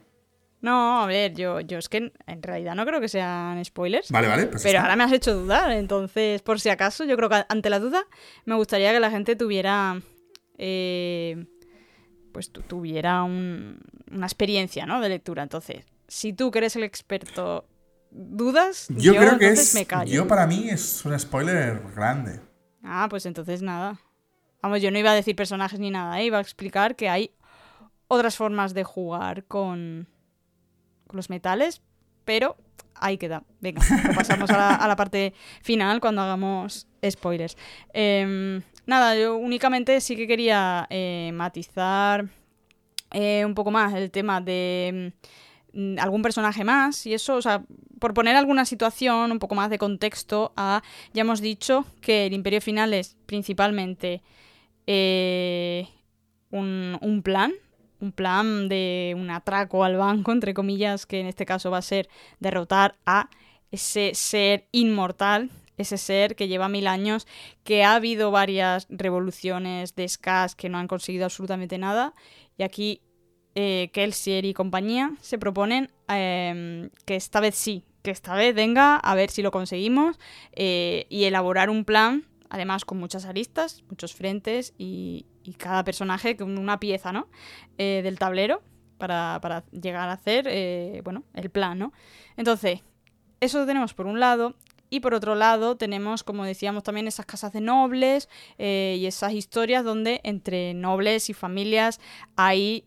No, 0.62 1.02
a 1.02 1.06
ver, 1.06 1.34
yo, 1.36 1.62
yo 1.62 1.78
es 1.78 1.88
que 1.88 2.12
en 2.28 2.44
realidad 2.44 2.76
no 2.76 2.86
creo 2.86 3.00
que 3.00 3.08
sean 3.08 3.64
spoilers. 3.64 4.12
Vale, 4.12 4.28
vale, 4.28 4.48
pues 4.48 4.62
Pero 4.64 4.80
está. 4.80 4.82
ahora 4.82 4.96
me 4.98 5.04
has 5.06 5.12
hecho 5.14 5.34
dudar, 5.34 5.72
entonces, 5.72 6.42
por 6.42 6.60
si 6.60 6.68
acaso, 6.70 7.06
yo 7.06 7.16
creo 7.16 7.30
que 7.30 7.46
ante 7.48 7.70
la 7.70 7.80
duda 7.80 8.04
me 8.46 8.56
gustaría 8.56 8.92
que 8.92 9.00
la 9.00 9.10
gente 9.10 9.36
tuviera, 9.38 10.02
eh, 10.58 11.46
pues 12.34 12.52
tu- 12.52 12.62
tuviera 12.62 13.24
un- 13.24 13.80
una 14.12 14.26
experiencia, 14.26 14.86
¿no? 14.86 15.00
De 15.02 15.10
lectura. 15.10 15.44
Entonces, 15.44 15.86
si 16.08 16.34
tú 16.34 16.52
que 16.52 16.60
eres 16.60 16.76
el 16.76 16.84
experto 16.84 17.66
dudas, 18.12 18.88
Yo, 18.90 19.16
creo 19.16 19.38
que 19.38 19.48
es. 19.50 19.74
me 19.74 19.86
callo. 19.86 20.12
Yo 20.12 20.28
para 20.28 20.46
mí 20.46 20.70
es 20.70 21.06
un 21.06 21.18
spoiler 21.18 21.82
grande. 21.96 22.42
Ah, 22.84 23.08
pues 23.10 23.26
entonces 23.26 23.62
nada. 23.62 24.00
Vamos, 24.62 24.82
yo 24.82 24.92
no 24.92 25.00
iba 25.00 25.12
a 25.12 25.16
decir 25.16 25.36
personajes 25.36 25.80
ni 25.80 25.90
nada, 25.90 26.20
¿eh? 26.20 26.26
iba 26.26 26.38
a 26.38 26.42
explicar 26.42 26.96
que 26.98 27.08
hay 27.08 27.32
otras 28.10 28.36
formas 28.36 28.74
de 28.74 28.84
jugar 28.84 29.46
con, 29.46 30.08
los 31.14 31.30
metales, 31.30 31.82
pero 32.26 32.58
ahí 32.96 33.18
queda. 33.18 33.44
Venga, 33.60 33.82
pasamos 34.16 34.50
a 34.50 34.58
la, 34.58 34.76
a 34.76 34.88
la 34.88 34.96
parte 34.96 35.34
final 35.62 36.00
cuando 36.00 36.22
hagamos 36.22 36.88
spoilers. 37.08 37.58
Em, 37.94 38.62
nada, 38.86 39.16
yo 39.16 39.38
únicamente 39.38 40.02
sí 40.02 40.16
que 40.16 40.28
quería 40.28 40.88
eh, 40.90 41.32
matizar 41.34 42.26
eh, 43.12 43.44
un 43.46 43.56
poco 43.56 43.72
más 43.72 43.94
el 43.94 44.12
tema 44.12 44.42
de 44.42 45.14
mm, 45.74 46.00
algún 46.00 46.22
personaje 46.22 46.64
más 46.64 47.06
y 47.06 47.14
eso, 47.14 47.36
o 47.36 47.42
sea, 47.42 47.64
por 48.00 48.14
poner 48.14 48.36
alguna 48.36 48.66
situación, 48.66 49.32
un 49.32 49.40
poco 49.40 49.56
más 49.56 49.70
de 49.70 49.78
contexto 49.78 50.54
a, 50.56 50.82
ya 51.14 51.22
hemos 51.22 51.42
dicho 51.42 51.86
que 52.02 52.28
el 52.28 52.34
Imperio 52.34 52.62
Final 52.62 52.94
es 52.94 53.18
principalmente 53.26 54.22
eh, 54.88 55.88
un, 56.52 56.98
un 57.02 57.22
plan, 57.22 57.54
un 58.00 58.12
plan 58.12 58.70
de 58.70 59.16
un 59.18 59.30
atraco 59.30 59.84
al 59.84 59.98
banco, 59.98 60.32
entre 60.32 60.54
comillas, 60.54 61.06
que 61.06 61.20
en 61.20 61.28
este 61.28 61.46
caso 61.46 61.72
va 61.72 61.80
a 61.80 61.82
ser 61.82 62.10
derrotar 62.40 62.96
a 63.06 63.30
ese 63.72 64.12
ser 64.16 64.68
inmortal, 64.72 65.50
ese 65.78 65.98
ser 65.98 66.36
que 66.36 66.48
lleva 66.48 66.70
mil 66.70 66.88
años, 66.88 67.28
que 67.64 67.84
ha 67.84 67.96
habido 67.96 68.32
varias 68.32 68.88
revoluciones 68.90 69.96
de 69.96 70.08
Skaz 70.08 70.56
que 70.56 70.70
no 70.70 70.78
han 70.78 70.88
conseguido 70.88 71.26
absolutamente 71.26 71.78
nada, 71.78 72.14
y 72.58 72.64
aquí 72.64 73.02
eh, 73.56 73.90
Kelsier 73.94 74.46
y 74.46 74.54
compañía 74.54 75.14
se 75.22 75.38
proponen 75.38 75.92
eh, 76.08 76.90
que 77.06 77.16
esta 77.16 77.40
vez 77.40 77.56
sí, 77.56 77.84
que 78.02 78.12
esta 78.12 78.36
vez 78.36 78.56
venga 78.56 78.96
a 78.98 79.16
ver 79.16 79.30
si 79.30 79.42
lo 79.42 79.52
conseguimos 79.52 80.20
eh, 80.54 81.06
y 81.10 81.26
elaborar 81.26 81.70
un 81.70 81.86
plan, 81.86 82.26
además 82.50 82.86
con 82.86 82.98
muchas 82.98 83.26
aristas, 83.26 83.84
muchos 83.90 84.14
frentes 84.14 84.74
y, 84.78 85.26
y 85.44 85.54
cada 85.54 85.84
personaje 85.84 86.36
con 86.36 86.58
una 86.58 86.80
pieza, 86.80 87.12
¿no? 87.12 87.28
Eh, 87.78 88.02
del 88.04 88.20
tablero 88.20 88.62
para, 88.98 89.40
para 89.42 89.64
llegar 89.72 90.10
a 90.10 90.14
hacer, 90.14 90.48
eh, 90.48 91.02
bueno, 91.04 91.24
el 91.34 91.50
plan, 91.50 91.80
¿no? 91.80 91.94
Entonces, 92.38 92.82
eso 93.40 93.66
tenemos 93.66 93.94
por 93.94 94.06
un 94.06 94.20
lado. 94.20 94.56
Y 94.92 95.02
por 95.02 95.14
otro 95.14 95.36
lado 95.36 95.78
tenemos, 95.78 96.24
como 96.24 96.44
decíamos 96.46 96.82
también, 96.82 97.08
esas 97.08 97.28
casas 97.28 97.54
de 97.54 97.62
nobles 97.62 98.28
eh, 98.58 98.98
y 99.00 99.06
esas 99.06 99.34
historias 99.34 99.84
donde 99.84 100.20
entre 100.24 100.74
nobles 100.74 101.30
y 101.30 101.34
familias 101.34 102.00
hay 102.36 102.86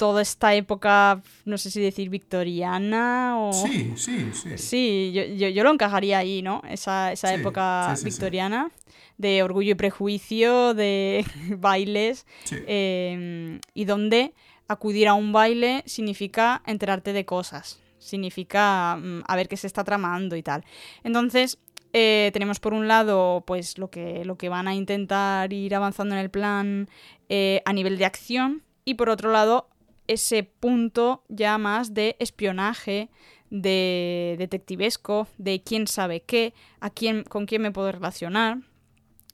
toda 0.00 0.22
esta 0.22 0.54
época, 0.54 1.20
no 1.44 1.58
sé 1.58 1.70
si 1.70 1.78
decir 1.78 2.08
victoriana 2.08 3.34
o... 3.38 3.52
Sí, 3.52 3.92
sí, 3.96 4.30
sí. 4.32 4.56
Sí, 4.56 5.12
yo, 5.14 5.24
yo, 5.26 5.48
yo 5.50 5.62
lo 5.62 5.70
encajaría 5.70 6.16
ahí, 6.16 6.40
¿no? 6.40 6.62
Esa, 6.68 7.12
esa 7.12 7.28
Sí, 7.28 7.34
época 7.34 7.88
sí, 7.90 7.96
sí, 7.96 8.00
sí. 8.00 8.04
victoriana 8.06 8.70
de 9.18 9.42
orgullo 9.42 9.72
y 9.72 9.74
prejuicio, 9.74 10.72
de 10.72 11.24
bailes, 11.58 12.26
sí. 12.44 12.56
eh, 12.66 13.60
y 13.74 13.84
donde 13.84 14.32
acudir 14.68 15.06
a 15.06 15.12
un 15.14 15.32
baile 15.32 15.82
significa 15.84 16.62
enterarte 16.66 17.12
de 17.12 17.26
cosas, 17.26 17.78
significa 17.98 18.96
mm, 18.96 19.24
a 19.26 19.36
ver 19.36 19.48
qué 19.48 19.58
se 19.58 19.66
está 19.66 19.84
tramando 19.84 20.34
y 20.36 20.42
tal. 20.42 20.64
Entonces, 21.04 21.58
eh, 21.92 22.30
tenemos 22.32 22.58
por 22.58 22.72
un 22.72 22.88
lado, 22.88 23.44
pues 23.46 23.76
lo 23.76 23.90
que, 23.90 24.24
lo 24.24 24.36
que 24.36 24.48
van 24.48 24.66
a 24.66 24.74
intentar 24.74 25.52
ir 25.52 25.74
avanzando 25.74 26.14
en 26.14 26.20
el 26.22 26.30
plan 26.30 26.88
eh, 27.28 27.60
a 27.66 27.72
nivel 27.74 27.98
de 27.98 28.06
acción, 28.06 28.62
y 28.86 28.94
por 28.94 29.10
otro 29.10 29.30
lado, 29.30 29.68
ese 30.12 30.42
punto 30.42 31.22
ya 31.28 31.56
más 31.58 31.94
de 31.94 32.16
espionaje, 32.18 33.10
de 33.50 34.34
detectivesco, 34.38 35.28
de 35.38 35.62
quién 35.62 35.86
sabe 35.86 36.20
qué, 36.20 36.52
a 36.80 36.90
quién, 36.90 37.22
con 37.24 37.46
quién 37.46 37.62
me 37.62 37.70
puedo 37.70 37.92
relacionar. 37.92 38.58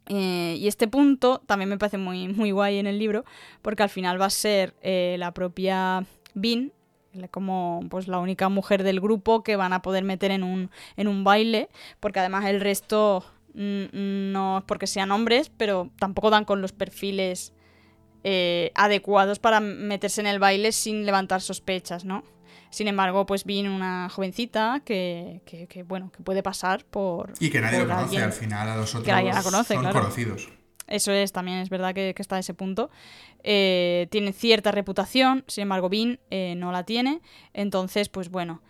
Eh, 0.08 0.56
y 0.58 0.68
este 0.68 0.86
punto 0.86 1.42
también 1.46 1.68
me 1.68 1.78
parece 1.78 1.98
muy, 1.98 2.28
muy 2.28 2.50
guay 2.50 2.78
en 2.78 2.86
el 2.86 2.98
libro, 2.98 3.24
porque 3.62 3.82
al 3.82 3.88
final 3.88 4.20
va 4.20 4.26
a 4.26 4.30
ser 4.30 4.74
eh, 4.82 5.16
la 5.18 5.32
propia 5.32 6.04
Bean, 6.34 6.72
como 7.30 7.80
pues 7.88 8.06
la 8.06 8.18
única 8.18 8.50
mujer 8.50 8.82
del 8.82 9.00
grupo 9.00 9.42
que 9.42 9.56
van 9.56 9.72
a 9.72 9.80
poder 9.80 10.04
meter 10.04 10.30
en 10.30 10.42
un, 10.42 10.70
en 10.96 11.08
un 11.08 11.24
baile, 11.24 11.70
porque 12.00 12.20
además 12.20 12.44
el 12.44 12.60
resto 12.60 13.24
mm, 13.54 14.32
no 14.32 14.58
es 14.58 14.64
porque 14.64 14.86
sean 14.86 15.10
hombres, 15.10 15.50
pero 15.56 15.90
tampoco 15.98 16.28
dan 16.28 16.44
con 16.44 16.60
los 16.60 16.72
perfiles 16.72 17.54
eh, 18.28 18.72
adecuados 18.74 19.38
para 19.38 19.60
meterse 19.60 20.20
en 20.20 20.26
el 20.26 20.40
baile 20.40 20.72
sin 20.72 21.06
levantar 21.06 21.40
sospechas, 21.40 22.04
¿no? 22.04 22.24
Sin 22.70 22.88
embargo, 22.88 23.24
pues 23.24 23.44
viene 23.44 23.70
una 23.70 24.08
jovencita 24.10 24.82
que, 24.84 25.40
que- 25.46 25.68
que, 25.68 25.84
bueno, 25.84 26.10
que 26.10 26.22
puede 26.24 26.42
pasar 26.42 26.84
por... 26.84 27.32
Y 27.38 27.50
que 27.50 27.60
nadie 27.60 27.78
lo 27.78 27.84
conoce, 27.86 28.02
alguien- 28.04 28.22
al 28.24 28.32
final 28.32 28.68
a 28.68 28.76
los 28.76 28.94
otros 28.96 29.06
nadie 29.06 29.32
la 29.32 29.42
conoce, 29.44 29.74
son 29.74 29.82
claro. 29.84 30.00
conocidos. 30.00 30.48
Eso 30.88 31.12
es, 31.12 31.30
también 31.32 31.58
es 31.58 31.70
verdad 31.70 31.94
que, 31.94 32.12
que 32.14 32.22
está 32.22 32.36
a 32.36 32.38
ese 32.40 32.54
punto. 32.54 32.90
Eh, 33.44 34.08
tiene 34.10 34.32
cierta 34.32 34.72
reputación, 34.72 35.44
sin 35.46 35.62
embargo, 35.62 35.88
Bean 35.88 36.18
eh, 36.30 36.54
no 36.56 36.72
la 36.72 36.82
tiene. 36.84 37.20
Entonces, 37.54 38.08
pues 38.08 38.28
bueno. 38.30 38.60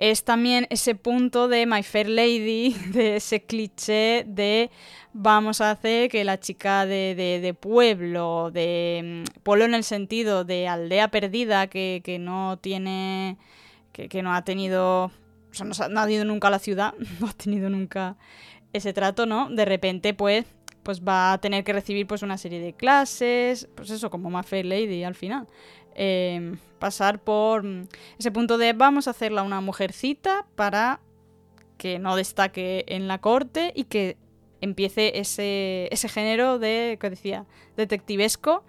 Es 0.00 0.24
también 0.24 0.66
ese 0.70 0.94
punto 0.94 1.46
de 1.46 1.66
My 1.66 1.82
Fair 1.82 2.08
Lady, 2.08 2.74
de 2.92 3.16
ese 3.16 3.42
cliché 3.44 4.24
de 4.26 4.70
vamos 5.12 5.60
a 5.60 5.72
hacer 5.72 6.08
que 6.08 6.24
la 6.24 6.40
chica 6.40 6.86
de, 6.86 7.14
de- 7.14 7.52
pueblo, 7.54 8.50
de 8.50 9.24
mm, 9.28 9.42
pueblo 9.42 9.66
en 9.66 9.74
el 9.74 9.84
sentido 9.84 10.44
de 10.44 10.68
aldea 10.68 11.08
perdida 11.10 11.66
que, 11.66 12.00
que 12.02 12.18
no 12.18 12.58
tiene, 12.62 13.36
que, 13.92 14.08
que 14.08 14.22
no 14.22 14.32
ha 14.32 14.42
tenido, 14.42 15.04
o 15.06 15.74
sea, 15.74 15.88
no 15.90 16.00
ha 16.00 16.10
ido 16.10 16.24
nunca 16.24 16.48
a 16.48 16.52
la 16.52 16.60
ciudad, 16.60 16.94
no 17.20 17.28
ha 17.28 17.32
tenido 17.34 17.68
nunca 17.68 18.16
ese 18.72 18.94
trato, 18.94 19.26
¿no? 19.26 19.50
De 19.50 19.66
repente, 19.66 20.14
pues, 20.14 20.46
pues 20.90 21.04
va 21.04 21.34
a 21.34 21.38
tener 21.38 21.62
que 21.62 21.72
recibir 21.72 22.04
pues 22.08 22.24
una 22.24 22.36
serie 22.36 22.58
de 22.58 22.72
clases, 22.72 23.68
pues 23.76 23.90
eso, 23.90 24.10
como 24.10 24.28
más 24.28 24.44
Fair 24.44 24.66
Lady 24.66 25.04
al 25.04 25.14
final. 25.14 25.46
Eh, 25.94 26.56
pasar 26.80 27.22
por 27.22 27.62
mm, 27.62 27.86
ese 28.18 28.32
punto 28.32 28.58
de 28.58 28.72
vamos 28.72 29.06
a 29.06 29.12
hacerla 29.12 29.44
una 29.44 29.60
mujercita 29.60 30.48
para 30.56 30.98
que 31.78 32.00
no 32.00 32.16
destaque 32.16 32.84
en 32.88 33.06
la 33.06 33.20
corte 33.20 33.72
y 33.72 33.84
que 33.84 34.16
empiece 34.60 35.20
ese, 35.20 35.86
ese 35.92 36.08
género 36.08 36.58
de, 36.58 36.98
que 37.00 37.08
decía, 37.08 37.46
detectivesco 37.76 38.64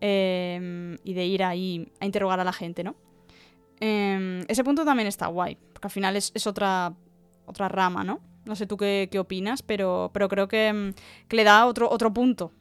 eh, 0.00 0.96
y 1.02 1.14
de 1.14 1.26
ir 1.26 1.42
ahí 1.42 1.90
a 1.98 2.06
interrogar 2.06 2.38
a 2.38 2.44
la 2.44 2.52
gente, 2.52 2.84
¿no? 2.84 2.94
Eh, 3.80 4.44
ese 4.46 4.62
punto 4.62 4.84
también 4.84 5.08
está 5.08 5.26
guay, 5.26 5.58
porque 5.72 5.88
al 5.88 5.92
final 5.92 6.14
es, 6.14 6.30
es 6.36 6.46
otra, 6.46 6.94
otra 7.46 7.68
rama, 7.68 8.04
¿no? 8.04 8.20
No 8.44 8.56
sé 8.56 8.66
tú 8.66 8.76
qué, 8.76 9.08
qué 9.10 9.18
opinas, 9.18 9.62
pero, 9.62 10.10
pero 10.12 10.28
creo 10.28 10.48
que, 10.48 10.72
mm, 10.72 10.94
que 11.28 11.36
le 11.36 11.44
da 11.44 11.66
otro, 11.66 11.90
otro 11.90 12.12
punto. 12.12 12.52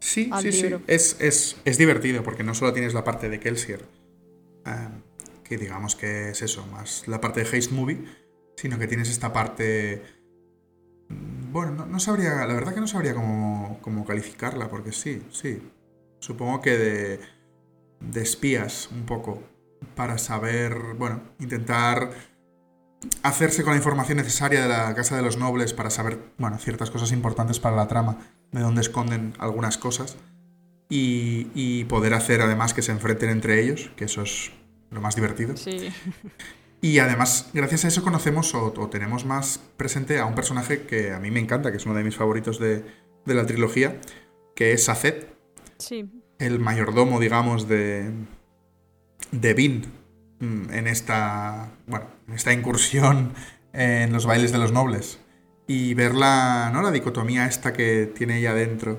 Sí, 0.00 0.34
sí, 0.36 0.52
sí. 0.52 0.82
Es, 0.86 1.16
es, 1.20 1.56
es 1.64 1.78
divertido 1.78 2.22
porque 2.22 2.42
no 2.42 2.54
solo 2.54 2.72
tienes 2.72 2.94
la 2.94 3.04
parte 3.04 3.28
de 3.28 3.38
Kelsier, 3.40 3.84
que 5.44 5.56
digamos 5.56 5.96
que 5.96 6.30
es 6.30 6.42
eso, 6.42 6.66
más 6.66 7.08
la 7.08 7.20
parte 7.20 7.42
de 7.42 7.46
Haste 7.58 7.74
Movie, 7.74 8.04
sino 8.56 8.78
que 8.78 8.86
tienes 8.86 9.10
esta 9.10 9.32
parte... 9.32 10.02
mm, 11.08 11.52
Bueno, 11.52 11.72
no, 11.72 11.86
no 11.86 12.00
sabría, 12.00 12.46
la 12.46 12.54
verdad 12.54 12.74
que 12.74 12.80
no 12.80 12.86
sabría 12.86 13.14
cómo, 13.14 13.78
cómo 13.82 14.04
calificarla, 14.04 14.68
porque 14.70 14.92
sí, 14.92 15.22
sí. 15.30 15.62
Supongo 16.20 16.60
que 16.60 16.76
de, 16.78 17.20
de 18.00 18.22
espías 18.22 18.90
un 18.92 19.06
poco, 19.06 19.42
para 19.96 20.18
saber, 20.18 20.94
bueno, 20.98 21.22
intentar 21.40 22.12
hacerse 23.22 23.62
con 23.62 23.72
la 23.72 23.78
información 23.78 24.18
necesaria 24.18 24.62
de 24.62 24.68
la 24.68 24.94
Casa 24.94 25.16
de 25.16 25.22
los 25.22 25.36
Nobles 25.36 25.72
para 25.72 25.90
saber, 25.90 26.18
bueno, 26.38 26.58
ciertas 26.58 26.90
cosas 26.90 27.12
importantes 27.12 27.58
para 27.60 27.76
la 27.76 27.88
trama, 27.88 28.18
de 28.52 28.60
dónde 28.60 28.80
esconden 28.80 29.34
algunas 29.38 29.78
cosas, 29.78 30.16
y, 30.88 31.48
y 31.54 31.84
poder 31.84 32.14
hacer 32.14 32.40
además 32.42 32.74
que 32.74 32.82
se 32.82 32.92
enfrenten 32.92 33.30
entre 33.30 33.62
ellos, 33.62 33.90
que 33.96 34.04
eso 34.06 34.22
es 34.22 34.50
lo 34.90 35.00
más 35.00 35.14
divertido. 35.16 35.56
Sí. 35.56 35.88
Y 36.82 36.98
además, 36.98 37.50
gracias 37.52 37.84
a 37.84 37.88
eso 37.88 38.02
conocemos 38.02 38.54
o, 38.54 38.72
o 38.74 38.88
tenemos 38.88 39.26
más 39.26 39.60
presente 39.76 40.18
a 40.18 40.24
un 40.24 40.34
personaje 40.34 40.86
que 40.86 41.12
a 41.12 41.20
mí 41.20 41.30
me 41.30 41.38
encanta, 41.38 41.70
que 41.70 41.76
es 41.76 41.84
uno 41.84 41.94
de 41.94 42.02
mis 42.02 42.16
favoritos 42.16 42.58
de, 42.58 42.82
de 43.26 43.34
la 43.34 43.44
trilogía, 43.44 44.00
que 44.56 44.72
es 44.72 44.84
Saced, 44.84 45.26
Sí. 45.76 46.10
el 46.38 46.58
mayordomo, 46.58 47.20
digamos, 47.20 47.68
de, 47.68 48.10
de 49.30 49.52
Vin 49.52 49.80
mm, 49.80 49.82
en 50.40 50.86
esta, 50.86 51.70
bueno, 51.86 52.06
en 52.28 52.34
esta 52.34 52.52
incursión 52.52 53.32
en 53.72 54.12
los 54.12 54.26
bailes 54.26 54.52
de 54.52 54.58
los 54.58 54.72
nobles. 54.72 55.18
Y 55.66 55.94
ver 55.94 56.14
la, 56.14 56.70
¿no? 56.72 56.82
la 56.82 56.90
dicotomía 56.90 57.46
esta 57.46 57.72
que 57.72 58.06
tiene 58.06 58.38
ella 58.38 58.54
dentro. 58.54 58.98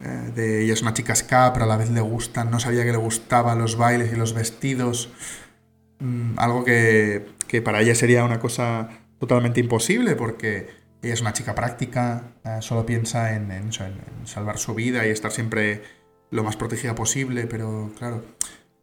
eh, 0.00 0.32
de 0.34 0.62
ella 0.64 0.72
es 0.72 0.82
una 0.82 0.94
chica 0.94 1.14
ska, 1.14 1.46
a 1.48 1.66
la 1.66 1.76
vez 1.76 1.90
le 1.90 2.00
gustan, 2.00 2.50
no 2.50 2.58
sabía 2.58 2.84
que 2.84 2.90
le 2.92 2.98
gustaban 2.98 3.58
los 3.58 3.76
bailes 3.76 4.12
y 4.12 4.16
los 4.16 4.32
vestidos. 4.34 5.10
Mm, 6.00 6.38
algo 6.38 6.64
que, 6.64 7.26
que 7.48 7.62
para 7.62 7.80
ella 7.80 7.94
sería 7.94 8.24
una 8.24 8.40
cosa 8.40 8.88
totalmente 9.20 9.60
imposible 9.60 10.16
porque 10.16 10.68
ella 11.02 11.14
es 11.14 11.20
una 11.20 11.32
chica 11.32 11.54
práctica, 11.54 12.32
eh, 12.44 12.58
solo 12.60 12.86
piensa 12.86 13.34
en- 13.34 13.50
en 13.52 13.70
salvar 14.24 14.58
su 14.58 14.74
vida 14.74 15.06
y 15.06 15.10
estar 15.10 15.30
siempre 15.32 15.82
lo 16.30 16.42
más 16.44 16.56
protegida 16.56 16.94
posible, 16.94 17.46
pero 17.46 17.92
claro, 17.98 18.24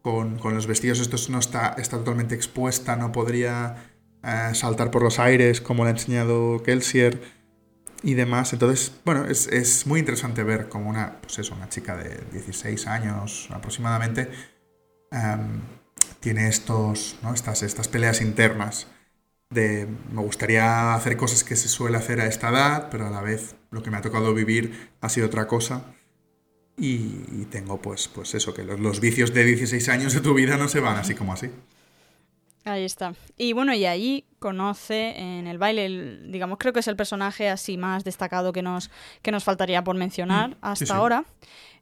con, 0.02 0.38
con 0.38 0.54
los 0.54 0.68
vestidos 0.68 1.00
estos 1.00 1.30
no 1.30 1.40
está, 1.40 1.76
está 1.78 1.98
totalmente 1.98 2.36
expuesta, 2.36 2.96
no 2.96 3.12
podría 3.12 3.92
eh, 4.24 4.52
saltar 4.54 4.92
por 4.92 5.04
los 5.04 5.20
aires 5.20 5.62
como 5.62 5.84
le 5.84 5.90
ha 5.90 5.94
enseñado 5.94 6.62
Kelsier 6.64 7.22
y 8.04 8.14
demás. 8.14 8.54
Entonces, 8.54 8.92
bueno, 9.06 9.26
es, 9.26 9.48
es 9.48 9.86
muy 9.88 10.00
interesante 10.00 10.44
ver 10.44 10.70
como 10.70 10.90
una, 10.90 11.20
pues 11.22 11.40
eso, 11.40 11.56
una 11.56 11.70
chica 11.70 11.98
de 11.98 12.22
16 12.32 12.88
años 12.88 13.48
aproximadamente 13.52 14.30
em, 15.12 15.62
tiene 16.20 16.48
estos, 16.48 17.18
¿no? 17.22 17.34
estas, 17.34 17.64
estas 17.64 17.88
peleas 17.88 18.22
internas 18.22 18.88
de 19.50 19.88
me 20.12 20.22
gustaría 20.22 20.94
hacer 20.94 21.18
cosas 21.18 21.44
que 21.44 21.56
se 21.56 21.68
suele 21.68 21.98
hacer 21.98 22.22
a 22.22 22.28
esta 22.28 22.50
edad, 22.50 22.90
pero 22.92 23.08
a 23.08 23.10
la 23.10 23.22
vez 23.22 23.56
lo 23.72 23.82
que 23.82 23.90
me 23.90 23.98
ha 23.98 24.02
tocado 24.02 24.34
vivir 24.34 24.92
ha 25.02 25.10
sido 25.10 25.28
otra 25.28 25.48
cosa. 25.48 25.86
Y, 26.80 27.26
y 27.42 27.48
tengo 27.52 27.82
pues, 27.82 28.08
pues 28.08 28.34
eso, 28.36 28.54
que 28.54 28.64
los, 28.64 28.80
los 28.80 29.00
vicios 29.00 29.34
de 29.34 29.44
16 29.44 29.90
años 29.90 30.14
de 30.14 30.22
tu 30.22 30.34
vida 30.34 30.56
no 30.58 30.68
se 30.70 30.80
van 30.80 30.98
así 30.98 31.14
como 31.16 31.34
así. 31.34 31.50
Ahí 32.66 32.84
está. 32.86 33.14
Y 33.38 33.54
bueno, 33.54 33.74
y 33.74 33.86
ahí 33.86 34.26
conoce 34.40 35.18
en 35.18 35.48
el 35.48 35.58
baile, 35.58 35.86
el- 35.86 36.32
digamos, 36.32 36.58
creo 36.60 36.72
que 36.74 36.82
es 36.82 36.88
el 36.88 36.96
personaje 36.96 37.50
así 37.50 37.78
más 37.78 38.04
destacado 38.04 38.54
que 38.54 38.62
nos, 38.62 38.92
que 39.22 39.32
nos 39.32 39.44
faltaría 39.44 39.84
por 39.84 39.96
mencionar 39.96 40.52
Mm, 40.52 40.56
hasta 40.62 40.76
sí, 40.76 40.86
sí. 40.86 40.92
ahora. 40.94 41.26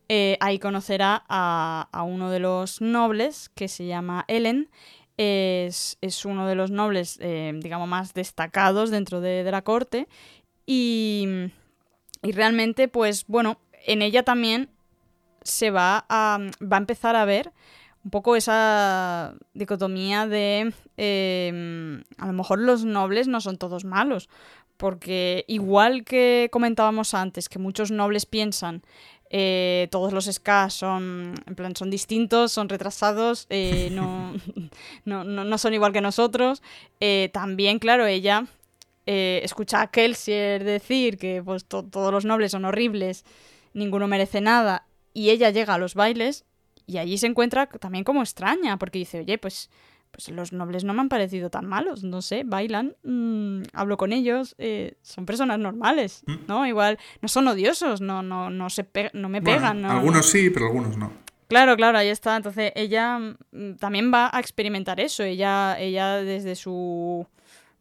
Eh, 0.10 0.38
ahí 0.40 0.57
conocerá 0.60 1.24
a, 1.28 1.90
a 1.91 2.03
uno 2.03 2.30
de 2.32 2.40
los 2.40 2.80
nobles 2.80 3.49
que 3.56 3.68
se 3.68 3.86
llama 3.86 4.24
Ellen. 4.28 4.69
Es, 5.18 5.98
es 6.02 6.26
uno 6.26 6.48
de 6.48 6.56
los 6.56 6.72
nobles, 6.72 7.18
eh, 7.22 7.52
digamos, 7.56 7.90
más 7.90 8.14
destacados 8.14 8.90
dentro 8.91 9.19
de, 9.19 9.44
de 9.44 9.52
la 9.52 9.64
corte. 9.64 10.07
Y, 10.65 11.28
y 12.22 12.32
realmente, 12.32 12.88
pues 12.88 13.26
bueno, 13.28 13.60
en 13.86 14.02
ella 14.02 14.24
también 14.24 14.69
se 15.48 15.72
va 15.72 16.06
a, 16.10 16.40
va 16.61 16.78
a 16.78 16.80
empezar 16.80 17.15
a 17.15 17.26
ver 17.26 17.52
un 18.03 18.11
poco 18.11 18.36
esa 18.36 19.34
dicotomía 19.53 20.28
de 20.28 20.72
eh, 20.98 22.03
a 22.18 22.28
lo 22.28 22.34
mejor 22.34 22.60
los 22.60 22.86
nobles 22.86 23.28
no 23.28 23.41
son 23.41 23.57
todos 23.57 23.84
malos, 23.84 24.30
porque 24.78 25.44
igual 25.48 26.03
que 26.06 26.49
comentábamos 26.52 27.14
antes, 27.14 27.49
que 27.49 27.60
muchos 27.60 27.91
nobles 27.91 28.26
piensan 28.26 28.82
eh, 29.30 29.90
todos 29.91 30.14
los 30.14 30.26
ska 30.26 30.69
son 30.69 31.34
en 31.45 31.56
plan 31.56 31.76
son 31.76 31.90
distintos, 31.90 32.53
son 32.53 32.69
retrasados, 32.69 33.45
eh, 33.49 33.90
no, 33.91 34.34
no, 35.03 35.24
no, 35.26 35.44
no 35.44 35.57
son 35.57 35.74
igual 35.74 35.91
que 35.91 35.99
nosotros. 36.02 36.61
eh, 37.02 37.30
también, 37.34 37.80
claro, 37.80 38.06
ella 38.06 38.45
eh, 39.06 39.41
escucha 39.44 39.82
a 39.82 39.88
Kelsier 39.91 40.64
decir 40.64 41.18
que 41.18 41.41
pues, 41.44 41.65
to- 41.65 41.84
todos 41.84 42.14
los 42.14 42.24
nobles 42.24 42.52
son 42.52 42.64
horribles, 42.64 43.26
ninguno 43.74 44.07
merece 44.07 44.40
nada, 44.40 44.86
y 45.18 45.31
ella 45.31 45.49
llega 45.49 45.73
a 45.73 45.77
los 45.80 45.95
bailes 45.95 46.45
y 46.85 46.99
allí 46.99 47.18
se 47.18 47.26
encuentra 47.26 47.65
también 47.65 48.03
como 48.03 48.22
extraña, 48.22 48.77
porque 48.77 48.99
dice, 48.99 49.19
oye, 49.22 49.38
pues, 49.39 49.69
pues 50.11 50.30
los 50.30 50.53
nobles 50.53 50.84
no 50.84 50.94
me 50.94 51.02
han 51.02 51.10
parecido 51.10 51.49
tan 51.49 51.65
malos, 51.65 52.03
no 52.03 52.22
sé, 52.22 52.44
bailan, 52.45 52.95
mm, 53.03 53.64
hablo 53.73 53.98
con 53.98 54.14
ellos, 54.14 54.53
eh, 54.60 54.94
son 55.02 55.26
personas 55.26 55.57
normales, 55.60 56.22
Mm. 56.27 56.35
¿no? 56.48 56.65
Igual 56.68 56.98
no 57.22 57.27
son 57.27 57.48
odiosos, 57.48 57.99
no, 57.99 58.22
no, 58.22 58.49
no, 58.52 58.69
se 58.69 58.84
pe- 58.84 59.10
no 59.14 59.27
me 59.27 59.41
Bueno, 59.41 59.57
pegan. 59.57 59.81
no- 59.81 59.89
algunos 59.91 60.27
sí, 60.30 60.49
pero 60.52 60.68
algunos 60.68 60.95
no. 60.98 61.11
Claro, 61.48 61.76
claro, 61.77 61.98
ahí 61.98 62.10
está. 62.10 62.35
Entonces 62.38 62.72
ella 62.76 63.18
mm, 63.19 63.73
también 63.80 64.11
va 64.14 64.30
a 64.31 64.39
experimentar 64.39 64.99
eso. 64.99 65.23
Ella, 65.23 65.77
ella 65.80 66.18
desde 66.18 66.56
su 66.56 67.26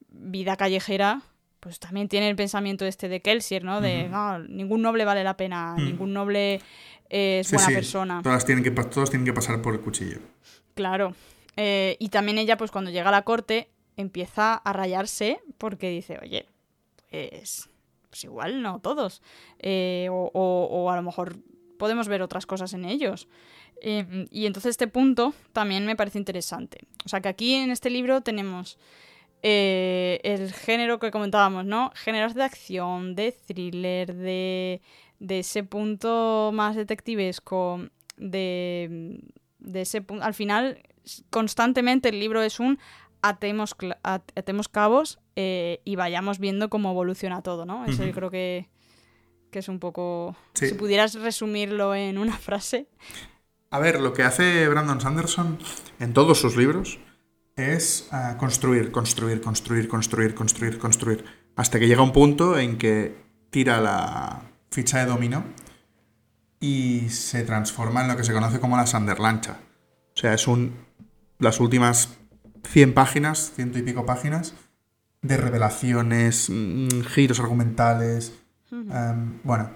vida 0.08 0.56
callejera, 0.56 1.22
pues 1.60 1.78
también 1.80 2.08
tiene 2.08 2.28
el 2.30 2.36
pensamiento 2.36 2.84
este 2.86 3.08
de 3.08 3.20
Kelsier, 3.22 3.64
¿no? 3.64 3.80
De 3.80 4.08
no, 4.08 4.38
ningún 4.38 4.82
noble 4.82 5.04
vale 5.04 5.24
la 5.24 5.36
pena, 5.36 5.74
ningún 5.76 6.12
noble 6.12 6.60
es 7.10 7.46
Sí, 7.48 7.54
buena 7.56 7.68
sí, 7.68 7.74
persona. 7.74 8.20
Todas 8.22 8.44
tienen 8.44 8.64
que, 8.64 8.70
todos 8.70 9.10
tienen 9.10 9.24
que 9.24 9.32
pasar 9.32 9.60
por 9.62 9.74
el 9.74 9.80
cuchillo. 9.80 10.18
Claro. 10.74 11.14
Eh, 11.56 11.96
y 11.98 12.08
también 12.10 12.38
ella, 12.38 12.56
pues 12.56 12.70
cuando 12.70 12.90
llega 12.90 13.08
a 13.08 13.12
la 13.12 13.22
corte, 13.22 13.70
empieza 13.96 14.54
a 14.54 14.72
rayarse 14.72 15.40
porque 15.58 15.88
dice, 15.90 16.18
oye, 16.22 16.46
pues, 17.10 17.68
pues 18.10 18.24
igual 18.24 18.60
no 18.62 18.80
todos. 18.80 19.22
Eh, 19.58 20.08
o, 20.10 20.30
o- 20.34 20.68
o 20.70 20.90
a 20.90 20.96
lo 20.96 21.02
mejor 21.02 21.36
podemos 21.78 22.08
ver 22.08 22.20
otras 22.22 22.44
cosas 22.46 22.72
en 22.74 22.84
ellos. 22.84 23.28
Eh, 23.82 24.26
y 24.30 24.46
entonces 24.46 24.70
este 24.70 24.86
punto 24.88 25.34
también 25.52 25.84
me 25.86 25.96
parece 25.96 26.18
interesante. 26.18 26.78
O 27.04 27.08
sea 27.08 27.20
que 27.20 27.28
aquí 27.28 27.54
en 27.54 27.70
este 27.70 27.90
libro 27.90 28.20
tenemos 28.22 28.78
el 29.42 30.52
género 30.52 30.98
que 30.98 31.10
comentábamos, 31.10 31.64
¿no? 31.64 31.92
Géneros 31.94 32.34
de 32.34 32.42
acción, 32.42 33.14
de 33.14 33.32
thriller, 33.32 34.12
de, 34.14 34.80
de 35.18 35.40
ese 35.40 35.64
punto 35.64 36.51
más 36.52 36.76
detectivesco, 36.76 37.80
de, 38.16 39.20
de 39.59 39.80
ese 39.80 40.02
punto... 40.02 40.24
Al 40.24 40.34
final, 40.34 40.82
constantemente 41.30 42.09
el 42.09 42.20
libro 42.20 42.43
es 42.43 42.60
un 42.60 42.78
atemos, 43.22 43.76
atemos 44.02 44.68
cabos 44.68 45.18
eh, 45.34 45.80
y 45.84 45.97
vayamos 45.97 46.38
viendo 46.38 46.70
cómo 46.70 46.90
evoluciona 46.90 47.43
todo, 47.43 47.66
¿no? 47.66 47.84
Eso 47.84 48.05
yo 48.05 48.12
creo 48.12 48.30
que, 48.30 48.68
que 49.51 49.59
es 49.60 49.68
un 49.68 49.78
poco... 49.78 50.36
Sí. 50.55 50.68
Si 50.68 50.74
pudieras 50.74 51.14
resumirlo 51.14 51.94
en 51.94 52.18
una 52.18 52.36
frase. 52.38 52.88
A 53.70 53.78
ver, 53.78 54.01
lo 54.01 54.12
que 54.12 54.22
hace 54.22 54.68
Brandon 54.68 55.01
Sanderson 55.01 55.59
en 55.98 56.12
todos 56.12 56.38
sus 56.38 56.56
libros 56.56 56.98
es 57.56 58.09
ah, 58.12 58.36
construir, 58.38 58.93
construir, 58.93 59.40
construir, 59.40 59.88
construir, 59.88 60.34
construir, 60.34 60.78
construir. 60.78 61.24
Hasta 61.56 61.78
que 61.78 61.88
llega 61.88 62.02
un 62.02 62.12
punto 62.12 62.59
en 62.59 62.76
que 62.76 63.16
tira 63.51 63.80
la 63.80 64.43
ficha 64.77 64.98
de 64.98 65.07
dominó 65.07 65.43
y 66.61 67.09
se 67.09 67.43
transforma 67.44 68.03
en 68.03 68.09
lo 68.09 68.16
que 68.16 68.24
se 68.24 68.32
conoce 68.35 68.61
como 68.61 68.77
la 68.77 68.86
Sanderlancha. 68.86 69.57
O 70.15 70.19
sea, 70.19 70.35
es 70.35 70.47
un. 70.47 70.74
las 71.39 71.61
últimas 71.61 72.11
100 72.65 72.94
páginas, 72.94 73.53
ciento 73.55 73.78
y 73.78 73.82
pico 73.82 74.05
páginas, 74.07 74.55
de 75.23 75.36
revelaciones, 75.39 76.51
mm, 76.51 77.01
giros 77.09 77.40
argumentales. 77.40 78.32
em, 78.73 79.39
bueno, 79.44 79.70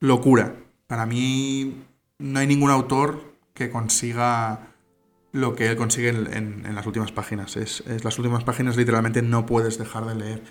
locura. 0.00 0.54
Para 0.86 1.04
mí 1.06 1.84
no 2.18 2.38
hay 2.40 2.46
ningún 2.46 2.70
autor 2.70 3.34
que 3.54 3.70
consiga 3.70 4.68
lo 5.32 5.54
que 5.54 5.68
él 5.68 5.76
consigue 5.76 6.08
en, 6.08 6.26
en- 6.32 6.66
en 6.66 6.74
las 6.74 6.86
últimas 6.86 7.12
páginas. 7.12 7.56
Es, 7.56 7.82
es- 7.86 8.02
las 8.04 8.18
últimas 8.18 8.42
páginas 8.44 8.76
literalmente 8.76 9.20
no 9.22 9.44
puedes 9.46 9.78
dejar 9.78 10.06
de 10.06 10.14
leer. 10.16 10.42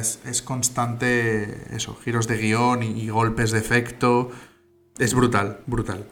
Es, 0.00 0.20
es 0.26 0.42
constante 0.42 1.74
eso, 1.76 1.94
giros 1.96 2.26
de 2.26 2.36
guion 2.38 2.82
y, 2.82 3.00
y 3.02 3.08
golpes 3.08 3.50
de 3.50 3.58
efecto. 3.58 4.30
Es 4.98 5.14
brutal, 5.14 5.60
brutal. 5.66 6.06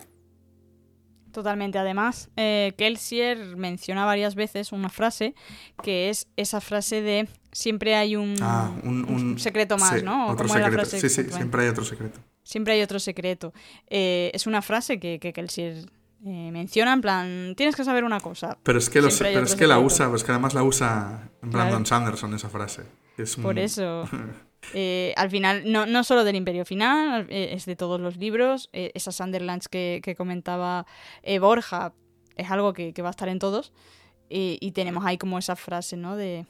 Totalmente. 1.32 1.78
Además, 1.78 2.28
eh, 2.36 2.74
Kelsier 2.76 3.56
menciona 3.56 4.04
varias 4.04 4.34
veces 4.34 4.70
una 4.72 4.90
frase 4.90 5.34
que 5.82 6.10
es 6.10 6.28
esa 6.36 6.60
frase 6.60 7.00
de 7.00 7.26
siempre 7.52 7.94
hay 7.94 8.16
un, 8.16 8.34
Ah, 8.42 8.70
un, 8.82 9.04
un 9.06 9.14
un- 9.14 9.38
secreto 9.38 9.78
más, 9.78 9.98
sí, 10.00 10.04
¿no? 10.04 10.26
¿O 10.28 10.32
Otro 10.32 10.46
secreto. 10.46 10.72
frase 10.72 11.00
Sí, 11.00 11.09
sí, 11.09 11.30
siempre 11.30 11.62
hay 11.62 11.68
otro 11.70 11.84
secreto. 11.84 12.20
Siempre 12.42 12.74
hay 12.74 12.82
otro 12.82 12.98
secreto. 12.98 13.54
Eh, 13.88 14.30
es 14.34 14.46
una 14.46 14.60
frase 14.60 15.00
que, 15.00 15.18
que 15.18 15.32
Kelsier 15.32 15.86
eh, 16.26 16.50
menciona 16.52 16.92
en 16.92 17.00
plan, 17.00 17.54
tienes 17.56 17.76
que 17.76 17.84
saber 17.84 18.04
una 18.04 18.20
cosa. 18.20 18.59
Pero 18.62 18.78
es 18.78 18.90
que, 18.90 19.00
lo 19.00 19.09
Siempre 19.09 19.18
sé- 19.18 19.28
hay 19.30 19.34
pero 19.36 19.46
es 19.46 19.54
que 19.54 19.66
la 19.66 19.78
usa, 19.78 20.10
pues 20.10 20.24
que 20.24 20.32
además 20.32 20.52
la 20.52 20.62
usa 20.64 21.30
Brandon 21.40 21.82
Claro. 21.82 21.86
Sanderson 21.86 22.34
esa 22.34 22.50
frase. 22.50 22.82
Es 23.18 23.36
Por 23.36 23.59
eso, 23.59 24.09
eh, 24.74 25.12
al 25.16 25.30
final, 25.30 25.62
no, 25.70 25.86
no 25.86 26.05
solo 26.05 26.24
del 26.24 26.36
Imperio 26.36 26.64
Final, 26.64 27.26
eh, 27.30 27.51
es 27.52 27.66
de 27.66 27.76
todos 27.76 28.01
los 28.01 28.16
libros. 28.16 28.68
eh, 28.72 28.90
esas 28.94 29.16
Sunderlands 29.16 29.68
que, 29.68 30.01
que 30.02 30.14
comentaba 30.14 30.86
eh, 31.22 31.39
Borja 31.39 31.93
es 32.36 32.51
algo 32.51 32.72
que, 32.72 32.93
que 32.94 33.02
va 33.02 33.09
a 33.09 33.10
estar 33.10 33.28
en 33.28 33.39
todos. 33.39 33.72
Y, 34.34 34.70
tenemos 34.72 35.05
ahí 35.05 35.18
como 35.18 35.39
esa 35.39 35.56
frase, 35.56 35.98
¿no? 35.98 36.16
De, 36.16 36.47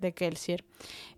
de 0.00 0.14
Kelsier. 0.14 0.64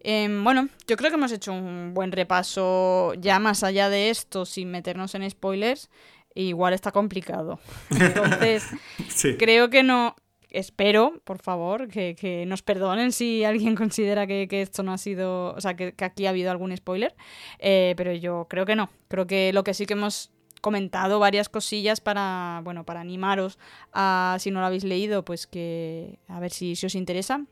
Em, 0.00 0.42
bueno, 0.42 0.68
yo 0.88 0.96
creo 0.96 1.08
que 1.08 1.14
hemos 1.16 1.30
hecho 1.30 1.52
un 1.52 1.94
buen 1.94 2.10
repaso 2.10 3.14
ya 3.14 3.38
más 3.38 3.62
allá 3.62 3.88
de 3.88 4.10
esto, 4.10 4.44
sin 4.44 4.72
meternos 4.72 5.14
en 5.14 5.30
spoilers. 5.30 5.88
Igual 6.34 6.72
está 6.74 6.90
complicado. 6.90 7.60
Entonces, 7.90 8.64
Sí. 9.08 9.36
creo 9.36 9.70
que 9.70 9.84
no 9.84 10.16
espero, 10.50 11.20
por 11.24 11.38
favor, 11.38 11.88
que, 11.88 12.44
nos 12.46 12.62
perdonen 12.62 13.12
si 13.12 13.44
alguien 13.44 13.74
considera 13.76 14.26
que, 14.26 14.48
esto 14.50 14.82
no 14.82 14.92
ha 14.92 14.98
sido, 14.98 15.54
o 15.54 15.60
sea, 15.60 15.74
que, 15.74 15.94
aquí 15.98 16.26
ha 16.26 16.30
habido 16.30 16.50
algún 16.50 16.76
spoiler, 16.76 17.14
eh, 17.58 17.94
pero 17.96 18.12
yo 18.12 18.46
creo 18.48 18.66
que 18.66 18.76
no. 18.76 18.90
Creo 19.08 19.26
que 19.26 19.52
lo 19.52 19.64
que 19.64 19.74
sí 19.74 19.86
que 19.86 19.94
hemos 19.94 20.30
comentado 20.60 21.18
varias 21.18 21.48
cosillas 21.48 22.00
para, 22.00 22.60
bueno, 22.64 22.84
para 22.84 23.00
animaros 23.00 23.58
a, 23.92 24.36
si 24.38 24.50
no 24.50 24.60
lo 24.60 24.66
habéis 24.66 24.84
leído, 24.84 25.24
pues 25.24 25.46
que 25.46 26.18
a 26.28 26.40
ver 26.40 26.50
si, 26.50 26.72
os 26.72 26.94
interesa. 26.94 27.44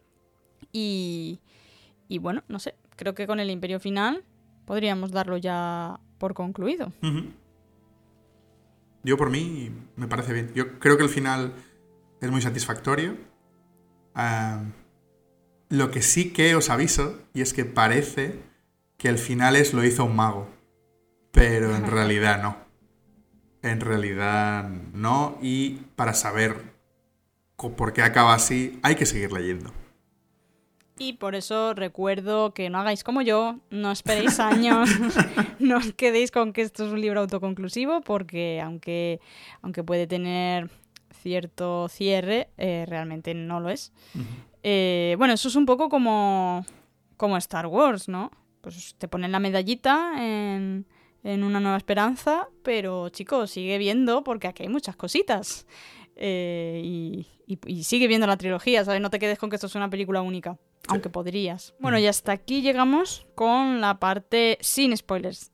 Y, 0.72 1.40
y 2.08 2.18
bueno, 2.18 2.44
no 2.48 2.58
sé, 2.58 2.74
creo 2.96 3.14
que 3.14 3.26
con 3.26 3.40
el 3.40 3.50
Imperio 3.50 3.80
Final 3.80 4.24
podríamos 4.66 5.12
darlo 5.12 5.38
ya 5.38 6.00
por 6.18 6.34
concluido. 6.34 6.92
Yo 9.02 9.16
por 9.16 9.30
mí 9.30 9.70
me 9.96 10.08
parece 10.08 10.32
bien. 10.32 10.52
Yo 10.54 10.78
creo 10.78 10.98
que 10.98 11.04
el 11.04 11.08
final 11.08 11.54
es 12.20 12.30
muy 12.30 12.42
satisfactorio. 12.42 13.16
lo 15.68 15.90
que 15.90 16.02
sí 16.02 16.32
que 16.32 16.54
os 16.54 16.70
aviso, 16.70 17.20
y 17.34 17.42
es 17.42 17.52
que 17.52 17.64
parece 17.64 18.40
que 18.96 19.08
el 19.08 19.18
final 19.18 19.56
es 19.56 19.74
lo 19.74 19.84
hizo 19.84 20.04
un 20.04 20.16
mago. 20.16 20.48
Pero 21.32 21.76
en 21.76 21.86
realidad 21.86 22.42
no. 22.42 22.56
En 23.62 23.80
realidad 23.80 24.68
no. 24.92 25.38
Y 25.40 25.80
para 25.94 26.14
saber 26.14 26.56
por 27.56 27.92
qué 27.92 28.02
acaba 28.02 28.34
así, 28.34 28.78
hay 28.82 28.94
que 28.94 29.06
seguir 29.06 29.32
leyendo. 29.32 29.72
Y 31.00 31.12
por 31.14 31.36
eso 31.36 31.74
recuerdo 31.74 32.52
que 32.52 32.70
no 32.70 32.78
hagáis 32.78 33.04
como 33.04 33.22
yo, 33.22 33.58
no 33.70 33.92
esperéis 33.92 34.40
años, 34.40 34.88
no 35.60 35.78
os 35.78 35.92
quedéis 35.92 36.30
con 36.30 36.52
que 36.52 36.62
esto 36.62 36.86
es 36.86 36.92
un 36.92 37.00
libro 37.00 37.20
autoconclusivo, 37.20 38.00
porque 38.00 38.60
aunque, 38.60 39.20
aunque 39.62 39.84
puede 39.84 40.06
tener 40.06 40.70
cierto 41.28 41.88
cierre, 41.88 42.48
eh, 42.56 42.86
realmente 42.88 43.34
no 43.34 43.60
lo 43.60 43.68
es. 43.68 43.92
Eh, 44.62 45.14
bueno, 45.18 45.34
eso 45.34 45.48
es 45.48 45.56
un 45.56 45.66
poco 45.66 45.90
como, 45.90 46.64
como 47.18 47.36
Star 47.36 47.66
Wars, 47.66 48.08
¿no? 48.08 48.30
Pues 48.62 48.94
te 48.96 49.08
ponen 49.08 49.30
la 49.30 49.40
medallita 49.40 50.14
en, 50.16 50.86
en 51.22 51.44
Una 51.44 51.60
Nueva 51.60 51.76
Esperanza, 51.76 52.48
pero 52.62 53.10
chicos, 53.10 53.50
sigue 53.50 53.76
viendo 53.76 54.24
porque 54.24 54.48
aquí 54.48 54.62
hay 54.62 54.70
muchas 54.70 54.96
cositas. 54.96 55.66
Eh, 56.16 56.80
y, 56.82 57.26
y, 57.46 57.84
sigue 57.84 58.08
viendo 58.08 58.26
la 58.26 58.38
trilogía, 58.38 58.84
¿sabes? 58.86 59.02
No 59.02 59.10
te 59.10 59.18
quedes 59.18 59.38
con 59.38 59.50
que 59.50 59.56
esto 59.56 59.66
es 59.66 59.74
una 59.74 59.90
película 59.90 60.22
única. 60.22 60.56
Aunque 60.88 61.10
podrías. 61.10 61.74
Bueno, 61.78 61.98
y 61.98 62.06
hasta 62.06 62.32
aquí 62.32 62.62
llegamos 62.62 63.26
con 63.34 63.82
la 63.82 64.00
parte 64.00 64.56
sin 64.62 64.96
spoilers. 64.96 65.52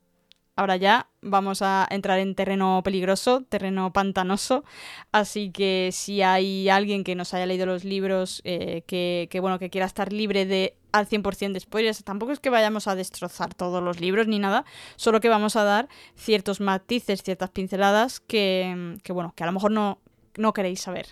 Ahora 0.57 0.77
ya 0.77 1.09
vamos 1.21 1.61
a 1.61 1.85
entrar 1.89 2.19
en 2.19 2.33
terreno 2.33 2.81
peligroso, 2.81 3.43
terreno 3.43 3.91
pantanoso. 3.91 4.63
Así 5.11 5.51
que 5.51 5.89
si 5.91 6.21
hay 6.21 6.69
alguien 6.69 7.03
que 7.03 7.15
nos 7.15 7.33
haya 7.33 7.45
leído 7.45 7.65
los 7.65 7.83
libros, 7.83 8.41
eh, 8.45 8.83
que, 8.87 9.39
bueno, 9.41 9.59
que 9.59 9.69
quiera 9.69 9.85
estar 9.85 10.13
libre 10.13 10.45
de 10.45 10.77
al 10.93 11.09
100% 11.09 11.51
de 11.51 11.59
spoilers, 11.59 12.05
tampoco 12.05 12.31
es 12.31 12.39
que 12.39 12.49
vayamos 12.49 12.87
a 12.87 12.95
destrozar 12.95 13.53
todos 13.53 13.83
los 13.83 13.99
libros 13.99 14.27
ni 14.27 14.39
nada, 14.39 14.63
solo 14.95 15.19
que 15.19 15.27
vamos 15.27 15.57
a 15.57 15.65
dar 15.65 15.89
ciertos 16.15 16.61
matices, 16.61 17.21
ciertas 17.21 17.49
pinceladas 17.49 18.21
que, 18.21 18.97
bueno, 19.09 19.33
que 19.35 19.43
a 19.43 19.47
lo 19.47 19.51
mejor 19.51 19.71
no, 19.71 19.99
no 20.37 20.53
queréis 20.53 20.79
saber. 20.79 21.07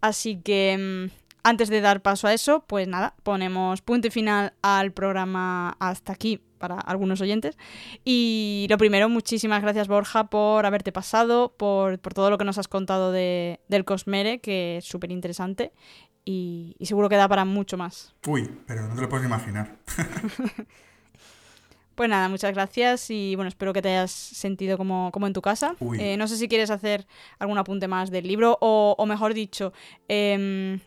Así 0.00 0.40
que 0.40 1.10
mm, 1.10 1.20
antes 1.42 1.68
de 1.68 1.82
dar 1.82 2.00
paso 2.00 2.28
a 2.28 2.32
eso, 2.32 2.64
pues 2.66 2.88
nada, 2.88 3.14
ponemos 3.22 3.82
punto 3.82 4.08
y 4.08 4.10
final 4.10 4.54
al 4.62 4.92
programa 4.92 5.76
hasta 5.80 6.14
aquí 6.14 6.40
para 6.60 6.78
algunos 6.78 7.20
oyentes. 7.20 7.58
Y 8.04 8.68
lo 8.70 8.78
primero, 8.78 9.08
muchísimas 9.08 9.62
gracias 9.62 9.88
Borja 9.88 10.30
por 10.30 10.64
haberte 10.64 10.92
pasado, 10.92 11.54
por, 11.56 11.98
todo 11.98 12.30
lo 12.30 12.38
que 12.38 12.44
nos 12.44 12.58
has 12.58 12.68
contado 12.68 13.10
de, 13.10 13.58
del 13.66 13.84
Cosmere, 13.84 14.40
que 14.40 14.76
es 14.76 14.84
súper 14.84 15.10
interesante 15.10 15.72
y, 16.24 16.76
seguro 16.82 17.08
que 17.08 17.16
da 17.16 17.26
para 17.26 17.44
mucho 17.44 17.76
más. 17.76 18.14
Uy, 18.26 18.48
pero 18.66 18.86
no 18.86 18.94
te 18.94 19.00
lo 19.00 19.08
puedes 19.08 19.26
imaginar. 19.26 19.76
Pues 21.96 22.08
nada, 22.08 22.30
muchas 22.30 22.54
gracias 22.54 23.10
y 23.10 23.34
bueno, 23.34 23.50
espero 23.50 23.74
que 23.74 23.82
te 23.82 23.90
hayas 23.90 24.10
sentido 24.10 24.78
como, 24.78 25.10
como 25.12 25.26
en 25.26 25.34
tu 25.34 25.42
casa. 25.42 25.76
Eh, 25.98 26.16
no 26.16 26.28
sé 26.28 26.38
si 26.38 26.48
quieres 26.48 26.70
hacer 26.70 27.06
algún 27.38 27.58
apunte 27.58 27.88
más 27.88 28.10
del 28.10 28.26
libro 28.26 28.56
o, 28.62 28.94
o 28.96 29.04
mejor 29.04 29.34
dicho, 29.34 29.74
eh, 30.08 30.80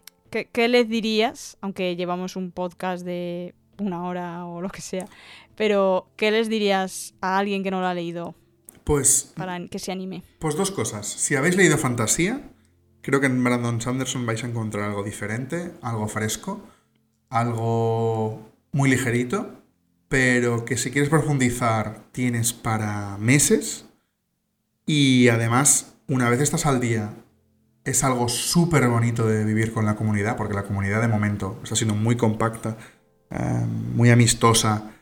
¿Qué, 0.52 0.68
les 0.68 0.90
dirías, 0.90 1.58
aunque 1.62 1.96
llevamos 1.96 2.36
un 2.36 2.52
podcast 2.52 3.06
de 3.06 3.54
una 3.78 4.04
hora 4.04 4.46
o 4.46 4.62
lo 4.62 4.70
que 4.70 4.82
sea, 4.82 5.08
pero 5.56 6.08
¿qué 6.16 6.32
les 6.32 6.50
dirías 6.50 7.14
a 7.22 7.38
alguien 7.38 7.64
que 7.64 7.72
no 7.72 7.82
lo 7.82 7.88
ha 7.88 7.94
leído? 7.94 8.36
Pues. 8.84 9.34
Para 9.36 9.68
que 9.68 9.80
se 9.80 9.92
anime. 9.92 10.24
Pues 10.40 10.56
dos 10.56 10.72
cosas. 10.72 11.08
Si 11.08 11.36
habéis 11.36 11.56
leído 11.56 11.78
fantasía, 11.78 12.42
creo 13.02 13.20
que 13.20 13.28
en 13.28 13.44
Brandon 13.44 13.80
Sanderson 13.82 14.26
vais 14.26 14.44
a 14.44 14.48
encontrar 14.48 14.90
algo 14.90 15.04
diferente, 15.04 15.72
algo 15.82 16.08
fresco, 16.08 16.62
algo 17.30 18.52
muy 18.72 18.90
ligerito, 18.90 19.62
pero 20.10 20.66
que 20.66 20.78
si 20.78 20.92
quieres 20.92 21.10
profundizar 21.10 22.04
tienes 22.12 22.54
para 22.54 23.18
meses. 23.18 23.86
Y 24.86 25.30
además, 25.30 25.96
una 26.08 26.30
vez 26.30 26.42
estás 26.42 26.66
al 26.66 26.82
día 26.82 27.14
es 27.84 28.04
algo 28.04 28.30
súper 28.30 28.88
bonito 28.88 29.28
de 29.28 29.44
vivir 29.44 29.74
con 29.74 29.86
la 29.86 29.96
comunidad, 29.96 30.38
porque 30.38 30.54
la 30.54 30.64
comunidad 30.64 31.02
de 31.02 31.08
momento 31.08 31.60
está 31.64 31.76
siendo 31.76 31.96
muy 31.96 32.16
compacta, 32.16 32.78
eh, 33.34 33.66
muy 33.96 34.12
amistosa, 34.12 34.94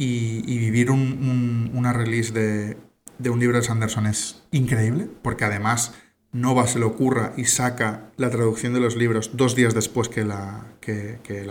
y, 0.00 0.58
vivir 0.58 0.90
una 0.90 1.92
release 1.92 2.32
de, 2.32 3.30
un 3.30 3.38
libro 3.38 3.58
de 3.58 3.62
Sanderson 3.62 4.06
es 4.06 4.42
increíble, 4.50 5.08
porque 5.22 5.44
además 5.44 5.92
Nova 6.32 6.66
se 6.66 6.78
le 6.78 6.86
ocurra 6.86 7.34
y 7.36 7.44
saca 7.44 8.10
la 8.16 8.30
traducción 8.30 8.72
de 8.72 8.80
los 8.80 8.96
libros 8.96 9.32
dos 9.34 9.54
días 9.54 9.74
después 9.74 10.08
que 10.08 10.24
la, 10.24 10.64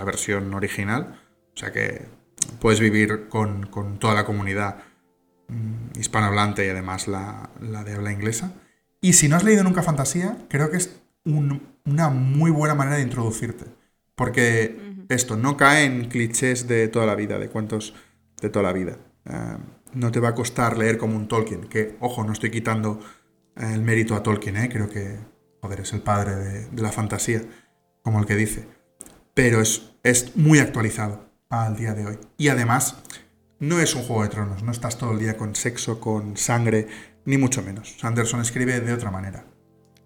versión 0.04 0.52
original, 0.56 1.20
o 1.54 1.58
sea 1.58 1.72
que 1.72 2.08
puedes 2.60 2.80
vivir 2.80 3.28
con, 3.30 3.70
toda 4.00 4.16
la 4.16 4.26
comunidad 4.26 4.78
mm, 5.50 6.00
hispanohablante 6.00 6.66
y 6.66 6.70
además 6.70 7.08
la 7.08 7.52
de 7.86 7.94
habla 7.94 8.12
inglesa. 8.12 8.52
Y 9.00 9.14
si 9.14 9.28
no 9.28 9.36
has 9.36 9.44
leído 9.44 9.64
nunca 9.64 9.84
fantasía, 9.84 10.38
creo 10.50 10.72
que 10.72 10.78
es 10.78 11.00
una 11.24 12.10
muy 12.10 12.50
buena 12.50 12.74
manera 12.74 12.98
de 12.98 13.04
introducirte. 13.04 13.66
Porque 14.20 15.06
esto 15.08 15.38
no 15.38 15.56
cae 15.56 15.86
en 15.86 16.10
clichés 16.10 16.68
de 16.68 16.90
toda 16.90 17.06
la 17.06 17.16
vida, 17.16 17.40
de 17.40 17.48
cuentos 17.48 17.94
de 18.42 18.50
toda 18.50 18.64
la 18.64 18.74
vida. 18.74 18.98
Eh, 19.24 19.58
no 19.94 20.12
te 20.12 20.20
va 20.20 20.30
a 20.30 20.36
costar 20.36 20.78
leer 20.78 20.98
como 20.98 21.16
un 21.16 21.30
Tolkien, 21.30 21.70
que, 21.70 21.96
ojo, 22.02 22.26
no 22.26 22.34
estoy 22.34 22.52
quitando 22.52 23.00
eh, 23.56 23.72
el 23.74 23.82
mérito 23.82 24.16
a 24.16 24.22
Tolkien, 24.22 24.58
¿eh? 24.58 24.68
creo 24.68 24.90
que, 24.90 25.20
joder, 25.62 25.80
es 25.80 25.94
el 25.94 26.02
padre 26.02 26.36
de, 26.36 26.82
la 26.82 26.92
fantasía, 26.92 27.44
como 28.04 28.20
el 28.20 28.26
que 28.26 28.36
dice. 28.36 28.68
Pero 29.34 29.62
es, 29.62 29.94
es 30.04 30.36
muy 30.36 30.60
actualizado 30.60 31.32
al 31.50 31.78
día 31.78 31.94
de 31.94 32.06
hoy. 32.06 32.20
Y 32.36 32.50
además, 32.50 32.98
no 33.60 33.80
es 33.80 33.96
un 33.96 34.04
juego 34.04 34.24
de 34.24 34.30
tronos, 34.30 34.64
no 34.64 34.74
estás 34.74 34.98
todo 34.98 35.14
el 35.14 35.20
día 35.20 35.38
con 35.38 35.56
sexo, 35.56 36.02
con 36.02 36.36
sangre, 36.36 36.88
ni 37.24 37.38
mucho 37.38 37.64
menos. 37.64 37.96
Sanderson 37.98 38.42
escribe 38.42 38.82
de 38.82 38.92
otra 38.92 39.12
manera. 39.12 39.46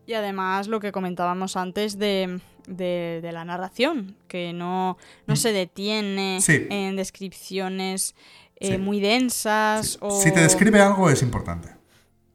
Y 0.05 0.13
además 0.13 0.67
lo 0.67 0.79
que 0.79 0.91
comentábamos 0.91 1.55
antes 1.55 1.97
de, 1.97 2.39
la 2.67 3.45
narración, 3.45 4.15
que 4.27 4.53
no, 4.53 4.97
no 5.27 5.35
se 5.35 5.53
detiene 5.53 6.39
en 6.47 6.95
descripciones 6.95 8.15
eh, 8.57 8.77
muy 8.77 8.99
densas. 8.99 9.97
O... 10.01 10.19
Si 10.21 10.31
te 10.31 10.41
describe 10.41 10.81
algo 10.81 11.09
es 11.09 11.21
importante. 11.21 11.69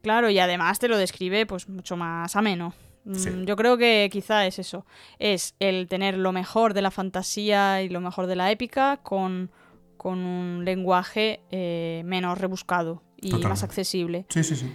Claro, 0.01 0.29
y 0.29 0.39
además 0.39 0.79
te 0.79 0.87
lo 0.87 0.97
describe 0.97 1.45
pues 1.45 1.67
mucho 1.67 1.97
más 1.97 2.35
ameno. 2.35 2.73
Mm, 3.05 3.43
yo 3.45 3.55
creo 3.55 3.77
que 3.77 4.09
quizá 4.11 4.45
es 4.45 4.59
eso. 4.59 4.85
Es 5.17 5.55
el 5.59 5.87
tener 5.87 6.17
lo 6.17 6.31
mejor 6.31 6.73
de 6.73 6.81
la 6.81 6.91
fantasía 6.91 7.81
y 7.81 7.89
lo 7.89 8.01
mejor 8.01 8.27
de 8.27 8.35
la 8.35 8.51
épica 8.51 8.97
con, 9.03 9.51
un 10.03 10.61
lenguaje 10.63 11.41
eh, 11.51 12.03
menos 12.05 12.37
rebuscado 12.37 13.03
y 13.17 13.33
más 13.33 13.63
accesible. 13.63 14.25
Sí, 14.29 14.43
sí, 14.43 14.55
sí. 14.55 14.73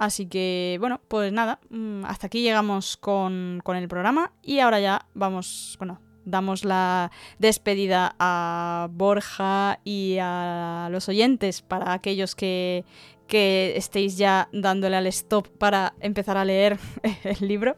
Así 0.00 0.24
que, 0.24 0.78
bueno, 0.80 1.02
pues 1.08 1.30
nada, 1.30 1.60
mm, 1.68 2.06
hasta 2.06 2.28
aquí 2.28 2.40
llegamos 2.40 2.96
con, 2.96 3.60
el 3.66 3.86
programa 3.86 4.32
y 4.42 4.60
ahora 4.60 4.80
ya 4.80 5.06
vamos, 5.12 5.76
bueno, 5.78 6.00
damos 6.24 6.64
la 6.64 7.10
despedida 7.38 8.16
a 8.18 8.88
Borja 8.92 9.78
y 9.84 10.16
a 10.18 10.88
los 10.90 11.06
oyentes 11.10 11.60
para 11.60 11.92
aquellos 11.92 12.34
que, 12.34 12.86
que 13.26 13.74
estéis 13.76 14.16
ya 14.16 14.48
dándole 14.54 14.96
al 14.96 15.06
stop 15.08 15.48
para 15.58 15.92
empezar 16.00 16.38
a 16.38 16.46
leer 16.46 16.78
el 17.24 17.46
libro. 17.46 17.76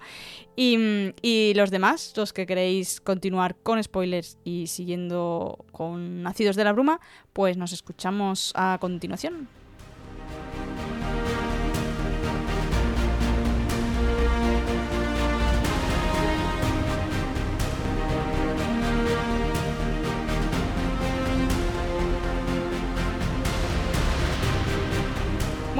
Y, 0.55 1.12
y, 1.23 1.55
los 1.55 1.73
demás, 1.73 2.12
los 2.16 2.32
que 2.32 2.47
queréis 2.47 3.01
continuar 3.01 3.57
con 3.57 3.82
spoilers 3.82 4.39
y 4.44 4.69
siguiendo 4.69 5.65
con 5.73 6.23
Nacidos 6.23 6.55
de 6.55 6.62
la 6.62 6.73
Bruma, 6.73 7.01
pues 7.32 7.57
nos 7.57 7.73
escuchamos 7.73 8.53
a 8.55 8.78
continuación. 8.81 9.49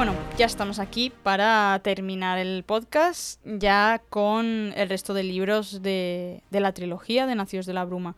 Bueno, 0.05 0.19
ya 0.37 0.47
estamos 0.47 0.81
aquí 0.81 1.13
para 1.23 1.81
terminar 1.85 2.37
el 2.37 2.65
podcast 2.65 3.41
ya 3.45 4.03
con 4.11 4.73
el 4.75 4.89
resto 4.89 5.15
de 5.15 5.23
libros 5.23 5.81
de, 5.81 6.43
de 6.51 6.59
la 6.59 6.73
trilogía 6.73 7.25
de 7.25 7.37
Nacidos 7.37 7.67
de 7.67 7.73
la 7.73 7.85
Bruma. 7.85 8.17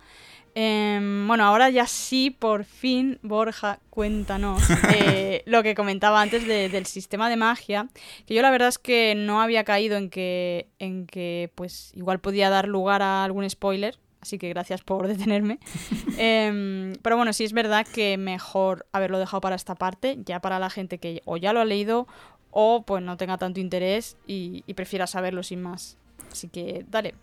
Em, 0.55 1.28
bueno, 1.28 1.44
ahora 1.44 1.69
ya 1.69 1.86
sí, 1.86 2.31
por 2.31 2.65
fin, 2.65 3.19
Borja, 3.20 3.81
cuéntanos 3.90 4.62
eh, 4.97 5.43
lo 5.44 5.62
que 5.62 5.74
comentaba 5.74 6.23
antes 6.23 6.47
del 6.47 6.86
sistema 6.86 7.28
de 7.28 7.36
magia, 7.36 7.89
que 8.24 8.32
yo 8.32 8.40
la 8.40 8.51
verdad 8.51 8.69
es 8.69 8.78
que 8.78 9.15
no 9.15 9.43
había 9.43 9.65
caído 9.65 9.98
en 9.98 10.09
que, 10.09 10.69
en 10.78 11.06
que 11.06 11.52
pues 11.55 11.93
igual 11.94 12.19
podía 12.19 12.48
dar 12.48 12.66
lugar 12.66 13.02
a 13.02 13.24
algún 13.24 13.51
spoiler, 13.51 13.98
así 14.24 14.38
que 14.38 14.48
gracias 14.48 14.82
por 14.82 15.06
detenerme. 15.09 15.59
Em, 16.18 16.94
pero 17.02 17.16
bueno, 17.16 17.32
sí 17.32 17.44
es 17.44 17.52
verdad 17.52 17.86
que 17.86 18.16
mejor 18.18 18.86
haberlo 18.92 19.18
dejado 19.18 19.40
para 19.40 19.56
esta 19.56 19.74
parte, 19.74 20.18
ya 20.24 20.40
para 20.40 20.59
la 20.59 20.70
gente 20.70 20.98
que 20.98 21.22
o 21.24 21.36
ya 21.36 21.52
lo 21.52 21.60
ha 21.60 21.64
leído 21.64 22.06
o 22.51 22.84
pues 22.86 23.02
no 23.02 23.16
tenga 23.16 23.36
tanto 23.36 23.60
interés 23.60 24.16
y, 24.26 24.62
y 24.66 24.74
prefiera 24.74 25.06
saberlo 25.06 25.42
sin 25.42 25.62
más. 25.62 25.98
Así 26.30 26.48
que 26.48 26.84
dale. 26.88 27.14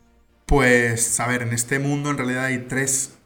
Pues, 0.45 1.19
a 1.19 1.27
ver, 1.27 1.43
en 1.43 1.53
este 1.53 1.79
mundo 1.79 2.09
en 2.09 2.17
realidad 2.17 2.45
hay 2.45 2.59
tres 2.67 3.17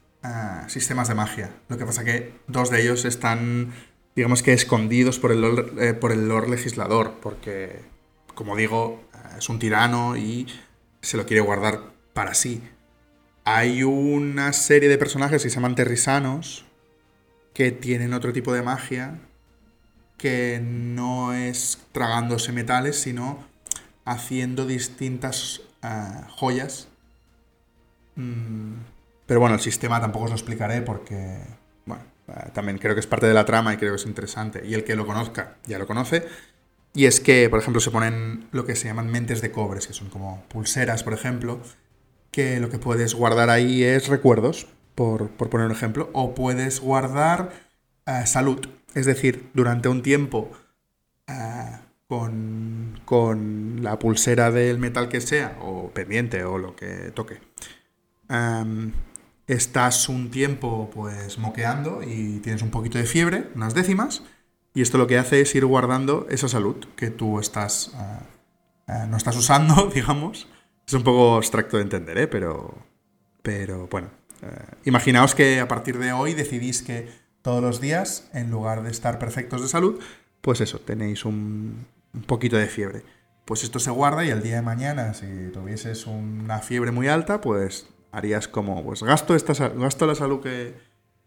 sistemas 0.68 1.08
de 1.08 1.16
magia. 1.16 1.52
Lo 1.70 1.78
que 1.78 1.86
pasa 1.86 2.04
que 2.04 2.34
dos 2.48 2.70
de 2.70 2.82
ellos 2.82 3.06
están, 3.06 3.74
digamos 4.16 4.44
que 4.44 4.54
escondidos 4.54 5.20
por 5.20 5.32
el, 5.32 5.42
Lord, 5.42 5.82
eh, 5.82 5.94
por 5.94 6.12
el 6.12 6.28
Lord 6.28 6.50
Legislador, 6.50 7.16
porque, 7.22 7.82
como 8.34 8.56
digo, 8.56 9.04
eh, 9.14 9.38
es 9.40 9.50
un 9.50 9.60
tirano 9.60 10.16
y 10.18 10.48
se 11.02 11.18
lo 11.18 11.26
quiere 11.26 11.42
guardar 11.42 11.94
para 12.14 12.34
sí. 12.34 12.62
Hay 13.46 13.84
una 13.84 14.54
serie 14.54 14.90
de 14.90 14.98
personajes 14.98 15.44
que 15.44 15.50
se 15.50 15.56
llaman 15.56 15.76
terrisanos 15.76 16.66
que 17.54 17.72
tienen 17.72 18.14
otro 18.14 18.34
tipo 18.34 18.54
de 18.54 18.64
magia 18.64 19.20
que 20.18 20.60
no 20.62 21.34
es 21.34 21.80
tragándose 21.92 22.52
metales, 22.52 23.00
sino 23.00 23.46
haciendo 24.04 24.66
distintas 24.66 25.62
eh, 25.84 26.22
joyas 26.30 26.88
mm, 28.16 28.74
pero 29.26 29.40
bueno, 29.40 29.56
el 29.56 29.62
sistema 29.62 30.00
tampoco 30.00 30.26
os 30.26 30.32
lo 30.32 30.36
explicaré 30.36 30.82
porque, 30.82 31.40
bueno, 31.86 32.04
eh, 32.28 32.50
también 32.54 32.78
creo 32.78 32.94
que 32.94 33.00
es 33.00 33.08
parte 33.08 33.26
de 33.26 33.34
la 33.34 33.46
trama 33.46 33.74
y 33.74 33.78
creo 33.78 33.94
que 33.94 34.02
es 34.02 34.06
interesante. 34.06 34.62
Y 34.66 34.74
el 34.74 34.84
que 34.84 34.96
lo 34.96 35.06
conozca 35.06 35.56
ya 35.66 35.80
lo 35.80 35.88
conoce. 35.88 36.28
Y 36.94 37.06
es 37.06 37.20
que, 37.20 37.50
por 37.50 37.60
ejemplo, 37.60 37.82
se 37.82 37.92
ponen 37.92 38.48
lo 38.52 38.66
que 38.66 38.76
se 38.76 38.88
llaman 38.88 39.08
mentes 39.08 39.42
de 39.42 39.52
cobres, 39.52 39.88
que 39.88 39.94
son 39.94 40.10
como 40.10 40.44
pulseras, 40.48 41.04
por 41.04 41.14
ejemplo, 41.14 41.60
que 42.36 42.60
lo 42.60 42.70
que 42.70 42.80
puedes 42.80 43.16
guardar 43.16 43.50
ahí 43.50 43.82
es 43.82 44.10
recuerdos, 44.10 44.68
por, 44.94 45.30
poner 45.30 45.68
un 45.68 45.72
ejemplo, 45.72 46.10
o 46.12 46.36
puedes 46.36 46.82
guardar 46.82 47.54
eh, 48.06 48.26
salud. 48.26 48.68
Es 48.94 49.06
decir, 49.06 49.50
durante 49.54 49.88
un 49.88 50.02
tiempo 50.02 50.52
eh, 51.28 51.78
con, 52.08 53.00
con, 53.06 53.82
la 53.82 53.98
pulsera 54.00 54.52
del 54.52 54.80
metal 54.80 55.08
que 55.08 55.22
sea, 55.22 55.58
o 55.62 55.92
pendiente, 55.92 56.44
o 56.44 56.58
lo 56.58 56.76
que 56.76 57.14
toque, 57.14 57.40
estás 59.48 60.10
un 60.10 60.30
tiempo 60.30 60.90
pues 60.94 61.38
moqueando 61.38 62.02
y 62.04 62.40
tienes 62.40 62.64
un 62.64 62.70
poquito 62.70 62.98
de 62.98 63.06
fiebre, 63.06 63.48
unas 63.56 63.74
décimas, 63.74 64.24
y 64.74 64.82
esto 64.82 64.98
lo 64.98 65.08
que 65.08 65.18
hace 65.18 65.40
es 65.40 65.56
ir 65.56 65.66
guardando 65.66 66.28
esa 66.30 66.50
salud 66.50 66.76
que 66.98 67.12
tú 67.12 67.40
estás 67.40 67.96
eh, 68.88 69.06
no 69.08 69.18
estás 69.18 69.36
usando, 69.38 69.90
digamos. 69.94 70.48
Es 70.88 70.94
un 70.94 71.04
poco 71.04 71.36
abstracto 71.36 71.78
de 71.78 71.84
entender, 71.84 72.18
¿eh? 72.18 72.28
pero, 72.28 72.76
pero 73.42 73.88
bueno. 73.88 74.10
Eh, 74.42 74.48
imaginaos 74.86 75.34
que 75.34 75.60
a 75.60 75.68
partir 75.68 75.98
de 75.98 76.12
hoy 76.12 76.34
decidís 76.34 76.84
que 76.84 77.10
todos 77.42 77.62
los 77.62 77.82
días, 77.82 78.30
en 78.34 78.52
lugar 78.52 78.84
de 78.84 78.92
estar 78.92 79.18
perfectos 79.18 79.62
de 79.62 79.68
salud, 79.68 80.00
pues 80.42 80.62
eso, 80.62 80.80
tenéis 80.80 81.26
un, 81.26 81.88
poquito 82.28 82.58
de 82.58 82.68
fiebre. 82.68 83.04
Pues 83.46 83.64
esto 83.64 83.80
se 83.80 83.92
guarda 83.92 84.26
y 84.26 84.30
el 84.30 84.42
día 84.42 84.56
de 84.56 84.62
mañana, 84.62 85.14
si 85.14 85.26
tuvieses 85.52 86.06
una 86.08 86.60
fiebre 86.60 86.92
muy 86.92 87.08
alta, 87.08 87.42
pues 87.42 87.88
harías 88.12 88.48
como, 88.48 88.84
pues 88.84 89.04
gasto, 89.04 89.36
esta, 89.36 89.54
gasto 89.70 90.06
la 90.06 90.16
salud 90.16 90.42
que... 90.42 90.74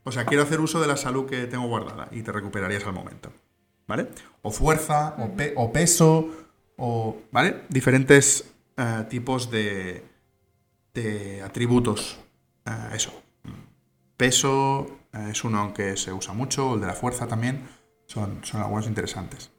O 0.05 0.12
sea, 0.12 0.24
quiero 0.24 0.43
hacer 0.43 0.60
uso 0.60 0.80
de 0.80 0.86
la 0.86 0.97
salud 0.97 1.26
que 1.26 1.47
tengo 1.47 1.66
guardada 1.66 2.09
y 2.12 2.22
te 2.22 2.32
recuperarías 2.32 2.86
al 2.86 2.94
momento. 2.94 3.32
¿Vale? 3.86 4.09
O 4.43 4.51
fuerza, 4.51 5.16
o, 5.56 5.72
peso, 5.72 6.28
o... 6.76 7.18
¿Vale? 7.30 7.62
Diferentes 7.68 8.44
eh, 8.78 9.05
tipos 9.10 9.50
de, 9.50 10.05
de 10.94 11.42
atributos. 11.42 12.18
Eh, 12.64 12.94
eso. 12.94 13.12
Peso 14.16 14.86
eh, 15.12 15.28
es 15.32 15.44
uno 15.44 15.74
que 15.74 15.96
se 15.96 16.12
usa 16.12 16.32
mucho, 16.32 16.74
el 16.74 16.80
de 16.80 16.86
la 16.86 16.94
fuerza 16.94 17.26
también. 17.26 17.68
Son, 18.06 18.40
son 18.42 18.62
algunos 18.62 18.86
interesantes. 18.86 19.50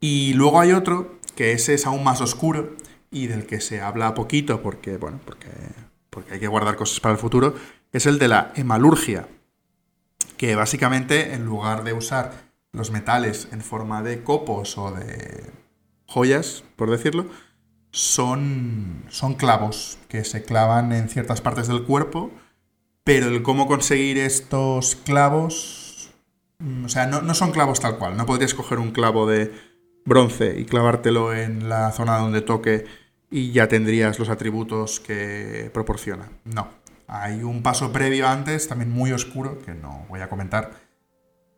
Y 0.00 0.34
luego 0.34 0.60
hay 0.60 0.72
otro, 0.72 1.18
que 1.34 1.52
ese 1.52 1.72
es 1.74 1.86
aún 1.86 2.04
más 2.04 2.20
oscuro 2.20 2.76
y 3.10 3.28
del 3.28 3.46
que 3.46 3.60
se 3.60 3.80
habla 3.80 4.12
poquito 4.12 4.60
porque, 4.60 4.98
bueno, 4.98 5.20
porque 5.24 5.48
porque 6.12 6.34
hay 6.34 6.40
que 6.40 6.46
guardar 6.46 6.76
cosas 6.76 7.00
para 7.00 7.14
el 7.14 7.18
futuro, 7.18 7.54
es 7.90 8.04
el 8.04 8.18
de 8.18 8.28
la 8.28 8.52
hemalurgia, 8.54 9.28
que 10.36 10.54
básicamente 10.54 11.32
en 11.32 11.46
lugar 11.46 11.84
de 11.84 11.94
usar 11.94 12.32
los 12.72 12.90
metales 12.90 13.48
en 13.50 13.62
forma 13.62 14.02
de 14.02 14.22
copos 14.22 14.76
o 14.76 14.92
de 14.92 15.50
joyas, 16.06 16.64
por 16.76 16.90
decirlo, 16.90 17.26
son, 17.92 19.04
son 19.08 19.34
clavos 19.34 19.98
que 20.08 20.24
se 20.24 20.42
clavan 20.42 20.92
en 20.92 21.08
ciertas 21.08 21.40
partes 21.40 21.68
del 21.68 21.84
cuerpo, 21.84 22.30
pero 23.04 23.28
el 23.28 23.42
cómo 23.42 23.66
conseguir 23.66 24.18
estos 24.18 24.96
clavos, 24.96 26.10
mm, 26.58 26.86
o 26.86 26.88
sea, 26.88 27.06
no, 27.06 27.22
no 27.22 27.34
son 27.34 27.52
clavos 27.52 27.80
tal 27.80 27.98
cual, 27.98 28.16
no 28.16 28.26
podrías 28.26 28.54
coger 28.54 28.78
un 28.78 28.90
clavo 28.90 29.26
de 29.26 29.52
bronce 30.04 30.58
y 30.58 30.64
clavártelo 30.64 31.34
en 31.34 31.68
la 31.68 31.92
zona 31.92 32.18
donde 32.18 32.40
toque 32.40 32.86
y 33.30 33.52
ya 33.52 33.68
tendrías 33.68 34.18
los 34.18 34.28
atributos 34.28 35.00
que 35.00 35.70
proporciona. 35.72 36.28
No, 36.44 36.68
hay 37.08 37.42
un 37.42 37.62
paso 37.62 37.92
previo 37.92 38.28
antes, 38.28 38.68
también 38.68 38.90
muy 38.90 39.12
oscuro, 39.12 39.58
que 39.62 39.74
no 39.74 40.06
voy 40.08 40.20
a 40.20 40.28
comentar, 40.28 40.72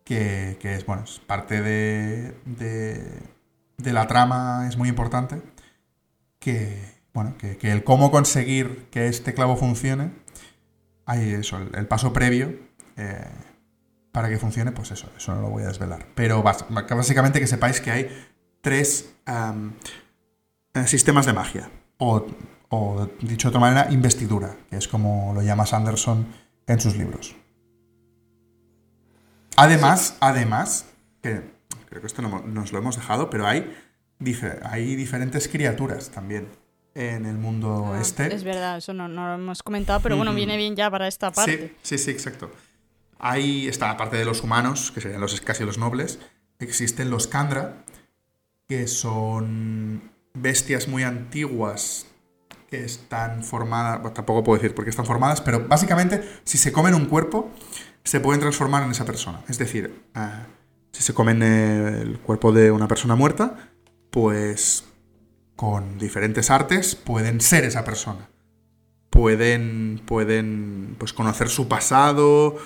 que, 0.05 0.59
es, 0.63 0.87
bueno, 0.87 1.05
es 1.05 1.19
parte 1.19 1.63
de, 1.63 2.35
de, 2.45 3.93
la 3.93 4.07
trama, 4.07 4.67
es 4.69 4.77
muy 4.77 4.89
importante, 4.89 5.41
que, 6.45 6.79
bueno, 7.15 7.37
que, 7.39 7.59
el 7.73 7.85
cómo 7.85 8.11
conseguir 8.11 8.87
que 8.91 9.09
este 9.09 9.33
clavo 9.33 9.57
funcione, 9.57 10.13
hay 11.07 11.31
eso, 11.31 11.57
el, 11.59 11.87
paso 11.87 12.13
previo, 12.13 12.55
eh, 12.99 13.27
para 14.13 14.29
que 14.29 14.37
funcione, 14.37 14.71
pues 14.71 14.91
eso, 14.91 15.11
eso 15.17 15.35
no 15.35 15.41
lo 15.41 15.49
voy 15.49 15.63
a 15.63 15.69
desvelar. 15.69 16.07
Pero 16.15 16.43
básicamente 16.43 17.41
que 17.41 17.47
sepáis 17.47 17.81
que 17.81 17.91
hay 17.91 18.27
tres 18.61 19.15
eh, 19.27 20.87
sistemas 20.87 21.25
de 21.25 21.33
magia. 21.33 21.71
O, 21.99 22.27
dicho 23.23 23.49
de 23.49 23.57
otra 23.57 23.61
manera, 23.61 23.91
investidura, 23.91 24.55
que 24.69 24.77
es 24.77 24.87
como 24.87 25.33
lo 25.33 25.41
llama 25.41 25.65
Sanderson 25.65 26.27
en 26.67 26.81
sus 26.81 26.97
libros. 26.97 27.37
Además, 29.57 30.17
además, 30.21 30.87
que 31.23 31.55
creo 31.89 32.03
que 32.03 32.07
esto 32.07 32.21
no, 32.21 32.43
nos 32.43 32.73
lo 32.73 32.79
hemos 32.79 32.97
dejado, 32.97 33.31
pero 33.31 33.47
hay, 33.47 33.75
hay 34.63 34.97
diferentes 34.97 35.49
criaturas 35.49 36.11
también 36.11 36.49
en 36.95 37.27
el 37.27 37.37
mundo 37.37 37.93
ah, 37.93 38.01
este. 38.01 38.35
Es 38.35 38.45
verdad, 38.45 38.79
eso 38.79 38.93
no, 38.93 39.09
lo 39.09 39.35
hemos 39.35 39.63
comentado, 39.63 40.01
pero 40.01 40.17
bueno, 40.17 40.35
viene 40.35 40.57
bien 40.57 40.77
ya 40.77 40.91
para 40.91 41.09
esta 41.09 41.33
parte. 41.33 41.75
Sí, 41.83 41.97
sí, 41.97 42.05
sí, 42.05 42.11
exacto. 42.11 42.51
Ahí 43.19 43.69
está, 43.69 43.91
aparte 43.91 44.17
de 44.17 44.25
los 44.25 44.43
humanos, 44.43 44.93
que 44.93 45.01
serían 45.01 45.21
los 45.21 45.41
casi 45.41 45.65
los 45.65 45.79
nobles, 45.79 46.19
existen 46.59 47.11
los 47.11 47.27
Kandra, 47.27 47.85
que 48.69 48.87
son 48.87 50.11
bestias 50.35 50.89
muy 50.89 51.03
antiguas 51.03 52.07
que 52.71 52.85
están 52.85 53.45
formadas, 53.45 54.15
tampoco 54.15 54.43
puedo 54.43 54.61
decir 54.61 54.75
por 54.75 54.85
qué 54.85 54.91
están 54.91 55.07
formadas, 55.07 55.41
pero 55.41 55.67
básicamente 55.69 56.23
si 56.45 56.59
se 56.59 56.73
comen 56.73 56.95
un 56.95 57.07
cuerpo, 57.07 57.51
se 58.05 58.21
pueden 58.21 58.41
transformar 58.41 58.83
en 58.83 58.91
esa 58.91 59.05
persona. 59.05 59.43
Es 59.49 59.59
decir, 59.59 60.03
ah, 60.15 60.47
si 60.93 61.03
se 61.03 61.15
comen 61.15 61.43
el 61.43 62.19
cuerpo 62.21 62.53
de 62.53 62.71
una 62.71 62.89
persona 62.89 63.17
muerta, 63.17 63.74
pues 64.15 64.85
con 65.57 65.99
diferentes 65.99 66.49
artes 66.49 66.95
pueden 66.95 67.41
ser 67.41 67.65
esa 67.65 67.85
persona. 67.85 68.31
Pueden, 69.11 70.01
pueden 70.07 70.95
pues, 70.99 71.13
conocer 71.13 71.49
su 71.49 71.67
pasado, 71.67 72.57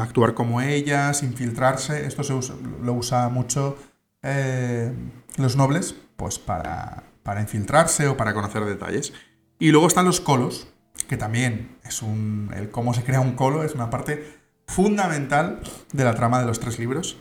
actuar 0.00 0.34
como 0.34 0.60
ellas, 0.60 1.22
infiltrarse. 1.22 2.04
Esto 2.04 2.24
se 2.24 2.34
lo 2.82 2.92
usa 2.94 3.28
mucho 3.28 3.78
eh, 4.24 4.92
los 5.36 5.54
nobles, 5.54 5.94
pues 6.16 6.40
para 6.40 7.04
para 7.28 7.42
infiltrarse 7.42 8.08
o 8.08 8.16
para 8.16 8.32
conocer 8.32 8.64
detalles. 8.64 9.12
Y 9.58 9.70
luego 9.70 9.86
están 9.86 10.06
los 10.06 10.18
colos, 10.18 10.68
que 11.10 11.18
también 11.18 11.76
es 11.84 12.00
un. 12.00 12.50
El 12.56 12.70
cómo 12.70 12.94
se 12.94 13.04
crea 13.04 13.20
un 13.20 13.32
colo 13.32 13.64
es 13.64 13.74
una 13.74 13.90
parte 13.90 14.38
fundamental 14.66 15.60
de 15.92 16.04
la 16.04 16.14
trama 16.14 16.40
de 16.40 16.46
los 16.46 16.58
tres 16.58 16.78
libros. 16.78 17.18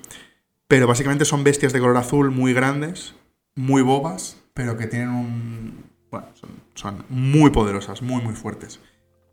Pero 0.70 0.88
básicamente 0.88 1.26
son 1.26 1.44
bestias 1.44 1.74
de 1.74 1.82
color 1.82 1.98
azul 1.98 2.32
muy 2.32 2.54
grandes, 2.54 3.16
muy 3.58 3.82
bobas, 3.82 4.38
pero 4.54 4.78
que 4.78 4.88
tienen 4.88 5.10
un. 5.10 5.86
Bueno, 6.10 6.28
son, 6.36 6.50
son 6.74 7.06
muy 7.10 7.50
poderosas, 7.50 8.02
muy, 8.02 8.22
muy 8.22 8.34
fuertes. 8.34 8.80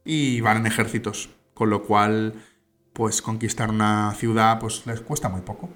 Y 0.05 0.41
van 0.41 0.57
en 0.57 0.67
ejércitos, 0.67 1.31
con 1.55 1.71
lo 1.71 1.85
cual, 1.85 2.35
pues 2.93 3.23
conquistar 3.23 3.71
una 3.71 4.13
ciudad, 4.15 4.59
pues 4.59 4.87
les 4.87 5.01
cuesta 5.01 5.29
muy 5.29 5.43
poco. 5.43 5.71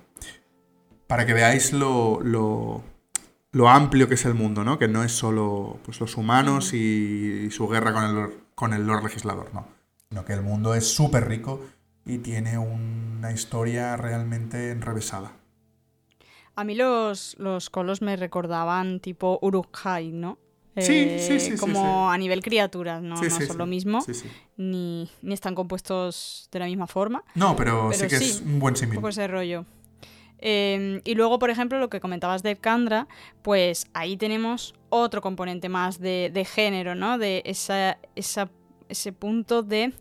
para 1.06 1.24
que 1.24 1.32
veáis 1.32 1.72
lo, 1.72 2.20
lo, 2.22 2.82
lo 3.52 3.68
amplio 3.68 4.08
que 4.08 4.14
es 4.14 4.24
el 4.24 4.34
mundo, 4.34 4.64
¿no? 4.64 4.78
Que 4.78 4.88
no 4.88 5.04
es 5.04 5.12
solo 5.12 5.78
pues, 5.84 6.00
los 6.00 6.16
humanos 6.16 6.74
y, 6.74 7.50
su 7.50 7.68
guerra 7.68 7.92
con 7.92 8.04
el, 8.04 8.34
con 8.54 8.74
el 8.74 8.86
Lord 8.86 9.04
Legislador, 9.04 9.50
no. 9.54 9.66
Sino 10.08 10.24
que 10.24 10.32
el 10.32 10.42
mundo 10.42 10.74
es 10.74 10.92
súper 10.92 11.28
rico 11.28 11.64
y 12.04 12.18
tiene 12.18 12.58
una 12.58 13.32
historia 13.32 13.96
realmente 13.96 14.70
enrevesada. 14.70 15.32
A 16.58 16.64
mí 16.64 16.74
los, 16.74 17.36
los 17.38 17.70
colos 17.70 18.02
me 18.02 18.16
recordaban 18.16 18.98
tipo 19.00 19.38
Uruk-hai, 19.42 20.10
¿no? 20.10 20.38
Sí, 20.76 21.18
sí, 21.18 21.40
sí, 21.40 21.56
Como 21.56 22.10
a 22.10 22.16
nivel 22.18 22.40
criaturas, 22.42 23.02
¿no? 23.02 23.14
no 23.20 23.30
son 23.30 23.58
lo 23.58 23.66
mismo, 23.66 23.98
ni, 24.56 25.08
ni 25.22 25.34
están 25.34 25.54
compuestos 25.54 26.48
de 26.52 26.58
la 26.60 26.66
misma 26.66 26.86
forma. 26.86 27.24
No, 27.34 27.54
pero, 27.56 27.92
sí 27.92 28.06
que 28.06 28.16
es 28.16 28.40
un 28.40 28.58
buen 28.60 28.74
Un 28.74 28.76
símil. 28.76 28.94
poco 28.96 29.08
ese 29.08 29.26
rollo. 29.26 29.64
Eh, 30.40 31.00
y 31.04 31.14
luego, 31.14 31.38
por 31.40 31.50
ejemplo, 31.50 31.78
lo 31.80 31.88
que 31.90 32.00
comentabas 32.00 32.42
de 32.44 32.54
Kandra, 32.56 33.08
pues 33.42 33.86
ahí 33.92 34.16
tenemos 34.16 34.74
otro 34.88 35.20
componente 35.20 35.68
más 35.68 35.98
de, 36.00 36.30
de 36.32 36.44
género, 36.44 36.94
¿no? 36.94 37.18
De 37.18 37.42
esa, 37.44 37.98
esa- 38.14 38.50
ese 38.88 39.12
punto 39.12 39.64
de, 39.64 39.92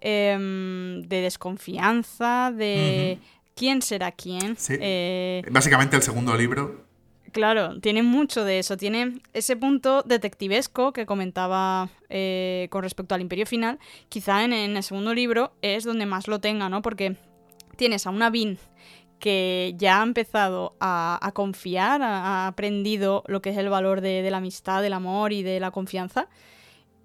em, 0.00 1.02
de 1.02 1.20
desconfianza, 1.20 2.52
de 2.56 3.18
quién 3.56 3.82
será 3.82 4.12
quién. 4.12 4.56
Sí. 4.56 4.74
Eh, 4.78 5.42
Básicamente 5.50 5.96
el 5.96 6.02
segundo 6.02 6.36
libro. 6.36 6.86
Claro, 7.32 7.80
tiene 7.80 8.02
mucho 8.02 8.44
de 8.44 8.60
eso. 8.60 8.76
Tiene 8.76 9.20
ese 9.32 9.56
punto 9.56 10.02
detectivesco 10.02 10.92
que 10.92 11.04
comentaba 11.06 11.90
eh, 12.08 12.68
con 12.70 12.82
respecto 12.82 13.14
al 13.14 13.20
Imperio 13.20 13.46
Final. 13.46 13.78
Quizá 14.08 14.44
en, 14.44 14.52
en 14.52 14.76
el 14.76 14.82
segundo 14.82 15.12
libro 15.12 15.52
es 15.60 15.84
donde 15.84 16.06
más 16.06 16.28
lo 16.28 16.38
tenga, 16.38 16.68
¿no? 16.68 16.82
Porque 16.82 17.16
tienes 17.76 18.06
a 18.06 18.10
una 18.10 18.30
Vin 18.30 18.58
que 19.18 19.74
ya 19.76 20.00
ha 20.00 20.02
empezado 20.02 20.76
a, 20.78 21.18
a 21.20 21.32
confiar, 21.32 22.02
ha, 22.02 22.44
ha 22.44 22.46
aprendido 22.46 23.24
lo 23.26 23.40
que 23.42 23.50
es 23.50 23.56
el 23.56 23.70
valor 23.70 24.02
de, 24.02 24.22
de 24.22 24.30
la 24.30 24.36
amistad, 24.38 24.82
del 24.82 24.92
amor 24.92 25.32
y 25.32 25.42
de 25.42 25.58
la 25.58 25.70
confianza. 25.70 26.28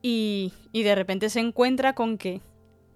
Y, 0.01 0.53
y 0.71 0.83
de 0.83 0.95
repente 0.95 1.29
se 1.29 1.39
encuentra 1.39 1.93
con 1.93 2.17
que 2.17 2.41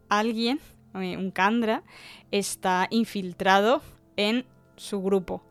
alguien, 0.09 0.59
un 0.95 1.31
Kandra, 1.31 1.83
está 2.31 2.87
infiltrado 2.89 3.81
en 4.17 4.45
su 4.75 5.01
grupo. 5.01 5.43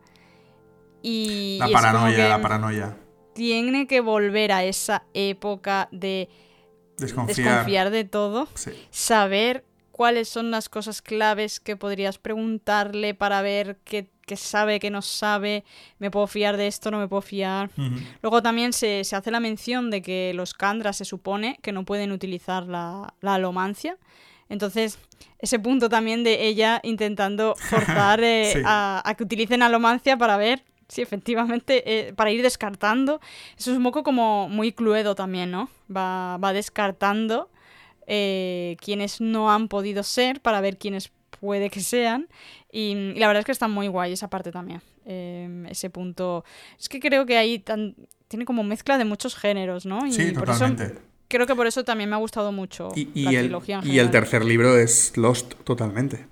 Y, 1.01 1.57
La 1.59 1.69
y 1.69 1.73
paranoia, 1.73 2.29
la 2.29 2.41
paranoia. 2.41 2.97
tiene 3.33 3.85
que 3.87 4.01
volver 4.01 4.51
a 4.51 4.63
esa 4.63 5.03
época 5.13 5.87
de 5.91 6.29
Desconfiar. 6.97 7.37
desconfiar 7.37 7.89
de 7.91 8.03
todo, 8.05 8.47
Sí. 8.55 8.71
saber 8.89 9.65
cuáles 9.91 10.27
son 10.29 10.51
las 10.51 10.67
cosas 10.67 11.01
claves 11.01 11.59
que 11.59 11.75
podrías 11.77 12.17
preguntarle 12.17 13.13
para 13.13 13.41
ver 13.41 13.77
qué, 13.85 14.09
qué 14.25 14.35
sabe, 14.35 14.79
qué 14.79 14.89
no 14.89 15.01
sabe, 15.01 15.63
me 15.99 16.09
puedo 16.11 16.27
fiar 16.27 16.57
de 16.57 16.67
esto, 16.67 16.89
no 16.91 16.97
me 16.99 17.07
puedo 17.07 17.21
fiar. 17.21 17.69
Luego 18.21 18.41
también 18.41 18.73
se, 18.73 19.03
se 19.03 19.15
hace 19.15 19.29
la 19.31 19.39
mención 19.39 19.91
de 19.91 20.01
que 20.01 20.33
los 20.33 20.53
Kandras 20.53 20.97
se 20.97 21.05
supone 21.05 21.59
que 21.61 21.71
no 21.71 21.85
pueden 21.85 22.11
utilizar 22.11 22.65
la, 22.65 23.13
la 23.21 23.35
alomancia. 23.35 23.97
Entonces, 24.49 24.99
ese 25.39 25.59
punto 25.59 25.89
también 25.89 26.23
de 26.23 26.45
ella 26.47 26.79
intentando 26.83 27.55
forzar 27.69 28.23
eh, 28.23 28.51
Sí. 28.53 28.61
a, 28.65 29.01
a 29.03 29.15
que 29.15 29.23
utilicen 29.23 29.61
alomancia 29.63 30.17
para 30.17 30.37
ver 30.37 30.63
si 30.87 31.01
efectivamente, 31.01 31.83
eh, 32.09 32.13
para 32.13 32.29
ir 32.31 32.41
descartando. 32.43 33.19
Eso 33.57 33.71
es 33.71 33.77
un 33.77 33.83
poco 33.83 34.03
como 34.03 34.47
muy 34.49 34.71
cluedo 34.71 35.15
también, 35.15 35.49
¿no? 35.49 35.67
Va, 35.95 36.37
va 36.37 36.53
descartando 36.53 37.49
eh, 38.07 38.77
quienes 38.79 39.19
no 39.21 39.51
han 39.51 39.67
podido 39.67 40.03
ser 40.03 40.41
para 40.41 40.61
ver 40.61 40.77
quiénes 40.77 41.11
puede 41.39 41.69
que 41.69 41.79
sean. 41.81 42.27
Y, 42.71 42.91
y 43.15 43.19
la 43.19 43.27
verdad 43.27 43.39
es 43.39 43.45
que 43.45 43.51
está 43.51 43.67
muy 43.67 43.87
guay 43.87 44.13
esa 44.13 44.29
parte 44.29 44.51
también. 44.51 44.81
Eh, 45.05 45.65
ese 45.69 45.89
punto. 45.89 46.45
Es 46.79 46.87
que 46.89 46.99
creo 46.99 47.25
que 47.25 47.37
ahí 47.37 47.59
tan- 47.59 47.95
tiene 48.27 48.45
como 48.45 48.63
mezcla 48.63 48.97
de 48.97 49.05
muchos 49.05 49.35
géneros, 49.35 49.85
¿no? 49.85 50.05
Y 50.05 50.11
Sí, 50.11 50.31
por 50.31 50.49
eso 50.49 50.59
totalmente. 50.59 51.01
Creo 51.27 51.47
que 51.47 51.55
por 51.55 51.67
eso 51.67 51.83
también 51.83 52.09
me 52.09 52.15
ha 52.15 52.19
gustado 52.19 52.51
mucho 52.51 52.89
Y, 52.95 53.09
y 53.13 53.23
la 53.23 53.31
el, 53.31 53.39
trilogía 53.45 53.79
en 53.79 53.87
y 53.87 53.99
el 53.99 54.11
tercer 54.11 54.43
libro 54.45 54.77
es 54.77 55.15
Lost 55.17 55.53
totalmente. 55.63 56.27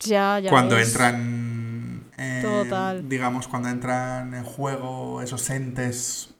Ya, 0.00 0.38
ya 0.40 0.50
cuando 0.50 0.76
ves. 0.76 0.88
entran. 0.88 2.10
en- 2.16 2.42
Total. 2.42 3.08
Digamos, 3.08 3.48
cuando 3.48 3.68
entran 3.68 4.34
en 4.34 4.44
juego 4.44 5.22
esos 5.22 5.48
entes. 5.50 6.34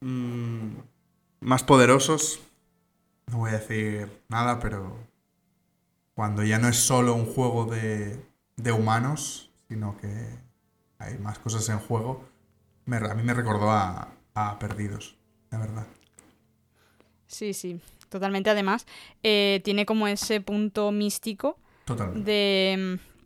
mm, 0.00 0.76
más 1.40 1.62
poderosos. 1.64 2.40
No 3.26 3.38
voy 3.38 3.50
a 3.50 3.54
decir 3.58 4.22
nada, 4.28 4.60
pero. 4.60 4.96
Cuando 6.14 6.42
ya 6.44 6.58
no 6.58 6.68
es 6.68 6.76
solo 6.76 7.14
un 7.14 7.26
juego 7.26 7.66
de, 7.66 8.18
de 8.56 8.72
humanos, 8.72 9.50
sino 9.68 9.96
que 9.98 10.08
hay 10.98 11.18
más 11.18 11.38
cosas 11.38 11.68
en 11.68 11.78
juego. 11.78 12.24
me- 12.86 12.96
a 12.98 13.14
mí 13.14 13.22
me 13.22 13.34
recordó 13.34 13.70
a, 13.70 14.08
a 14.34 14.58
Perdidos, 14.58 15.16
la 15.50 15.58
verdad. 15.58 15.86
Sí, 17.26 17.52
sí, 17.54 17.80
totalmente. 18.08 18.50
Además, 18.50 18.86
eh, 19.22 19.60
tiene 19.64 19.84
como 19.86 20.06
ese 20.08 20.40
punto 20.40 20.90
místico 20.92 21.58
Totalmente. 21.84 22.30
de... 22.30 22.98
mm, 23.02 23.16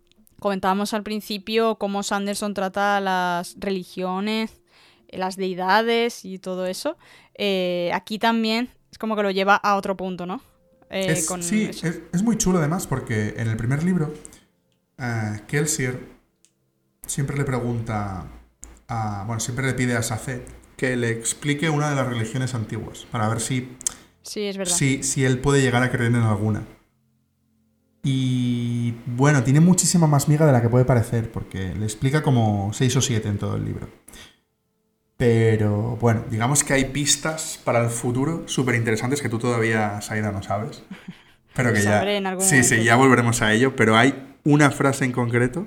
Comentábamos 0.40 0.94
al 0.94 1.02
principio 1.02 1.74
cómo 1.76 2.02
Sanderson 2.02 2.54
trata 2.54 2.98
las 3.00 3.56
religiones, 3.58 4.62
eh, 5.08 5.18
las 5.18 5.36
deidades 5.36 6.24
y 6.24 6.38
todo 6.38 6.64
eso. 6.64 6.96
Eh, 7.34 7.90
aquí 7.92 8.18
también 8.18 8.70
es 8.90 8.96
como 8.96 9.16
que 9.16 9.22
lo 9.22 9.30
lleva 9.30 9.56
a 9.56 9.76
otro 9.76 9.98
punto, 9.98 10.24
¿no? 10.24 10.40
Eh, 10.88 11.12
Es- 11.12 11.26
con 11.26 11.42
sí, 11.42 11.64
es, 11.64 11.84
es 11.84 12.22
muy 12.22 12.38
chulo 12.38 12.58
además 12.58 12.86
porque 12.86 13.34
en 13.36 13.48
el 13.48 13.56
primer 13.58 13.82
libro, 13.84 14.14
Kelsier 15.46 15.98
siempre 17.06 17.36
le 17.36 17.44
pregunta 17.44 18.26
a. 18.88 19.24
Bueno, 19.26 19.40
siempre 19.40 19.66
le 19.66 19.74
pide 19.74 19.96
a 19.96 20.02
Saced 20.02 20.42
que 20.80 20.96
le 20.96 21.10
explique 21.10 21.68
una 21.68 21.90
de 21.90 21.96
las 21.96 22.06
religiones 22.06 22.54
antiguas 22.54 23.06
para 23.10 23.28
ver 23.28 23.42
si, 23.42 23.76
Sí, 24.22 24.46
es 24.46 24.56
verdad. 24.56 24.74
si, 24.74 25.02
si 25.02 25.26
él 25.26 25.38
puede 25.38 25.60
llegar 25.60 25.82
a 25.82 25.90
creer 25.90 26.14
en 26.14 26.22
alguna. 26.22 26.62
Y 28.02 28.94
bueno, 29.04 29.44
tiene 29.44 29.60
muchísima 29.60 30.06
más 30.06 30.26
miga 30.26 30.46
de 30.46 30.52
la 30.52 30.62
que 30.62 30.70
puede 30.70 30.86
parecer 30.86 31.30
porque 31.30 31.74
le 31.74 31.84
explica 31.84 32.22
como 32.22 32.72
6 32.72 32.96
o 32.96 33.02
7 33.02 33.28
en 33.28 33.36
todo 33.36 33.56
el 33.56 33.66
libro. 33.66 33.90
Pero 35.18 35.98
bueno, 36.00 36.24
digamos 36.30 36.64
que 36.64 36.72
hay 36.72 36.86
pistas 36.86 37.60
para 37.62 37.84
el 37.84 37.90
futuro 37.90 38.44
súper 38.48 38.74
interesantes 38.74 39.20
que 39.20 39.28
tú 39.28 39.38
todavía, 39.38 40.00
Saida, 40.00 40.32
no 40.32 40.42
sabes. 40.42 40.82
Pero 41.54 41.74
que 41.74 41.82
ya. 41.82 41.98
Sabré 41.98 42.16
en 42.16 42.26
algún 42.26 42.42
sí, 42.42 42.62
sí, 42.64 42.82
ya 42.84 42.96
volveremos 42.96 43.42
a 43.42 43.52
ello. 43.52 43.76
Pero 43.76 43.98
hay 43.98 44.34
una 44.44 44.70
frase 44.70 45.04
en 45.04 45.12
concreto 45.12 45.66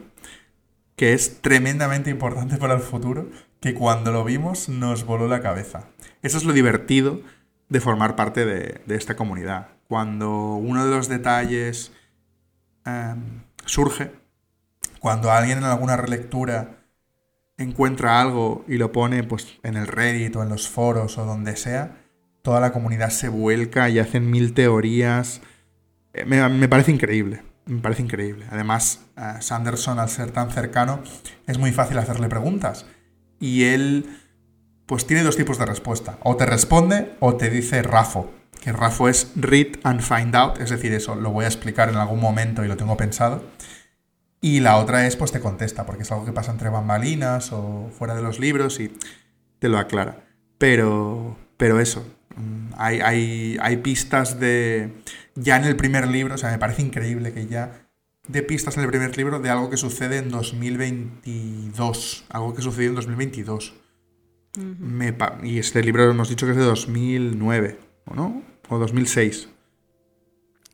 que 0.95 1.13
es 1.13 1.39
tremendamente 1.41 2.09
importante 2.09 2.57
para 2.57 2.73
el 2.73 2.79
futuro, 2.79 3.29
que 3.63 3.73
cuando 3.73 4.11
lo 4.11 4.25
vimos 4.25 4.67
nos 4.67 5.05
voló 5.05 5.29
la 5.29 5.39
cabeza. 5.39 5.85
Eso 6.21 6.37
es 6.37 6.43
lo 6.43 6.51
divertido 6.51 7.21
de 7.69 7.79
formar 7.79 8.17
parte 8.17 8.45
de, 8.45 8.81
esta 8.93 9.15
comunidad. 9.15 9.69
Cuando 9.87 10.55
uno 10.55 10.83
de 10.83 10.91
los 10.91 11.07
detalles 11.07 11.93
em, 12.83 13.43
surge, 13.63 14.11
cuando 14.99 15.31
alguien 15.31 15.59
en 15.59 15.63
alguna 15.63 15.95
relectura 15.95 16.83
encuentra 17.57 18.19
algo 18.19 18.65
y 18.67 18.75
lo 18.75 18.91
pone 18.91 19.23
pues, 19.23 19.59
en 19.63 19.77
el 19.77 19.87
Reddit 19.87 20.35
o 20.35 20.43
en 20.43 20.49
los 20.49 20.67
foros 20.67 21.17
o 21.17 21.23
donde 21.25 21.55
sea, 21.55 22.03
toda 22.41 22.59
la 22.59 22.73
comunidad 22.73 23.11
se 23.11 23.29
vuelca 23.29 23.87
y 23.89 23.97
hacen 23.97 24.29
mil 24.29 24.53
teorías. 24.53 25.39
Eh, 26.13 26.25
Me, 26.25 26.67
parece 26.67 26.91
increíble, 26.91 27.43
me 27.65 27.79
parece 27.79 28.01
increíble. 28.01 28.45
Además, 28.51 29.05
Sanderson, 29.39 29.99
al 29.99 30.09
ser 30.09 30.31
tan 30.31 30.51
cercano, 30.51 31.01
es 31.47 31.57
muy 31.57 31.71
fácil 31.71 31.97
hacerle 31.97 32.27
preguntas. 32.27 32.85
Y 33.39 33.65
él, 33.65 34.19
pues 34.85 35.05
tiene 35.05 35.23
dos 35.23 35.37
tipos 35.37 35.57
de 35.57 35.65
respuesta. 35.65 36.17
O 36.23 36.35
te 36.35 36.45
responde 36.45 37.13
o 37.19 37.35
te 37.35 37.49
dice 37.49 37.81
Rafo. 37.81 38.31
Que 38.61 38.71
Rafo 38.71 39.09
es 39.09 39.31
read 39.35 39.79
and 39.83 40.01
find 40.01 40.35
out, 40.35 40.59
es 40.59 40.69
decir, 40.69 40.93
eso 40.93 41.15
lo 41.15 41.31
voy 41.31 41.45
a 41.45 41.47
explicar 41.47 41.89
en 41.89 41.95
algún 41.95 42.21
momento 42.21 42.63
y 42.63 42.67
lo 42.67 42.77
tengo 42.77 42.95
pensado. 42.95 43.43
Y 44.39 44.59
la 44.59 44.77
otra 44.77 45.07
es, 45.07 45.15
pues 45.15 45.31
te 45.31 45.39
contesta, 45.39 45.85
porque 45.85 46.03
es 46.03 46.11
algo 46.11 46.25
que 46.25 46.33
pasa 46.33 46.51
entre 46.51 46.69
bambalinas 46.69 47.51
o 47.53 47.89
fuera 47.97 48.15
de 48.15 48.21
los 48.21 48.39
libros 48.39 48.79
y 48.79 48.91
te 49.59 49.69
lo 49.69 49.77
aclara. 49.77 50.25
Pero, 50.57 51.37
pero 51.57 51.79
eso, 51.79 52.05
mm, 52.35 52.73
hay, 52.77 52.99
hay, 52.99 53.57
hay 53.61 53.77
pistas 53.77 54.39
de... 54.39 54.93
Ya 55.35 55.57
en 55.57 55.63
el 55.63 55.75
primer 55.75 56.07
libro, 56.07 56.35
o 56.35 56.37
sea, 56.37 56.51
me 56.51 56.59
parece 56.59 56.81
increíble 56.81 57.33
que 57.33 57.47
ya 57.47 57.82
de 58.27 58.41
pistas 58.43 58.77
en 58.77 58.83
el 58.83 58.89
primer 58.89 59.15
libro 59.17 59.39
de 59.39 59.49
algo 59.49 59.69
que 59.69 59.77
sucede 59.77 60.17
en 60.17 60.29
2022, 60.29 62.25
algo 62.29 62.53
que 62.53 62.61
sucedió 62.61 62.89
en 62.89 62.95
2022. 62.95 63.73
Ujú. 64.57 64.65
Me 64.79 65.13
pa- 65.13 65.39
y 65.43 65.57
este 65.59 65.81
libro 65.83 66.09
hemos 66.09 66.29
dicho 66.29 66.45
que 66.45 66.51
es 66.51 66.57
de 66.57 66.63
2009, 66.63 67.79
¿o 68.05 68.15
no? 68.15 68.41
O 68.69 68.77
2006. 68.77 69.49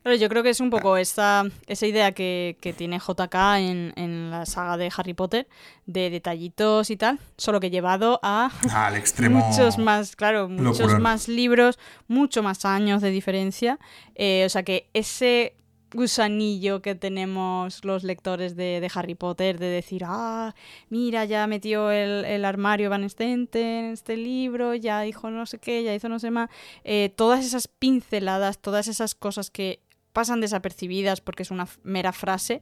Claro, 0.01 0.15
yo 0.17 0.29
creo 0.29 0.43
que 0.43 0.49
es 0.51 0.61
un 0.61 0.69
poco 0.69 0.95
esa, 0.95 1.43
esa 1.67 1.85
idea 1.85 2.13
que, 2.13 2.57
que 2.61 2.71
tiene 2.71 2.99
JK 2.99 3.35
en, 3.57 3.93
en 3.97 4.31
la 4.31 4.45
saga 4.45 4.77
de 4.77 4.89
Harry 4.95 5.13
Potter, 5.13 5.47
de 5.87 6.09
detallitos 6.09 6.89
y 6.89 6.95
tal, 6.95 7.19
solo 7.37 7.59
que 7.59 7.69
llevado 7.69 8.19
a 8.23 8.49
Al 8.73 8.95
extremo... 8.95 9.39
muchos 9.45 9.77
más, 9.77 10.15
claro, 10.15 10.47
muchos 10.47 10.97
más 10.99 11.27
libros, 11.27 11.77
mucho 12.07 12.41
más 12.41 12.63
años 12.63 13.01
de 13.01 13.09
diferencia. 13.11 13.77
Eh, 14.15 14.43
o 14.45 14.49
sea 14.49 14.63
que 14.63 14.89
ese 14.93 15.57
gusanillo 15.93 16.81
que 16.81 16.95
tenemos 16.95 17.83
los 17.83 18.03
lectores 18.03 18.55
de, 18.55 18.79
de, 18.79 18.91
Harry 18.93 19.15
Potter 19.15 19.59
de 19.59 19.67
decir, 19.67 20.03
ah, 20.05 20.53
mira, 20.89 21.25
ya 21.25 21.47
metió 21.47 21.91
el, 21.91 22.25
el 22.25 22.45
armario 22.45 22.89
Van 22.89 23.09
Stenten 23.09 23.85
en 23.85 23.91
este 23.93 24.17
libro, 24.17 24.75
ya 24.75 25.01
dijo 25.01 25.29
no 25.29 25.45
sé 25.45 25.57
qué, 25.57 25.83
ya 25.83 25.93
hizo 25.93 26.09
no 26.09 26.19
sé 26.19 26.31
más. 26.31 26.49
Eh, 26.83 27.11
todas 27.15 27.45
esas 27.45 27.67
pinceladas, 27.67 28.59
todas 28.59 28.87
esas 28.87 29.15
cosas 29.15 29.49
que 29.49 29.81
pasan 30.13 30.41
desapercibidas 30.41 31.21
porque 31.21 31.43
es 31.43 31.51
una 31.51 31.67
mera 31.83 32.13
frase, 32.13 32.61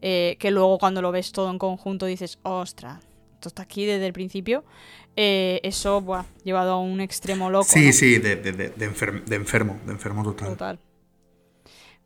eh, 0.00 0.36
que 0.38 0.50
luego 0.50 0.78
cuando 0.78 1.02
lo 1.02 1.12
ves 1.12 1.32
todo 1.32 1.50
en 1.50 1.58
conjunto 1.58 2.06
dices, 2.06 2.38
ostras, 2.42 3.04
esto 3.34 3.48
está 3.48 3.62
aquí 3.62 3.86
desde 3.86 4.06
el 4.06 4.12
principio. 4.12 4.64
Eh, 5.14 5.60
eso, 5.62 6.00
buah, 6.00 6.24
llevado 6.44 6.72
a 6.72 6.80
un 6.80 7.00
extremo 7.00 7.50
loco. 7.50 7.68
Sí, 7.68 7.86
¿no? 7.86 7.92
sí, 7.92 8.18
de, 8.18 8.36
de, 8.36 8.52
de, 8.52 8.68
de 8.70 8.84
enfermo, 8.84 9.20
de 9.26 9.36
enfermo, 9.36 9.80
de 9.84 9.92
enfermo 9.92 10.22
total. 10.24 10.48
Total. 10.48 10.78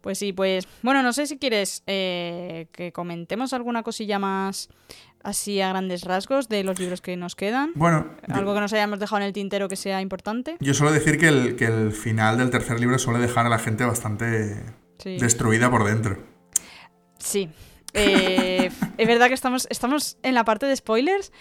Pues 0.03 0.19
sí, 0.19 0.33
pues 0.35 0.69
bueno, 0.83 1.03
no 1.03 1.13
sé 1.15 1.27
si 1.27 1.39
quieres 1.39 1.83
eh, 1.87 2.67
que 2.73 2.93
comentemos 2.93 3.53
alguna 3.55 3.83
cosilla 3.83 4.19
más 4.19 4.69
así 5.23 5.61
a 5.61 5.69
grandes 5.69 6.03
rasgos 6.03 6.49
de 6.49 6.65
los 6.65 6.79
libros 6.81 7.01
que 7.01 7.17
nos 7.17 7.37
quedan. 7.37 7.71
Bueno, 7.77 8.07
Algo 8.29 8.51
yo, 8.51 8.55
que 8.57 8.61
nos 8.61 8.73
hayamos 8.73 8.99
dejado 8.99 9.23
en 9.23 9.29
el 9.29 9.33
tintero 9.33 9.69
que 9.69 9.77
sea 9.77 10.01
importante. 10.03 10.57
yo 10.61 10.75
suelo 10.75 10.93
decir 10.93 11.17
que 11.19 11.29
el, 11.29 11.57
que 11.57 11.67
el 11.67 11.93
final 11.93 12.37
del 12.39 12.51
tercer 12.51 12.79
libro 12.81 12.99
suele 12.99 13.21
dejar 13.21 13.47
a 13.47 13.49
la 13.49 13.59
gente 13.59 13.85
bastante 13.85 14.57
Sí. 14.99 15.17
destruida 15.19 15.71
por 15.71 15.85
dentro. 15.85 16.19
Sí. 17.19 17.49
Eh, 17.95 18.71
es 18.99 19.07
verdad 19.09 19.29
que 19.29 19.35
estamos, 19.35 19.67
estamos 19.71 20.17
en 20.23 20.35
la 20.35 20.45
parte 20.45 20.67
de 20.67 20.75
spoilers 20.77 21.33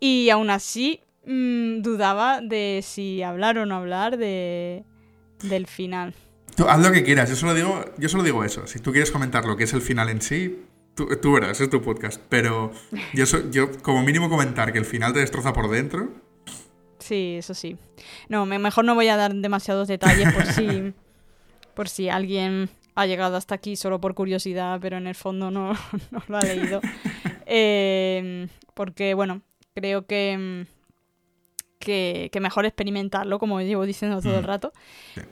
y 0.00 0.28
aún 0.30 0.50
así 0.50 1.00
mm, 1.26 1.80
dudaba 1.82 2.40
de 2.42 2.80
si 2.82 3.22
hablar 3.22 3.58
o 3.58 3.66
no 3.66 3.76
hablar 3.76 4.16
de, 4.18 4.84
del 5.42 5.66
final. 5.66 6.14
Tú 6.60 6.68
haz 6.68 6.78
lo 6.78 6.92
que 6.92 7.02
quieras, 7.02 7.30
yo 7.30 7.36
solo 7.36 7.54
digo, 7.54 7.82
yo 7.96 8.10
solo 8.10 8.22
digo 8.22 8.44
eso. 8.44 8.66
Si 8.66 8.80
tú 8.80 8.92
quieres 8.92 9.10
comentar 9.10 9.46
lo 9.46 9.56
que 9.56 9.64
es 9.64 9.72
el 9.72 9.80
final 9.80 10.10
en 10.10 10.20
sí, 10.20 10.62
tú, 10.94 11.08
tú 11.16 11.32
verás, 11.32 11.58
es 11.58 11.70
tu 11.70 11.80
podcast. 11.80 12.20
Pero 12.28 12.70
yo, 13.14 13.24
so- 13.24 13.50
yo 13.50 13.70
como 13.80 14.02
mínimo 14.02 14.28
comentar 14.28 14.70
que 14.70 14.78
el 14.78 14.84
final 14.84 15.14
te 15.14 15.20
destroza 15.20 15.54
por 15.54 15.70
dentro. 15.70 16.10
Sí, 16.98 17.36
eso 17.38 17.54
sí. 17.54 17.78
No, 18.28 18.44
me- 18.44 18.58
mejor 18.58 18.84
no 18.84 18.94
voy 18.94 19.08
a 19.08 19.16
dar 19.16 19.34
demasiados 19.34 19.88
detalles 19.88 20.30
por 20.34 20.44
si, 20.44 20.92
por 21.74 21.88
si 21.88 22.10
alguien 22.10 22.68
ha 22.94 23.06
llegado 23.06 23.38
hasta 23.38 23.54
aquí 23.54 23.74
solo 23.76 23.98
por 24.02 24.14
curiosidad, 24.14 24.78
pero 24.82 24.98
en 24.98 25.06
el 25.06 25.14
fondo 25.14 25.50
no, 25.50 25.72
no 26.10 26.22
lo 26.28 26.36
ha 26.36 26.42
leído. 26.42 26.82
Eh, 27.52 28.46
porque, 28.74 29.14
bueno, 29.14 29.40
creo 29.74 30.06
que, 30.06 30.66
mm, 30.68 30.79
que, 31.80 32.28
que 32.32 32.38
mejor 32.38 32.66
experimentarlo, 32.66 33.40
como 33.40 33.60
llevo 33.60 33.84
diciendo 33.84 34.20
todo 34.22 34.36
el 34.38 34.44
Mm, 34.44 34.46
rato. 34.46 34.72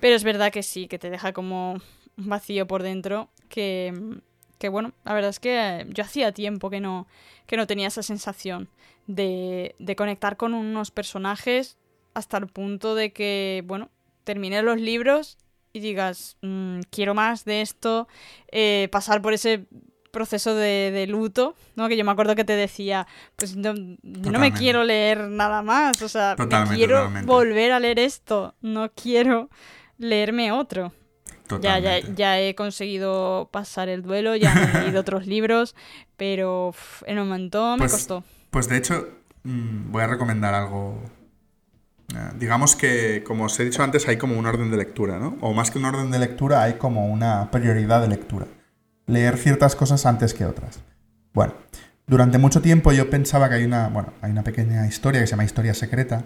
Pero 0.01 0.17
es 0.17 0.25
verdad 0.25 0.51
que 0.51 0.65
sí, 0.65 0.89
que 0.89 0.99
te 0.99 1.11
deja 1.11 1.33
como 1.33 1.75
un 2.17 2.29
vacío 2.29 2.67
por 2.67 2.83
dentro 2.83 3.29
que, 3.49 3.93
que 4.59 4.69
bueno, 4.69 4.93
la 5.05 5.15
verdad 5.15 5.31
es 5.31 5.39
que 5.39 5.87
yo 5.91 6.03
hacía 6.03 6.33
tiempo 6.33 6.71
que 6.71 6.81
no, 6.81 7.07
que 7.47 7.57
no 7.57 7.67
tenía 7.69 7.87
esa 7.87 8.03
sensación 8.03 8.69
de, 9.07 9.77
de 9.79 9.95
conectar 9.97 10.37
con 10.37 10.55
unos 10.55 10.91
personajes 10.91 11.77
hasta 12.15 12.39
el 12.39 12.49
punto 12.49 12.95
de 12.97 13.13
que, 13.13 13.63
bueno, 13.67 13.91
terminé 14.25 14.63
los 14.63 14.81
libros 14.81 15.39
y 15.73 15.81
digas, 15.81 16.37
"Mm, 16.43 16.81
quiero 16.91 17.15
más 17.15 17.45
de 17.45 17.61
esto, 17.61 18.09
eh, 18.51 18.89
pasar 18.91 19.23
por 19.23 19.33
ese 19.35 19.67
proceso 20.19 20.55
de, 20.55 20.91
de 20.93 21.07
luto, 21.07 21.55
¿no? 21.77 21.89
Que 21.89 21.97
yo 21.97 22.05
me 22.05 22.11
acuerdo 22.11 22.35
que 22.35 22.45
te 22.45 22.55
decía, 22.57 23.07
pues 23.37 23.55
no, 23.57 23.73
yo 24.03 24.31
no 24.33 24.39
me 24.41 24.53
quiero 24.53 24.83
leer 24.85 25.29
nada 25.29 25.63
más, 25.63 26.03
o 26.03 26.09
sea, 26.09 26.35
me 26.39 26.49
quiero 26.77 26.97
totalmente. 26.99 27.27
volver 27.27 27.71
a 27.73 27.79
leer 27.81 27.99
esto, 28.01 28.55
no 28.61 28.91
quiero 28.91 29.49
leerme 29.99 30.51
otro. 30.53 30.93
Ya, 31.63 31.79
ya, 31.79 32.01
ya 32.01 32.39
he 32.41 32.55
conseguido 32.55 33.49
pasar 33.51 33.89
el 33.89 34.03
duelo, 34.03 34.37
ya 34.37 34.53
he 34.53 34.83
leído 34.85 35.01
otros 35.01 35.27
libros, 35.35 35.75
pero 36.17 36.69
uf, 36.69 37.03
en 37.07 37.19
un 37.19 37.29
momento 37.29 37.73
me 37.73 37.79
Pues- 37.79 37.93
costó. 37.93 38.25
Pues 38.51 38.69
de 38.69 38.77
hecho, 38.77 39.09
mm, 39.45 39.91
voy 39.93 40.03
a 40.03 40.07
recomendar 40.09 40.55
algo. 40.55 41.01
Eh, 42.15 42.33
digamos 42.39 42.75
que, 42.77 43.23
como 43.27 43.45
os 43.45 43.59
he 43.61 43.65
dicho 43.65 43.83
antes, 43.83 44.09
hay 44.09 44.17
como 44.19 44.39
un 44.39 44.47
orden 44.47 44.71
de 44.71 44.77
lectura, 44.79 45.19
¿no? 45.19 45.37
O 45.41 45.53
más 45.55 45.71
que 45.71 45.79
un 45.79 45.85
orden 45.87 46.11
de 46.11 46.19
lectura, 46.19 46.63
hay 46.63 46.75
como 46.75 47.07
una 47.07 47.51
prioridad 47.51 48.01
de 48.03 48.09
lectura. 48.09 48.47
Leer 49.09 49.37
ciertas 49.37 49.75
cosas 49.75 50.07
antes 50.07 50.33
que 50.33 50.45
otras. 50.45 50.79
Bueno, 51.35 51.55
durante 52.07 52.39
mucho 52.39 52.63
tiempo 52.63 52.93
yo 52.93 53.11
pensaba 53.11 53.49
que 53.49 53.57
hay 53.57 53.65
una, 53.65 53.89
bueno, 53.89 54.13
hay 54.21 54.31
una 54.31 54.45
pequeña 54.45 54.87
historia 54.87 55.21
que 55.21 55.27
se 55.27 55.33
llama 55.33 55.45
Historia 55.45 55.75
Secreta, 55.75 56.25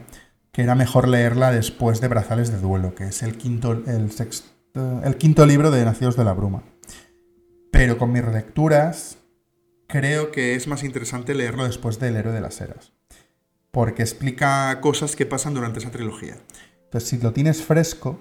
que 0.53 0.63
era 0.63 0.75
mejor 0.75 1.09
leerla 1.09 1.51
después 1.51 2.01
de 2.01 2.09
Brazales 2.09 2.53
de 2.53 2.59
Duelo, 2.59 2.95
que 2.95 3.05
es 3.05 3.23
el 3.23 3.39
quinto, 3.39 3.73
el 3.73 4.13
sexto, 4.13 4.51
el 5.03 5.17
quinto 5.17 5.47
libro 5.47 5.71
de 5.71 5.85
Nacidos 5.85 6.17
de 6.17 6.25
la 6.25 6.35
Bruma. 6.35 6.63
Pero 7.71 7.97
con 7.97 8.13
mis 8.13 8.25
relecturas, 8.25 9.17
creo 9.87 10.31
que 10.31 10.55
es 10.55 10.67
más 10.67 10.85
interesante 10.85 11.35
leerlo 11.35 11.65
después 11.65 11.99
del 11.99 12.17
Héroe 12.17 12.33
de 12.33 12.41
las 12.41 12.61
Eras. 12.61 12.93
Porque 13.71 14.03
explica 14.03 14.79
cosas 14.81 15.17
que 15.17 15.25
pasan 15.25 15.55
durante 15.55 15.79
esa 15.79 15.91
trilogía. 15.91 16.37
Entonces, 16.85 17.09
si 17.09 17.19
lo 17.19 17.33
tienes 17.33 17.63
fresco, 17.63 18.21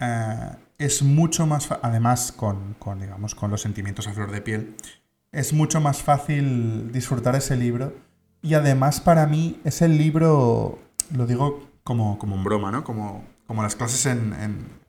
eh, 0.00 0.50
es 0.78 1.02
mucho 1.02 1.46
más... 1.46 1.68
Además, 1.82 2.32
con, 2.32 2.74
con, 2.78 3.00
digamos, 3.00 3.34
con 3.34 3.50
los 3.50 3.62
sentimientos 3.62 4.06
a 4.08 4.12
flor 4.12 4.30
de 4.30 4.40
piel, 4.40 4.76
es 5.32 5.52
mucho 5.52 5.80
más 5.80 6.02
fácil 6.02 6.92
disfrutar 6.92 7.34
ese 7.36 7.56
libro. 7.56 7.94
Y 8.42 8.54
además, 8.54 9.00
para 9.00 9.26
mí, 9.26 9.60
es 9.64 9.82
el 9.82 9.96
libro, 9.98 10.78
lo 11.16 11.26
digo 11.26 11.68
como, 11.82 12.18
como 12.18 12.36
en 12.36 12.44
broma, 12.44 12.70
¿no? 12.70 12.84
Como, 12.84 13.24
como 13.46 13.62
las 13.62 13.76
clases 13.76 14.06
en, 14.06 14.34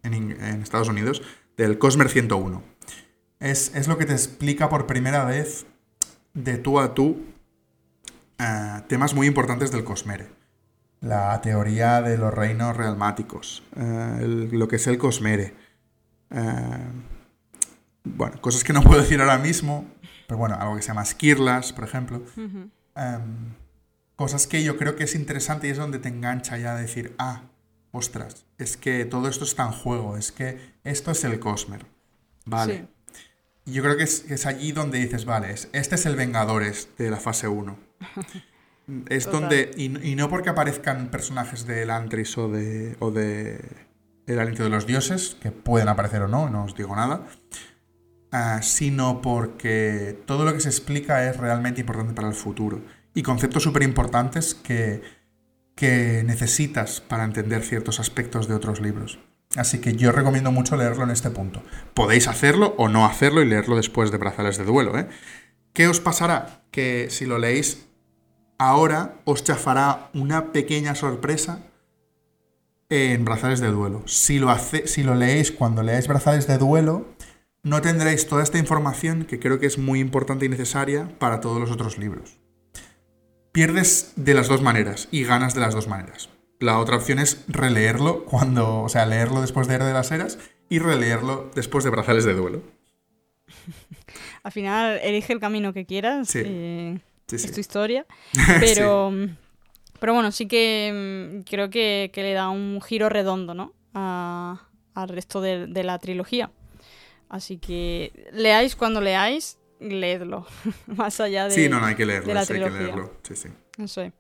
en- 0.04 0.32
Estados 0.62 0.90
Unidos, 0.90 1.22
del 1.58 1.78
Cosmer 1.78 2.10
101. 2.10 2.62
Es, 3.40 3.74
es 3.76 3.88
lo 3.88 3.98
que 3.98 4.06
te 4.06 4.14
explica 4.14 4.70
por 4.70 4.86
primera 4.88 5.26
vez 5.26 5.66
de 6.34 6.58
tú 6.58 6.80
a 6.80 6.94
tú 6.94 7.24
eh, 8.40 8.82
temas 8.88 9.14
muy 9.14 9.28
importantes 9.28 9.72
del 9.72 9.84
Cosmere. 9.84 10.28
La 11.02 11.40
teoría 11.42 12.02
de 12.02 12.18
los 12.18 12.34
reinos 12.34 12.76
realmáticos, 12.76 13.64
eh, 13.76 14.48
lo 14.52 14.68
que 14.68 14.78
es 14.78 14.88
el 14.88 14.98
Cosmere. 14.98 15.54
Eh, 16.32 16.88
bueno, 18.04 18.40
cosas 18.42 18.64
que 18.64 18.74
no 18.74 18.82
puedo 18.82 19.02
decir 19.02 19.20
ahora 19.22 19.38
mismo, 19.38 19.86
pero 20.28 20.38
bueno, 20.38 20.56
algo 20.56 20.76
que 20.76 20.82
se 20.82 20.90
llama 20.90 21.06
Skirlas, 21.06 21.74
por 21.74 21.84
ejemplo. 21.84 22.22
Em, 22.96 23.54
cosas 24.16 24.48
que 24.48 24.64
yo 24.64 24.78
creo 24.78 24.96
que 24.96 25.04
es 25.06 25.16
interesante 25.16 25.68
y 25.68 25.72
es 25.72 25.78
donde 25.78 26.00
te 26.00 26.10
engancha 26.10 26.58
ya 26.58 26.76
a 26.76 26.80
decir, 26.80 27.16
ah, 27.18 27.44
ostras, 27.92 28.46
es 28.58 28.78
que 28.78 29.06
todo 29.06 29.28
esto 29.28 29.44
está 29.44 29.64
en 29.66 29.72
juego, 29.72 30.18
es 30.18 30.32
que 30.32 30.74
esto 30.84 31.12
es 31.12 31.24
el 31.24 31.40
Cosmer. 31.40 31.86
Vale. 32.46 32.88
Y 33.66 33.72
Yo 33.74 33.82
creo 33.84 33.98
que 33.98 34.04
es, 34.04 34.30
es 34.30 34.46
allí 34.46 34.72
donde 34.72 35.00
dices, 35.00 35.26
vale, 35.26 35.52
es- 35.52 35.70
este 35.74 35.96
es 35.96 36.06
el 36.06 36.16
Vengadores 36.16 36.90
de 36.98 37.10
la 37.10 37.18
fase 37.18 37.48
1. 37.48 37.76
es 39.10 39.26
Total. 39.26 39.42
donde, 39.42 39.72
y, 39.76 40.12
y 40.12 40.16
no 40.16 40.30
porque 40.30 40.50
aparezcan 40.50 41.10
personajes 41.10 41.66
de 41.66 41.82
Elantris 41.82 42.38
o 42.38 42.48
de, 42.50 42.96
o 43.00 43.10
de 43.10 43.60
El 44.28 44.40
Aliento 44.40 44.64
de 44.64 44.70
los 44.70 44.88
Dioses, 44.88 45.38
que 45.40 45.52
pueden 45.52 45.88
aparecer 45.88 46.22
o 46.22 46.28
no, 46.28 46.50
no 46.50 46.64
os 46.64 46.76
digo 46.76 46.96
nada, 46.96 47.26
ah, 48.32 48.62
sino 48.62 49.22
porque 49.22 50.20
todo 50.26 50.46
lo 50.46 50.54
que 50.54 50.60
se 50.60 50.70
explica 50.70 51.30
es 51.30 51.38
realmente 51.38 51.82
importante 51.82 52.14
para 52.14 52.28
el 52.28 52.34
futuro. 52.34 52.82
Y 53.14 53.22
conceptos 53.22 53.64
súper 53.64 53.84
importantes 53.84 54.56
que, 54.56 55.02
que 55.76 56.24
necesitas 56.26 57.02
para 57.02 57.24
entender 57.24 57.64
ciertos 57.64 58.00
aspectos 58.00 58.48
de 58.48 58.56
otros 58.56 58.82
libros. 58.82 59.20
Así 59.56 59.80
que 59.80 59.96
yo 59.96 60.12
recomiendo 60.12 60.52
mucho 60.52 60.76
leerlo 60.76 61.04
en 61.04 61.12
este 61.12 61.30
punto. 61.30 61.64
Podéis 61.94 62.28
hacerlo 62.28 62.76
o 62.78 62.90
no 62.90 63.06
hacerlo 63.06 63.42
y 63.42 63.46
leerlo 63.46 63.76
después 63.76 64.12
de 64.12 64.18
Brazales 64.18 64.58
de 64.58 64.66
Duelo. 64.66 64.98
¿eh? 64.98 65.08
¿Qué 65.72 65.88
os 65.88 66.00
pasará? 66.00 66.64
Que 66.72 67.08
si 67.10 67.26
lo 67.26 67.38
leéis 67.38 67.88
ahora, 68.58 69.16
os 69.24 69.44
chafará 69.44 70.10
una 70.14 70.52
pequeña 70.52 70.96
sorpresa 70.96 71.60
en 72.90 73.26
Brazales 73.26 73.60
de 73.60 73.68
Duelo. 73.70 74.04
Si 74.06 74.40
lo, 74.40 74.50
hace, 74.50 74.88
si 74.88 75.04
lo 75.04 75.16
leéis 75.16 75.52
cuando 75.52 75.84
leáis 75.84 76.08
Brazales 76.08 76.48
de 76.48 76.58
Duelo, 76.58 77.08
no 77.64 77.82
tendréis 77.82 78.28
toda 78.28 78.44
esta 78.44 78.58
información 78.58 79.26
que 79.26 79.40
creo 79.40 79.60
que 79.60 79.66
es 79.66 79.78
muy 79.78 80.00
importante 80.00 80.46
y 80.46 80.50
necesaria 80.50 81.10
para 81.20 81.40
todos 81.42 81.60
los 81.60 81.72
otros 81.72 81.98
libros. 81.98 82.38
Pierdes 83.52 84.14
de 84.16 84.34
las 84.34 84.48
dos 84.48 84.62
maneras 84.62 85.08
y 85.12 85.24
ganas 85.24 85.56
de 85.56 85.62
las 85.62 85.74
dos 85.74 85.88
maneras. 85.88 86.30
La 86.60 86.80
otra 86.80 86.98
opción 86.98 87.20
es 87.20 87.44
releerlo 87.48 88.26
cuando, 88.26 88.82
o 88.82 88.90
sea, 88.90 89.06
leerlo 89.06 89.42
después 89.42 89.68
de 89.68 89.76
Héroe 89.76 89.88
de 89.88 89.94
las 89.94 90.12
Eras 90.12 90.38
y 90.70 90.80
releerlo 90.80 91.52
después 91.56 91.84
de 91.84 91.90
Brazales 91.90 92.26
de 92.26 92.34
Duelo. 92.34 92.62
Al 94.44 94.52
final, 94.52 95.00
elige 95.02 95.34
el 95.34 95.40
camino 95.40 95.74
que 95.74 95.86
quieras. 95.86 96.30
Sí. 96.30 96.42
eh, 96.46 97.00
Sí, 97.28 97.40
sí. 97.40 97.48
Es 97.48 97.54
tu 97.54 97.60
historia. 97.60 98.06
Pero, 98.60 99.12
pero 100.06 100.14
bueno, 100.14 100.32
sí 100.32 100.46
que 100.48 101.40
mm, 101.42 101.50
creo 101.50 101.72
que, 101.72 102.12
que 102.14 102.22
le 102.22 102.34
da 102.34 102.50
un 102.50 102.80
giro 102.80 103.10
redondo, 103.10 103.56
¿no? 103.56 103.74
A- 103.96 104.68
al 104.94 105.10
resto 105.10 105.42
de, 105.42 105.66
de 105.66 105.84
la 105.84 105.98
trilogía. 105.98 106.52
Así 107.28 107.58
que 107.58 108.12
leáis 108.32 108.76
cuando 108.76 109.02
leáis, 109.02 109.58
leedlo. 109.80 110.46
Más 110.86 111.20
allá 111.20 111.46
de. 111.46 111.56
Sí, 111.56 111.70
no, 111.70 111.80
no, 111.80 111.88
hay 111.88 111.96
que 111.96 112.06
leerlo, 112.06 112.28
de 112.28 112.34
la 112.36 112.44
eso 112.44 112.54
hay 112.54 112.60
que 112.60 112.66
trilogía. 112.66 112.96
leerlo. 112.96 113.14
Sí, 113.24 113.36
sí. 113.36 113.50
Eso 113.80 114.02
es. 114.02 114.14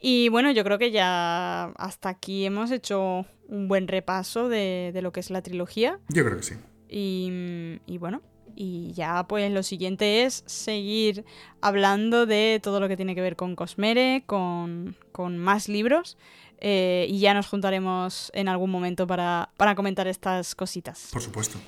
Y 0.00 0.30
bueno, 0.30 0.50
yo 0.50 0.64
creo 0.64 0.78
que 0.78 0.90
ya 0.90 1.66
hasta 1.76 2.08
aquí 2.08 2.44
hemos 2.44 2.72
hecho 2.72 3.24
un 3.46 3.68
buen 3.68 3.86
repaso 3.86 4.48
de, 4.48 4.90
de 4.92 5.00
lo 5.00 5.12
que 5.12 5.20
es 5.20 5.30
la 5.30 5.42
trilogía. 5.42 6.00
Yo 6.08 6.24
creo 6.24 6.38
que 6.38 6.42
sí. 6.42 6.54
Y, 6.88 7.78
y 7.86 7.98
bueno, 7.98 8.20
y 8.62 8.92
ya 8.92 9.24
pues 9.26 9.50
lo 9.50 9.62
siguiente 9.62 10.24
es 10.24 10.42
seguir 10.46 11.24
hablando 11.62 12.26
de 12.26 12.60
todo 12.62 12.78
lo 12.78 12.88
que 12.88 12.96
tiene 12.96 13.14
que 13.14 13.22
ver 13.22 13.34
con 13.34 13.56
Cosmere, 13.56 14.22
con, 14.26 14.96
con 15.12 15.38
más 15.38 15.68
libros. 15.68 16.18
eh, 16.60 17.06
y 17.08 17.18
ya 17.20 17.32
nos 17.32 17.46
juntaremos 17.48 18.30
en 18.34 18.48
algún 18.48 18.70
momento 18.70 19.06
para, 19.06 19.48
para 19.56 19.74
comentar 19.74 20.06
estas 20.06 20.54
cositas. 20.54 21.08
Por 21.12 21.22
supuesto. 21.22 21.58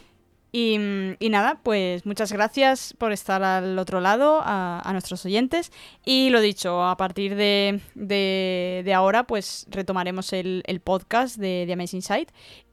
Y, 0.54 0.76
y 1.18 1.30
nada, 1.30 1.60
pues 1.62 2.04
muchas 2.04 2.30
gracias 2.30 2.94
por 2.98 3.10
estar 3.10 3.42
al 3.42 3.78
otro 3.78 4.00
lado, 4.02 4.42
a, 4.44 4.82
a 4.84 4.92
nuestros 4.92 5.24
oyentes. 5.24 5.72
Y 6.04 6.28
lo 6.28 6.42
dicho, 6.42 6.84
a 6.84 6.98
partir 6.98 7.36
de, 7.36 7.80
de, 7.94 8.82
de 8.84 8.92
ahora, 8.92 9.26
pues 9.26 9.66
retomaremos 9.70 10.34
el, 10.34 10.62
el 10.66 10.80
podcast 10.80 11.38
de 11.38 11.64
The 11.66 11.72
Amazing 11.72 12.02
Side 12.02 12.26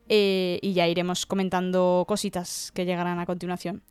eh, 0.09 0.59
y 0.61 0.73
ya 0.73 0.87
iremos 0.87 1.25
comentando 1.25 2.05
cositas 2.07 2.71
que 2.73 2.85
llegarán 2.85 3.19
a 3.19 3.25
continuación. 3.25 3.83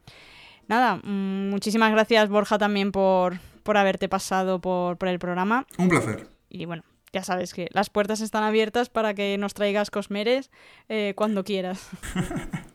Nada, 0.66 0.96
mm, 0.96 1.48
muchísimas 1.48 1.90
gracias 1.92 2.28
Borja 2.28 2.58
también 2.58 2.92
por, 2.92 3.38
por 3.62 3.78
haberte 3.78 4.08
pasado 4.08 4.60
por, 4.60 4.98
por 4.98 5.08
el 5.08 5.18
programa. 5.18 5.66
Un 5.78 5.88
placer. 5.88 6.28
Y 6.50 6.66
bueno, 6.66 6.82
ya 7.12 7.22
sabes 7.22 7.54
que 7.54 7.68
las 7.72 7.88
puertas 7.88 8.20
están 8.20 8.42
abiertas 8.42 8.90
para 8.90 9.14
que 9.14 9.38
nos 9.38 9.54
traigas 9.54 9.90
cosmeres 9.90 10.50
eh, 10.88 11.14
cuando 11.16 11.44
quieras. 11.44 11.88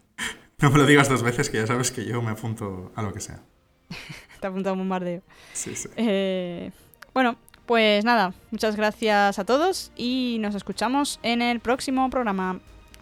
No 0.60 0.72
me 0.72 0.78
lo 0.78 0.86
digas 0.86 1.10
dos 1.10 1.24
veces, 1.24 1.50
que 1.50 1.58
ya 1.58 1.68
sabes 1.68 1.92
que 1.92 2.06
yo 2.06 2.22
me 2.22 2.32
apunto 2.32 2.94
a 2.96 3.02
lo 3.02 3.12
que 3.12 3.20
sea. 3.20 3.42
Te 4.40 4.48
apunta 4.48 4.72
un 4.72 4.78
bombardeo. 4.80 5.22
Sí, 5.52 5.76
sí. 5.76 5.90
Eh, 5.98 6.72
bueno, 7.14 7.36
pues 7.66 8.06
nada, 8.06 8.34
muchas 8.50 8.78
gracias 8.78 9.40
a 9.40 9.44
todos 9.44 9.92
y 9.98 10.38
nos 10.40 10.56
escuchamos 10.56 11.20
en 11.22 11.42
el 11.42 11.60
próximo 11.60 12.10
programa. 12.10 12.62